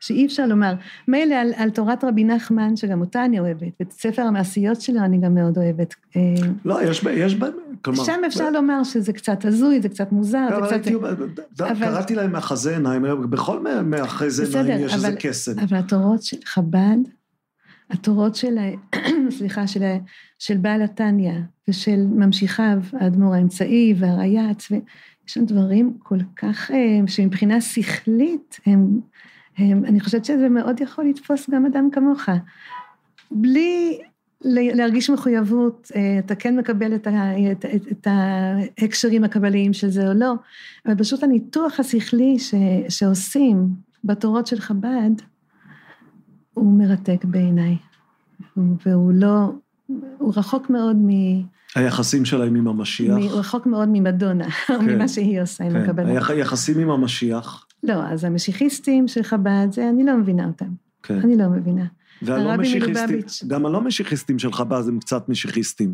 שאי 0.05 0.25
אפשר 0.25 0.45
לומר, 0.45 0.73
מילא 1.07 1.35
על, 1.35 1.53
על 1.55 1.69
תורת 1.69 2.03
רבי 2.03 2.23
נחמן, 2.23 2.75
שגם 2.75 3.01
אותה 3.01 3.25
אני 3.25 3.39
אוהבת, 3.39 3.73
ואת 3.79 3.91
ספר 3.91 4.21
המעשיות 4.21 4.81
שלו 4.81 4.99
אני 4.99 5.17
גם 5.17 5.35
מאוד 5.35 5.57
אוהבת. 5.57 5.95
אה, 6.15 6.21
לא, 6.65 6.83
יש, 6.83 7.03
יש, 7.13 7.35
כלומר... 7.81 8.03
שם 8.03 8.21
אפשר 8.27 8.49
ב... 8.49 8.53
לומר 8.53 8.83
שזה 8.83 9.13
קצת 9.13 9.45
הזוי, 9.45 9.81
זה 9.81 9.89
קצת 9.89 10.11
מוזר, 10.11 10.47
זה 10.69 10.79
קצת... 10.79 10.91
אבל... 11.59 11.75
קראתי 11.79 12.15
להם 12.15 12.31
מאחזי 12.31 12.73
עיניים, 12.73 13.05
בכל 13.29 13.59
מאחזי 13.83 14.57
עיניים 14.57 14.85
יש 14.85 14.93
איזה 14.93 15.15
קסם. 15.19 15.59
אבל 15.59 15.77
התורות 15.77 16.23
של 16.23 16.37
חב"ד, 16.45 16.97
התורות 17.89 18.35
של, 18.35 18.57
סליחה, 19.37 19.67
של, 19.67 19.83
של 20.39 20.57
בעל 20.57 20.81
התניא 20.81 21.33
ושל 21.67 22.05
ממשיכיו, 22.15 22.77
האדמו"ר 22.93 23.33
האמצעי 23.33 23.93
והרייץ, 23.97 24.71
יש 25.27 25.33
שם 25.33 25.45
דברים 25.45 25.97
כל 26.03 26.19
כך, 26.35 26.71
אה, 26.71 27.07
שמבחינה 27.07 27.61
שכלית 27.61 28.59
הם... 28.65 28.99
אני 29.59 29.99
חושבת 29.99 30.25
שזה 30.25 30.49
מאוד 30.49 30.81
יכול 30.81 31.05
לתפוס 31.05 31.49
גם 31.49 31.65
אדם 31.65 31.89
כמוך. 31.91 32.29
בלי 33.31 33.99
להרגיש 34.41 35.09
מחויבות, 35.09 35.91
אה, 35.95 36.19
אתה 36.19 36.35
כן 36.35 36.57
מקבל 36.57 36.95
את, 36.95 37.07
ה, 37.07 37.51
את, 37.51 37.65
את, 37.65 37.91
את 37.91 38.07
ההקשרים 38.07 39.23
הקבליים 39.23 39.73
של 39.73 39.89
זה 39.89 40.07
או 40.07 40.13
לא, 40.13 40.33
אבל 40.85 40.95
פשוט 40.95 41.23
הניתוח 41.23 41.79
השכלי 41.79 42.39
ש, 42.39 42.53
שעושים 42.89 43.67
בתורות 44.03 44.47
של 44.47 44.59
חב"ד, 44.59 45.21
הוא 46.53 46.79
מרתק 46.79 47.25
בעיניי. 47.25 47.77
והוא 48.57 49.11
לא, 49.13 49.51
הוא 50.17 50.33
רחוק 50.35 50.69
מאוד 50.69 50.95
מ... 50.95 51.09
היחסים 51.75 52.25
שלהם 52.25 52.55
עם 52.55 52.67
המשיח. 52.67 53.15
הוא 53.17 53.31
רחוק 53.31 53.65
מאוד 53.65 53.89
ממדונה, 53.91 54.49
כן, 54.67 54.85
ממה 54.85 55.07
שהיא 55.07 55.41
עושה 55.41 55.63
כן. 55.69 55.75
עם 55.75 55.83
הקבלה. 55.83 56.27
היחסים 56.27 56.79
עם 56.79 56.89
המשיח. 56.89 57.65
לא, 57.83 57.93
אז 57.93 58.23
המשיחיסטים 58.23 59.07
של 59.07 59.23
חב"ד, 59.23 59.67
זה, 59.71 59.89
אני 59.89 60.03
לא 60.03 60.17
מבינה 60.17 60.45
אותם. 60.45 60.69
כן. 61.03 61.19
אני 61.19 61.37
לא 61.37 61.49
מבינה. 61.49 61.85
והלא 62.21 62.57
משיחיסטים, 62.57 63.19
גם 63.47 63.65
הלא 63.65 63.81
משיחיסטים 63.81 64.39
של 64.39 64.53
חב"ד 64.53 64.83
הם 64.87 64.99
קצת 64.99 65.29
משיחיסטים. 65.29 65.93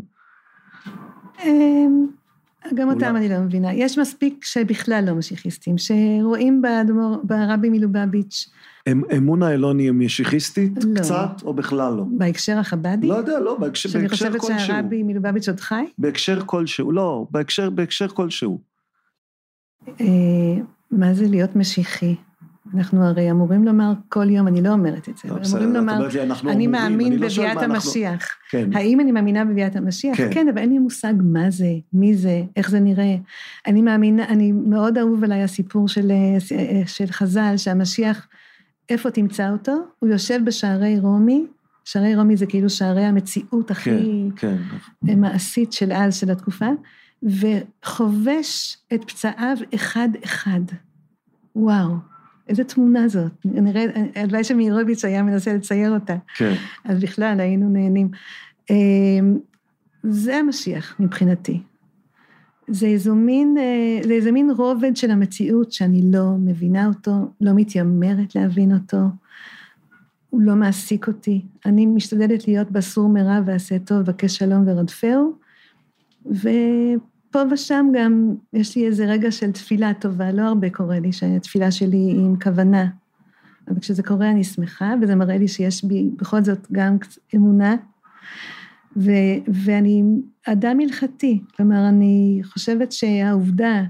אמ, 2.66 2.76
גם 2.76 2.90
אותם 2.90 3.16
אני 3.16 3.30
לא 3.30 3.40
מבינה. 3.40 3.74
יש 3.74 3.98
מספיק 3.98 4.46
שבכלל 4.46 5.04
לא 5.08 5.16
משיחיסטים, 5.16 5.76
שרואים 5.78 6.62
באדמו"ר, 6.62 7.20
ברבי 7.24 7.70
מלובביץ'. 7.70 8.50
אמון 9.18 9.44
האלוני 9.44 9.84
היא 9.84 9.92
משיחיסטית 9.92 10.84
לא. 10.84 11.00
קצת, 11.00 11.44
או 11.44 11.54
בכלל 11.54 11.94
לא? 11.94 12.06
בהקשר 12.18 12.58
החב"די? 12.58 13.08
לא 13.08 13.14
יודע, 13.14 13.40
לא, 13.40 13.58
בהקשר, 13.58 13.90
בהקשר 13.90 14.08
כלשהו. 14.10 14.18
שאני 14.18 14.40
חושבת 14.40 14.60
שהרבי 14.60 15.04
מלובביץ' 15.04 15.50
עוד 15.50 15.60
חי? 15.60 15.86
בהקשר 15.98 16.42
כלשהו, 16.46 16.92
לא, 16.92 17.28
בהקשר, 17.32 17.70
בהקשר 17.70 18.08
כלשהו. 18.08 18.62
אה, 20.02 20.06
מה 20.92 21.14
זה 21.14 21.28
להיות 21.28 21.56
משיחי? 21.56 22.16
אנחנו 22.76 23.06
הרי 23.06 23.32
אמורים 23.32 23.66
לומר 23.66 23.94
כל 24.10 24.30
יום, 24.30 24.48
אני 24.48 24.62
לא 24.62 24.70
אומרת 24.70 25.10
את 25.10 25.18
זה, 25.18 25.30
לא, 25.30 25.34
אבל 25.34 25.44
אמורים 25.48 25.74
לומר, 25.74 26.08
אני 26.48 26.68
מאמין 26.68 27.20
לא 27.20 27.28
בביאת 27.28 27.58
המשיח. 27.62 28.28
כן. 28.50 28.70
האם 28.74 29.00
אני 29.00 29.12
מאמינה 29.12 29.46
בביאת 29.46 29.76
המשיח? 29.76 30.18
כן. 30.18 30.30
כן, 30.32 30.48
אבל 30.50 30.58
אין 30.58 30.70
לי 30.70 30.80
מושג 30.80 31.14
מה 31.24 31.52
זה, 31.52 31.72
מי 31.94 32.16
זה, 32.16 32.44
איך 32.56 32.70
זה 32.70 32.80
נראה. 32.80 33.16
אני 33.68 33.82
מאמינה, 33.82 34.26
אני 34.26 34.52
מאוד 34.52 34.98
אהוב 34.98 35.24
עליי 35.24 35.44
הסיפור 35.44 35.88
של, 35.88 36.12
חז"ל, 37.12 37.54
שהמשיח, 37.58 38.28
איפה 38.90 39.12
תמצא 39.12 39.50
אותו? 39.50 39.74
הוא 40.00 40.10
יושב 40.10 40.40
בשערי 40.46 41.00
רומי, 41.00 41.46
שערי 41.86 42.16
רומי 42.16 42.38
זה 42.38 42.46
כאילו 42.46 42.70
שערי 42.70 43.04
המציאות 43.04 43.72
הכי 43.72 44.30
כן, 44.36 44.56
כן. 45.06 45.20
מעשית 45.20 45.74
של 45.74 45.92
אז, 45.92 46.16
של 46.16 46.32
התקופה, 46.32 46.70
וחובש 47.24 48.78
את 48.94 49.04
פצעיו 49.04 49.58
אחד-אחד. 49.76 50.62
וואו. 51.56 52.11
איזה 52.52 52.64
תמונה 52.64 53.08
זאת. 53.08 53.32
נראה, 53.46 53.86
הלוואי 54.16 54.44
שמאירוביץ' 54.44 55.06
היה 55.06 55.24
מנסה 55.24 55.54
לצייר 55.54 55.92
אותה. 55.94 56.16
כן. 56.38 56.54
אז 56.86 57.00
בכלל 57.00 57.40
היינו 57.40 57.70
נהנים. 57.70 58.10
אמ, 58.70 59.38
זה 60.04 60.38
המשיח 60.38 60.96
מבחינתי. 61.00 61.62
זה 62.68 62.88
איזה 62.88 63.12
מין, 63.12 63.56
אה, 63.60 64.00
זה 64.08 64.14
איזה 64.14 64.32
מין 64.32 64.52
רובד 64.58 64.96
של 64.96 65.12
המציאות 65.12 65.72
שאני 65.72 66.02
לא 66.12 66.32
מבינה 66.40 66.88
אותו, 66.88 67.12
לא 67.42 67.52
מתיימרת 67.56 68.36
להבין 68.36 68.74
אותו, 68.74 68.98
הוא 70.30 70.42
לא 70.42 70.56
מעסיק 70.56 71.08
אותי. 71.08 71.42
אני 71.66 71.86
משתדלת 71.86 72.48
להיות 72.48 72.72
בסור 72.72 73.10
מרע 73.10 73.40
ועשה 73.46 73.80
טוב, 73.80 74.02
בקש 74.02 74.38
שלום 74.38 74.64
ורדפהו, 74.68 75.34
ו... 76.26 76.50
פה 77.32 77.40
ושם 77.52 77.86
גם 77.94 78.36
יש 78.54 78.76
לי 78.76 78.86
איזה 78.86 79.06
רגע 79.06 79.32
של 79.32 79.52
תפילה 79.52 79.94
טובה, 79.94 80.32
לא 80.32 80.42
הרבה 80.42 80.70
קורה 80.70 81.00
לי 81.00 81.12
שהתפילה 81.12 81.72
שלי 81.72 81.98
היא 81.98 82.20
עם 82.20 82.40
כוונה, 82.40 82.88
אבל 83.68 83.80
כשזה 83.80 84.04
קורה 84.04 84.30
אני 84.30 84.44
שמחה, 84.44 84.94
וזה 85.02 85.16
מראה 85.16 85.38
לי 85.38 85.48
שיש 85.48 85.84
בי 85.84 86.10
בכל 86.18 86.44
זאת 86.44 86.68
גם 86.72 86.98
אמונה, 87.36 87.76
ו, 88.98 89.12
ואני 89.48 90.04
אדם 90.48 90.80
הלכתי, 90.80 91.42
כלומר, 91.56 91.90
אני 91.90 92.42
חושבת 92.44 92.92
שהעובדה 92.92 93.84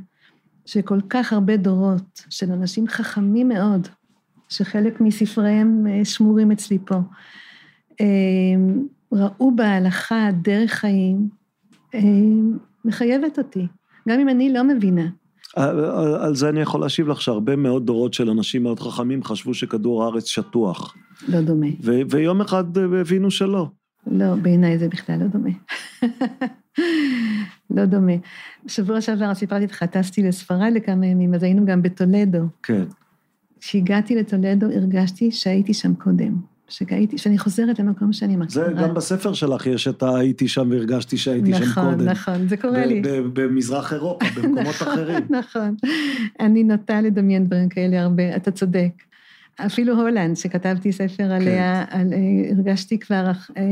שכל 0.65 0.99
כך 1.09 1.33
הרבה 1.33 1.57
דורות 1.57 2.25
של 2.29 2.51
אנשים 2.51 2.87
חכמים 2.87 3.47
מאוד, 3.47 3.87
שחלק 4.49 5.01
מספריהם 5.01 5.87
אה, 5.87 6.05
שמורים 6.05 6.51
אצלי 6.51 6.77
פה, 6.85 6.95
אה, 8.01 8.05
ראו 9.11 9.55
בהלכה 9.55 10.29
דרך 10.41 10.71
חיים, 10.71 11.29
אה, 11.95 11.99
מחייבת 12.85 13.37
אותי, 13.37 13.67
גם 14.09 14.19
אם 14.19 14.29
אני 14.29 14.53
לא 14.53 14.63
מבינה. 14.63 15.07
על 16.19 16.35
זה 16.35 16.49
אני 16.49 16.61
יכול 16.61 16.81
להשיב 16.81 17.07
לך 17.07 17.21
שהרבה 17.21 17.55
מאוד 17.55 17.85
דורות 17.85 18.13
של 18.13 18.29
אנשים 18.29 18.63
מאוד 18.63 18.79
חכמים 18.79 19.23
חשבו 19.23 19.53
שכדור 19.53 20.03
הארץ 20.03 20.25
שטוח. 20.25 20.95
לא 21.27 21.41
דומה. 21.41 21.67
ו- 21.83 22.01
ויום 22.09 22.41
אחד 22.41 22.77
הבינו 22.77 23.31
שלא. 23.31 23.67
לא, 24.07 24.35
בעיניי 24.35 24.77
זה 24.77 24.87
בכלל 24.87 25.19
לא 25.19 25.27
דומה. 25.27 25.49
לא 27.69 27.85
דומה. 27.85 28.13
בשבוע 28.65 29.01
שעבר 29.01 29.33
סיפרתי 29.33 29.65
לך, 29.65 29.83
טסתי 29.83 30.23
לספרד 30.23 30.71
לכמה 30.75 31.05
ימים, 31.05 31.33
אז 31.33 31.43
היינו 31.43 31.65
גם 31.65 31.81
בטולדו. 31.81 32.41
כן. 32.63 32.83
כשהגעתי 33.59 34.15
לטולדו 34.15 34.65
הרגשתי 34.65 35.31
שהייתי 35.31 35.73
שם 35.73 35.93
קודם. 35.93 36.50
שהייתי, 36.71 37.17
שאני 37.17 37.37
חוזרת 37.37 37.79
למקום 37.79 38.13
שאני 38.13 38.35
מכירה. 38.35 38.65
זה 38.65 38.73
גם 38.73 38.93
בספר 38.93 39.33
שלך 39.33 39.67
יש 39.67 39.87
את 39.87 40.03
הייתי 40.03 40.47
שם 40.47 40.69
והרגשתי 40.71 41.17
שהייתי 41.17 41.51
נכון, 41.51 41.65
שם 41.65 41.73
קודם. 41.73 42.09
נכון, 42.09 42.33
נכון, 42.33 42.47
זה 42.47 42.57
קורה 42.57 42.85
לי. 42.85 43.01
במזרח 43.33 43.93
אירופה, 43.93 44.25
במקומות 44.35 44.67
נכון, 44.67 44.87
אחרים. 44.87 45.23
נכון, 45.29 45.75
אני 46.39 46.63
נוטה 46.63 47.01
לדמיין 47.01 47.45
דברים 47.45 47.69
כאלה 47.69 48.01
הרבה, 48.01 48.35
אתה 48.35 48.51
צודק. 48.51 48.91
אפילו 49.65 50.01
הולנד, 50.01 50.35
שכתבתי 50.35 50.91
ספר 50.91 51.31
עליה, 51.31 51.85
כן. 51.89 51.99
על, 51.99 52.13
אה, 52.13 52.55
הרגשתי 52.55 52.99
כבר 52.99 53.31
אה, 53.57 53.63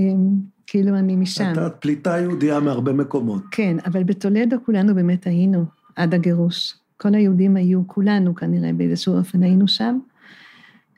כאילו 0.68 0.96
אני 0.96 1.16
משם. 1.16 1.54
את 1.68 1.74
פליטה 1.80 2.18
יהודייה 2.18 2.60
מהרבה 2.60 2.94
מקומות. 2.94 3.42
כן, 3.52 3.78
אבל 3.86 4.04
בטולדו 4.04 4.58
כולנו 4.66 4.96
באמת 4.96 5.28
היינו 5.28 5.66
עד 5.96 6.14
הגירוש. 6.14 6.76
כל 6.98 7.16
היהודים 7.16 7.56
היו, 7.56 7.88
כולנו 7.88 8.36
כנראה 8.36 8.74
באיזשהו 8.74 9.18
אופן 9.18 9.44
היינו 9.44 9.68
שם, 9.68 10.00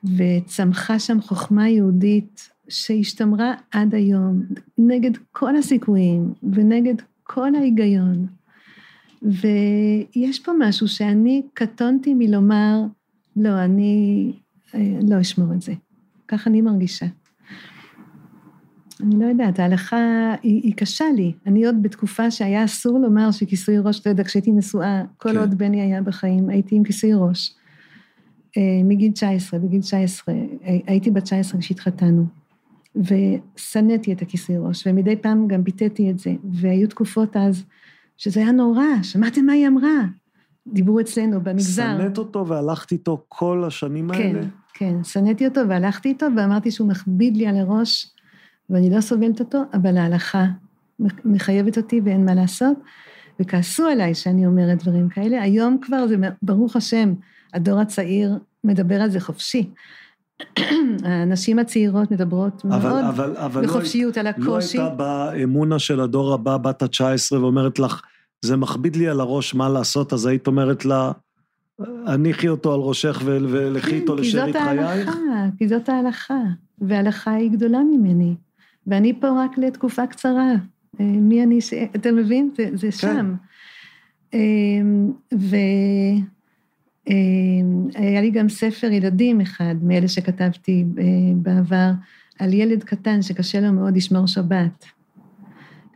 וצמחה 0.04 1.00
שם 1.00 1.22
חוכמה 1.22 1.70
יהודית 1.70 2.50
שהשתמרה 2.70 3.54
עד 3.72 3.96
היום, 3.96 4.42
נגד 4.78 5.12
כל 5.32 5.56
הסיכויים 5.56 6.34
ונגד 6.54 6.96
כל 7.24 7.56
ההיגיון. 7.56 8.28
ויש 9.22 10.40
פה 10.46 10.52
משהו 10.60 10.88
שאני 10.88 11.42
קטונתי 11.54 12.14
מלומר, 12.14 12.82
לא, 13.36 13.64
אני 13.64 14.32
אה, 14.76 15.00
לא 15.10 15.22
אשמור 15.22 15.54
את 15.54 15.62
זה. 15.62 15.74
כך 16.28 16.48
אני 16.48 16.62
מרגישה. 16.62 17.06
אני 19.04 19.20
לא 19.20 19.26
יודעת, 19.26 19.60
ההלכה 19.60 20.34
היא, 20.44 20.62
היא 20.64 20.74
קשה 20.76 21.06
לי. 21.16 21.34
אני 21.46 21.66
עוד 21.66 21.84
בתקופה 21.84 22.32
שהיה 22.32 22.66
אסור 22.66 23.00
לומר 23.00 23.32
שכיסוי 23.32 23.80
ראש, 23.80 24.00
אתה 24.00 24.10
יודע, 24.10 24.24
כשהייתי 24.24 24.52
נשואה, 24.52 25.04
כל 25.18 25.30
כן. 25.32 25.38
עוד 25.38 25.58
בני 25.58 25.82
היה 25.82 26.02
בחיים, 26.02 26.50
הייתי 26.50 26.76
עם 26.76 26.84
כיסוי 26.84 27.14
ראש. 27.14 27.54
אה, 28.58 28.82
מגיל 28.84 29.12
19, 29.12 29.60
בגיל 29.60 29.82
19, 29.82 30.36
אה, 30.36 30.78
הייתי 30.88 31.12
בת 31.12 31.24
19 31.24 31.62
כשהתחתנו, 31.62 32.26
ושנאתי 32.96 34.14
את 34.14 34.22
הכיסוי 34.22 34.58
ראש, 34.58 34.88
ומדי 34.88 35.16
פעם 35.16 35.48
גם 35.48 35.64
ביטאתי 35.64 36.10
את 36.10 36.20
זה, 36.20 36.34
והיו 36.52 36.88
תקופות 36.88 37.38
אז 37.38 37.64
שזה 38.18 38.40
היה 38.40 38.52
נורא, 38.52 38.84
שמעתם 39.04 39.46
מה 39.46 39.54
היא 39.54 39.68
אמרה? 39.68 40.00
דיברו 40.68 41.00
אצלנו 41.00 41.42
במגזר. 41.42 41.98
שנאת 41.98 42.18
אותו 42.18 42.48
והלכת 42.48 42.92
איתו 42.92 43.24
כל 43.28 43.64
השנים 43.68 44.10
כן, 44.14 44.22
האלה? 44.22 44.42
כן, 44.74 45.04
שנאתי 45.04 45.48
אותו 45.48 45.62
והלכתי 45.70 46.10
איתו 46.10 46.26
ואמרתי 46.38 46.72
שהוא 46.72 46.88
מכביד 46.88 47.38
לי 47.38 47.48
על 47.48 47.58
הראש 47.58 48.08
ואני 48.70 48.90
לא 48.90 49.02
סובלת 49.02 49.40
אותו, 49.40 49.64
אבל 49.74 49.98
ההלכה 49.98 50.46
מחייבת 51.26 51.78
אותי 51.78 52.02
ואין 52.04 52.26
מה 52.26 52.34
לעשות. 52.34 52.78
וכעסו 53.40 53.86
עליי 53.88 54.16
שאני 54.16 54.46
אומרת 54.46 54.84
דברים 54.84 55.10
כאלה. 55.10 55.42
היום 55.42 55.78
כבר 55.82 56.08
זה, 56.08 56.16
ברוך 56.42 56.76
השם, 56.76 57.14
הדור 57.54 57.80
הצעיר 57.80 58.32
מדבר 58.64 59.02
על 59.02 59.10
זה 59.10 59.20
חופשי. 59.20 59.70
הנשים 61.04 61.60
הצעירות 61.60 62.12
מדברות 62.12 62.66
אבל, 62.66 62.90
מאוד 62.90 63.04
אבל, 63.04 63.38
אבל 63.38 63.66
בחופשיות 63.66 64.18
על 64.18 64.26
לא, 64.26 64.32
לא 64.38 64.44
הקושי. 64.44 64.78
הייתה 64.78 64.96
באמונה 64.96 65.80
של 65.80 66.00
הדור 66.00 66.34
הבא, 66.34 66.58
בת 66.58 66.82
ה-19, 66.82 67.36
ואומרת 67.36 67.80
לך, 67.80 68.02
זה 68.42 68.58
מכביד 68.58 68.96
לי 68.96 69.08
על 69.08 69.20
הראש 69.20 69.56
מה 69.56 69.70
לעשות, 69.70 70.14
אז 70.14 70.26
היית 70.26 70.48
אומרת 70.48 70.86
לה, 70.86 71.12
הניחי 72.06 72.48
אותו 72.48 72.74
על 72.74 72.80
ראשך 72.80 73.22
ו- 73.26 73.38
ולכי 73.50 73.96
איתו 73.96 74.16
כן, 74.16 74.22
כי 74.22 74.28
לשארית 74.28 74.54
זאת 74.54 74.64
חייך? 74.64 74.82
ההלכה, 74.88 75.46
כי 75.58 75.68
זאת 75.68 75.90
ההלכה, 75.90 76.40
וההלכה 76.82 77.32
היא 77.32 77.52
גדולה 77.52 77.80
ממני, 77.80 78.36
ואני 78.88 79.20
פה 79.20 79.44
רק 79.44 79.58
לתקופה 79.58 80.08
קצרה. 80.08 80.52
אה, 81.00 81.06
מי 81.06 81.44
אני 81.44 81.62
ש... 81.62 81.74
אתה 81.74 82.12
מבין? 82.12 82.52
זה, 82.58 82.70
זה 82.74 82.88
כן. 82.92 82.92
שם. 82.92 83.36
אמ, 87.08 87.88
והיה 87.94 88.22
לי 88.22 88.32
גם 88.32 88.50
ספר 88.50 88.92
ילדים 88.92 89.42
אחד, 89.42 89.76
מאלה 89.84 90.08
שכתבתי 90.08 90.86
אה, 90.98 91.04
בעבר, 91.36 91.92
על 92.40 92.54
ילד 92.54 92.84
קטן 92.84 93.22
שקשה 93.22 93.62
לו 93.62 93.74
מאוד 93.74 93.96
לשמור 93.96 94.28
שבת. 94.28 94.86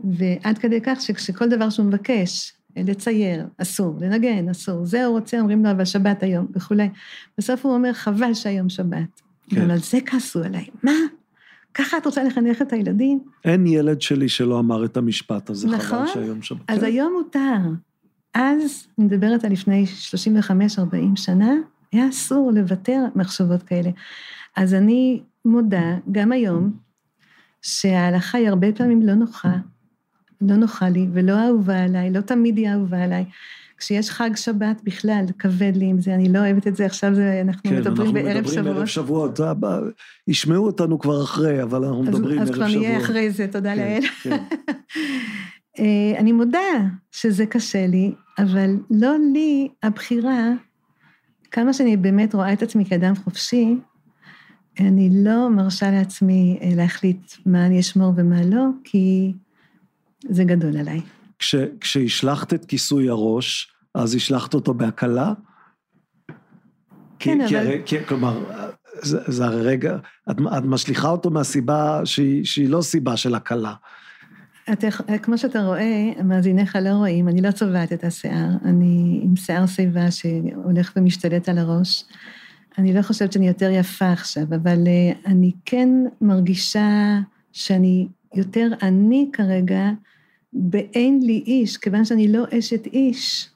ועד 0.03 0.57
כדי 0.57 0.81
כך 0.81 1.01
שכל 1.17 1.49
דבר 1.49 1.69
שהוא 1.69 1.85
מבקש, 1.85 2.53
לצייר, 2.77 3.45
אסור, 3.57 3.97
לנגן, 4.01 4.49
אסור, 4.49 4.85
זה 4.85 5.05
הוא 5.05 5.19
רוצה, 5.19 5.39
אומרים 5.39 5.65
לו, 5.65 5.71
אבל 5.71 5.85
שבת 5.85 6.23
היום, 6.23 6.47
וכולי. 6.55 6.89
בסוף 7.37 7.65
הוא 7.65 7.73
אומר, 7.73 7.93
חבל 7.93 8.33
שהיום 8.33 8.69
שבת. 8.69 9.21
כן. 9.49 9.61
גם 9.61 9.71
על 9.71 9.77
זה 9.77 9.97
כעסו 10.05 10.43
עליי. 10.43 10.65
מה? 10.83 10.91
ככה 11.73 11.97
את 11.97 12.05
רוצה 12.05 12.23
לחנך 12.23 12.61
את 12.61 12.73
הילדים? 12.73 13.19
אין 13.45 13.67
ילד 13.67 14.01
שלי 14.01 14.29
שלא 14.29 14.59
אמר 14.59 14.85
את 14.85 14.97
המשפט 14.97 15.49
הזה, 15.49 15.67
נכון? 15.67 15.79
חבל 15.79 16.07
שהיום 16.07 16.41
שבת. 16.41 16.61
אז 16.67 16.79
כן. 16.79 16.85
היום 16.85 17.13
מותר. 17.13 17.69
אז, 18.35 18.87
אני 18.99 19.05
מדברת 19.05 19.43
על 19.45 19.51
לפני 19.51 19.85
35-40 20.11 20.15
שנה, 21.15 21.53
היה 21.91 22.09
אסור 22.09 22.51
לוותר 22.55 23.03
מחשבות 23.15 23.63
כאלה. 23.63 23.89
אז 24.55 24.73
אני 24.73 25.21
מודה, 25.45 25.83
גם 26.11 26.31
היום, 26.31 26.71
שההלכה 27.61 28.37
היא 28.37 28.49
הרבה 28.49 28.71
פעמים 28.71 29.01
לא 29.01 29.13
נוחה, 29.13 29.53
לא 30.41 30.55
נוחה 30.55 30.89
לי 30.89 31.07
ולא 31.13 31.45
אהובה 31.47 31.83
עליי, 31.83 32.11
לא 32.11 32.21
תמיד 32.21 32.57
היא 32.57 32.69
אהובה 32.69 33.03
עליי. 33.03 33.25
כשיש 33.77 34.09
חג 34.11 34.29
שבת 34.35 34.81
בכלל, 34.83 35.25
כבד 35.39 35.71
לי 35.75 35.85
עם 35.85 35.99
זה, 36.01 36.15
אני 36.15 36.33
לא 36.33 36.39
אוהבת 36.39 36.67
את 36.67 36.75
זה, 36.75 36.85
עכשיו 36.85 37.15
זה, 37.15 37.41
אנחנו 37.45 37.69
כן, 37.69 37.75
מדברים 37.77 37.97
אנחנו 37.97 38.13
בערב 38.13 38.37
מדברים 38.37 38.55
שבועות. 38.63 38.77
ערב 38.77 38.85
שבועות. 38.85 39.37
זה 39.37 39.49
הבא- 39.49 39.79
ישמעו 40.27 40.65
אותנו 40.65 40.99
כבר 40.99 41.23
אחרי, 41.23 41.63
אבל 41.63 41.83
אנחנו 41.85 42.03
אז, 42.03 42.09
מדברים 42.09 42.39
אז 42.39 42.47
ערב 42.49 42.55
כבר 42.57 42.67
שבועות. 42.67 42.85
נהיה 42.87 42.97
אחרי 42.99 43.31
זה, 43.31 43.47
תודה 43.51 43.75
כן, 43.75 43.77
לאל. 43.77 44.01
כן. 44.23 44.37
אה, 45.79 46.19
אני 46.19 46.31
מודה 46.31 46.59
שזה 47.11 47.45
קשה 47.45 47.87
לי, 47.87 48.13
אבל 48.37 48.75
לא 48.89 49.15
לי 49.33 49.67
הבחירה, 49.83 50.49
כמה 51.51 51.73
שאני 51.73 51.97
באמת 51.97 52.35
רואה 52.35 52.53
את 52.53 52.61
עצמי 52.63 52.85
כאדם 52.85 53.15
חופשי, 53.15 53.75
אני 54.79 55.09
לא 55.13 55.49
מרשה 55.49 55.91
לעצמי 55.91 56.59
אה, 56.61 56.69
להחליט 56.75 57.33
מה 57.45 57.65
אני 57.65 57.79
אשמור 57.79 58.13
ומה 58.15 58.41
לא, 58.45 58.63
כי 58.83 59.33
זה 60.29 60.43
גדול 60.43 60.77
עליי. 60.77 61.01
כש, 61.39 61.55
כשהשלכת 61.81 62.53
את 62.53 62.65
כיסוי 62.65 63.09
הראש, 63.09 63.71
אז 63.93 64.15
השלכת 64.15 64.53
אותו 64.53 64.73
בהקלה? 64.73 65.33
כן, 67.19 67.47
כי, 67.47 67.59
אבל- 67.59 67.81
כי, 67.85 68.05
כלומר, 68.05 68.43
זה, 69.01 69.19
זה 69.27 69.45
הרי 69.45 69.61
רגע, 69.61 69.97
את, 70.31 70.35
את 70.57 70.63
משליכה 70.63 71.09
אותו 71.09 71.29
מהסיבה 71.29 72.01
שהיא, 72.05 72.45
שהיא 72.45 72.69
לא 72.69 72.81
סיבה 72.81 73.17
של 73.17 73.35
הקלה. 73.35 73.73
יכול- 74.67 75.17
כמו 75.17 75.37
שאתה 75.37 75.65
רואה, 75.65 76.11
מאזיניך 76.23 76.75
לא 76.81 76.89
רואים, 76.89 77.27
אני 77.27 77.41
לא 77.41 77.51
צובעת 77.51 77.93
את 77.93 78.03
השיער, 78.03 78.49
אני 78.65 79.19
עם 79.23 79.35
שיער 79.35 79.65
שיבה 79.65 80.11
שהולך 80.11 80.93
ומשתלט 80.95 81.49
על 81.49 81.57
הראש. 81.57 82.05
אני 82.77 82.93
לא 82.93 83.01
חושבת 83.01 83.31
שאני 83.31 83.47
יותר 83.47 83.69
יפה 83.69 84.11
עכשיו, 84.11 84.43
אבל 84.43 84.87
אה, 84.87 85.31
אני 85.31 85.51
כן 85.65 85.89
מרגישה 86.21 87.19
שאני 87.51 88.07
יותר 88.35 88.67
אני 88.81 89.29
כרגע 89.33 89.89
באין 90.53 91.19
לי 91.23 91.43
איש, 91.47 91.77
כיוון 91.77 92.05
שאני 92.05 92.27
לא 92.27 92.43
אשת 92.59 92.85
איש. 92.85 93.49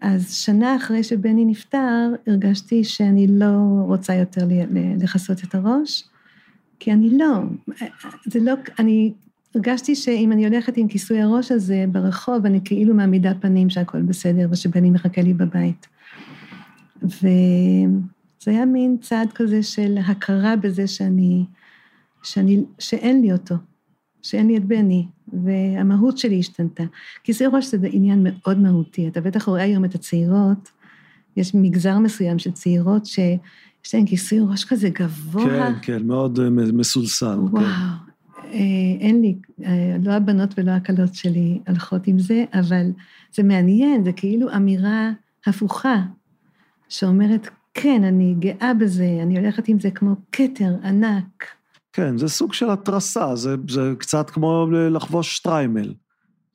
אז 0.00 0.34
שנה 0.34 0.76
אחרי 0.76 1.02
שבני 1.04 1.44
נפטר, 1.44 2.12
הרגשתי 2.26 2.84
שאני 2.84 3.26
לא 3.28 3.56
רוצה 3.86 4.14
יותר 4.14 4.46
לכסות 4.98 5.44
את 5.44 5.54
הראש, 5.54 6.04
כי 6.78 6.92
אני 6.92 7.18
לא, 7.18 7.42
זה 8.26 8.40
לא, 8.40 8.52
אני 8.78 9.12
הרגשתי 9.58 9.94
שאם 9.94 10.32
אני 10.32 10.46
הולכת 10.46 10.76
עם 10.76 10.88
כיסוי 10.88 11.20
הראש 11.20 11.52
הזה 11.52 11.84
ברחוב, 11.92 12.46
אני 12.46 12.60
כאילו 12.64 12.94
מעמידה 12.94 13.32
פנים 13.40 13.70
שהכל 13.70 14.02
בסדר 14.02 14.48
ושבני 14.50 14.90
מחכה 14.90 15.22
לי 15.22 15.34
בבית. 15.34 15.86
וזה 17.02 18.50
היה 18.50 18.66
מין 18.66 18.96
צעד 19.00 19.32
כזה 19.34 19.62
של 19.62 19.98
הכרה 20.06 20.56
בזה 20.56 20.86
שאני, 20.86 21.44
שאני, 22.22 22.64
שאין 22.78 23.20
לי 23.20 23.32
אותו, 23.32 23.54
שאין 24.22 24.46
לי 24.46 24.56
את 24.56 24.64
בני, 24.64 25.06
והמהות 25.32 26.18
שלי 26.18 26.38
השתנתה. 26.38 26.84
כיסוי 27.24 27.46
ראש 27.52 27.66
זה 27.66 27.88
עניין 27.92 28.26
מאוד 28.26 28.58
מהותי, 28.58 29.08
אתה 29.08 29.20
בטח 29.20 29.48
רואה 29.48 29.62
היום 29.62 29.84
את 29.84 29.94
הצעירות, 29.94 30.70
יש 31.36 31.54
מגזר 31.54 31.98
מסוים 31.98 32.38
של 32.38 32.50
צעירות 32.50 33.06
שיש 33.06 33.94
להן 33.94 34.06
כיסוי 34.06 34.40
ראש 34.40 34.64
כזה 34.64 34.88
גבוה. 34.88 35.44
כן, 35.44 35.72
כן, 35.82 36.06
מאוד 36.06 36.40
אה, 36.40 36.50
מסולסל. 36.50 37.38
וואו, 37.38 37.64
כן. 37.64 38.07
אה, 38.52 39.00
אין 39.00 39.20
לי, 39.20 39.36
אה, 39.64 39.96
לא 40.02 40.12
הבנות 40.12 40.54
ולא 40.58 40.70
הכלות 40.70 41.14
שלי 41.14 41.58
הולכות 41.68 42.06
עם 42.06 42.18
זה, 42.18 42.44
אבל 42.54 42.86
זה 43.32 43.42
מעניין, 43.42 44.04
זה 44.04 44.12
כאילו 44.12 44.56
אמירה 44.56 45.10
הפוכה, 45.46 45.96
שאומרת, 46.88 47.48
כן, 47.74 48.04
אני 48.04 48.34
גאה 48.38 48.74
בזה, 48.74 49.18
אני 49.22 49.38
הולכת 49.38 49.68
עם 49.68 49.80
זה 49.80 49.90
כמו 49.90 50.14
כתר 50.32 50.74
ענק. 50.84 51.44
כן, 51.92 52.18
זה 52.18 52.28
סוג 52.28 52.52
של 52.52 52.70
התרסה, 52.70 53.36
זה, 53.36 53.56
זה 53.68 53.92
קצת 53.98 54.30
כמו 54.30 54.66
לחבוש 54.70 55.36
שטריימל. 55.36 55.94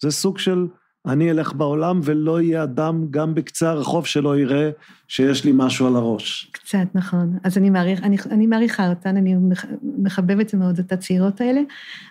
זה 0.01 0.11
סוג 0.11 0.37
של, 0.37 0.67
אני 1.05 1.31
אלך 1.31 1.53
בעולם 1.53 1.99
ולא 2.03 2.41
יהיה 2.41 2.63
אדם 2.63 3.05
גם 3.11 3.35
בקצה 3.35 3.69
הרחוב 3.69 4.05
שלא 4.05 4.37
יראה 4.39 4.69
שיש 5.07 5.45
לי 5.45 5.51
משהו 5.55 5.87
על 5.87 5.95
הראש. 5.95 6.49
קצת, 6.51 6.87
נכון. 6.95 7.37
אז 7.43 7.57
אני, 7.57 7.69
מעריך, 7.69 8.03
אני, 8.03 8.17
אני 8.31 8.47
מעריכה 8.47 8.89
אותן, 8.89 9.17
אני 9.17 9.35
מח- 9.35 9.65
מחבבת 9.97 10.53
מאוד 10.53 10.79
את 10.79 10.91
הצעירות 10.91 11.41
האלה, 11.41 11.61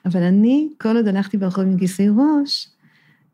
אבל 0.07 0.23
אני, 0.23 0.69
כל 0.81 0.97
עוד 0.97 1.09
הלכתי 1.09 1.37
ברחוב 1.39 1.65
עם 1.65 1.79
כיסוי 1.79 2.09
ראש, 2.09 2.69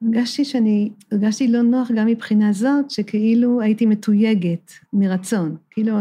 הרגשתי 0.02 0.44
שאני, 0.44 0.90
הרגשתי 1.12 1.48
לא 1.48 1.62
נוח 1.62 1.90
גם 1.96 2.06
מבחינה 2.06 2.52
זאת, 2.52 2.90
שכאילו 2.90 3.60
הייתי 3.60 3.86
מתויגת 3.86 4.72
מרצון. 4.92 5.56
כאילו, 5.70 5.96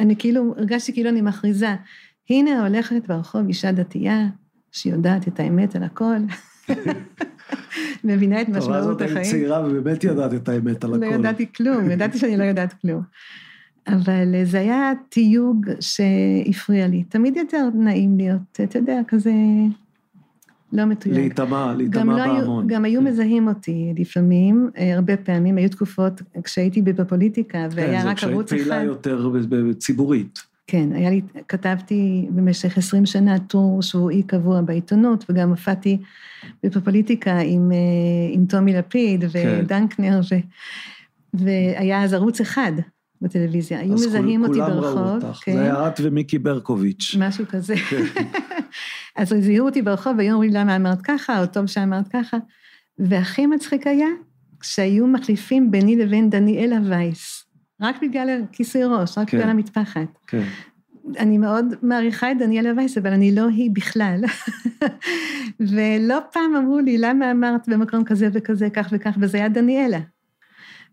אני 0.00 0.16
כאילו, 0.16 0.54
הרגשתי 0.56 0.92
כאילו 0.92 1.10
אני 1.10 1.20
מכריזה, 1.20 1.74
הנה 2.30 2.66
הולכת 2.66 3.06
ברחוב 3.08 3.46
אישה 3.46 3.72
דתייה, 3.72 4.26
שיודעת 4.72 5.28
את 5.28 5.40
האמת 5.40 5.76
על 5.76 5.82
הכל, 5.82 6.16
מבינה 8.04 8.40
את 8.40 8.46
טוב, 8.46 8.56
אז 8.56 8.68
משמעות 8.68 9.02
את 9.02 9.10
החיים. 9.10 9.24
צעירה 9.24 9.66
ובאמת 9.66 10.04
ידעת 10.04 10.34
את 10.34 10.48
האמת 10.48 10.84
על 10.84 10.90
לא 10.90 11.06
הכל. 11.06 11.14
ידעתי 11.14 11.46
כלום, 11.56 11.90
ידעתי 11.92 12.18
שאני 12.18 12.36
לא 12.36 12.44
יודעת 12.44 12.74
כלום. 12.82 13.02
אבל 13.88 14.44
זה 14.44 14.60
היה 14.60 14.92
תיוג 15.08 15.66
שהפריע 15.80 16.88
לי. 16.88 17.04
תמיד 17.04 17.36
יותר 17.36 17.68
נעים 17.74 18.16
להיות, 18.16 18.40
אתה 18.52 18.78
יודע, 18.78 19.00
כזה 19.08 19.32
לא 20.72 20.84
מתויג. 20.84 21.14
להיטמע, 21.14 21.74
להיטמע 21.76 22.26
לא 22.26 22.34
בהמון. 22.34 22.66
גם 22.66 22.84
היו 22.84 23.00
כן. 23.00 23.06
מזהים 23.06 23.48
אותי 23.48 23.94
לפעמים, 23.98 24.70
אה, 24.78 24.94
הרבה 24.94 25.16
פעמים, 25.16 25.56
היו 25.56 25.68
תקופות 25.68 26.22
כשהייתי 26.44 26.82
בפוליטיקה 26.82 27.66
והיה 27.70 28.02
כן, 28.02 28.08
רק 28.08 28.24
ערוץ 28.24 28.50
זה 28.50 28.56
כשהיית 28.56 28.68
אחד. 28.68 28.76
פעילה 28.76 28.84
יותר 28.84 29.32
ציבורית. 29.78 30.49
כן, 30.70 30.92
היה 30.92 31.10
לי, 31.10 31.20
כתבתי 31.48 32.28
במשך 32.30 32.78
20 32.78 33.06
שנה 33.06 33.38
טור 33.38 33.82
שהוא 33.82 34.10
אי 34.10 34.22
קבוע 34.22 34.60
בעיתונות, 34.60 35.24
וגם 35.28 35.50
הופעתי 35.50 35.98
בפוליטיקה 36.62 37.38
עם, 37.38 37.72
אה, 37.72 37.76
עם 38.30 38.46
טומי 38.46 38.72
לפיד 38.72 39.24
כן. 39.32 39.60
ודנקנר, 39.62 40.20
ו, 40.30 40.34
והיה 41.34 42.04
אז 42.04 42.12
ערוץ 42.12 42.40
אחד 42.40 42.72
בטלוויזיה, 43.22 43.80
היו 43.80 43.94
אז 43.94 44.06
מזהים 44.06 44.42
אותי 44.42 44.52
כולם 44.52 44.70
ראו 44.70 44.80
ברחוב, 44.80 45.24
אותך. 45.24 45.40
כן, 45.44 45.52
זה 45.52 45.62
היה 45.62 45.88
את 45.88 46.00
ומיקי 46.02 46.38
ברקוביץ'. 46.38 47.16
משהו 47.18 47.44
כזה. 47.48 47.76
כן. 47.76 48.04
אז 49.16 49.34
זיהו 49.40 49.66
אותי 49.66 49.82
ברחוב, 49.82 50.12
והיו 50.18 50.32
אומרים 50.32 50.52
למה 50.54 50.76
אמרת 50.76 51.02
ככה, 51.02 51.40
או 51.40 51.46
טוב 51.46 51.66
שאמרת 51.66 52.08
ככה, 52.08 52.36
והכי 52.98 53.46
מצחיק 53.46 53.86
היה 53.86 54.08
כשהיו 54.60 55.06
מחליפים 55.06 55.70
ביני 55.70 55.96
לבין 55.96 56.30
דניאלה 56.30 56.76
וייס, 56.88 57.39
רק 57.80 58.02
בגלל 58.02 58.42
כיסוי 58.52 58.84
ראש, 58.84 59.18
רק 59.18 59.30
כן. 59.30 59.38
בגלל 59.38 59.50
המטפחת. 59.50 60.18
כן. 60.26 60.42
אני 61.18 61.38
מאוד 61.38 61.74
מעריכה 61.82 62.32
את 62.32 62.38
דניאלה 62.38 62.72
וייס, 62.76 62.98
אבל 62.98 63.12
אני 63.12 63.34
לא 63.34 63.48
היא 63.48 63.70
בכלל. 63.72 64.20
ולא 65.70 66.18
פעם 66.32 66.56
אמרו 66.56 66.78
לי, 66.78 66.98
למה 66.98 67.30
אמרת 67.30 67.68
במקום 67.68 68.04
כזה 68.04 68.28
וכזה, 68.32 68.70
כך 68.70 68.88
וכך, 68.92 69.16
וזה 69.20 69.38
היה 69.38 69.48
דניאלה. 69.48 69.98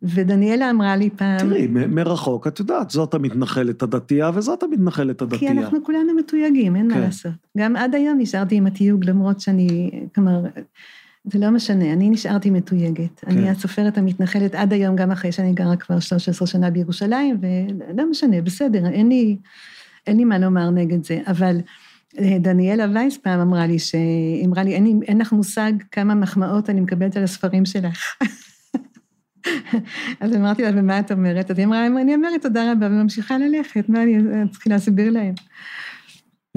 ודניאלה 0.04 0.70
אמרה 0.70 0.96
לי 0.96 1.10
פעם, 1.10 1.40
תראי, 1.40 1.68
מ- 1.68 1.96
מרחוק, 1.96 2.48
את 2.48 2.60
יודעת, 2.60 2.90
זאת 2.90 3.14
המתנחלת 3.14 3.84
הדתייה 3.84 4.32
וזאת 4.34 4.64
המתנחלת 4.64 5.20
כי 5.20 5.24
הדתייה. 5.24 5.52
אנחנו 5.52 5.84
כולנו 5.84 6.14
מתויגים, 6.14 6.76
אין 6.76 6.90
כן. 6.90 7.00
מה 7.00 7.06
לעשות. 7.06 7.32
גם 7.58 7.76
עד 7.76 7.96
היום 7.96 8.18
נשארתי 8.18 8.56
עם 8.56 8.68
התיוג, 8.68 9.06
למרות 9.06 9.40
שאני, 9.40 9.92
כלומר, 10.16 10.42
זה 11.32 11.40
לא 11.40 11.50
משנה, 11.50 11.94
אני 11.94 12.10
נשארתי 12.10 12.50
מתויגת. 12.50 13.20
כן. 13.20 13.32
אני 13.32 13.50
הסופרת 13.50 13.98
המתנחלת 13.98 14.56
עד 14.56 14.74
היום, 14.74 14.96
גם 14.96 15.12
אחרי 15.12 15.32
שאני 15.32 15.54
גרה 15.54 15.76
כבר 15.76 16.00
13 16.00 16.48
שנה 16.48 16.70
בירושלים, 16.70 17.38
ולא 17.42 18.10
משנה, 18.10 18.42
בסדר, 18.42 18.88
אין 18.88 19.10
לי, 19.10 19.38
אין 20.08 20.18
לי 20.18 20.26
מה 20.26 20.40
לומר 20.40 20.70
נגד 20.70 21.04
זה. 21.06 21.22
אבל 21.28 21.58
אה, 22.20 22.38
דניאלה 22.40 22.86
וייס 22.94 23.18
פעם 23.18 23.40
אמרה 23.40 23.68
לי, 23.68 23.80
שהיא 23.80 24.46
אמרה 24.46 24.64
לי, 24.64 24.74
אין, 24.76 24.84
לי- 24.84 25.06
אין 25.08 25.18
לך 25.18 25.32
מושג 25.32 25.72
כמה 25.92 26.16
מחמאות 26.16 26.70
אני 26.70 26.82
מקבלת 26.82 27.18
על 27.18 27.24
הספרים 27.24 27.66
שלך. 27.66 28.16
אז 30.20 30.36
אמרתי 30.36 30.64
לה, 30.64 30.70
ומה 30.76 31.00
את 31.00 31.12
אומרת? 31.12 31.52
אז 31.52 31.58
היא 31.58 31.66
אמרה, 31.66 31.88
אני 31.88 32.16
אומרת 32.16 32.42
תודה 32.42 32.72
רבה, 32.72 32.86
וממשיכה 32.88 33.38
ללכת, 33.38 33.90
מה 33.90 34.04
אני 34.04 34.18
צריכה 34.52 34.70
להסביר 34.70 35.12
להם? 35.12 35.34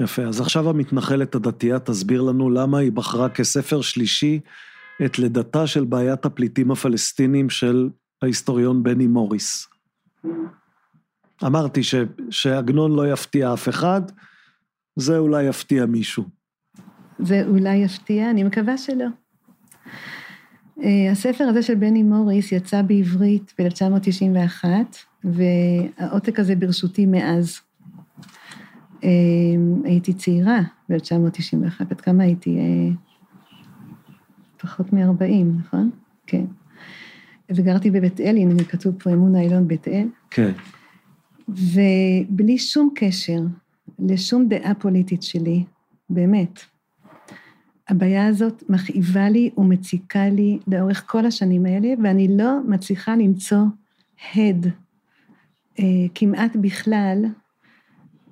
יפה, 0.01 0.21
אז 0.21 0.41
עכשיו 0.41 0.69
המתנחלת 0.69 1.35
הדתייה 1.35 1.79
תסביר 1.79 2.21
לנו 2.21 2.49
למה 2.49 2.77
היא 2.77 2.91
בחרה 2.91 3.29
כספר 3.29 3.81
שלישי 3.81 4.39
את 5.05 5.19
לידתה 5.19 5.67
של 5.67 5.85
בעיית 5.85 6.25
הפליטים 6.25 6.71
הפלסטינים 6.71 7.49
של 7.49 7.89
ההיסטוריון 8.21 8.83
בני 8.83 9.07
מוריס. 9.07 9.67
אמרתי 11.45 11.83
ש, 11.83 11.95
שעגנון 12.29 12.95
לא 12.95 13.11
יפתיע 13.13 13.53
אף 13.53 13.69
אחד, 13.69 14.01
זה 14.95 15.17
אולי 15.17 15.43
יפתיע 15.43 15.85
מישהו. 15.85 16.23
זה 17.19 17.43
אולי 17.47 17.75
יפתיע, 17.75 18.29
אני 18.29 18.43
מקווה 18.43 18.77
שלא. 18.77 19.05
אה, 20.83 21.11
הספר 21.11 21.43
הזה 21.43 21.61
של 21.61 21.75
בני 21.75 22.03
מוריס 22.03 22.51
יצא 22.51 22.81
בעברית 22.81 23.53
ב-1991, 23.59 24.65
והעותק 25.23 26.39
הזה 26.39 26.55
ברשותי 26.55 27.05
מאז. 27.05 27.61
אה, 29.03 29.09
הייתי 29.83 30.13
צעירה 30.13 30.59
ב-1991, 30.89 31.81
עד 31.89 32.01
כמה 32.01 32.23
הייתי? 32.23 32.57
אה, 32.57 32.89
פחות 34.57 34.93
מ-40, 34.93 35.59
נכון? 35.59 35.89
כן. 36.27 36.45
וגרתי 37.55 37.91
בבית 37.91 38.19
אל, 38.21 38.37
הנה 38.37 38.63
כתוב 38.63 38.95
פה 39.03 39.13
אמון 39.13 39.35
האילון 39.35 39.67
בית 39.67 39.87
אל. 39.87 40.07
כן. 40.29 40.51
ובלי 41.49 42.57
שום 42.57 42.89
קשר 42.95 43.39
לשום 43.99 44.47
דעה 44.47 44.73
פוליטית 44.73 45.23
שלי, 45.23 45.63
באמת, 46.09 46.59
הבעיה 47.89 48.27
הזאת 48.27 48.63
מכאיבה 48.69 49.29
לי 49.29 49.49
ומציקה 49.57 50.29
לי 50.29 50.59
לאורך 50.67 51.03
כל 51.07 51.25
השנים 51.25 51.65
האלה, 51.65 51.87
ואני 52.03 52.37
לא 52.37 52.59
מצליחה 52.67 53.15
למצוא 53.15 53.63
הד 54.35 54.67
אה, 55.79 55.85
כמעט 56.15 56.55
בכלל 56.55 57.25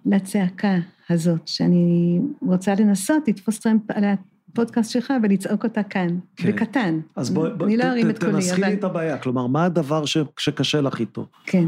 לצעקה 0.05 0.75
הזאת, 1.09 1.47
שאני 1.47 2.19
רוצה 2.41 2.73
לנסות 2.79 3.27
לתפוס 3.27 3.59
טרמפ 3.59 3.81
על 3.91 4.03
הפודקאסט 4.49 4.91
שלך 4.91 5.13
ולצעוק 5.23 5.63
אותה 5.63 5.83
כאן, 5.83 6.19
כן. 6.35 6.51
בקטן. 6.51 6.99
אז 7.15 7.29
בואי, 7.29 7.51
בוא, 7.57 7.65
אני 7.65 7.77
לא 7.77 7.83
ת- 7.83 7.85
ארים 7.85 8.09
את 8.09 8.19
קולי, 8.19 8.31
תנסחי 8.31 8.61
לי 8.61 8.67
אבל... 8.67 8.73
את 8.75 8.83
הבעיה, 8.83 9.17
כלומר, 9.17 9.47
מה 9.47 9.65
הדבר 9.65 10.05
ש, 10.05 10.17
שקשה 10.39 10.81
לך 10.81 10.99
איתו? 10.99 11.25
כן. 11.45 11.67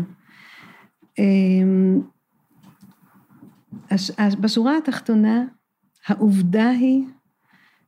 אמ, 1.19 2.01
הש- 3.91 4.11
הש- 4.17 4.35
בשורה 4.35 4.77
התחתונה, 4.77 5.43
העובדה 6.07 6.69
היא 6.69 7.03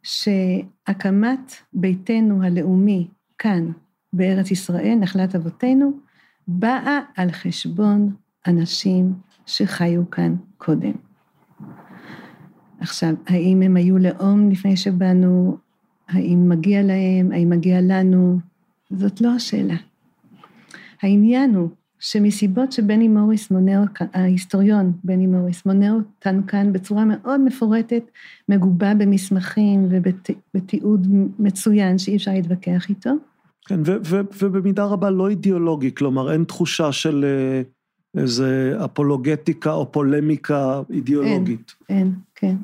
שהקמת 0.03 1.53
ביתנו 1.73 2.43
הלאומי 2.43 3.07
כאן, 3.37 3.71
בארץ 4.13 4.51
ישראל, 4.51 4.95
נחלת 4.99 5.35
אבותינו, 5.35 5.91
באה 6.47 6.99
על 7.15 7.31
חשבון 7.31 8.15
אנשים 8.47 9.13
שחיו 9.45 10.09
כאן 10.11 10.35
קודם. 10.57 10.91
עכשיו, 12.79 13.13
האם 13.27 13.61
הם 13.61 13.77
היו 13.77 13.97
לאום 13.97 14.49
לפני 14.49 14.77
שבאנו? 14.77 15.57
האם 16.09 16.49
מגיע 16.49 16.83
להם? 16.83 17.31
האם 17.31 17.49
מגיע 17.49 17.79
לנו? 17.81 18.39
זאת 18.89 19.21
לא 19.21 19.29
השאלה. 19.29 19.75
העניין 21.01 21.55
הוא 21.55 21.69
שמסיבות 21.99 22.71
שבני 22.71 23.07
מוריס 23.07 23.51
מונה, 23.51 23.83
ההיסטוריון 24.13 24.93
בני 25.03 25.27
מוריס 25.27 25.65
מונה 25.65 25.91
אותנו 25.93 26.47
כאן 26.47 26.73
בצורה 26.73 27.05
מאוד 27.05 27.41
מפורטת, 27.41 28.03
מגובה 28.49 28.93
במסמכים 28.93 29.87
ובתיעוד 29.89 31.07
מצוין 31.39 31.97
שאי 31.97 32.15
אפשר 32.15 32.31
להתווכח 32.31 32.89
איתו. 32.89 33.09
כן, 33.65 33.79
ובמידה 34.39 34.85
רבה 34.85 35.09
לא 35.09 35.29
אידיאולוגי, 35.29 35.95
כלומר, 35.95 36.31
אין 36.31 36.43
תחושה 36.43 36.91
של 36.91 37.25
אה, 37.25 37.61
איזה 38.17 38.77
אפולוגטיקה 38.85 39.71
או 39.71 39.91
פולמיקה 39.91 40.81
אידיאולוגית. 40.89 41.73
אין, 41.89 42.13
כן. 42.35 42.55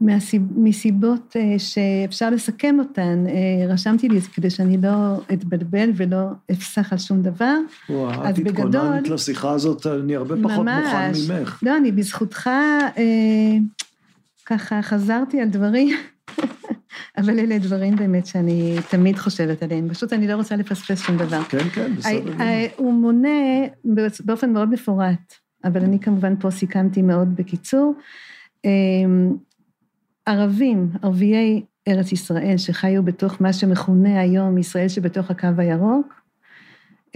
מהסיב, 0.00 0.42
מסיבות 0.56 1.36
אה, 1.36 1.58
שאפשר 1.58 2.30
לסכם 2.30 2.76
אותן, 2.78 3.24
אה, 3.28 3.72
רשמתי 3.72 4.08
לי 4.08 4.20
כדי 4.20 4.50
שאני 4.50 4.76
לא 4.82 5.20
אתבלבל 5.32 5.90
ולא 5.96 6.26
אפסח 6.52 6.92
על 6.92 6.98
שום 6.98 7.22
דבר. 7.22 7.56
וואו, 7.88 8.24
אז 8.24 8.38
את 8.40 8.46
התכוננת 8.46 9.08
לשיחה 9.08 9.50
הזאת, 9.50 9.86
אני 9.86 10.16
הרבה 10.16 10.34
פחות 10.42 10.64
ממש. 10.64 11.18
מוכן 11.28 11.38
ממך. 11.40 11.60
לא, 11.62 11.76
אני 11.76 11.92
בזכותך 11.92 12.46
אה, 12.46 13.56
ככה 14.46 14.82
חזרתי 14.82 15.40
על 15.40 15.48
דברים, 15.48 15.96
אבל 17.16 17.38
אלה 17.38 17.58
דברים 17.58 17.96
באמת 17.96 18.26
שאני 18.26 18.76
תמיד 18.90 19.18
חושבת 19.18 19.62
עליהם, 19.62 19.88
פשוט 19.88 20.12
אני 20.12 20.26
לא 20.28 20.34
רוצה 20.34 20.56
לפספס 20.56 21.02
שום 21.02 21.16
דבר. 21.16 21.42
כן, 21.42 21.58
כן, 21.58 21.94
בסדר. 21.96 22.10
הי- 22.10 22.20
גמור. 22.20 22.42
הי- 22.42 22.68
הוא 22.76 22.92
מונה 22.94 23.28
באופן 24.24 24.52
מאוד 24.52 24.70
מפורט, 24.70 25.34
אבל 25.64 25.82
אני 25.84 25.98
כמובן 25.98 26.34
פה 26.40 26.50
סיכמתי 26.50 27.02
מאוד 27.02 27.36
בקיצור. 27.36 27.94
אמ, 28.64 29.36
ערבים, 30.26 30.90
ערביי 31.02 31.62
ארץ 31.88 32.12
ישראל 32.12 32.56
שחיו 32.56 33.02
בתוך 33.02 33.42
מה 33.42 33.52
שמכונה 33.52 34.20
היום 34.20 34.58
ישראל 34.58 34.88
שבתוך 34.88 35.30
הקו 35.30 35.48
הירוק, 35.58 36.14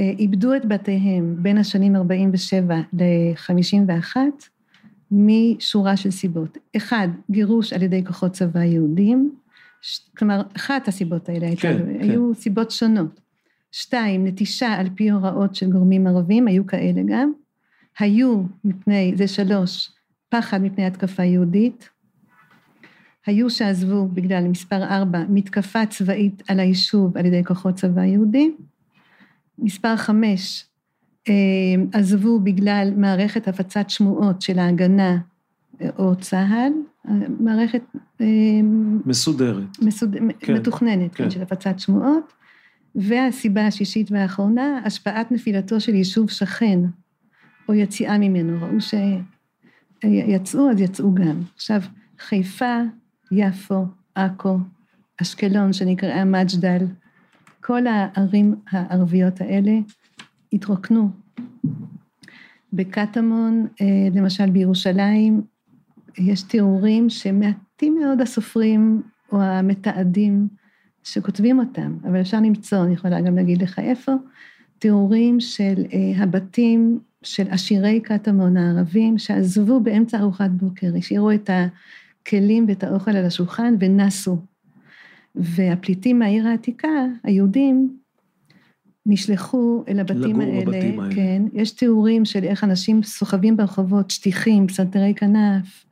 אה, 0.00 0.10
איבדו 0.18 0.54
את 0.56 0.66
בתיהם 0.66 1.36
בין 1.38 1.58
השנים 1.58 1.96
47 1.96 2.80
ל-51 2.92 4.16
משורה 5.10 5.96
של 5.96 6.10
סיבות. 6.10 6.58
אחד, 6.76 7.08
גירוש 7.30 7.72
על 7.72 7.82
ידי 7.82 8.04
כוחות 8.06 8.32
צבא 8.32 8.60
יהודים, 8.62 9.32
כלומר, 10.16 10.42
אחת 10.56 10.88
הסיבות 10.88 11.28
האלה 11.28 11.46
הייתה, 11.46 11.62
כן, 11.62 12.00
היו 12.00 12.34
סיבות 12.34 12.70
שונות. 12.70 13.20
שתיים, 13.72 14.26
נטישה 14.26 14.72
על 14.72 14.88
פי 14.94 15.10
הוראות 15.10 15.54
של 15.54 15.70
גורמים 15.70 16.06
ערבים, 16.06 16.48
היו 16.48 16.66
כאלה 16.66 17.02
גם. 17.06 17.32
היו 17.98 18.42
מפני, 18.64 19.12
זה 19.16 19.28
שלוש, 19.28 19.90
פחד 20.28 20.62
מפני 20.62 20.86
התקפה 20.86 21.24
יהודית. 21.24 21.88
היו 23.26 23.50
שעזבו 23.50 24.08
בגלל 24.08 24.48
מספר 24.48 24.84
ארבע, 24.84 25.24
מתקפה 25.28 25.86
צבאית 25.86 26.42
על 26.48 26.60
היישוב 26.60 27.18
על 27.18 27.26
ידי 27.26 27.44
כוחות 27.44 27.74
צבא 27.74 28.04
יהודי. 28.04 28.50
מספר 29.58 29.96
חמש, 29.96 30.64
אה, 31.28 31.34
עזבו 31.92 32.40
בגלל 32.40 32.92
מערכת 32.96 33.48
הפצת 33.48 33.90
שמועות 33.90 34.42
של 34.42 34.58
ההגנה 34.58 35.18
או 35.98 36.16
צה"ל, 36.16 36.72
מערכת 37.40 37.82
אה, 38.20 38.26
מסודרת. 39.06 39.64
מסוד... 39.82 40.16
כן, 40.38 40.54
מתוכננת, 40.54 41.14
כן. 41.14 41.24
כן. 41.24 41.30
של 41.30 41.42
הפצת 41.42 41.78
שמועות. 41.78 42.32
והסיבה 42.94 43.66
השישית 43.66 44.10
והאחרונה, 44.10 44.80
השפעת 44.84 45.32
נפילתו 45.32 45.80
של 45.80 45.94
יישוב 45.94 46.30
שכן 46.30 46.80
או 47.68 47.74
יציאה 47.74 48.18
ממנו, 48.18 48.58
ראו 48.60 48.80
שיצאו 50.00 50.70
אז 50.70 50.80
יצאו 50.80 51.14
גם. 51.14 51.40
עכשיו, 51.54 51.80
חיפה, 52.18 52.76
יפו, 53.32 53.86
עכו, 54.14 54.58
אשקלון 55.22 55.72
שנקראה 55.72 56.24
מג'דל, 56.24 56.86
כל 57.60 57.86
הערים 57.86 58.54
הערביות 58.70 59.40
האלה 59.40 59.72
התרוקנו. 60.52 61.10
בקטמון, 62.72 63.66
אה, 63.80 64.08
למשל 64.14 64.50
בירושלים, 64.50 65.42
יש 66.18 66.42
תיאורים 66.42 67.10
שמעטים 67.10 67.98
מאוד 68.00 68.20
הסופרים 68.20 69.02
או 69.32 69.42
המתעדים 69.42 70.48
שכותבים 71.04 71.58
אותם, 71.58 71.96
אבל 72.04 72.20
אפשר 72.20 72.36
למצוא, 72.40 72.84
אני 72.84 72.92
יכולה 72.92 73.20
גם 73.20 73.36
להגיד 73.36 73.62
לך 73.62 73.78
איפה, 73.78 74.12
תיאורים 74.78 75.40
של 75.40 75.84
אה, 75.92 76.22
הבתים 76.22 76.98
של 77.22 77.46
עשירי 77.50 78.00
קטמון 78.00 78.56
הערבים, 78.56 79.18
שעזבו 79.18 79.80
באמצע 79.80 80.18
ארוחת 80.18 80.50
בוקר, 80.50 80.92
השאירו 80.98 81.30
את 81.30 81.50
הכלים 81.52 82.64
ואת 82.68 82.84
האוכל 82.84 83.10
על 83.10 83.24
השולחן 83.24 83.74
ונסו. 83.80 84.36
והפליטים 85.34 86.18
מהעיר 86.18 86.46
העתיקה, 86.46 86.88
היהודים, 87.24 87.96
נשלחו 89.06 89.84
אל 89.88 90.00
הבתים 90.00 90.40
האלה, 90.40 90.64
בבתים 90.64 91.00
האלה, 91.00 91.14
כן, 91.14 91.42
יש 91.52 91.70
תיאורים 91.70 92.24
של 92.24 92.44
איך 92.44 92.64
אנשים 92.64 93.02
סוחבים 93.02 93.56
ברחובות, 93.56 94.10
שטיחים, 94.10 94.66
פסנתרי 94.66 95.14
כנף, 95.16 95.84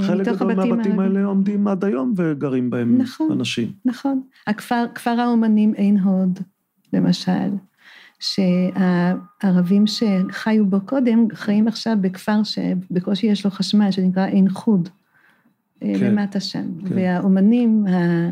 חלק 0.00 0.28
מתוך 0.28 0.42
גדול 0.42 0.50
הבתים 0.52 0.76
מהבתים. 0.76 1.00
האלה 1.00 1.24
עומדים 1.24 1.68
עד 1.68 1.84
היום 1.84 2.14
וגרים 2.16 2.70
בהם 2.70 2.98
נכון. 2.98 3.32
אנשים. 3.32 3.72
נכון. 3.84 4.20
הכפר, 4.46 4.84
כפר 4.94 5.10
האומנים 5.10 5.72
עין 5.76 5.98
הוד, 5.98 6.38
למשל, 6.92 7.50
שהערבים 8.20 9.84
שחיו 9.86 10.66
בו 10.66 10.80
קודם, 10.80 11.26
חיים 11.32 11.68
עכשיו 11.68 11.96
בכפר 12.00 12.42
שבקושי 12.42 13.26
יש 13.26 13.44
לו 13.44 13.50
חשמל, 13.50 13.90
שנקרא 13.90 14.26
עין 14.26 14.48
חוד, 14.48 14.88
אה, 15.82 15.92
כן. 15.98 16.04
למטה 16.04 16.40
שם. 16.40 16.66
כן. 16.88 16.94
והאומנים, 16.96 17.84
אה, 17.88 18.28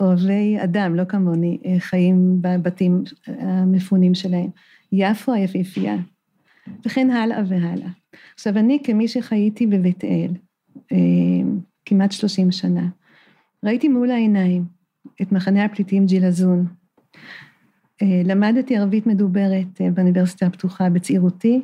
אוהבי 0.00 0.56
אדם, 0.64 0.94
לא 0.94 1.04
כמוני, 1.04 1.58
אה, 1.64 1.76
חיים 1.78 2.38
בבתים 2.40 3.02
המפונים 3.26 4.14
שלהם. 4.14 4.48
יפו 4.92 5.32
היפהפייה, 5.32 5.96
וכן 6.86 7.10
הלאה 7.10 7.42
והלאה. 7.48 7.88
עכשיו, 8.34 8.58
אני 8.58 8.78
כמי 8.84 9.08
שחייתי 9.08 9.66
בבית 9.66 10.04
אל, 10.04 10.30
אה, 10.92 10.96
כמעט 11.84 12.12
30 12.12 12.52
שנה, 12.52 12.88
ראיתי 13.64 13.88
מול 13.88 14.10
העיניים 14.10 14.64
את 15.22 15.32
מחנה 15.32 15.64
הפליטים 15.64 16.06
ג'ילזון. 16.06 16.66
אה, 18.02 18.22
למדתי 18.24 18.76
ערבית 18.76 19.06
מדוברת 19.06 19.80
אה, 19.80 19.90
באוניברסיטה 19.90 20.46
הפתוחה 20.46 20.90
בצעירותי, 20.90 21.62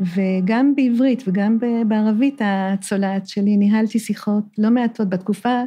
וגם 0.00 0.74
בעברית 0.76 1.22
וגם 1.26 1.58
בערבית 1.88 2.40
הצולעת 2.44 3.26
שלי 3.26 3.56
ניהלתי 3.56 3.98
שיחות 3.98 4.44
לא 4.58 4.70
מעטות 4.70 5.08
בתקופה 5.08 5.62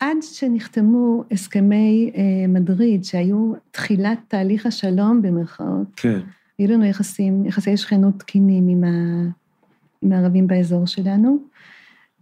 עד 0.00 0.16
שנחתמו 0.22 1.24
הסכמי 1.30 2.12
מדריד, 2.48 3.04
שהיו 3.04 3.52
תחילת 3.70 4.18
תהליך 4.28 4.66
השלום 4.66 5.22
במרכאות, 5.22 5.86
כן. 5.96 6.20
היו 6.58 6.72
לנו 6.72 6.84
יחסים, 6.84 7.46
יחסי 7.46 7.76
שכנות 7.76 8.18
תקינים 8.18 8.68
עם, 8.68 8.84
ה, 8.84 8.88
עם 10.02 10.12
הערבים 10.12 10.46
באזור 10.46 10.86
שלנו, 10.86 11.38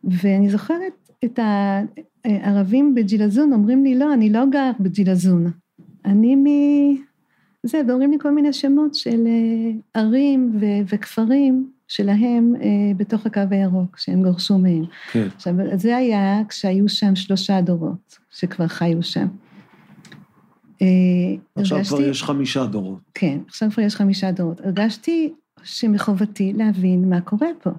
ואני 0.04 0.50
זוכרת 0.50 1.10
את 1.24 1.38
הערבים 2.24 2.94
בג'ילזון 2.94 3.52
אומרים 3.52 3.84
לי, 3.84 3.94
לא, 3.94 4.14
אני 4.14 4.30
לא 4.30 4.46
גר 4.50 4.70
בג'ילזון, 4.80 5.50
אני 6.04 6.36
מ... 6.36 6.44
זה, 7.62 7.80
ואומרים 7.88 8.10
לי 8.10 8.16
כל 8.20 8.30
מיני 8.30 8.52
שמות 8.52 8.94
של 8.94 9.26
אה, 9.26 10.00
ערים 10.00 10.52
ו- 10.60 10.94
וכפרים 10.94 11.70
שלהם 11.88 12.54
אה, 12.60 12.94
בתוך 12.96 13.26
הקו 13.26 13.40
הירוק, 13.50 13.98
שהם 13.98 14.22
גורשו 14.22 14.58
מהם. 14.58 14.84
כן. 15.12 15.28
עכשיו, 15.36 15.54
זה 15.74 15.96
היה 15.96 16.42
כשהיו 16.48 16.88
שם 16.88 17.16
שלושה 17.16 17.60
דורות 17.60 18.18
שכבר 18.30 18.66
חיו 18.66 19.02
שם. 19.02 19.26
אה, 20.82 20.86
עכשיו 21.56 21.76
הרגשתי- 21.76 21.96
כבר 21.96 22.04
יש 22.08 22.22
חמישה 22.22 22.66
דורות. 22.66 23.00
כן, 23.14 23.38
עכשיו 23.48 23.70
כבר 23.70 23.82
יש 23.82 23.96
חמישה 23.96 24.30
דורות. 24.30 24.60
הרגשתי 24.60 25.32
שמחובתי 25.62 26.52
להבין 26.56 27.10
מה 27.10 27.20
קורה 27.20 27.48
פה. 27.62 27.70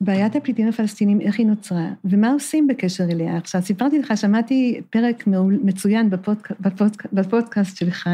בעיית 0.00 0.36
הפליטים 0.36 0.68
הפלסטינים, 0.68 1.20
איך 1.20 1.38
היא 1.38 1.46
נוצרה, 1.46 1.88
ומה 2.04 2.32
עושים 2.32 2.66
בקשר 2.66 3.04
אליה. 3.04 3.36
עכשיו, 3.36 3.62
סיפרתי 3.62 3.98
לך, 3.98 4.12
שמעתי 4.16 4.80
פרק 4.90 5.24
מצוין 5.62 6.10
בפודק, 6.10 6.48
בפודק, 6.60 7.12
בפודקאסט 7.12 7.76
שלך, 7.76 8.08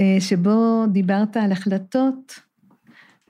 אה, 0.00 0.16
שבו 0.20 0.84
דיברת 0.92 1.36
על 1.36 1.52
החלטות 1.52 2.40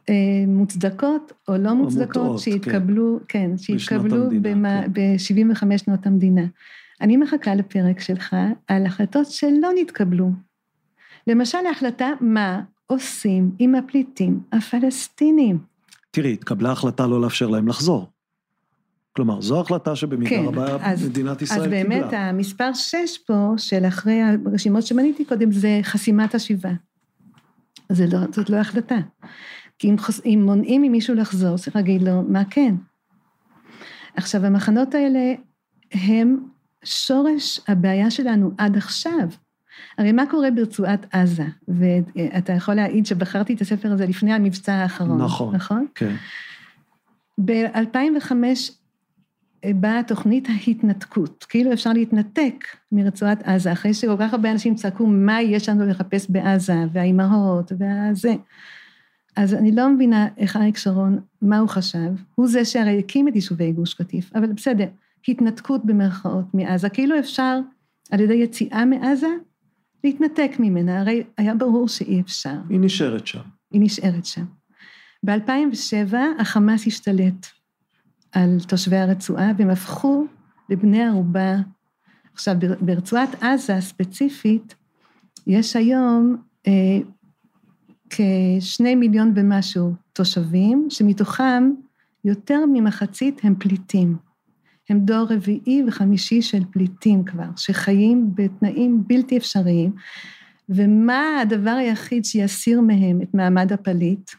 אה, 0.09 0.15
מוצדקות 0.47 1.33
או 1.49 1.57
לא 1.57 1.75
מוצדקות 1.75 2.17
מוטעות, 2.17 2.39
שהתקבלו, 2.41 3.21
כן, 3.29 3.51
שהתקבלו 3.59 4.25
המדינה, 4.25 4.83
כן. 4.83 4.93
ב-75 4.93 5.79
שנות 5.79 6.07
המדינה. 6.07 6.45
אני 7.05 7.17
מחכה 7.17 7.55
לפרק 7.55 8.01
שלך 8.01 8.37
על 8.69 8.87
החלטות 8.87 9.27
שלא 9.27 9.69
נתקבלו. 9.81 10.31
למשל, 11.27 11.59
ההחלטה 11.69 12.11
מה 12.21 12.63
עושים 12.87 13.51
עם 13.59 13.75
הפליטים 13.75 14.41
הפלסטינים. 14.53 15.59
תראי, 16.11 16.33
התקבלה 16.33 16.73
החלטה 16.73 17.07
לא 17.07 17.21
לאפשר 17.21 17.49
להם 17.49 17.69
לחזור. 17.69 18.11
כלומר, 19.17 19.41
זו 19.41 19.61
החלטה 19.61 19.97
שבמידה 19.97 20.31
כן, 20.31 20.45
רבה 20.45 20.77
אז- 20.81 21.09
מדינת 21.09 21.43
ישראל 21.43 21.61
אז 21.61 21.65
קיבלה. 21.65 21.85
באמת, 21.85 22.13
המספר 22.13 22.71
6 22.75 23.19
פה, 23.27 23.53
של 23.57 23.85
אחרי 23.89 24.21
הרשימות 24.23 24.83
שמניתי 24.83 25.25
קודם, 25.25 25.53
זה 25.53 25.81
חסימת 25.83 26.35
השיבה. 26.35 26.73
זה 27.93 28.07
לא, 28.13 28.19
זאת 28.33 28.51
לא 28.51 28.57
החלטה. 28.57 28.99
כי 29.79 29.91
אם, 29.91 29.99
חוס, 29.99 30.21
אם 30.25 30.43
מונעים 30.45 30.83
ממישהו 30.83 31.15
לחזור, 31.15 31.57
צריך 31.57 31.77
להגיד 31.77 32.03
לו, 32.03 32.23
מה 32.29 32.43
כן? 32.51 32.75
עכשיו, 34.17 34.45
המחנות 34.47 34.95
האלה 34.95 35.35
הם 35.93 36.54
שורש 36.85 37.61
הבעיה 37.69 38.11
שלנו 38.11 38.51
עד 38.59 38.77
עכשיו. 38.77 39.29
הרי 39.99 40.13
מה 40.13 40.27
קורה 40.31 40.51
ברצועת 40.51 41.07
עזה? 41.15 41.45
ואתה 41.69 42.53
יכול 42.53 42.75
להעיד 42.75 43.07
שבחרתי 43.07 43.55
את 43.55 43.61
הספר 43.61 43.93
הזה 43.93 44.07
לפני 44.07 44.33
המבצע 44.33 44.75
האחרון. 44.75 45.23
נכון. 45.23 45.55
נכון? 45.55 45.87
כן, 45.95 46.15
ב-2005 47.45 48.33
באה 49.75 50.03
תוכנית 50.03 50.49
ההתנתקות, 50.49 51.47
כאילו 51.49 51.73
אפשר 51.73 51.93
להתנתק 51.93 52.65
מרצועת 52.93 53.43
עזה, 53.43 53.73
אחרי 53.73 53.95
שכל 53.95 54.17
כך 54.19 54.33
הרבה 54.33 54.51
אנשים 54.51 54.75
צעקו 54.75 55.07
מה 55.07 55.43
יש 55.43 55.69
לנו 55.69 55.87
לחפש 55.87 56.31
בעזה, 56.31 56.77
והאימהות, 56.93 57.73
והזה. 57.79 58.35
אז 59.37 59.55
אני 59.55 59.73
לא 59.73 59.89
מבינה 59.89 60.29
איך 60.37 60.57
אריק 60.57 60.77
שרון, 60.77 61.19
מה 61.43 61.59
הוא 61.59 61.69
חשב, 61.69 62.13
הוא 62.35 62.49
זה 62.49 62.65
שהרי 62.65 62.99
הקים 62.99 63.29
את 63.29 63.35
יישובי 63.35 63.73
גוש 63.73 63.95
קטיף, 63.95 64.31
אבל 64.35 64.53
בסדר, 64.53 64.87
התנתקות 65.29 65.85
במרכאות 65.85 66.55
מעזה, 66.55 66.89
כאילו 66.89 67.19
אפשר 67.19 67.59
על 68.11 68.21
ידי 68.21 68.35
יציאה 68.35 68.85
מעזה 68.85 69.29
להתנתק 70.05 70.51
ממנה, 70.59 71.01
הרי 71.01 71.23
היה 71.39 71.55
ברור 71.55 71.89
שאי 71.89 72.21
אפשר. 72.21 72.55
היא 72.69 72.81
נשארת 72.81 73.27
שם. 73.27 73.41
היא 73.71 73.81
נשארת 73.81 74.25
שם. 74.25 74.45
ב-2007 75.27 76.15
החמאס 76.39 76.87
השתלט 76.87 77.47
על 78.33 78.59
תושבי 78.69 78.97
הרצועה 78.97 79.53
והם 79.59 79.71
הפכו 79.71 80.27
לבני 80.71 81.05
ערובה. 81.05 81.57
עכשיו, 82.35 82.55
בר- 82.59 82.75
ברצועת 82.81 83.43
עזה 83.43 83.81
ספציפית, 83.81 84.75
יש 85.47 85.77
היום 85.77 86.37
אה, 86.67 86.99
כשני 88.11 88.95
מיליון 88.95 89.33
ומשהו 89.37 89.93
תושבים, 90.13 90.87
שמתוכם 90.91 91.71
יותר 92.25 92.61
ממחצית 92.73 93.41
הם 93.45 93.55
פליטים. 93.59 94.17
הם 94.89 95.01
דור 95.01 95.27
רביעי 95.31 95.83
וחמישי 95.87 96.43
של 96.43 96.63
פליטים 96.71 97.25
כבר, 97.25 97.49
שחיים 97.57 98.31
בתנאים 98.35 99.03
בלתי 99.07 99.37
אפשריים, 99.37 99.93
ומה 100.69 101.41
הדבר 101.43 101.71
היחיד 101.71 102.25
שיסיר 102.25 102.81
מהם 102.81 103.23
את 103.23 103.35
מעמד 103.35 103.73
הפליט? 103.73 104.31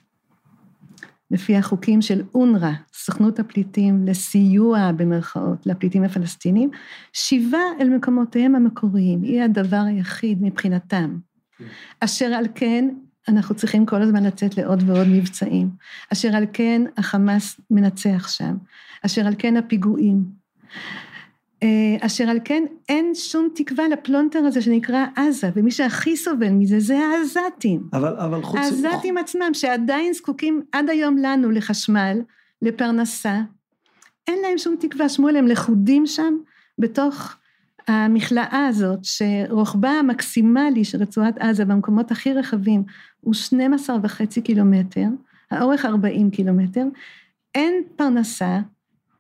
לפי 1.32 1.56
החוקים 1.56 2.02
של 2.02 2.22
אונר"א, 2.36 2.72
סוכנות 2.94 3.40
הפליטים 3.40 4.06
לסיוע 4.06 4.92
במרכאות 4.92 5.66
לפליטים 5.66 6.04
הפלסטינים, 6.04 6.70
שיבה 7.14 7.62
אל 7.80 7.90
מקומותיהם 7.90 8.56
המקוריים, 8.56 9.22
היא 9.22 9.42
הדבר 9.42 9.84
היחיד 9.88 10.44
מבחינתם. 10.44 11.18
אשר 12.00 12.26
על 12.26 12.46
כן, 12.56 12.90
אנחנו 13.28 13.56
צריכים 13.56 13.86
כל 13.86 14.02
הזמן 14.02 14.24
לצאת 14.24 14.58
לעוד 14.58 14.90
ועוד 14.90 15.08
מבצעים. 15.08 15.70
אשר 16.14 16.36
על 16.36 16.46
כן, 16.54 16.82
החמאס 16.98 17.60
מנצח 17.72 18.28
שם. 18.28 18.58
אשר 19.06 19.28
על 19.28 19.34
כן, 19.38 19.58
הפיגועים. 19.58 20.24
אה, 21.64 21.98
אשר 22.02 22.24
על 22.24 22.40
כן, 22.46 22.64
אין 22.90 23.12
שום 23.16 23.48
תקווה 23.56 23.88
לפלונטר 23.88 24.40
הזה 24.40 24.62
שנקרא 24.62 25.06
עזה, 25.16 25.50
ומי 25.56 25.72
שהכי 25.72 26.18
סובל 26.18 26.50
מזה 26.50 26.80
זה 26.80 27.00
העזתים. 27.00 27.84
אבל, 27.94 28.18
אבל 28.18 28.44
חוץ... 28.44 28.60
העזתים 28.60 29.18
עצמם, 29.18 29.50
שעדיין 29.54 30.14
זקוקים 30.14 30.62
עד 30.72 30.90
היום 30.90 31.18
לנו 31.18 31.52
לחשמל, 31.52 32.22
לפרנסה, 32.62 33.42
אין 34.28 34.40
להם 34.42 34.58
שום 34.58 34.76
תקווה, 34.80 35.10
שמואל, 35.10 35.36
הם 35.36 35.48
לכודים 35.48 36.06
שם 36.06 36.38
בתוך 36.80 37.36
המכלאה 37.88 38.68
הזאת, 38.68 39.00
שרוחבה 39.04 39.90
המקסימלי 39.90 40.84
של 40.86 41.02
רצועת 41.02 41.38
עזה 41.38 41.66
במקומות 41.66 42.12
הכי 42.12 42.34
רחבים 42.34 42.84
הוא 43.22 43.34
12 43.34 43.98
וחצי 44.04 44.42
קילומטר, 44.42 45.08
האורך 45.52 45.86
40 45.86 46.32
קילומטר, 46.32 46.86
אין 47.56 47.74
פרנסה, 47.96 48.60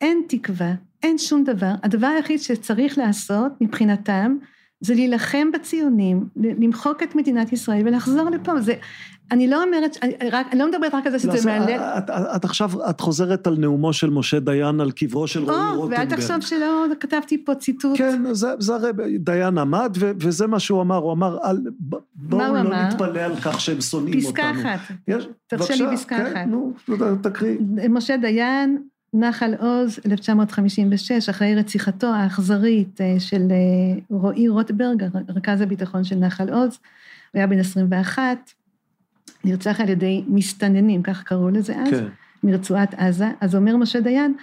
אין 0.02 0.22
תקווה, 0.28 0.74
אין 1.04 1.18
שום 1.18 1.44
דבר. 1.44 1.72
הדבר 1.84 2.08
היחיד 2.08 2.40
שצריך 2.40 2.98
לעשות 2.98 3.52
מבחינתם 3.62 4.38
זה 4.80 4.94
להילחם 4.94 5.52
בציונים, 5.54 6.28
למחוק 6.36 7.04
את 7.04 7.16
מדינת 7.16 7.54
ישראל 7.54 7.88
ולחזור 7.88 8.30
לפה. 8.30 8.62
זה, 8.62 8.74
אני 9.31 9.47
לא 9.47 9.64
אומרת, 9.64 9.97
אני, 10.02 10.14
רק, 10.31 10.47
אני 10.52 10.60
לא 10.60 10.69
מדברת 10.69 10.93
רק 10.93 11.06
על 11.06 11.11
זה 11.11 11.19
שזה 11.19 11.49
לא, 11.49 11.60
מהלל. 11.60 11.80
את, 11.80 12.03
את, 12.10 12.15
את 12.35 12.45
עכשיו, 12.45 12.72
את 12.89 13.02
חוזרת 13.02 13.47
על 13.47 13.57
נאומו 13.57 13.93
של 13.93 14.10
משה 14.10 14.39
דיין 14.39 14.80
על 14.80 14.91
קברו 14.91 15.27
של 15.27 15.43
רועי 15.43 15.57
או, 15.57 15.81
רוטנברג. 15.81 15.99
ואל 15.99 16.10
תחשוב 16.10 16.41
שלא 16.41 16.85
כתבתי 16.99 17.45
פה 17.45 17.56
ציטוט. 17.56 17.97
כן, 17.97 18.34
זה, 18.34 18.47
זה 18.60 18.76
הרי 18.76 19.18
דיין 19.19 19.57
עמד, 19.57 19.95
ו, 19.99 20.11
וזה 20.19 20.47
מה 20.47 20.60
שהוא 20.60 20.81
אמר, 20.81 20.97
הוא 20.97 21.14
אמר, 21.14 21.38
אל, 21.43 21.57
בואו 22.15 22.41
לא 22.41 22.60
אמר? 22.61 22.88
נתפלא 22.88 23.19
על 23.19 23.35
כך 23.35 23.61
שהם 23.61 23.81
שונאים 23.81 24.22
פסקה 24.22 24.49
אותנו. 24.49 24.61
אחת. 24.61 24.80
יש, 25.07 25.27
תרשה 25.47 25.76
לי 25.76 25.97
פסקה 25.97 26.18
כן, 26.18 26.26
אחת. 26.26 26.47
נו, 26.47 26.73
תקריא. 27.22 27.57
משה 27.89 28.18
דיין, 28.18 28.77
נחל 29.14 29.53
עוז, 29.60 29.99
1956, 30.11 31.30
אחרי 31.30 31.56
רציחתו 31.56 32.07
האכזרית 32.07 33.02
אה, 33.02 33.15
של 33.19 33.47
אה, 33.52 33.99
רועי 34.10 34.47
רוטברג, 34.47 35.03
רכז 35.30 35.61
הביטחון 35.61 36.03
של 36.03 36.15
נחל 36.15 36.49
עוז, 36.49 36.80
הוא 37.31 37.39
היה 37.39 37.47
בן 37.47 37.60
21, 37.60 38.53
נרצח 39.46 39.82
על 39.82 39.90
ידי 39.90 40.24
מסתננים, 40.28 41.04
כך 41.04 41.24
קראו 41.24 41.50
לזה 41.50 41.76
אז, 41.76 41.90
כן. 41.90 42.06
מרצועת 42.44 42.94
עזה, 42.94 43.28
אז 43.42 43.56
אומר 43.56 43.78
משה 43.78 44.00
דיין, 44.00 44.34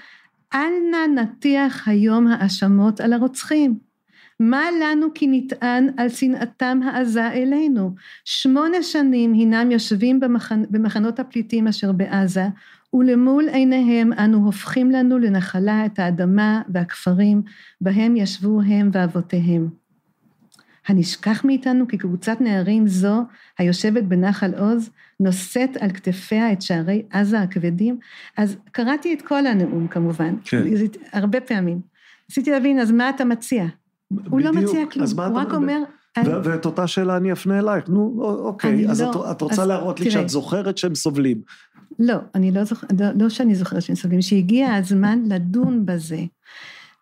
אל 0.55 0.73
נא 0.91 1.23
נטיח 1.23 1.89
היום 1.89 2.27
האשמות 2.27 3.01
על 3.01 3.12
הרוצחים. 3.12 3.79
מה 4.41 4.62
לנו 4.83 5.07
כי 5.15 5.27
נטען 5.27 5.89
על 5.97 6.09
שנאתם 6.09 6.81
העזה 6.85 7.29
אלינו? 7.29 7.95
שמונה 8.24 8.83
שנים 8.83 9.35
הנם 9.35 9.70
יושבים 9.70 10.20
במחנ... 10.20 10.62
במחנות 10.70 11.20
הפליטים 11.20 11.69
אשר 11.69 11.93
בעזה, 11.93 12.47
ולמול 12.95 13.49
עיניהם 13.49 14.12
אנו 14.12 14.45
הופכים 14.45 14.91
לנו 14.91 15.19
לנחלה 15.19 15.87
את 15.87 15.99
האדמה 15.99 16.62
והכפרים, 16.69 17.43
בהם 17.81 18.16
ישבו 18.16 18.61
הם 18.61 18.91
ואבותיהם. 18.93 19.81
הנשכח 20.88 21.44
מאיתנו 21.44 21.88
כי 21.88 21.98
קבוצת 21.98 22.40
נערים 22.40 22.86
זו, 22.88 23.22
היושבת 23.59 24.02
בנחל 24.04 24.54
עוז, 24.59 24.90
נושאת 25.20 25.76
על 25.80 25.90
כתפיה 25.90 26.52
את 26.52 26.62
שערי 26.62 27.02
עזה 27.10 27.40
הכבדים. 27.40 27.98
אז 28.36 28.56
קראתי 28.72 29.14
את 29.14 29.22
כל 29.22 29.46
הנאום 29.46 29.88
כמובן, 29.88 30.34
כן. 30.44 30.62
הרבה 31.12 31.40
פעמים. 31.40 31.80
ניסיתי 32.28 32.50
להבין, 32.50 32.80
אז 32.80 32.90
מה 32.90 33.10
אתה 33.10 33.24
מציע? 33.24 33.64
הוא 34.30 34.40
לא 34.40 34.50
בדיוק. 34.50 34.70
מציע 34.70 34.86
כלום, 34.90 35.06
הוא 35.30 35.38
רק 35.38 35.52
אומר... 35.52 35.78
ו- 36.26 36.44
ואת 36.44 36.64
אותה 36.66 36.86
שאלה 36.86 37.16
אני 37.16 37.32
אפנה 37.32 37.59
אלייך, 37.59 37.88
נו, 37.88 38.18
אוקיי, 38.22 38.70
אני 38.74 38.88
אז 38.88 39.00
לא- 39.00 39.10
את, 39.10 39.36
את 39.36 39.42
רוצה 39.42 39.62
אז 39.62 39.68
להראות 39.68 40.00
לי 40.00 40.10
תראה. 40.10 40.20
שאת 40.22 40.28
זוכרת 40.28 40.78
שהם 40.78 40.94
סובלים. 40.94 41.40
לא, 41.98 42.14
אני 42.34 42.50
לא 42.50 42.64
זוכרת, 42.64 42.92
לא, 43.00 43.06
לא 43.20 43.28
שאני 43.28 43.54
זוכרת 43.54 43.82
שהם 43.82 43.96
סובלים, 43.96 44.22
שהגיע 44.22 44.74
הזמן 44.74 45.22
לדון 45.26 45.86
בזה. 45.86 46.20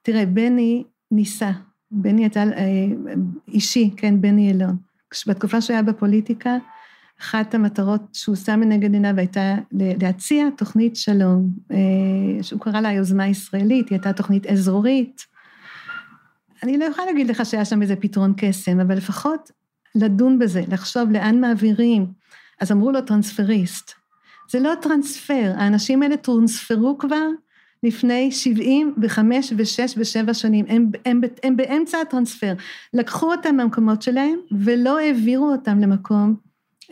תראה, 0.03 0.27
בני 0.27 0.85
ניסה, 1.11 1.51
בני 1.91 2.23
הייתה 2.23 2.43
אה, 2.43 2.67
אישי, 3.49 3.91
כן, 3.97 4.21
בני 4.21 4.51
אלון. 4.51 4.77
בתקופה 5.27 5.61
שהוא 5.61 5.75
היה 5.75 5.83
בפוליטיקה, 5.83 6.57
אחת 7.21 7.55
המטרות 7.55 8.01
שהוא 8.13 8.37
שם 8.37 8.61
לנגד 8.61 8.93
עיניו 8.93 9.15
הייתה 9.17 9.55
להציע 9.73 10.47
תוכנית 10.57 10.97
שלום, 10.97 11.51
אה, 11.71 12.43
שהוא 12.43 12.61
קרא 12.61 12.81
לה 12.81 12.93
יוזמה 12.93 13.29
ישראלית, 13.29 13.89
היא 13.89 13.97
הייתה 13.97 14.13
תוכנית 14.13 14.47
אזורית. 14.47 15.27
אני 16.63 16.79
לא 16.79 16.85
יכולה 16.85 17.07
להגיד 17.07 17.29
לך 17.29 17.47
שהיה 17.47 17.65
שם 17.65 17.83
איזה 17.83 17.97
פתרון 17.97 18.35
קסם, 18.37 18.81
אבל 18.81 18.97
לפחות 18.97 19.51
לדון 19.95 20.39
בזה, 20.39 20.63
לחשוב 20.69 21.11
לאן 21.11 21.41
מעבירים. 21.41 22.07
אז 22.61 22.73
אמרו 22.73 22.93
לו 22.93 23.01
טרנספריסט. 23.01 23.93
זה 24.51 24.61
לא 24.61 24.75
טרנספר, 24.83 25.53
האנשים 25.57 26.03
האלה 26.03 26.17
טרנספרו 26.17 26.99
כבר 26.99 27.27
לפני 27.83 28.33
75 28.33 29.53
ו-6 29.57 29.99
ו-7 29.99 30.35
שנים, 30.35 30.65
הם, 30.69 30.91
הם, 31.07 31.21
הם 31.43 31.57
באמצע 31.57 31.99
הטרנספר. 31.99 32.53
לקחו 32.95 33.33
אותם 33.33 33.57
מהמקומות 33.57 34.03
שלהם 34.03 34.39
ולא 34.65 34.99
העבירו 34.99 35.53
אותם 35.53 35.79
למקום 35.79 36.35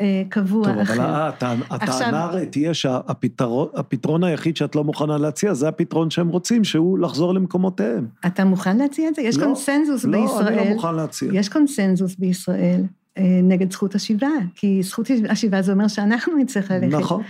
אה, 0.00 0.22
קבוע 0.28 0.64
טוב, 0.64 0.78
אחר. 0.78 0.94
אבל 0.94 1.04
הטענה 1.04 1.64
עכשיו- 1.70 1.96
הטענה 1.96 2.24
הרי 2.24 2.46
תהיה 2.46 2.74
שהפתרון 2.74 3.68
הפתרון 3.74 4.24
היחיד 4.24 4.56
שאת 4.56 4.76
לא 4.76 4.84
מוכנה 4.84 5.18
להציע, 5.18 5.54
זה 5.54 5.68
הפתרון 5.68 6.10
שהם 6.10 6.28
רוצים, 6.28 6.64
שהוא 6.64 6.98
לחזור 6.98 7.34
למקומותיהם. 7.34 8.06
אתה 8.26 8.44
מוכן 8.44 8.76
להציע 8.76 9.08
את 9.08 9.14
זה? 9.14 9.22
יש 9.22 9.38
לא, 9.38 9.44
קונסנזוס 9.44 10.04
לא, 10.04 10.20
בישראל. 10.20 10.46
אני 10.58 10.68
לא 10.68 10.74
מוכן 10.74 10.94
להציע. 10.94 11.30
יש 11.34 11.48
קונצנזוס 11.48 12.16
בישראל 12.18 12.80
אה, 13.18 13.40
נגד 13.42 13.72
זכות 13.72 13.94
השיבה, 13.94 14.28
כי 14.54 14.82
זכות 14.82 15.06
השיבה 15.28 15.62
זה 15.62 15.72
אומר 15.72 15.88
שאנחנו 15.88 16.36
נצטרך 16.36 16.70
ללכת. 16.70 16.98
נכון. 16.98 17.22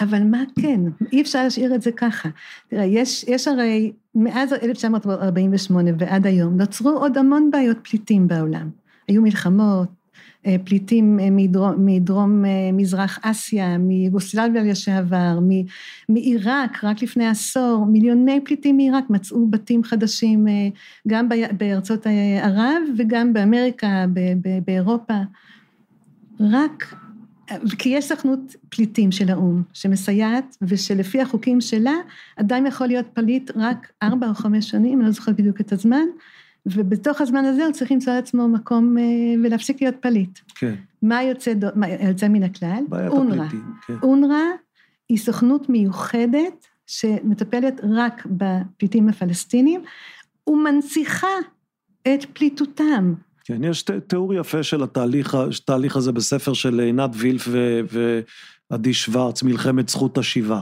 אבל 0.00 0.22
מה 0.24 0.42
כן? 0.60 0.80
אי 1.12 1.22
אפשר 1.22 1.44
להשאיר 1.44 1.74
את 1.74 1.82
זה 1.82 1.92
ככה. 1.92 2.28
תראה, 2.68 2.84
יש, 2.84 3.24
יש 3.28 3.48
הרי, 3.48 3.92
מאז 4.14 4.52
1948 4.52 5.90
ועד 5.98 6.26
היום, 6.26 6.56
נוצרו 6.56 6.90
עוד 6.90 7.18
המון 7.18 7.50
בעיות 7.50 7.76
פליטים 7.82 8.28
בעולם. 8.28 8.70
היו 9.08 9.22
מלחמות, 9.22 9.88
אה, 10.46 10.56
פליטים 10.64 11.20
אה, 11.20 11.28
מדרום, 11.30 11.86
מדרום 11.86 12.44
אה, 12.44 12.50
מזרח 12.72 13.18
אסיה, 13.22 13.78
מיוגוסלביה 13.78 14.62
לשעבר, 14.62 15.38
מעיראק, 16.08 16.84
רק 16.84 17.02
לפני 17.02 17.26
עשור, 17.26 17.86
מיליוני 17.86 18.40
פליטים 18.44 18.76
מעיראק 18.76 19.10
מצאו 19.10 19.46
בתים 19.46 19.84
חדשים 19.84 20.46
גם 21.08 21.28
בארצות 21.58 22.06
ערב 22.42 22.82
וגם 22.98 23.32
באמריקה, 23.32 24.04
באירופה. 24.66 25.14
רק 26.40 26.94
כי 27.78 27.88
יש 27.88 28.04
סוכנות 28.04 28.56
פליטים 28.68 29.12
של 29.12 29.30
האו"ם 29.30 29.62
שמסייעת 29.72 30.56
ושלפי 30.62 31.20
החוקים 31.20 31.60
שלה 31.60 31.94
אדם 32.36 32.66
יכול 32.66 32.86
להיות 32.86 33.06
פליט 33.12 33.50
רק 33.56 33.92
ארבע 34.02 34.28
או 34.28 34.34
חמש 34.34 34.70
שנים, 34.70 34.98
אני 34.98 35.06
לא 35.06 35.12
זוכרת 35.12 35.36
בדיוק 35.36 35.60
את 35.60 35.72
הזמן, 35.72 36.04
ובתוך 36.66 37.20
הזמן 37.20 37.44
הזה 37.44 37.64
הוא 37.64 37.72
צריך 37.72 37.92
למצוא 37.92 38.12
לעצמו 38.12 38.48
מקום 38.48 38.98
אה, 38.98 39.04
ולהפסיק 39.44 39.82
להיות 39.82 39.94
פליט. 40.00 40.38
כן, 40.54 40.74
מה 41.02 41.22
יוצא, 41.22 41.52
מה 41.74 41.88
יוצא 41.88 42.28
מן 42.28 42.42
הכלל? 42.42 42.84
בעיית 42.88 43.12
אונר"א. 43.12 43.44
הפליטים. 43.44 43.62
כן. 43.86 43.94
אונר"א 44.02 44.56
היא 45.08 45.18
סוכנות 45.18 45.68
מיוחדת 45.68 46.66
שמטפלת 46.86 47.80
רק 47.90 48.26
בפליטים 48.26 49.08
הפלסטינים 49.08 49.80
ומנציחה 50.46 51.36
את 52.02 52.24
פליטותם. 52.32 53.14
כן, 53.46 53.64
יש 53.64 53.82
ת- 53.82 53.90
תיאור 53.90 54.34
יפה 54.34 54.62
של 54.62 54.82
התהליך, 54.82 55.34
התהליך 55.34 55.96
הזה 55.96 56.12
בספר 56.12 56.52
של 56.52 56.80
עינת 56.80 57.10
וילף 57.14 57.48
ועדי 58.70 58.94
שוורץ, 58.94 59.42
מלחמת 59.42 59.88
זכות 59.88 60.18
השיבה. 60.18 60.60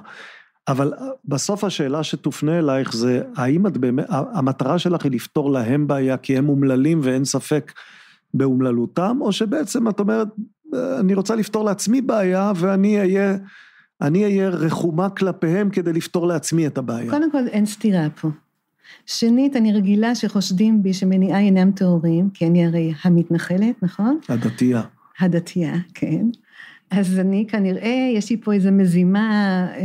אבל 0.69 0.93
בסוף 1.25 1.65
השאלה 1.65 2.03
שתופנה 2.03 2.59
אלייך 2.59 2.93
זה, 2.93 3.23
האם 3.37 3.67
את 3.67 3.77
באמת, 3.77 4.05
המטרה 4.09 4.79
שלך 4.79 5.05
היא 5.05 5.13
לפתור 5.13 5.51
להם 5.53 5.87
בעיה 5.87 6.17
כי 6.17 6.39
הם 6.39 6.49
אומללים 6.49 7.01
ואין 7.03 7.25
ספק 7.25 7.73
באומללותם, 8.35 9.19
או 9.21 9.33
שבעצם 9.33 9.89
את 9.89 10.01
אומרת, 10.01 10.29
אני 11.01 11.15
רוצה 11.15 11.37
לפתור 11.37 11.65
לעצמי 11.65 12.01
בעיה 12.01 12.53
ואני 12.57 12.99
אהיה, 13.01 13.37
אני 14.01 14.25
אהיה 14.25 14.49
רחומה 14.49 15.11
כלפיהם 15.11 15.71
כדי 15.71 15.93
לפתור 15.93 16.27
לעצמי 16.27 16.67
את 16.67 16.79
הבעיה. 16.79 17.11
קודם 17.11 17.31
כל 17.31 17.49
אין 17.49 17.67
סתירה 17.67 18.07
פה. 18.21 18.29
שנית, 19.07 19.57
אני 19.57 19.73
רגילה 19.73 20.15
שחושדים 20.15 20.83
בי 20.83 20.93
שמניעיי 20.93 21.45
אינם 21.47 21.73
טהורים, 21.73 22.31
כי 22.35 22.47
אני 22.47 22.67
הרי 22.67 22.93
המתנחלת, 23.05 23.83
נכון? 23.83 24.19
הדתייה. 24.29 24.83
הדתייה, 25.21 25.75
כן. 25.95 26.27
אז 26.91 27.19
אני 27.19 27.47
כנראה, 27.49 28.11
יש 28.17 28.31
לי 28.31 28.37
פה 28.41 28.53
איזו 28.53 28.73
מזימה, 28.73 29.29
אה, 29.77 29.83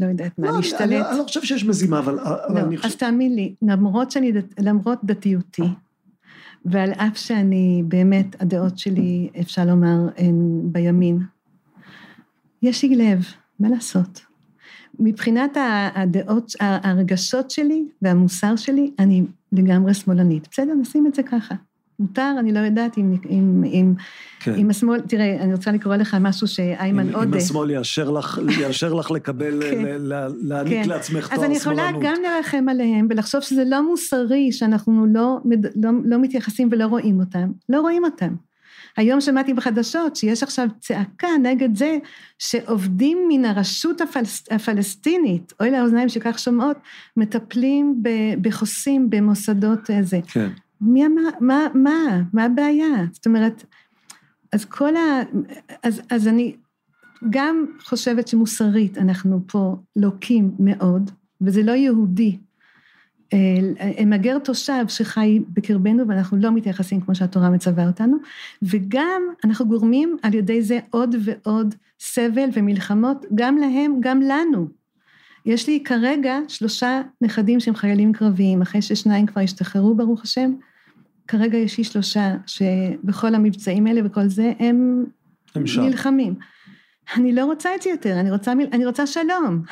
לא 0.00 0.06
יודעת 0.06 0.38
מה, 0.38 0.46
לא, 0.46 0.50
אני- 0.50 0.56
להשתלט. 0.58 0.80
אני, 0.80 1.00
אני 1.00 1.18
לא 1.18 1.22
חושב 1.22 1.42
שיש 1.42 1.64
מזימה, 1.64 1.98
אבל, 1.98 2.18
אבל 2.20 2.54
לא, 2.54 2.60
אני 2.66 2.76
אז 2.76 2.82
חושב... 2.82 2.98
תאמין 2.98 3.34
לי, 3.34 3.54
למרות 3.62 4.10
שאני, 4.10 4.32
דת- 4.32 4.54
למרות 4.60 4.98
דתיותי, 5.04 5.62
ועל 6.64 6.90
אף 6.92 7.16
שאני, 7.18 7.82
באמת, 7.88 8.42
הדעות 8.42 8.78
שלי, 8.78 9.28
אפשר 9.40 9.64
לומר, 9.64 10.08
הן 10.18 10.34
בימין, 10.64 11.18
יש 12.62 12.82
לי 12.84 12.96
לב, 12.96 13.24
מה 13.60 13.68
לעשות? 13.68 14.20
מבחינת 15.00 15.56
הדעות, 15.94 16.52
הרגשות 16.60 17.50
שלי 17.50 17.84
והמוסר 18.02 18.56
שלי, 18.56 18.90
אני 18.98 19.24
לגמרי 19.52 19.94
שמאלנית. 19.94 20.48
בסדר, 20.50 20.74
נשים 20.74 21.06
את 21.06 21.14
זה 21.14 21.22
ככה. 21.22 21.54
מותר, 21.98 22.34
אני 22.38 22.52
לא 22.52 22.58
יודעת 22.58 22.98
אם, 22.98 23.14
אם, 23.30 23.64
אם, 23.64 23.94
כן. 24.40 24.54
אם 24.54 24.70
השמאל, 24.70 25.00
תראה, 25.00 25.36
אני 25.40 25.52
רוצה 25.52 25.72
לקרוא 25.72 25.96
לך 25.96 26.16
משהו 26.20 26.46
שאיימן 26.48 27.14
עודה... 27.14 27.26
אם 27.26 27.34
השמאל 27.34 27.70
יאשר 27.70 28.10
לך, 28.10 28.40
יאשר 28.60 28.94
לך 28.94 29.10
לקבל, 29.10 29.60
כן. 29.70 29.82
ל- 29.98 30.28
להעניק 30.42 30.82
כן. 30.82 30.88
לעצמך 30.88 31.28
אז 31.32 31.38
תואר 31.38 31.46
אני 31.46 31.56
יכולה 31.56 31.76
שמאלנות. 31.76 32.02
גם 32.02 32.16
לרחם 32.22 32.68
עליהם 32.68 33.06
ולחשוב 33.10 33.40
שזה 33.40 33.64
לא 33.66 33.90
מוסרי 33.90 34.52
שאנחנו 34.52 35.06
לא, 35.06 35.38
לא, 35.76 35.90
לא 36.04 36.18
מתייחסים 36.20 36.68
ולא 36.72 36.86
רואים 36.86 37.20
אותם. 37.20 37.50
לא 37.68 37.80
רואים 37.80 38.04
אותם. 38.04 38.34
היום 38.96 39.20
שמעתי 39.20 39.54
בחדשות 39.54 40.16
שיש 40.16 40.42
עכשיו 40.42 40.68
צעקה 40.80 41.28
נגד 41.42 41.76
זה 41.76 41.98
שעובדים 42.38 43.18
מן 43.28 43.44
הרשות 43.44 44.00
הפלס, 44.00 44.44
הפלסטינית, 44.50 45.52
אוי 45.60 45.70
לאוזניים 45.70 46.08
שכך 46.08 46.38
שומעות, 46.38 46.76
מטפלים 47.16 48.02
ב- 48.02 48.34
בחוסים 48.42 49.10
במוסדות 49.10 49.90
אה, 49.90 50.02
זה. 50.02 50.20
כן. 50.26 50.48
מי 50.80 51.06
אמר, 51.06 51.22
מה, 51.40 51.66
מה, 51.74 52.22
מה 52.32 52.44
הבעיה? 52.44 53.04
זאת 53.12 53.26
אומרת, 53.26 53.64
אז 54.52 54.64
כל 54.64 54.96
ה... 54.96 55.22
אז, 55.82 56.02
אז 56.10 56.28
אני 56.28 56.56
גם 57.30 57.66
חושבת 57.84 58.28
שמוסרית 58.28 58.98
אנחנו 58.98 59.40
פה 59.46 59.76
לוקים 59.96 60.50
מאוד, 60.58 61.10
וזה 61.40 61.62
לא 61.62 61.72
יהודי. 61.72 62.38
אה, 63.32 64.04
מגר 64.06 64.38
תושב 64.38 64.84
שחי 64.88 65.40
בקרבנו 65.48 66.08
ואנחנו 66.08 66.36
לא 66.36 66.50
מתייחסים 66.50 67.00
כמו 67.00 67.14
שהתורה 67.14 67.50
מצווה 67.50 67.86
אותנו, 67.86 68.16
וגם 68.62 69.22
אנחנו 69.44 69.68
גורמים 69.68 70.16
על 70.22 70.34
ידי 70.34 70.62
זה 70.62 70.78
עוד 70.90 71.14
ועוד 71.20 71.74
סבל 72.00 72.48
ומלחמות, 72.52 73.26
גם 73.34 73.56
להם, 73.56 73.96
גם 74.00 74.20
לנו. 74.22 74.68
יש 75.46 75.68
לי 75.68 75.82
כרגע 75.84 76.38
שלושה 76.48 77.00
נכדים 77.20 77.60
שהם 77.60 77.74
חיילים 77.74 78.12
קרביים, 78.12 78.62
אחרי 78.62 78.82
ששניים 78.82 79.26
כבר 79.26 79.40
השתחררו 79.40 79.94
ברוך 79.94 80.22
השם, 80.22 80.52
כרגע 81.28 81.58
יש 81.58 81.78
לי 81.78 81.84
שלושה 81.84 82.36
שבכל 82.46 83.34
המבצעים 83.34 83.86
האלה 83.86 84.00
וכל 84.04 84.28
זה 84.28 84.52
הם, 84.58 85.04
הם 85.54 85.64
נלחמים. 85.78 86.34
אני 87.16 87.32
לא 87.32 87.44
רוצה 87.44 87.74
את 87.74 87.82
זה 87.82 87.90
יותר, 87.90 88.20
אני 88.20 88.30
רוצה, 88.30 88.52
אני 88.52 88.86
רוצה 88.86 89.06
שלום. 89.06 89.62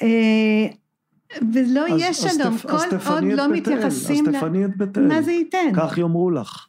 אה, 1.32 1.38
ולא 1.54 1.86
אז, 1.88 2.00
יהיה 2.00 2.14
שלום, 2.14 2.54
אז 2.54 2.62
כל 2.62 2.96
אז 2.96 3.08
עוד 3.08 3.24
לא 3.24 3.52
מתייחסים... 3.52 4.28
אז 4.28 4.34
תפני 4.34 4.64
את 4.64 4.76
בית 4.76 4.98
אל. 4.98 5.06
מה 5.06 5.22
זה 5.22 5.32
ייתן? 5.32 5.72
כך 5.76 5.98
יאמרו 5.98 6.30
לך. 6.30 6.66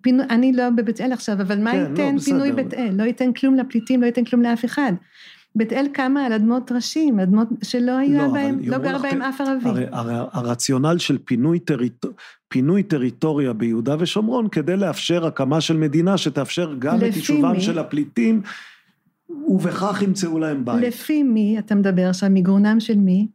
פינו, 0.00 0.22
אני 0.30 0.52
לא 0.52 0.70
בבית 0.70 1.00
אל 1.00 1.12
עכשיו, 1.12 1.34
אבל 1.40 1.62
מה 1.62 1.72
כן, 1.72 1.78
לא, 1.78 1.88
ייתן 1.88 2.14
לא, 2.14 2.20
פינוי 2.20 2.52
בית 2.52 2.74
אל? 2.74 2.90
לא 2.92 3.02
ייתן 3.02 3.32
כלום 3.32 3.54
לפליטים, 3.54 4.00
לא 4.00 4.06
ייתן 4.06 4.24
כלום 4.24 4.42
לאף 4.42 4.64
אחד. 4.64 4.92
בית 5.54 5.72
אל 5.72 5.86
קמה 5.92 6.26
על 6.26 6.32
אדמות 6.32 6.66
טרשים, 6.66 7.20
אדמות 7.20 7.48
שלא 7.62 7.96
היה 7.96 8.26
לא, 8.26 8.32
בהם, 8.32 8.58
לא 8.64 8.78
גר 8.78 8.98
בהם 8.98 9.22
אף 9.22 9.40
ערבי. 9.40 9.68
הרי, 9.68 9.86
הרי 9.90 10.14
הרציונל 10.32 10.98
של 10.98 11.18
פינוי, 11.24 11.58
טריט... 11.58 12.06
פינוי 12.48 12.82
טריטוריה 12.82 13.52
ביהודה 13.52 13.96
ושומרון, 13.98 14.48
כדי 14.48 14.76
לאפשר 14.76 15.26
הקמה 15.26 15.60
של 15.60 15.76
מדינה 15.76 16.18
שתאפשר 16.18 16.74
גם 16.78 16.96
את 16.96 17.16
יישובם 17.16 17.52
מי? 17.52 17.60
של 17.60 17.78
הפליטים, 17.78 18.42
ובכך 19.48 20.02
ימצאו 20.02 20.38
להם 20.38 20.64
בית. 20.64 20.82
לפי 20.82 21.22
מי 21.22 21.58
אתה 21.58 21.74
מדבר 21.74 22.08
עכשיו, 22.08 22.30
מגרונם 22.32 22.80
של 22.80 22.96
מי? 22.96 23.28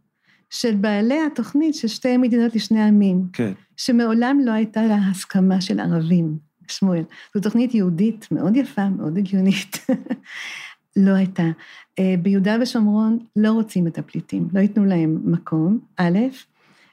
של 0.53 0.75
בעלי 0.75 1.21
התוכנית 1.21 1.75
של 1.75 1.87
שתי 1.87 2.17
מדינות 2.17 2.55
לשני 2.55 2.83
עמים. 2.83 3.25
כן. 3.33 3.51
שמעולם 3.77 4.39
לא 4.43 4.51
הייתה 4.51 4.85
לה 4.85 4.97
הסכמה 5.11 5.61
של 5.61 5.79
ערבים, 5.79 6.37
שמואל. 6.67 7.03
זו 7.35 7.41
תוכנית 7.41 7.75
יהודית 7.75 8.27
מאוד 8.31 8.55
יפה, 8.55 8.89
מאוד 8.89 9.17
הגיונית. 9.17 9.85
לא 11.05 11.11
הייתה. 11.11 11.43
אה, 11.99 12.15
ביהודה 12.21 12.57
ושומרון 12.61 13.19
לא 13.35 13.51
רוצים 13.51 13.87
את 13.87 13.97
הפליטים, 13.97 14.47
לא 14.53 14.59
ייתנו 14.59 14.85
להם 14.85 15.19
מקום, 15.23 15.79
א', 15.97 16.19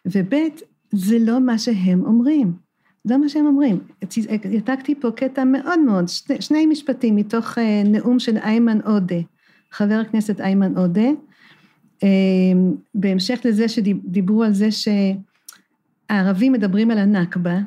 וב', 0.06 0.34
זה 0.92 1.18
לא 1.18 1.40
מה 1.40 1.58
שהם 1.58 2.04
אומרים. 2.04 2.52
זה 3.04 3.16
מה 3.16 3.28
שהם 3.28 3.46
אומרים. 3.46 3.78
העתקתי 4.44 4.94
פה 5.00 5.10
קטע 5.10 5.44
מאוד 5.44 5.80
מאוד, 5.80 6.08
שני, 6.08 6.40
שני 6.40 6.66
משפטים 6.66 7.16
מתוך 7.16 7.58
אה, 7.58 7.82
נאום 7.84 8.18
של 8.18 8.36
איימן 8.36 8.80
עודה, 8.80 9.20
חבר 9.70 9.94
הכנסת 9.94 10.40
איימן 10.40 10.76
עודה, 10.76 11.00
אה, 11.00 11.10
בהמשך 12.94 13.40
לזה 13.44 13.68
שדיברו 13.68 14.42
על 14.42 14.52
זה 14.52 14.68
שהערבים 16.10 16.52
מדברים 16.52 16.90
על 16.90 16.98
הנכבה, 16.98 17.58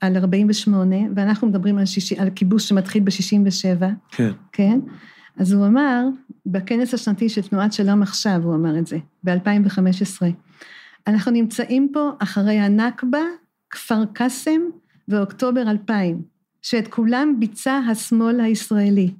על 0.00 0.16
48, 0.16 0.96
ואנחנו 1.16 1.48
מדברים 1.48 1.78
על, 1.78 1.86
שיש, 1.86 2.12
על 2.12 2.30
כיבוש 2.30 2.68
שמתחיל 2.68 3.02
ב-67. 3.02 3.84
כן. 4.10 4.30
כן? 4.52 4.80
אז 5.36 5.52
הוא 5.52 5.66
אמר, 5.66 6.04
בכנס 6.46 6.94
השנתי 6.94 7.28
של 7.28 7.42
תנועת 7.42 7.72
שלום 7.72 8.02
עכשיו, 8.02 8.40
הוא 8.44 8.54
אמר 8.54 8.78
את 8.78 8.86
זה, 8.86 8.98
ב-2015, 9.24 10.26
אנחנו 11.06 11.32
נמצאים 11.32 11.90
פה 11.92 12.10
אחרי 12.18 12.58
הנכבה, 12.58 13.22
כפר 13.70 14.04
קאסם 14.12 14.60
ואוקטובר 15.08 15.62
2000, 15.70 16.22
שאת 16.62 16.88
כולם 16.88 17.34
ביצע 17.38 17.80
השמאל 17.90 18.40
הישראלי. 18.40 19.10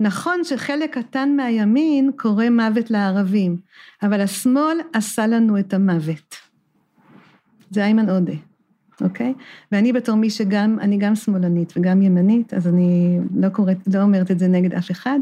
נכון 0.00 0.44
שחלק 0.44 0.98
קטן 0.98 1.36
מהימין 1.36 2.10
קורא 2.16 2.48
מוות 2.50 2.90
לערבים, 2.90 3.56
אבל 4.02 4.20
השמאל 4.20 4.78
עשה 4.92 5.26
לנו 5.26 5.58
את 5.58 5.74
המוות. 5.74 6.36
זה 7.70 7.84
איימן 7.84 8.10
עודה. 8.10 8.34
אוקיי? 9.00 9.34
ואני 9.72 9.92
בתור 9.92 10.14
מי 10.14 10.30
שגם, 10.30 10.78
אני 10.80 10.98
גם 10.98 11.14
שמאלנית 11.14 11.72
וגם 11.76 12.02
ימנית, 12.02 12.54
אז 12.54 12.68
אני 12.68 13.18
לא 13.36 13.48
קוראת, 13.48 13.76
לא 13.94 14.02
אומרת 14.02 14.30
את 14.30 14.38
זה 14.38 14.48
נגד 14.48 14.74
אף 14.74 14.90
אחד, 14.90 15.18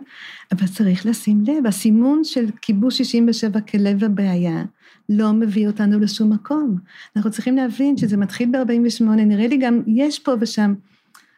אבל 0.53 0.67
צריך 0.67 1.07
לשים 1.07 1.45
לב, 1.47 1.67
הסימון 1.67 2.25
של 2.25 2.47
כיבוש 2.63 2.99
67 2.99 3.61
כלב 3.61 4.05
הבעיה, 4.05 4.65
לא 5.09 5.33
מביא 5.33 5.67
אותנו 5.67 6.01
לשום 6.01 6.33
מקום. 6.33 6.77
אנחנו 7.17 7.31
צריכים 7.31 7.57
להבין 7.57 7.97
שזה 7.97 8.17
מתחיל 8.17 8.51
ב-48, 8.53 9.05
נראה 9.05 9.47
לי 9.47 9.57
גם, 9.57 9.83
יש 9.87 10.19
פה 10.19 10.33
ושם 10.41 10.75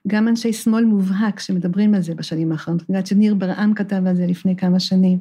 גם 0.09 0.29
אנשי 0.29 0.53
שמאל 0.53 0.85
מובהק 0.85 1.41
שמדברים 1.41 1.95
על 1.95 2.03
זה 2.03 2.15
בשנים 2.15 2.53
האחרונות. 2.53 2.83
אני 2.89 2.97
יודעת 2.97 3.07
שניר 3.07 3.35
ברעם 3.35 3.75
כתב 3.75 4.03
על 4.07 4.17
זה 4.17 4.27
לפני 4.27 4.57
כמה 4.57 4.81
שנים. 4.81 5.19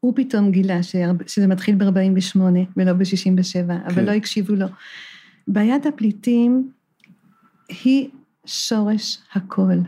הוא 0.00 0.12
פתאום 0.16 0.50
גילה 0.50 0.82
שזה 1.26 1.46
מתחיל 1.46 1.74
ב-48 1.74 2.40
ולא 2.76 2.92
ב-67, 2.92 3.52
כן. 3.52 3.70
אבל 3.86 4.04
לא 4.04 4.10
הקשיבו 4.10 4.54
לו. 4.54 4.66
בעיית 5.48 5.86
הפליטים 5.86 6.70
היא 7.84 8.08
שורש 8.46 9.18
הכל, 9.32 9.78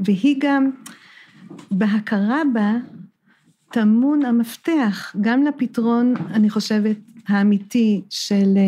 והיא 0.00 0.36
גם, 0.40 0.70
בהכרה 1.70 2.42
בה, 2.54 2.72
טמון 3.70 4.24
המפתח 4.24 5.14
גם 5.20 5.42
לפתרון, 5.42 6.14
אני 6.30 6.50
חושבת, 6.50 6.96
האמיתי 7.28 8.02
של, 8.10 8.58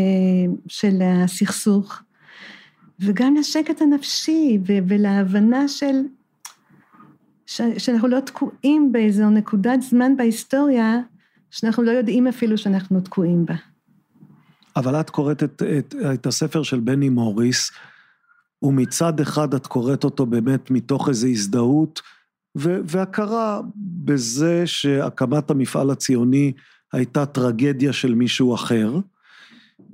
של 0.69 1.03
הסכסוך, 1.03 2.03
וגם 3.01 3.35
לשקט 3.37 3.83
הנפשי 3.83 4.59
ולהבנה 4.67 5.69
של, 5.69 5.95
שאנחנו 7.79 8.09
לא 8.09 8.21
תקועים 8.21 8.93
באיזו 8.93 9.31
נקודת 9.31 9.83
זמן 9.83 10.17
בהיסטוריה, 10.17 11.01
שאנחנו 11.51 11.83
לא 11.83 11.91
יודעים 11.91 12.27
אפילו 12.27 12.59
שאנחנו 12.59 13.01
תקועים 13.01 13.47
בה. 13.47 13.55
אבל 14.77 15.01
את 15.01 15.11
קוראת 15.11 15.43
את, 15.43 15.63
את, 15.79 15.95
את 16.15 16.27
הספר 16.27 16.63
של 16.63 16.81
בני 16.81 17.09
מוריס, 17.09 17.71
ומצד 18.63 19.21
אחד 19.21 19.55
את 19.55 19.67
קוראת 19.67 20.05
אותו 20.05 20.27
באמת 20.27 20.71
מתוך 20.71 21.09
איזו 21.09 21.27
הזדהות 21.27 22.03
ו, 22.59 22.79
והכרה 22.85 23.61
בזה 24.05 24.67
שהקמת 24.67 25.51
המפעל 25.51 25.91
הציוני 25.91 26.53
הייתה 26.93 27.27
טרגדיה 27.27 27.93
של 27.93 28.15
מישהו 28.15 28.55
אחר, 28.55 28.99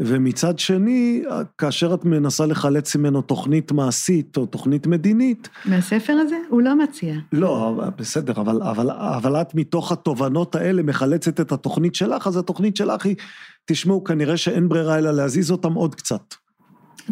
ומצד 0.07 0.59
שני, 0.59 1.23
כאשר 1.59 1.95
את 1.95 2.05
מנסה 2.05 2.47
לחלץ 2.47 2.97
ממנו 2.97 3.23
תוכנית 3.23 3.73
מעשית 3.73 4.37
או 4.37 4.47
תוכנית 4.47 4.87
מדינית... 4.87 5.49
מהספר 5.65 6.13
הזה? 6.13 6.37
הוא 6.49 6.63
לא 6.63 6.79
מציע. 6.79 7.15
לא, 7.33 7.81
בסדר, 7.97 8.33
אבל, 8.41 8.63
אבל, 8.63 8.91
אבל 8.91 9.37
את 9.37 9.55
מתוך 9.55 9.93
התובנות 9.93 10.55
האלה 10.55 10.83
מחלצת 10.83 11.41
את 11.41 11.53
התוכנית 11.53 11.95
שלך, 11.95 12.27
אז 12.27 12.37
התוכנית 12.37 12.77
שלך 12.77 13.07
היא, 13.07 13.17
תשמעו, 13.65 14.05
כנראה 14.05 14.37
שאין 14.37 14.69
ברירה 14.69 14.99
אלא 14.99 15.11
להזיז 15.11 15.51
אותם 15.51 15.73
עוד 15.73 15.95
קצת. 15.95 16.35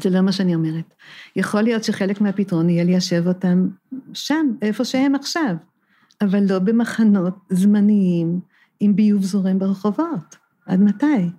זה 0.03 0.11
לא 0.11 0.21
מה 0.21 0.33
שאני 0.33 0.55
אומרת. 0.55 0.95
יכול 1.37 1.63
להיות 1.63 1.85
שחלק 1.85 2.21
מהפתרון 2.21 2.71
יהיה 2.71 2.85
ליישב 2.85 3.27
אותם 3.27 3.69
שם, 4.13 4.47
איפה 4.63 4.85
שהם 4.85 5.15
עכשיו, 5.15 5.55
אבל 6.21 6.43
לא 6.49 6.59
במחנות 6.59 7.35
זמניים 7.51 8.41
עם 8.81 8.97
ביוב 8.97 9.23
זורם 9.23 9.59
ברחובות. 9.59 10.37
עד 10.67 10.81
מתי? 10.81 11.31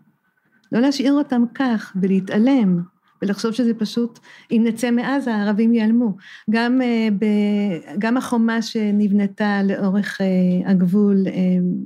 לא 0.72 0.80
להשאיר 0.80 1.14
אותם 1.14 1.44
כך 1.56 1.94
ולהתעלם 2.02 2.82
ולחשוב 3.22 3.52
שזה 3.52 3.74
פשוט, 3.74 4.20
אם 4.52 4.62
נצא 4.68 4.92
מעזה 4.92 5.36
הערבים 5.36 5.74
ייעלמו. 5.74 6.16
גם, 6.50 6.82
אה, 6.82 7.08
ב, 7.20 7.26
גם 8.00 8.18
החומה 8.18 8.62
שנבנתה 8.62 9.64
לאורך 9.64 10.22
אה, 10.22 10.72
הגבול 10.72 11.24
אה, 11.28 11.34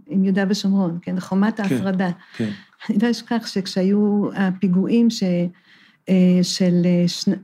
עם 0.08 0.24
יהודה 0.24 0.44
ושומרון, 0.50 0.98
כן, 1.02 1.20
חומת 1.20 1.58
כן, 1.58 1.64
ההפרדה. 1.64 2.10
כן. 2.38 2.50
אני 2.90 2.98
לא 3.02 3.12
אשכח 3.12 3.48
שכשהיו 3.48 4.30
הפיגועים 4.36 5.10
ש... 5.10 5.24
של 6.42 6.74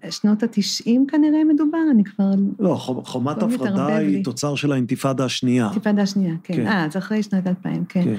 שנות 0.10 0.44
התשעים 0.44 1.08
כנראה 1.08 1.44
מדובר, 1.44 1.78
אני 1.92 2.04
כבר... 2.04 2.32
לא, 2.60 2.76
חומת 3.04 3.38
לא 3.38 3.48
הפרדה 3.48 3.98
היא 3.98 4.24
תוצר 4.24 4.56
של 4.56 4.72
האינתיפאדה 4.72 5.26
השנייה. 5.26 5.66
האינתיפאדה 5.66 6.02
השנייה, 6.02 6.36
כן. 6.44 6.54
כן. 6.54 6.68
אה, 6.68 6.88
זה 6.92 7.00
אחרי 7.00 7.24
שנת 7.24 7.48
2000, 7.48 7.86
כן. 7.86 8.04
כן. 8.04 8.16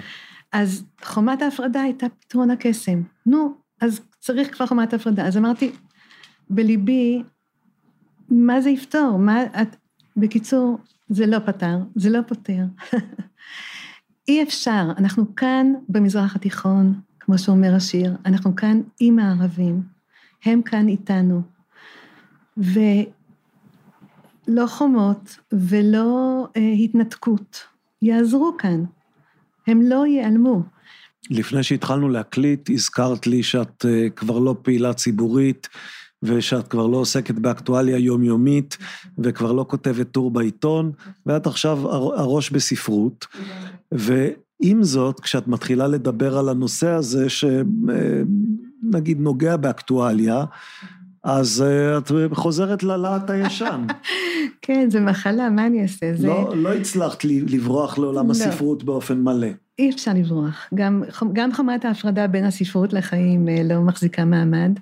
אז 0.52 0.84
חומת 1.04 1.42
ההפרדה 1.42 1.82
הייתה 1.82 2.06
פתרון 2.08 2.50
הקסם. 2.50 3.02
נו, 3.26 3.54
אז 3.80 4.00
צריך 4.20 4.54
כבר 4.54 4.66
חומת 4.66 4.94
הפרדה. 4.94 5.26
אז 5.26 5.36
אמרתי, 5.36 5.72
בליבי, 6.50 7.22
מה 8.28 8.60
זה 8.60 8.70
יפתור? 8.70 9.16
מה 9.18 9.42
את... 9.44 9.76
בקיצור, 10.16 10.78
זה 11.08 11.26
לא 11.26 11.38
פתר, 11.38 11.78
זה 11.94 12.10
לא 12.10 12.18
פותר. 12.26 12.64
אי 14.28 14.42
אפשר, 14.42 14.92
אנחנו 14.98 15.34
כאן 15.36 15.72
במזרח 15.88 16.36
התיכון, 16.36 17.00
כמו 17.20 17.38
שאומר 17.38 17.74
השיר, 17.74 18.16
אנחנו 18.26 18.56
כאן 18.56 18.80
עם 19.00 19.18
הערבים, 19.18 19.82
הם 20.44 20.62
כאן 20.62 20.88
איתנו. 20.88 21.42
ולא 22.56 22.86
חומות 24.66 25.36
ולא 25.52 26.46
אה, 26.56 26.72
התנתקות 26.72 27.60
יעזרו 28.02 28.56
כאן. 28.58 28.84
הם 29.66 29.82
לא 29.82 30.06
ייעלמו. 30.06 30.62
לפני 31.30 31.62
שהתחלנו 31.62 32.08
להקליט, 32.08 32.70
הזכרת 32.70 33.26
לי 33.26 33.42
שאת 33.42 33.84
אה, 33.88 34.10
כבר 34.10 34.38
לא 34.38 34.56
פעילה 34.62 34.94
ציבורית, 34.94 35.68
ושאת 36.22 36.68
כבר 36.68 36.86
לא 36.86 36.96
עוסקת 36.96 37.34
באקטואליה 37.34 37.98
יומיומית, 37.98 38.78
וכבר 39.18 39.52
לא 39.52 39.66
כותבת 39.68 40.10
טור 40.10 40.30
בעיתון, 40.30 40.92
ואת 41.26 41.46
עכשיו 41.46 41.78
הראש 42.14 42.50
בספרות. 42.50 43.26
ועם 43.92 44.82
זאת, 44.82 45.20
כשאת 45.20 45.48
מתחילה 45.48 45.88
לדבר 45.88 46.38
על 46.38 46.48
הנושא 46.48 46.88
הזה, 46.88 47.28
שנגיד 47.28 49.16
אה, 49.18 49.22
נוגע 49.22 49.56
באקטואליה, 49.56 50.44
אז 51.24 51.64
uh, 51.64 51.98
את 51.98 52.32
חוזרת 52.32 52.82
ללהט 52.82 53.30
הישן. 53.30 53.86
כן, 54.62 54.90
זה 54.90 55.00
מחלה, 55.00 55.50
מה 55.50 55.66
אני 55.66 55.82
אעשה? 55.82 56.14
זה... 56.14 56.26
לא, 56.26 56.56
לא 56.56 56.74
הצלחת 56.74 57.24
לברוח 57.24 57.98
לעולם 57.98 58.26
לא. 58.26 58.30
הספרות 58.30 58.84
באופן 58.84 59.20
מלא. 59.20 59.48
אי 59.78 59.90
אפשר 59.90 60.12
לברוח. 60.14 60.68
גם, 60.74 61.02
גם 61.32 61.52
חומת 61.52 61.84
ההפרדה 61.84 62.26
בין 62.26 62.44
הספרות 62.44 62.92
לחיים 62.92 63.48
אה, 63.48 63.62
לא 63.62 63.80
מחזיקה 63.80 64.24
מעמד, 64.24 64.78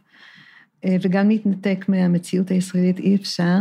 אה, 0.85 0.97
וגם 1.03 1.29
להתנתק 1.29 1.85
מהמציאות 1.89 2.51
הישראלית 2.51 2.99
אי 2.99 3.15
אפשר. 3.15 3.59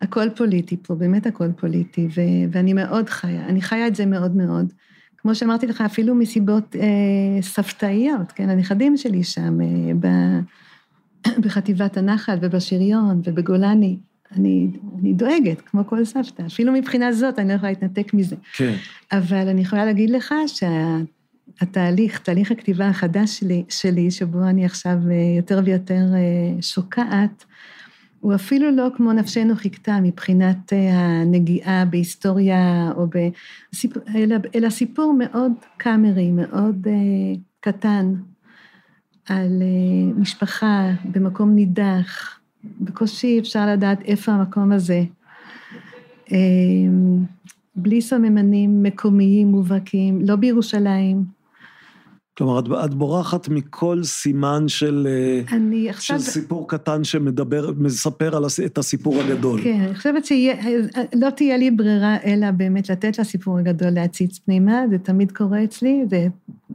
הכל 0.00 0.30
פוליטי 0.36 0.76
פה, 0.82 0.94
באמת 0.94 1.26
הכל 1.26 1.52
פוליטי, 1.56 2.08
ו, 2.16 2.20
ואני 2.52 2.72
מאוד 2.72 3.08
חיה, 3.08 3.46
אני 3.46 3.62
חיה 3.62 3.86
את 3.86 3.96
זה 3.96 4.06
מאוד 4.06 4.36
מאוד. 4.36 4.72
כמו 5.18 5.34
שאמרתי 5.34 5.66
לך, 5.66 5.80
אפילו 5.80 6.14
מסיבות 6.14 6.76
אה, 6.76 7.42
סבתאיות, 7.42 8.32
כן, 8.32 8.48
הנכדים 8.48 8.96
שלי 8.96 9.24
שם, 9.24 9.60
אה, 9.60 9.92
ב, 10.00 10.06
בחטיבת 11.42 11.96
הנחל 11.96 12.38
ובשריון 12.40 13.20
ובגולני, 13.24 13.98
אני, 14.36 14.68
אני 14.98 15.12
דואגת, 15.12 15.60
כמו 15.60 15.86
כל 15.86 16.04
סבתא. 16.04 16.42
אפילו 16.46 16.72
מבחינה 16.72 17.12
זאת, 17.12 17.38
אני 17.38 17.48
לא 17.48 17.52
יכולה 17.52 17.72
להתנתק 17.72 18.14
מזה. 18.14 18.36
כן. 18.52 18.74
אבל 19.12 19.48
אני 19.48 19.60
יכולה 19.60 19.84
להגיד 19.84 20.10
לך 20.10 20.34
שהתהליך, 20.46 22.16
שה, 22.16 22.24
תהליך 22.24 22.50
הכתיבה 22.50 22.88
החדש 22.88 23.38
שלי, 23.38 23.64
שלי, 23.68 24.10
שבו 24.10 24.44
אני 24.44 24.64
עכשיו 24.64 24.96
אה, 25.10 25.36
יותר 25.36 25.60
ויותר 25.64 26.04
אה, 26.14 26.62
שוקעת, 26.62 27.44
הוא 28.20 28.34
אפילו 28.34 28.70
לא 28.70 28.88
כמו 28.96 29.12
נפשנו 29.12 29.56
חיכתה 29.56 29.98
מבחינת 30.02 30.72
אה, 30.72 30.98
הנגיעה 31.20 31.84
בהיסטוריה 31.84 32.92
או 32.96 33.06
בסיפור, 33.72 34.02
אלא, 34.14 34.36
אלא 34.54 34.70
סיפור 34.70 35.14
מאוד 35.18 35.52
קאמרי, 35.76 36.30
מאוד 36.30 36.86
קטן, 37.60 38.14
על 39.30 39.62
משפחה 40.16 40.90
במקום 41.12 41.54
נידח, 41.54 42.40
בקושי 42.80 43.38
אפשר 43.38 43.66
לדעת 43.66 44.02
איפה 44.04 44.32
המקום 44.32 44.72
הזה. 44.72 45.02
אמ, 46.32 47.24
בלי 47.76 48.02
סממנים 48.02 48.82
מקומיים 48.82 49.48
מובהקים, 49.48 50.20
לא 50.26 50.36
בירושלים. 50.36 51.39
כלומר, 52.40 52.58
את, 52.58 52.64
את 52.84 52.94
בורחת 52.94 53.48
מכל 53.48 54.02
סימן 54.02 54.68
של, 54.68 55.08
אה, 55.10 55.56
אני 55.56 55.90
עכשיו... 55.90 56.20
של 56.20 56.30
סיפור 56.30 56.68
קטן 56.68 57.04
שמדבר, 57.04 57.72
מספר 57.76 58.36
על 58.36 58.44
הס, 58.44 58.60
את 58.60 58.78
הסיפור 58.78 59.20
הגדול. 59.20 59.60
כן, 59.64 59.80
אני 59.80 59.94
חושבת 59.94 60.24
שלא 60.24 61.30
תהיה 61.36 61.56
לי 61.56 61.70
ברירה 61.70 62.16
אלא 62.24 62.50
באמת 62.50 62.90
לתת 62.90 63.18
לסיפור 63.18 63.58
הגדול 63.58 63.90
להציץ 63.90 64.38
פנימה, 64.38 64.82
זה 64.90 64.98
תמיד 64.98 65.32
קורה 65.32 65.64
אצלי, 65.64 66.04
זה, 66.10 66.26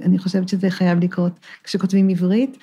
אני 0.01 0.17
חושבת 0.17 0.49
שזה 0.49 0.69
חייב 0.69 0.99
לקרות 1.03 1.39
כשכותבים 1.63 2.09
עברית. 2.09 2.57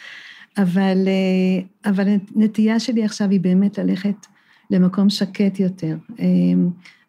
אבל, 0.59 0.99
אה, 1.07 1.91
אבל 1.91 2.09
הנטייה 2.37 2.81
שלי 2.81 3.05
עכשיו 3.05 3.31
היא 3.31 3.41
באמת 3.41 3.79
ללכת 3.79 4.27
למקום 4.70 5.11
שקט 5.11 5.61
יותר. 5.61 5.97
אה, 6.20 6.27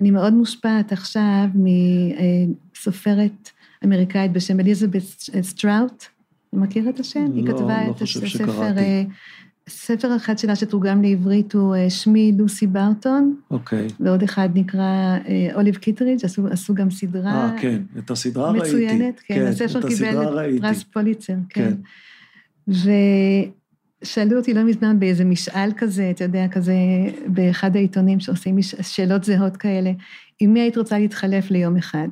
אני 0.01 0.11
מאוד 0.11 0.33
מושפעת 0.33 0.91
עכשיו 0.91 1.45
מסופרת 2.75 3.49
אמריקאית 3.85 4.31
בשם 4.31 4.59
אליזבת 4.59 5.01
סטראוט, 5.41 6.05
אתה 6.49 6.57
מכיר 6.57 6.89
את 6.89 6.99
השם? 6.99 7.25
לא, 7.29 7.35
היא 7.35 7.47
כתבה 7.47 7.87
לא 7.87 7.91
את 7.91 8.01
הספר. 8.01 8.77
אה, 8.77 9.03
ספר 9.69 10.15
אחד 10.15 10.37
שלה 10.37 10.55
שתורגם 10.55 11.01
לעברית 11.01 11.53
הוא 11.53 11.75
שמי 11.89 12.31
לוסי 12.37 12.67
ברטון. 12.67 13.35
אוקיי. 13.51 13.87
ועוד 13.99 14.23
אחד 14.23 14.49
נקרא 14.53 15.17
אוליב 15.53 15.75
קיטרידג', 15.75 16.23
עשו, 16.23 16.47
עשו 16.47 16.73
גם 16.73 16.91
סדרה. 16.91 17.31
אה, 17.33 17.61
כן, 17.61 17.81
את 17.97 18.11
הסדרה 18.11 18.51
מצוינת, 18.53 18.73
ראיתי. 18.73 18.93
מצוינת, 18.93 19.19
כן, 19.19 19.35
כן, 19.35 19.45
הספר 19.47 19.87
קיבל 19.87 20.39
את 20.55 20.61
פרס 20.61 20.83
פוליצר, 20.83 21.33
כן. 21.49 21.73
כן. 22.67 22.77
ושאלו 24.01 24.37
אותי 24.37 24.53
לא 24.53 24.63
מזמן 24.63 24.99
באיזה 24.99 25.25
משאל 25.25 25.71
כזה, 25.77 26.09
אתה 26.09 26.23
יודע, 26.23 26.47
כזה, 26.47 26.73
באחד 27.27 27.75
העיתונים 27.75 28.19
שעושים 28.19 28.61
שאלות 28.61 29.23
זהות 29.23 29.57
כאלה, 29.57 29.91
עם 30.39 30.53
מי 30.53 30.61
היית 30.61 30.77
רוצה 30.77 30.99
להתחלף 30.99 31.51
ליום 31.51 31.77
אחד? 31.77 32.07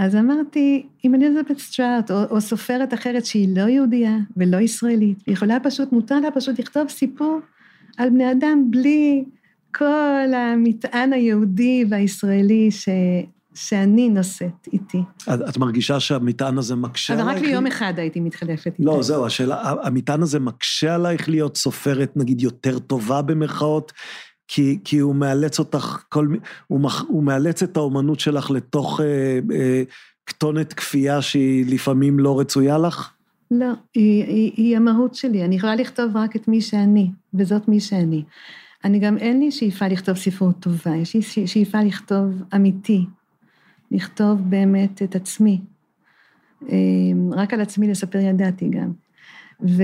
אז 0.00 0.16
אמרתי, 0.16 0.86
עם 1.02 1.14
אליזבת 1.14 1.58
סטראוט, 1.58 2.10
או, 2.10 2.24
או 2.30 2.40
סופרת 2.40 2.94
אחרת 2.94 3.26
שהיא 3.26 3.56
לא 3.56 3.68
יהודייה 3.68 4.16
ולא 4.36 4.56
ישראלית, 4.56 5.18
היא 5.26 5.32
יכולה 5.32 5.60
פשוט, 5.62 5.92
מותר 5.92 6.20
לה 6.20 6.30
פשוט 6.30 6.58
לכתוב 6.58 6.88
סיפור 6.88 7.40
על 7.98 8.10
בני 8.10 8.32
אדם 8.32 8.64
בלי 8.70 9.24
כל 9.74 10.34
המטען 10.36 11.12
היהודי 11.12 11.84
והישראלי 11.90 12.70
ש, 12.70 12.88
שאני 13.54 14.08
נושאת 14.08 14.68
איתי. 14.72 15.02
את, 15.34 15.40
את 15.48 15.56
מרגישה 15.56 16.00
שהמטען 16.00 16.58
הזה 16.58 16.76
מקשה 16.76 17.12
עלייך? 17.12 17.28
אבל 17.28 17.38
רק 17.38 17.44
ליום 17.44 17.66
אחד 17.66 17.94
הייתי 17.96 18.20
מתחלפת 18.20 18.66
איתה. 18.66 18.82
לא, 18.82 19.02
זהו, 19.02 19.26
השאלה, 19.26 19.74
המטען 19.82 20.22
הזה 20.22 20.40
מקשה 20.40 20.94
עלייך 20.94 21.28
להיות 21.28 21.56
סופרת, 21.56 22.12
נגיד, 22.16 22.40
יותר 22.40 22.78
טובה 22.78 23.22
במרכאות? 23.22 23.92
כי, 24.52 24.78
כי 24.84 24.98
הוא 24.98 25.14
מאלץ 25.14 25.58
אותך, 25.58 26.04
כל, 26.08 26.28
הוא, 26.66 26.80
מח, 26.80 27.04
הוא 27.08 27.22
מאלץ 27.22 27.62
את 27.62 27.76
האומנות 27.76 28.20
שלך 28.20 28.50
לתוך 28.50 29.00
אה, 29.00 29.38
אה, 29.54 29.82
כתונת 30.26 30.72
כפייה 30.72 31.22
שהיא 31.22 31.74
לפעמים 31.74 32.18
לא 32.18 32.40
רצויה 32.40 32.78
לך? 32.78 33.10
לא, 33.50 33.66
היא, 33.94 34.24
היא, 34.24 34.52
היא 34.56 34.76
המהות 34.76 35.14
שלי, 35.14 35.44
אני 35.44 35.56
יכולה 35.56 35.74
לכתוב 35.74 36.16
רק 36.16 36.36
את 36.36 36.48
מי 36.48 36.60
שאני, 36.60 37.10
וזאת 37.34 37.68
מי 37.68 37.80
שאני. 37.80 38.22
אני 38.84 38.98
גם, 38.98 39.18
אין 39.18 39.40
לי 39.40 39.50
שאיפה 39.50 39.88
לכתוב 39.88 40.16
ספרות 40.16 40.60
טובה, 40.60 40.96
יש 40.96 41.14
לי 41.14 41.46
שאיפה 41.46 41.82
לכתוב 41.82 42.42
אמיתי, 42.54 43.06
לכתוב 43.90 44.40
באמת 44.50 45.02
את 45.02 45.14
עצמי. 45.16 45.60
אמ, 46.68 47.30
רק 47.32 47.54
על 47.54 47.60
עצמי 47.60 47.88
לספר 47.88 48.18
ידעתי 48.18 48.68
גם. 48.68 48.92
ו... 49.62 49.82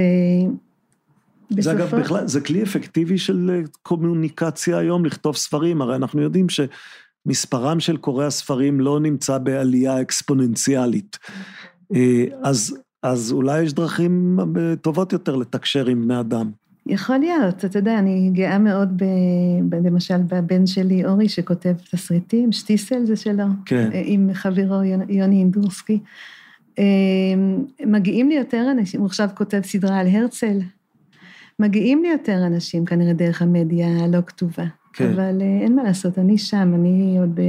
זה 1.51 1.73
אגב 1.73 1.95
בכלל, 1.95 2.27
זה 2.27 2.41
כלי 2.41 2.63
אפקטיבי 2.63 3.19
של 3.19 3.51
אה, 3.55 3.61
קומוניקציה 3.83 4.79
היום, 4.79 5.05
לכתוב 5.05 5.37
ספרים, 5.37 5.83
הרי 5.83 5.97
אנחנו 5.97 6.23
יודעים 6.23 6.47
שמספרם 6.49 7.81
של 7.81 7.97
קוראי 7.97 8.27
הספרים 8.27 8.81
לא 8.81 9.01
נמצא 9.01 9.39
בעלייה 9.39 10.01
אקספוננציאלית. 10.01 11.19
אה, 11.95 12.25
אז, 12.43 12.77
אז 13.03 13.33
אולי 13.33 13.63
יש 13.63 13.73
דרכים 13.73 14.39
אה, 14.41 14.77
טובות 14.77 15.13
יותר 15.13 15.37
לתקשר 15.37 15.87
עם 15.87 16.03
בני 16.03 16.21
אדם. 16.21 16.51
יכול 16.87 17.19
להיות, 17.19 17.65
אתה 17.65 17.79
יודע, 17.79 17.99
אני 17.99 18.31
גאה 18.33 18.59
מאוד, 18.59 19.03
ב, 19.03 19.05
ב, 19.69 19.87
למשל, 19.87 20.19
בבן 20.29 20.67
שלי 20.67 21.05
אורי, 21.05 21.29
שכותב 21.29 21.73
תסריטים, 21.91 22.53
שטיסל 22.53 23.07
זה 23.07 23.17
שלו, 23.17 23.45
כן. 23.65 23.91
עם 23.93 24.31
חברו 24.33 24.83
יוני 25.09 25.39
אינדורסקי. 25.41 25.99
מגיעים 27.87 28.29
לי 28.29 28.35
יותר 28.35 28.69
אנשים, 28.71 29.01
הוא 29.01 29.07
עכשיו 29.07 29.29
כותב 29.35 29.61
סדרה 29.65 29.99
על 29.99 30.07
הרצל, 30.07 30.59
מגיעים 31.59 32.03
לי 32.03 32.09
יותר 32.09 32.47
אנשים 32.47 32.85
כנראה 32.85 33.13
דרך 33.13 33.43
המדיה 33.43 34.05
הלא 34.05 34.19
כתובה. 34.27 34.67
כן. 34.93 35.13
אבל 35.13 35.43
אין 35.63 35.77
מה 35.77 35.83
לעשות, 35.83 36.19
אני 36.19 36.39
שם, 36.39 36.73
אני 36.75 37.17
עוד 37.19 37.41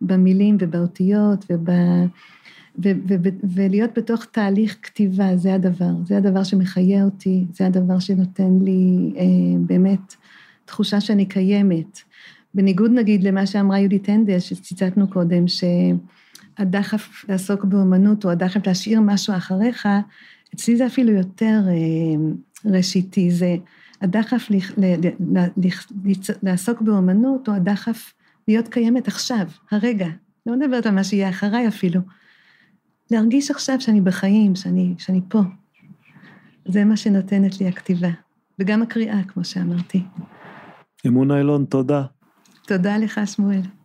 במילים 0.00 0.56
ובאותיות 0.60 1.44
וב... 1.50 1.68
ו- 2.84 2.92
ו- 3.08 3.14
ו- 3.24 3.46
ולהיות 3.54 3.90
בתוך 3.98 4.24
תהליך 4.24 4.76
כתיבה, 4.82 5.36
זה 5.36 5.54
הדבר, 5.54 5.90
זה 6.04 6.16
הדבר 6.16 6.44
שמחיה 6.44 7.04
אותי, 7.04 7.44
זה 7.52 7.66
הדבר 7.66 7.98
שנותן 7.98 8.58
לי 8.62 9.12
אה, 9.16 9.24
באמת 9.66 10.14
תחושה 10.64 11.00
שאני 11.00 11.26
קיימת. 11.26 12.00
בניגוד 12.54 12.90
נגיד 12.90 13.24
למה 13.24 13.46
שאמרה 13.46 13.78
יהודית 13.78 14.08
הנדל, 14.08 14.38
שציטטנו 14.38 15.08
קודם, 15.08 15.44
שהדחף 16.58 17.24
לעסוק 17.28 17.64
באומנות 17.64 18.24
או 18.24 18.30
הדחף 18.30 18.66
להשאיר 18.66 19.00
משהו 19.00 19.34
אחריך, 19.36 19.88
אצלי 20.54 20.76
זה 20.76 20.86
אפילו 20.86 21.12
יותר 21.12 21.60
אה, 21.68 22.32
ראשיתי, 22.64 23.30
זה 23.30 23.56
הדחף 24.00 24.48
לעסוק 26.42 26.80
באומנות, 26.80 27.48
או 27.48 27.54
הדחף 27.54 28.12
להיות 28.48 28.68
קיימת 28.68 29.08
עכשיו, 29.08 29.46
הרגע. 29.70 30.08
לא 30.46 30.56
מדברת 30.56 30.86
על 30.86 30.94
מה 30.94 31.04
שיהיה 31.04 31.28
אחריי 31.28 31.68
אפילו. 31.68 32.00
להרגיש 33.10 33.50
עכשיו 33.50 33.80
שאני 33.80 34.00
בחיים, 34.00 34.54
שאני, 34.54 34.94
שאני 34.98 35.20
פה. 35.28 35.40
זה 36.64 36.84
מה 36.84 36.96
שנותנת 36.96 37.60
לי 37.60 37.68
הכתיבה, 37.68 38.10
וגם 38.58 38.82
הקריאה, 38.82 39.24
כמו 39.28 39.44
שאמרתי. 39.44 40.02
אמונה 41.06 41.38
אילון, 41.38 41.64
תודה. 41.64 42.04
תודה 42.66 42.98
לך, 42.98 43.20
שמואל. 43.24 43.79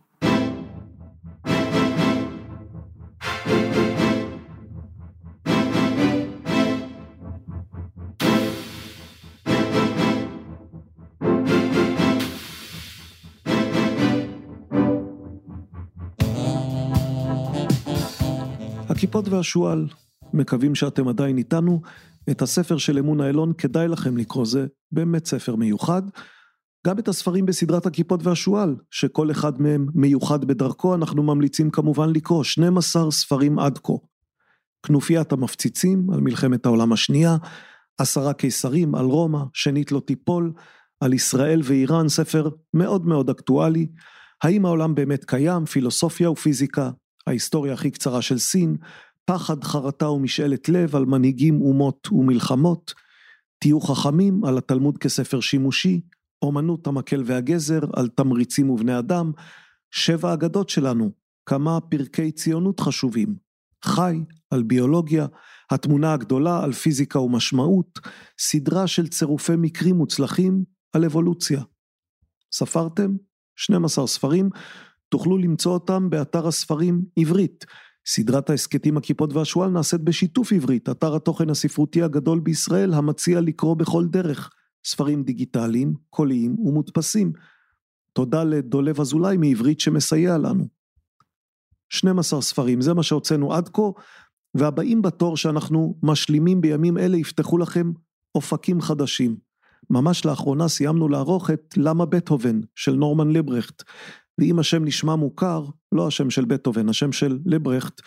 הכיפות 19.16 19.32
והשועל, 19.32 19.88
מקווים 20.32 20.74
שאתם 20.74 21.08
עדיין 21.08 21.38
איתנו. 21.38 21.80
את 22.30 22.42
הספר 22.42 22.78
של 22.78 22.98
אמון 22.98 23.20
האלון 23.20 23.52
כדאי 23.58 23.88
לכם 23.88 24.16
לקרוא, 24.16 24.46
זה 24.46 24.66
באמת 24.92 25.26
ספר 25.26 25.56
מיוחד. 25.56 26.02
גם 26.86 26.98
את 26.98 27.08
הספרים 27.08 27.46
בסדרת 27.46 27.86
הכיפות 27.86 28.26
והשועל, 28.26 28.76
שכל 28.90 29.30
אחד 29.30 29.60
מהם 29.60 29.86
מיוחד 29.94 30.44
בדרכו, 30.44 30.94
אנחנו 30.94 31.22
ממליצים 31.22 31.70
כמובן 31.70 32.10
לקרוא 32.10 32.44
12 32.44 33.10
ספרים 33.10 33.58
עד 33.58 33.78
כה. 33.78 33.92
כנופיית 34.86 35.32
המפציצים 35.32 36.10
על 36.12 36.20
מלחמת 36.20 36.66
העולם 36.66 36.92
השנייה, 36.92 37.36
עשרה 37.98 38.32
קיסרים 38.32 38.94
על 38.94 39.04
רומא, 39.04 39.40
שנית 39.52 39.92
לא 39.92 40.02
תיפול, 40.06 40.52
על 41.00 41.12
ישראל 41.12 41.60
ואיראן, 41.64 42.08
ספר 42.08 42.48
מאוד 42.74 43.06
מאוד 43.06 43.30
אקטואלי. 43.30 43.86
האם 44.42 44.66
העולם 44.66 44.94
באמת 44.94 45.24
קיים, 45.24 45.64
פילוסופיה 45.64 46.30
ופיזיקה, 46.30 46.90
ההיסטוריה 47.26 47.72
הכי 47.72 47.90
קצרה 47.90 48.22
של 48.22 48.38
סין, 48.38 48.76
פחד, 49.26 49.64
חרטה 49.64 50.08
ומשאלת 50.08 50.68
לב 50.68 50.96
על 50.96 51.04
מנהיגים, 51.04 51.60
אומות 51.60 52.08
ומלחמות, 52.12 52.94
תהיו 53.58 53.80
חכמים 53.80 54.44
על 54.44 54.58
התלמוד 54.58 54.98
כספר 54.98 55.40
שימושי, 55.40 56.00
אומנות 56.42 56.86
המקל 56.86 57.22
והגזר 57.26 57.80
על 57.92 58.08
תמריצים 58.08 58.70
ובני 58.70 58.98
אדם, 58.98 59.32
שבע 59.90 60.34
אגדות 60.34 60.68
שלנו, 60.68 61.12
כמה 61.46 61.80
פרקי 61.80 62.32
ציונות 62.32 62.80
חשובים, 62.80 63.36
חי 63.84 64.16
על 64.50 64.62
ביולוגיה, 64.62 65.26
התמונה 65.70 66.12
הגדולה 66.12 66.64
על 66.64 66.72
פיזיקה 66.72 67.20
ומשמעות, 67.20 67.98
סדרה 68.38 68.86
של 68.86 69.08
צירופי 69.08 69.56
מקרים 69.58 69.96
מוצלחים 69.96 70.64
על 70.92 71.04
אבולוציה. 71.04 71.62
ספרתם? 72.52 73.16
12 73.56 74.06
ספרים, 74.06 74.50
תוכלו 75.08 75.38
למצוא 75.38 75.72
אותם 75.72 76.10
באתר 76.10 76.48
הספרים 76.48 77.04
עברית. 77.16 77.64
סדרת 78.06 78.50
ההסכתים 78.50 78.96
הכיפות 78.96 79.32
והשועל 79.32 79.70
נעשית 79.70 80.00
בשיתוף 80.00 80.52
עברית, 80.52 80.88
אתר 80.88 81.16
התוכן 81.16 81.50
הספרותי 81.50 82.02
הגדול 82.02 82.40
בישראל 82.40 82.94
המציע 82.94 83.40
לקרוא 83.40 83.74
בכל 83.74 84.06
דרך. 84.06 84.50
ספרים 84.84 85.22
דיגיטליים, 85.22 85.94
קוליים 86.10 86.60
ומודפסים. 86.60 87.32
תודה 88.12 88.44
לדולב 88.44 89.00
אזולאי 89.00 89.36
מעברית 89.36 89.80
שמסייע 89.80 90.38
לנו. 90.38 90.68
12 91.88 92.42
ספרים, 92.42 92.80
זה 92.80 92.94
מה 92.94 93.02
שהוצאנו 93.02 93.54
עד 93.54 93.68
כה, 93.68 93.82
והבאים 94.54 95.02
בתור 95.02 95.36
שאנחנו 95.36 95.98
משלימים 96.02 96.60
בימים 96.60 96.98
אלה 96.98 97.16
יפתחו 97.16 97.58
לכם 97.58 97.92
אופקים 98.34 98.80
חדשים. 98.80 99.36
ממש 99.90 100.24
לאחרונה 100.24 100.68
סיימנו 100.68 101.08
לערוך 101.08 101.50
את 101.50 101.74
למה 101.76 102.06
בטהובן 102.06 102.60
של 102.74 102.92
נורמן 102.92 103.30
לברכט, 103.30 103.82
ואם 104.40 104.58
השם 104.58 104.84
נשמע 104.84 105.16
מוכר, 105.16 105.64
לא 105.92 106.06
השם 106.06 106.30
של 106.30 106.44
בטהובן, 106.44 106.88
השם 106.88 107.12
של 107.12 107.38
לברכט, 107.46 108.00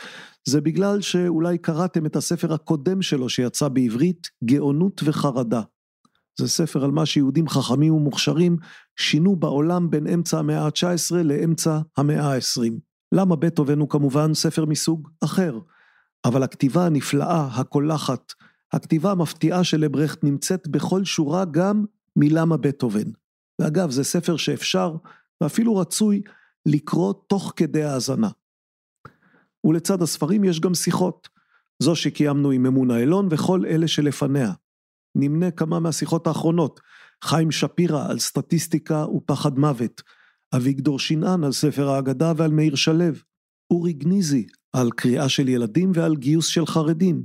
זה 0.48 0.62
בגלל 0.62 1.02
שאולי 1.02 1.58
קראתם 1.58 2.06
את 2.06 2.16
הספר 2.16 2.54
הקודם 2.54 3.02
שלו 3.02 3.30
שיצא 3.30 3.68
בעברית, 3.68 4.28
גאונות 4.44 5.02
וחרדה. 5.06 5.62
זה 6.40 6.48
ספר 6.48 6.84
על 6.84 6.92
מה 6.92 7.06
שיהודים 7.06 7.48
חכמים 7.48 7.94
ומוכשרים 7.94 8.58
שינו 9.00 9.36
בעולם 9.36 9.90
בין 9.90 10.08
אמצע 10.08 10.40
המאה 10.40 10.66
ה-19 10.66 11.16
לאמצע 11.16 11.80
המאה 11.98 12.34
ה-20. 12.34 12.72
למה 13.12 13.36
בטהובן 13.36 13.80
הוא 13.80 13.90
כמובן 13.90 14.34
ספר 14.34 14.66
מסוג 14.66 15.10
אחר, 15.24 15.60
אבל 16.26 16.44
הכתיבה 16.44 16.86
הנפלאה, 16.86 17.48
הקולחת, 17.52 18.34
הכתיבה 18.74 19.12
המפתיעה 19.12 19.64
של 19.64 19.80
לברכט 19.80 20.24
נמצאת 20.24 20.68
בכל 20.68 21.06
שורה 21.06 21.46
גם 21.46 21.86
מלמה 22.16 22.58
בטהובן. 22.58 23.12
ואגב, 23.60 23.92
זה 23.92 24.04
ספר 24.04 24.38
שאפשר 24.38 24.96
ואפילו 25.42 25.76
רצוי 25.76 26.22
לקרוא 26.66 27.14
תוך 27.28 27.54
כדי 27.56 27.84
האזנה. 27.84 28.30
ולצד 29.64 30.02
הספרים 30.02 30.44
יש 30.44 30.60
גם 30.60 30.74
שיחות, 30.74 31.30
זו 31.80 31.96
שקיימנו 31.96 32.52
עם 32.52 32.66
אמונה 32.66 32.98
אילון 32.98 33.28
וכל 33.32 33.66
אלה 33.66 33.88
שלפניה. 33.88 34.52
נמנה 35.16 35.52
כמה 35.52 35.80
מהשיחות 35.80 36.28
האחרונות, 36.28 36.80
חיים 37.24 37.52
שפירא 37.52 38.10
על 38.10 38.20
סטטיסטיקה 38.20 39.06
ופחד 39.06 39.60
מוות, 39.60 40.02
אביגדור 40.56 41.00
שנען 41.00 41.44
על 41.44 41.52
ספר 41.52 41.90
האגדה 41.90 42.34
ועל 42.38 42.52
מאיר 42.52 42.76
שלו, 42.76 43.06
אורי 43.72 43.94
גניזי 43.94 44.48
על 44.74 44.92
קריאה 44.92 45.30
של 45.30 45.50
ילדים 45.50 45.92
ועל 45.96 46.16
גיוס 46.16 46.48
של 46.48 46.66
חרדים, 46.66 47.24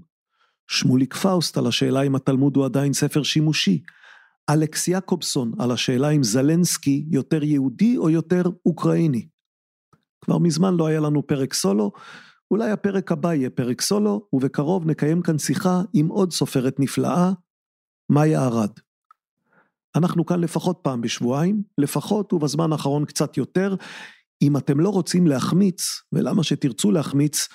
שמוליק 0.68 1.14
פאוסט 1.14 1.58
על 1.58 1.66
השאלה 1.66 2.02
אם 2.02 2.14
התלמוד 2.14 2.56
הוא 2.56 2.64
עדיין 2.64 2.92
ספר 2.92 3.22
שימושי, 3.22 3.82
אלכס 4.50 4.88
יעקובסון 4.88 5.52
על 5.58 5.70
השאלה 5.70 6.10
אם 6.10 6.22
זלנסקי 6.22 7.06
יותר 7.10 7.44
יהודי 7.44 7.96
או 7.96 8.10
יותר 8.10 8.42
אוקראיני. 8.66 9.28
כבר 10.24 10.38
מזמן 10.38 10.74
לא 10.74 10.86
היה 10.86 11.00
לנו 11.00 11.26
פרק 11.26 11.54
סולו, 11.54 11.92
אולי 12.50 12.70
הפרק 12.70 13.12
הבא 13.12 13.34
יהיה 13.34 13.50
פרק 13.50 13.80
סולו, 13.80 14.28
ובקרוב 14.32 14.86
נקיים 14.86 15.22
כאן 15.22 15.38
שיחה 15.38 15.82
עם 15.92 16.08
עוד 16.08 16.32
סופרת 16.32 16.80
נפלאה, 16.80 17.32
מאיה 18.10 18.44
ארד. 18.46 18.70
אנחנו 19.96 20.26
כאן 20.26 20.40
לפחות 20.40 20.78
פעם 20.82 21.00
בשבועיים, 21.00 21.62
לפחות 21.78 22.32
ובזמן 22.32 22.72
האחרון 22.72 23.04
קצת 23.04 23.36
יותר. 23.36 23.76
אם 24.42 24.56
אתם 24.56 24.80
לא 24.80 24.88
רוצים 24.88 25.26
להחמיץ, 25.26 25.82
ולמה 26.12 26.44
שתרצו 26.44 26.90
להחמיץ, 26.90 27.48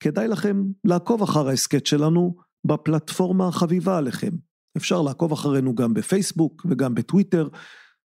כדאי 0.00 0.28
לכם 0.28 0.62
לעקוב 0.84 1.22
אחר 1.22 1.48
ההסכת 1.48 1.86
שלנו 1.86 2.36
בפלטפורמה 2.66 3.48
החביבה 3.48 3.98
עליכם. 3.98 4.30
אפשר 4.76 5.02
לעקוב 5.02 5.32
אחרינו 5.32 5.74
גם 5.74 5.94
בפייסבוק 5.94 6.66
וגם 6.70 6.94
בטוויטר, 6.94 7.48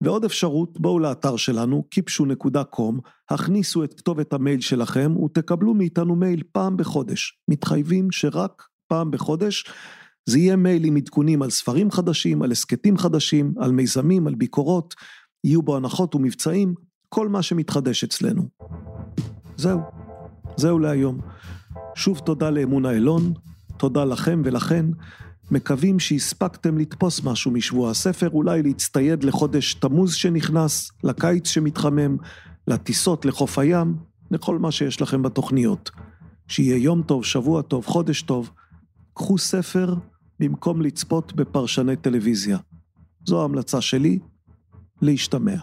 ועוד 0.01 0.25
אפשרות, 0.25 0.79
בואו 0.79 0.99
לאתר 0.99 1.35
שלנו, 1.35 1.83
kipshu.com, 1.95 3.09
הכניסו 3.29 3.83
את 3.83 3.93
כתובת 3.93 4.33
המייל 4.33 4.61
שלכם 4.61 5.15
ותקבלו 5.17 5.73
מאיתנו 5.73 6.15
מייל 6.15 6.43
פעם 6.51 6.77
בחודש. 6.77 7.39
מתחייבים 7.47 8.11
שרק 8.11 8.63
פעם 8.87 9.11
בחודש. 9.11 9.65
זה 10.29 10.39
יהיה 10.39 10.55
מייל 10.55 10.85
עם 10.85 10.95
עדכונים 10.95 11.41
על 11.41 11.49
ספרים 11.49 11.91
חדשים, 11.91 12.41
על 12.41 12.51
הסכתים 12.51 12.97
חדשים, 12.97 13.53
על 13.59 13.71
מיזמים, 13.71 14.27
על 14.27 14.35
ביקורות, 14.35 14.93
יהיו 15.43 15.61
בו 15.61 15.77
הנחות 15.77 16.15
ומבצעים, 16.15 16.73
כל 17.09 17.29
מה 17.29 17.41
שמתחדש 17.41 18.03
אצלנו. 18.03 18.49
זהו, 19.57 19.79
זהו 20.57 20.79
להיום. 20.79 21.19
שוב 21.95 22.19
תודה 22.19 22.49
לאמונה 22.49 22.91
אילון, 22.91 23.33
תודה 23.77 24.05
לכם 24.05 24.41
ולכן. 24.45 24.85
מקווים 25.51 25.99
שהספקתם 25.99 26.77
לתפוס 26.77 27.23
משהו 27.23 27.51
משבוע 27.51 27.91
הספר, 27.91 28.29
אולי 28.29 28.63
להצטייד 28.63 29.23
לחודש 29.23 29.73
תמוז 29.73 30.13
שנכנס, 30.13 30.91
לקיץ 31.03 31.47
שמתחמם, 31.47 32.17
לטיסות 32.67 33.25
לחוף 33.25 33.59
הים, 33.59 33.95
לכל 34.31 34.59
מה 34.59 34.71
שיש 34.71 35.01
לכם 35.01 35.21
בתוכניות. 35.21 35.91
שיהיה 36.47 36.77
יום 36.77 37.01
טוב, 37.01 37.25
שבוע 37.25 37.61
טוב, 37.61 37.85
חודש 37.85 38.21
טוב. 38.21 38.51
קחו 39.13 39.37
ספר 39.37 39.95
במקום 40.39 40.81
לצפות 40.81 41.33
בפרשני 41.33 41.95
טלוויזיה. 41.95 42.57
זו 43.25 43.41
ההמלצה 43.41 43.81
שלי, 43.81 44.19
להשתמע. 45.01 45.55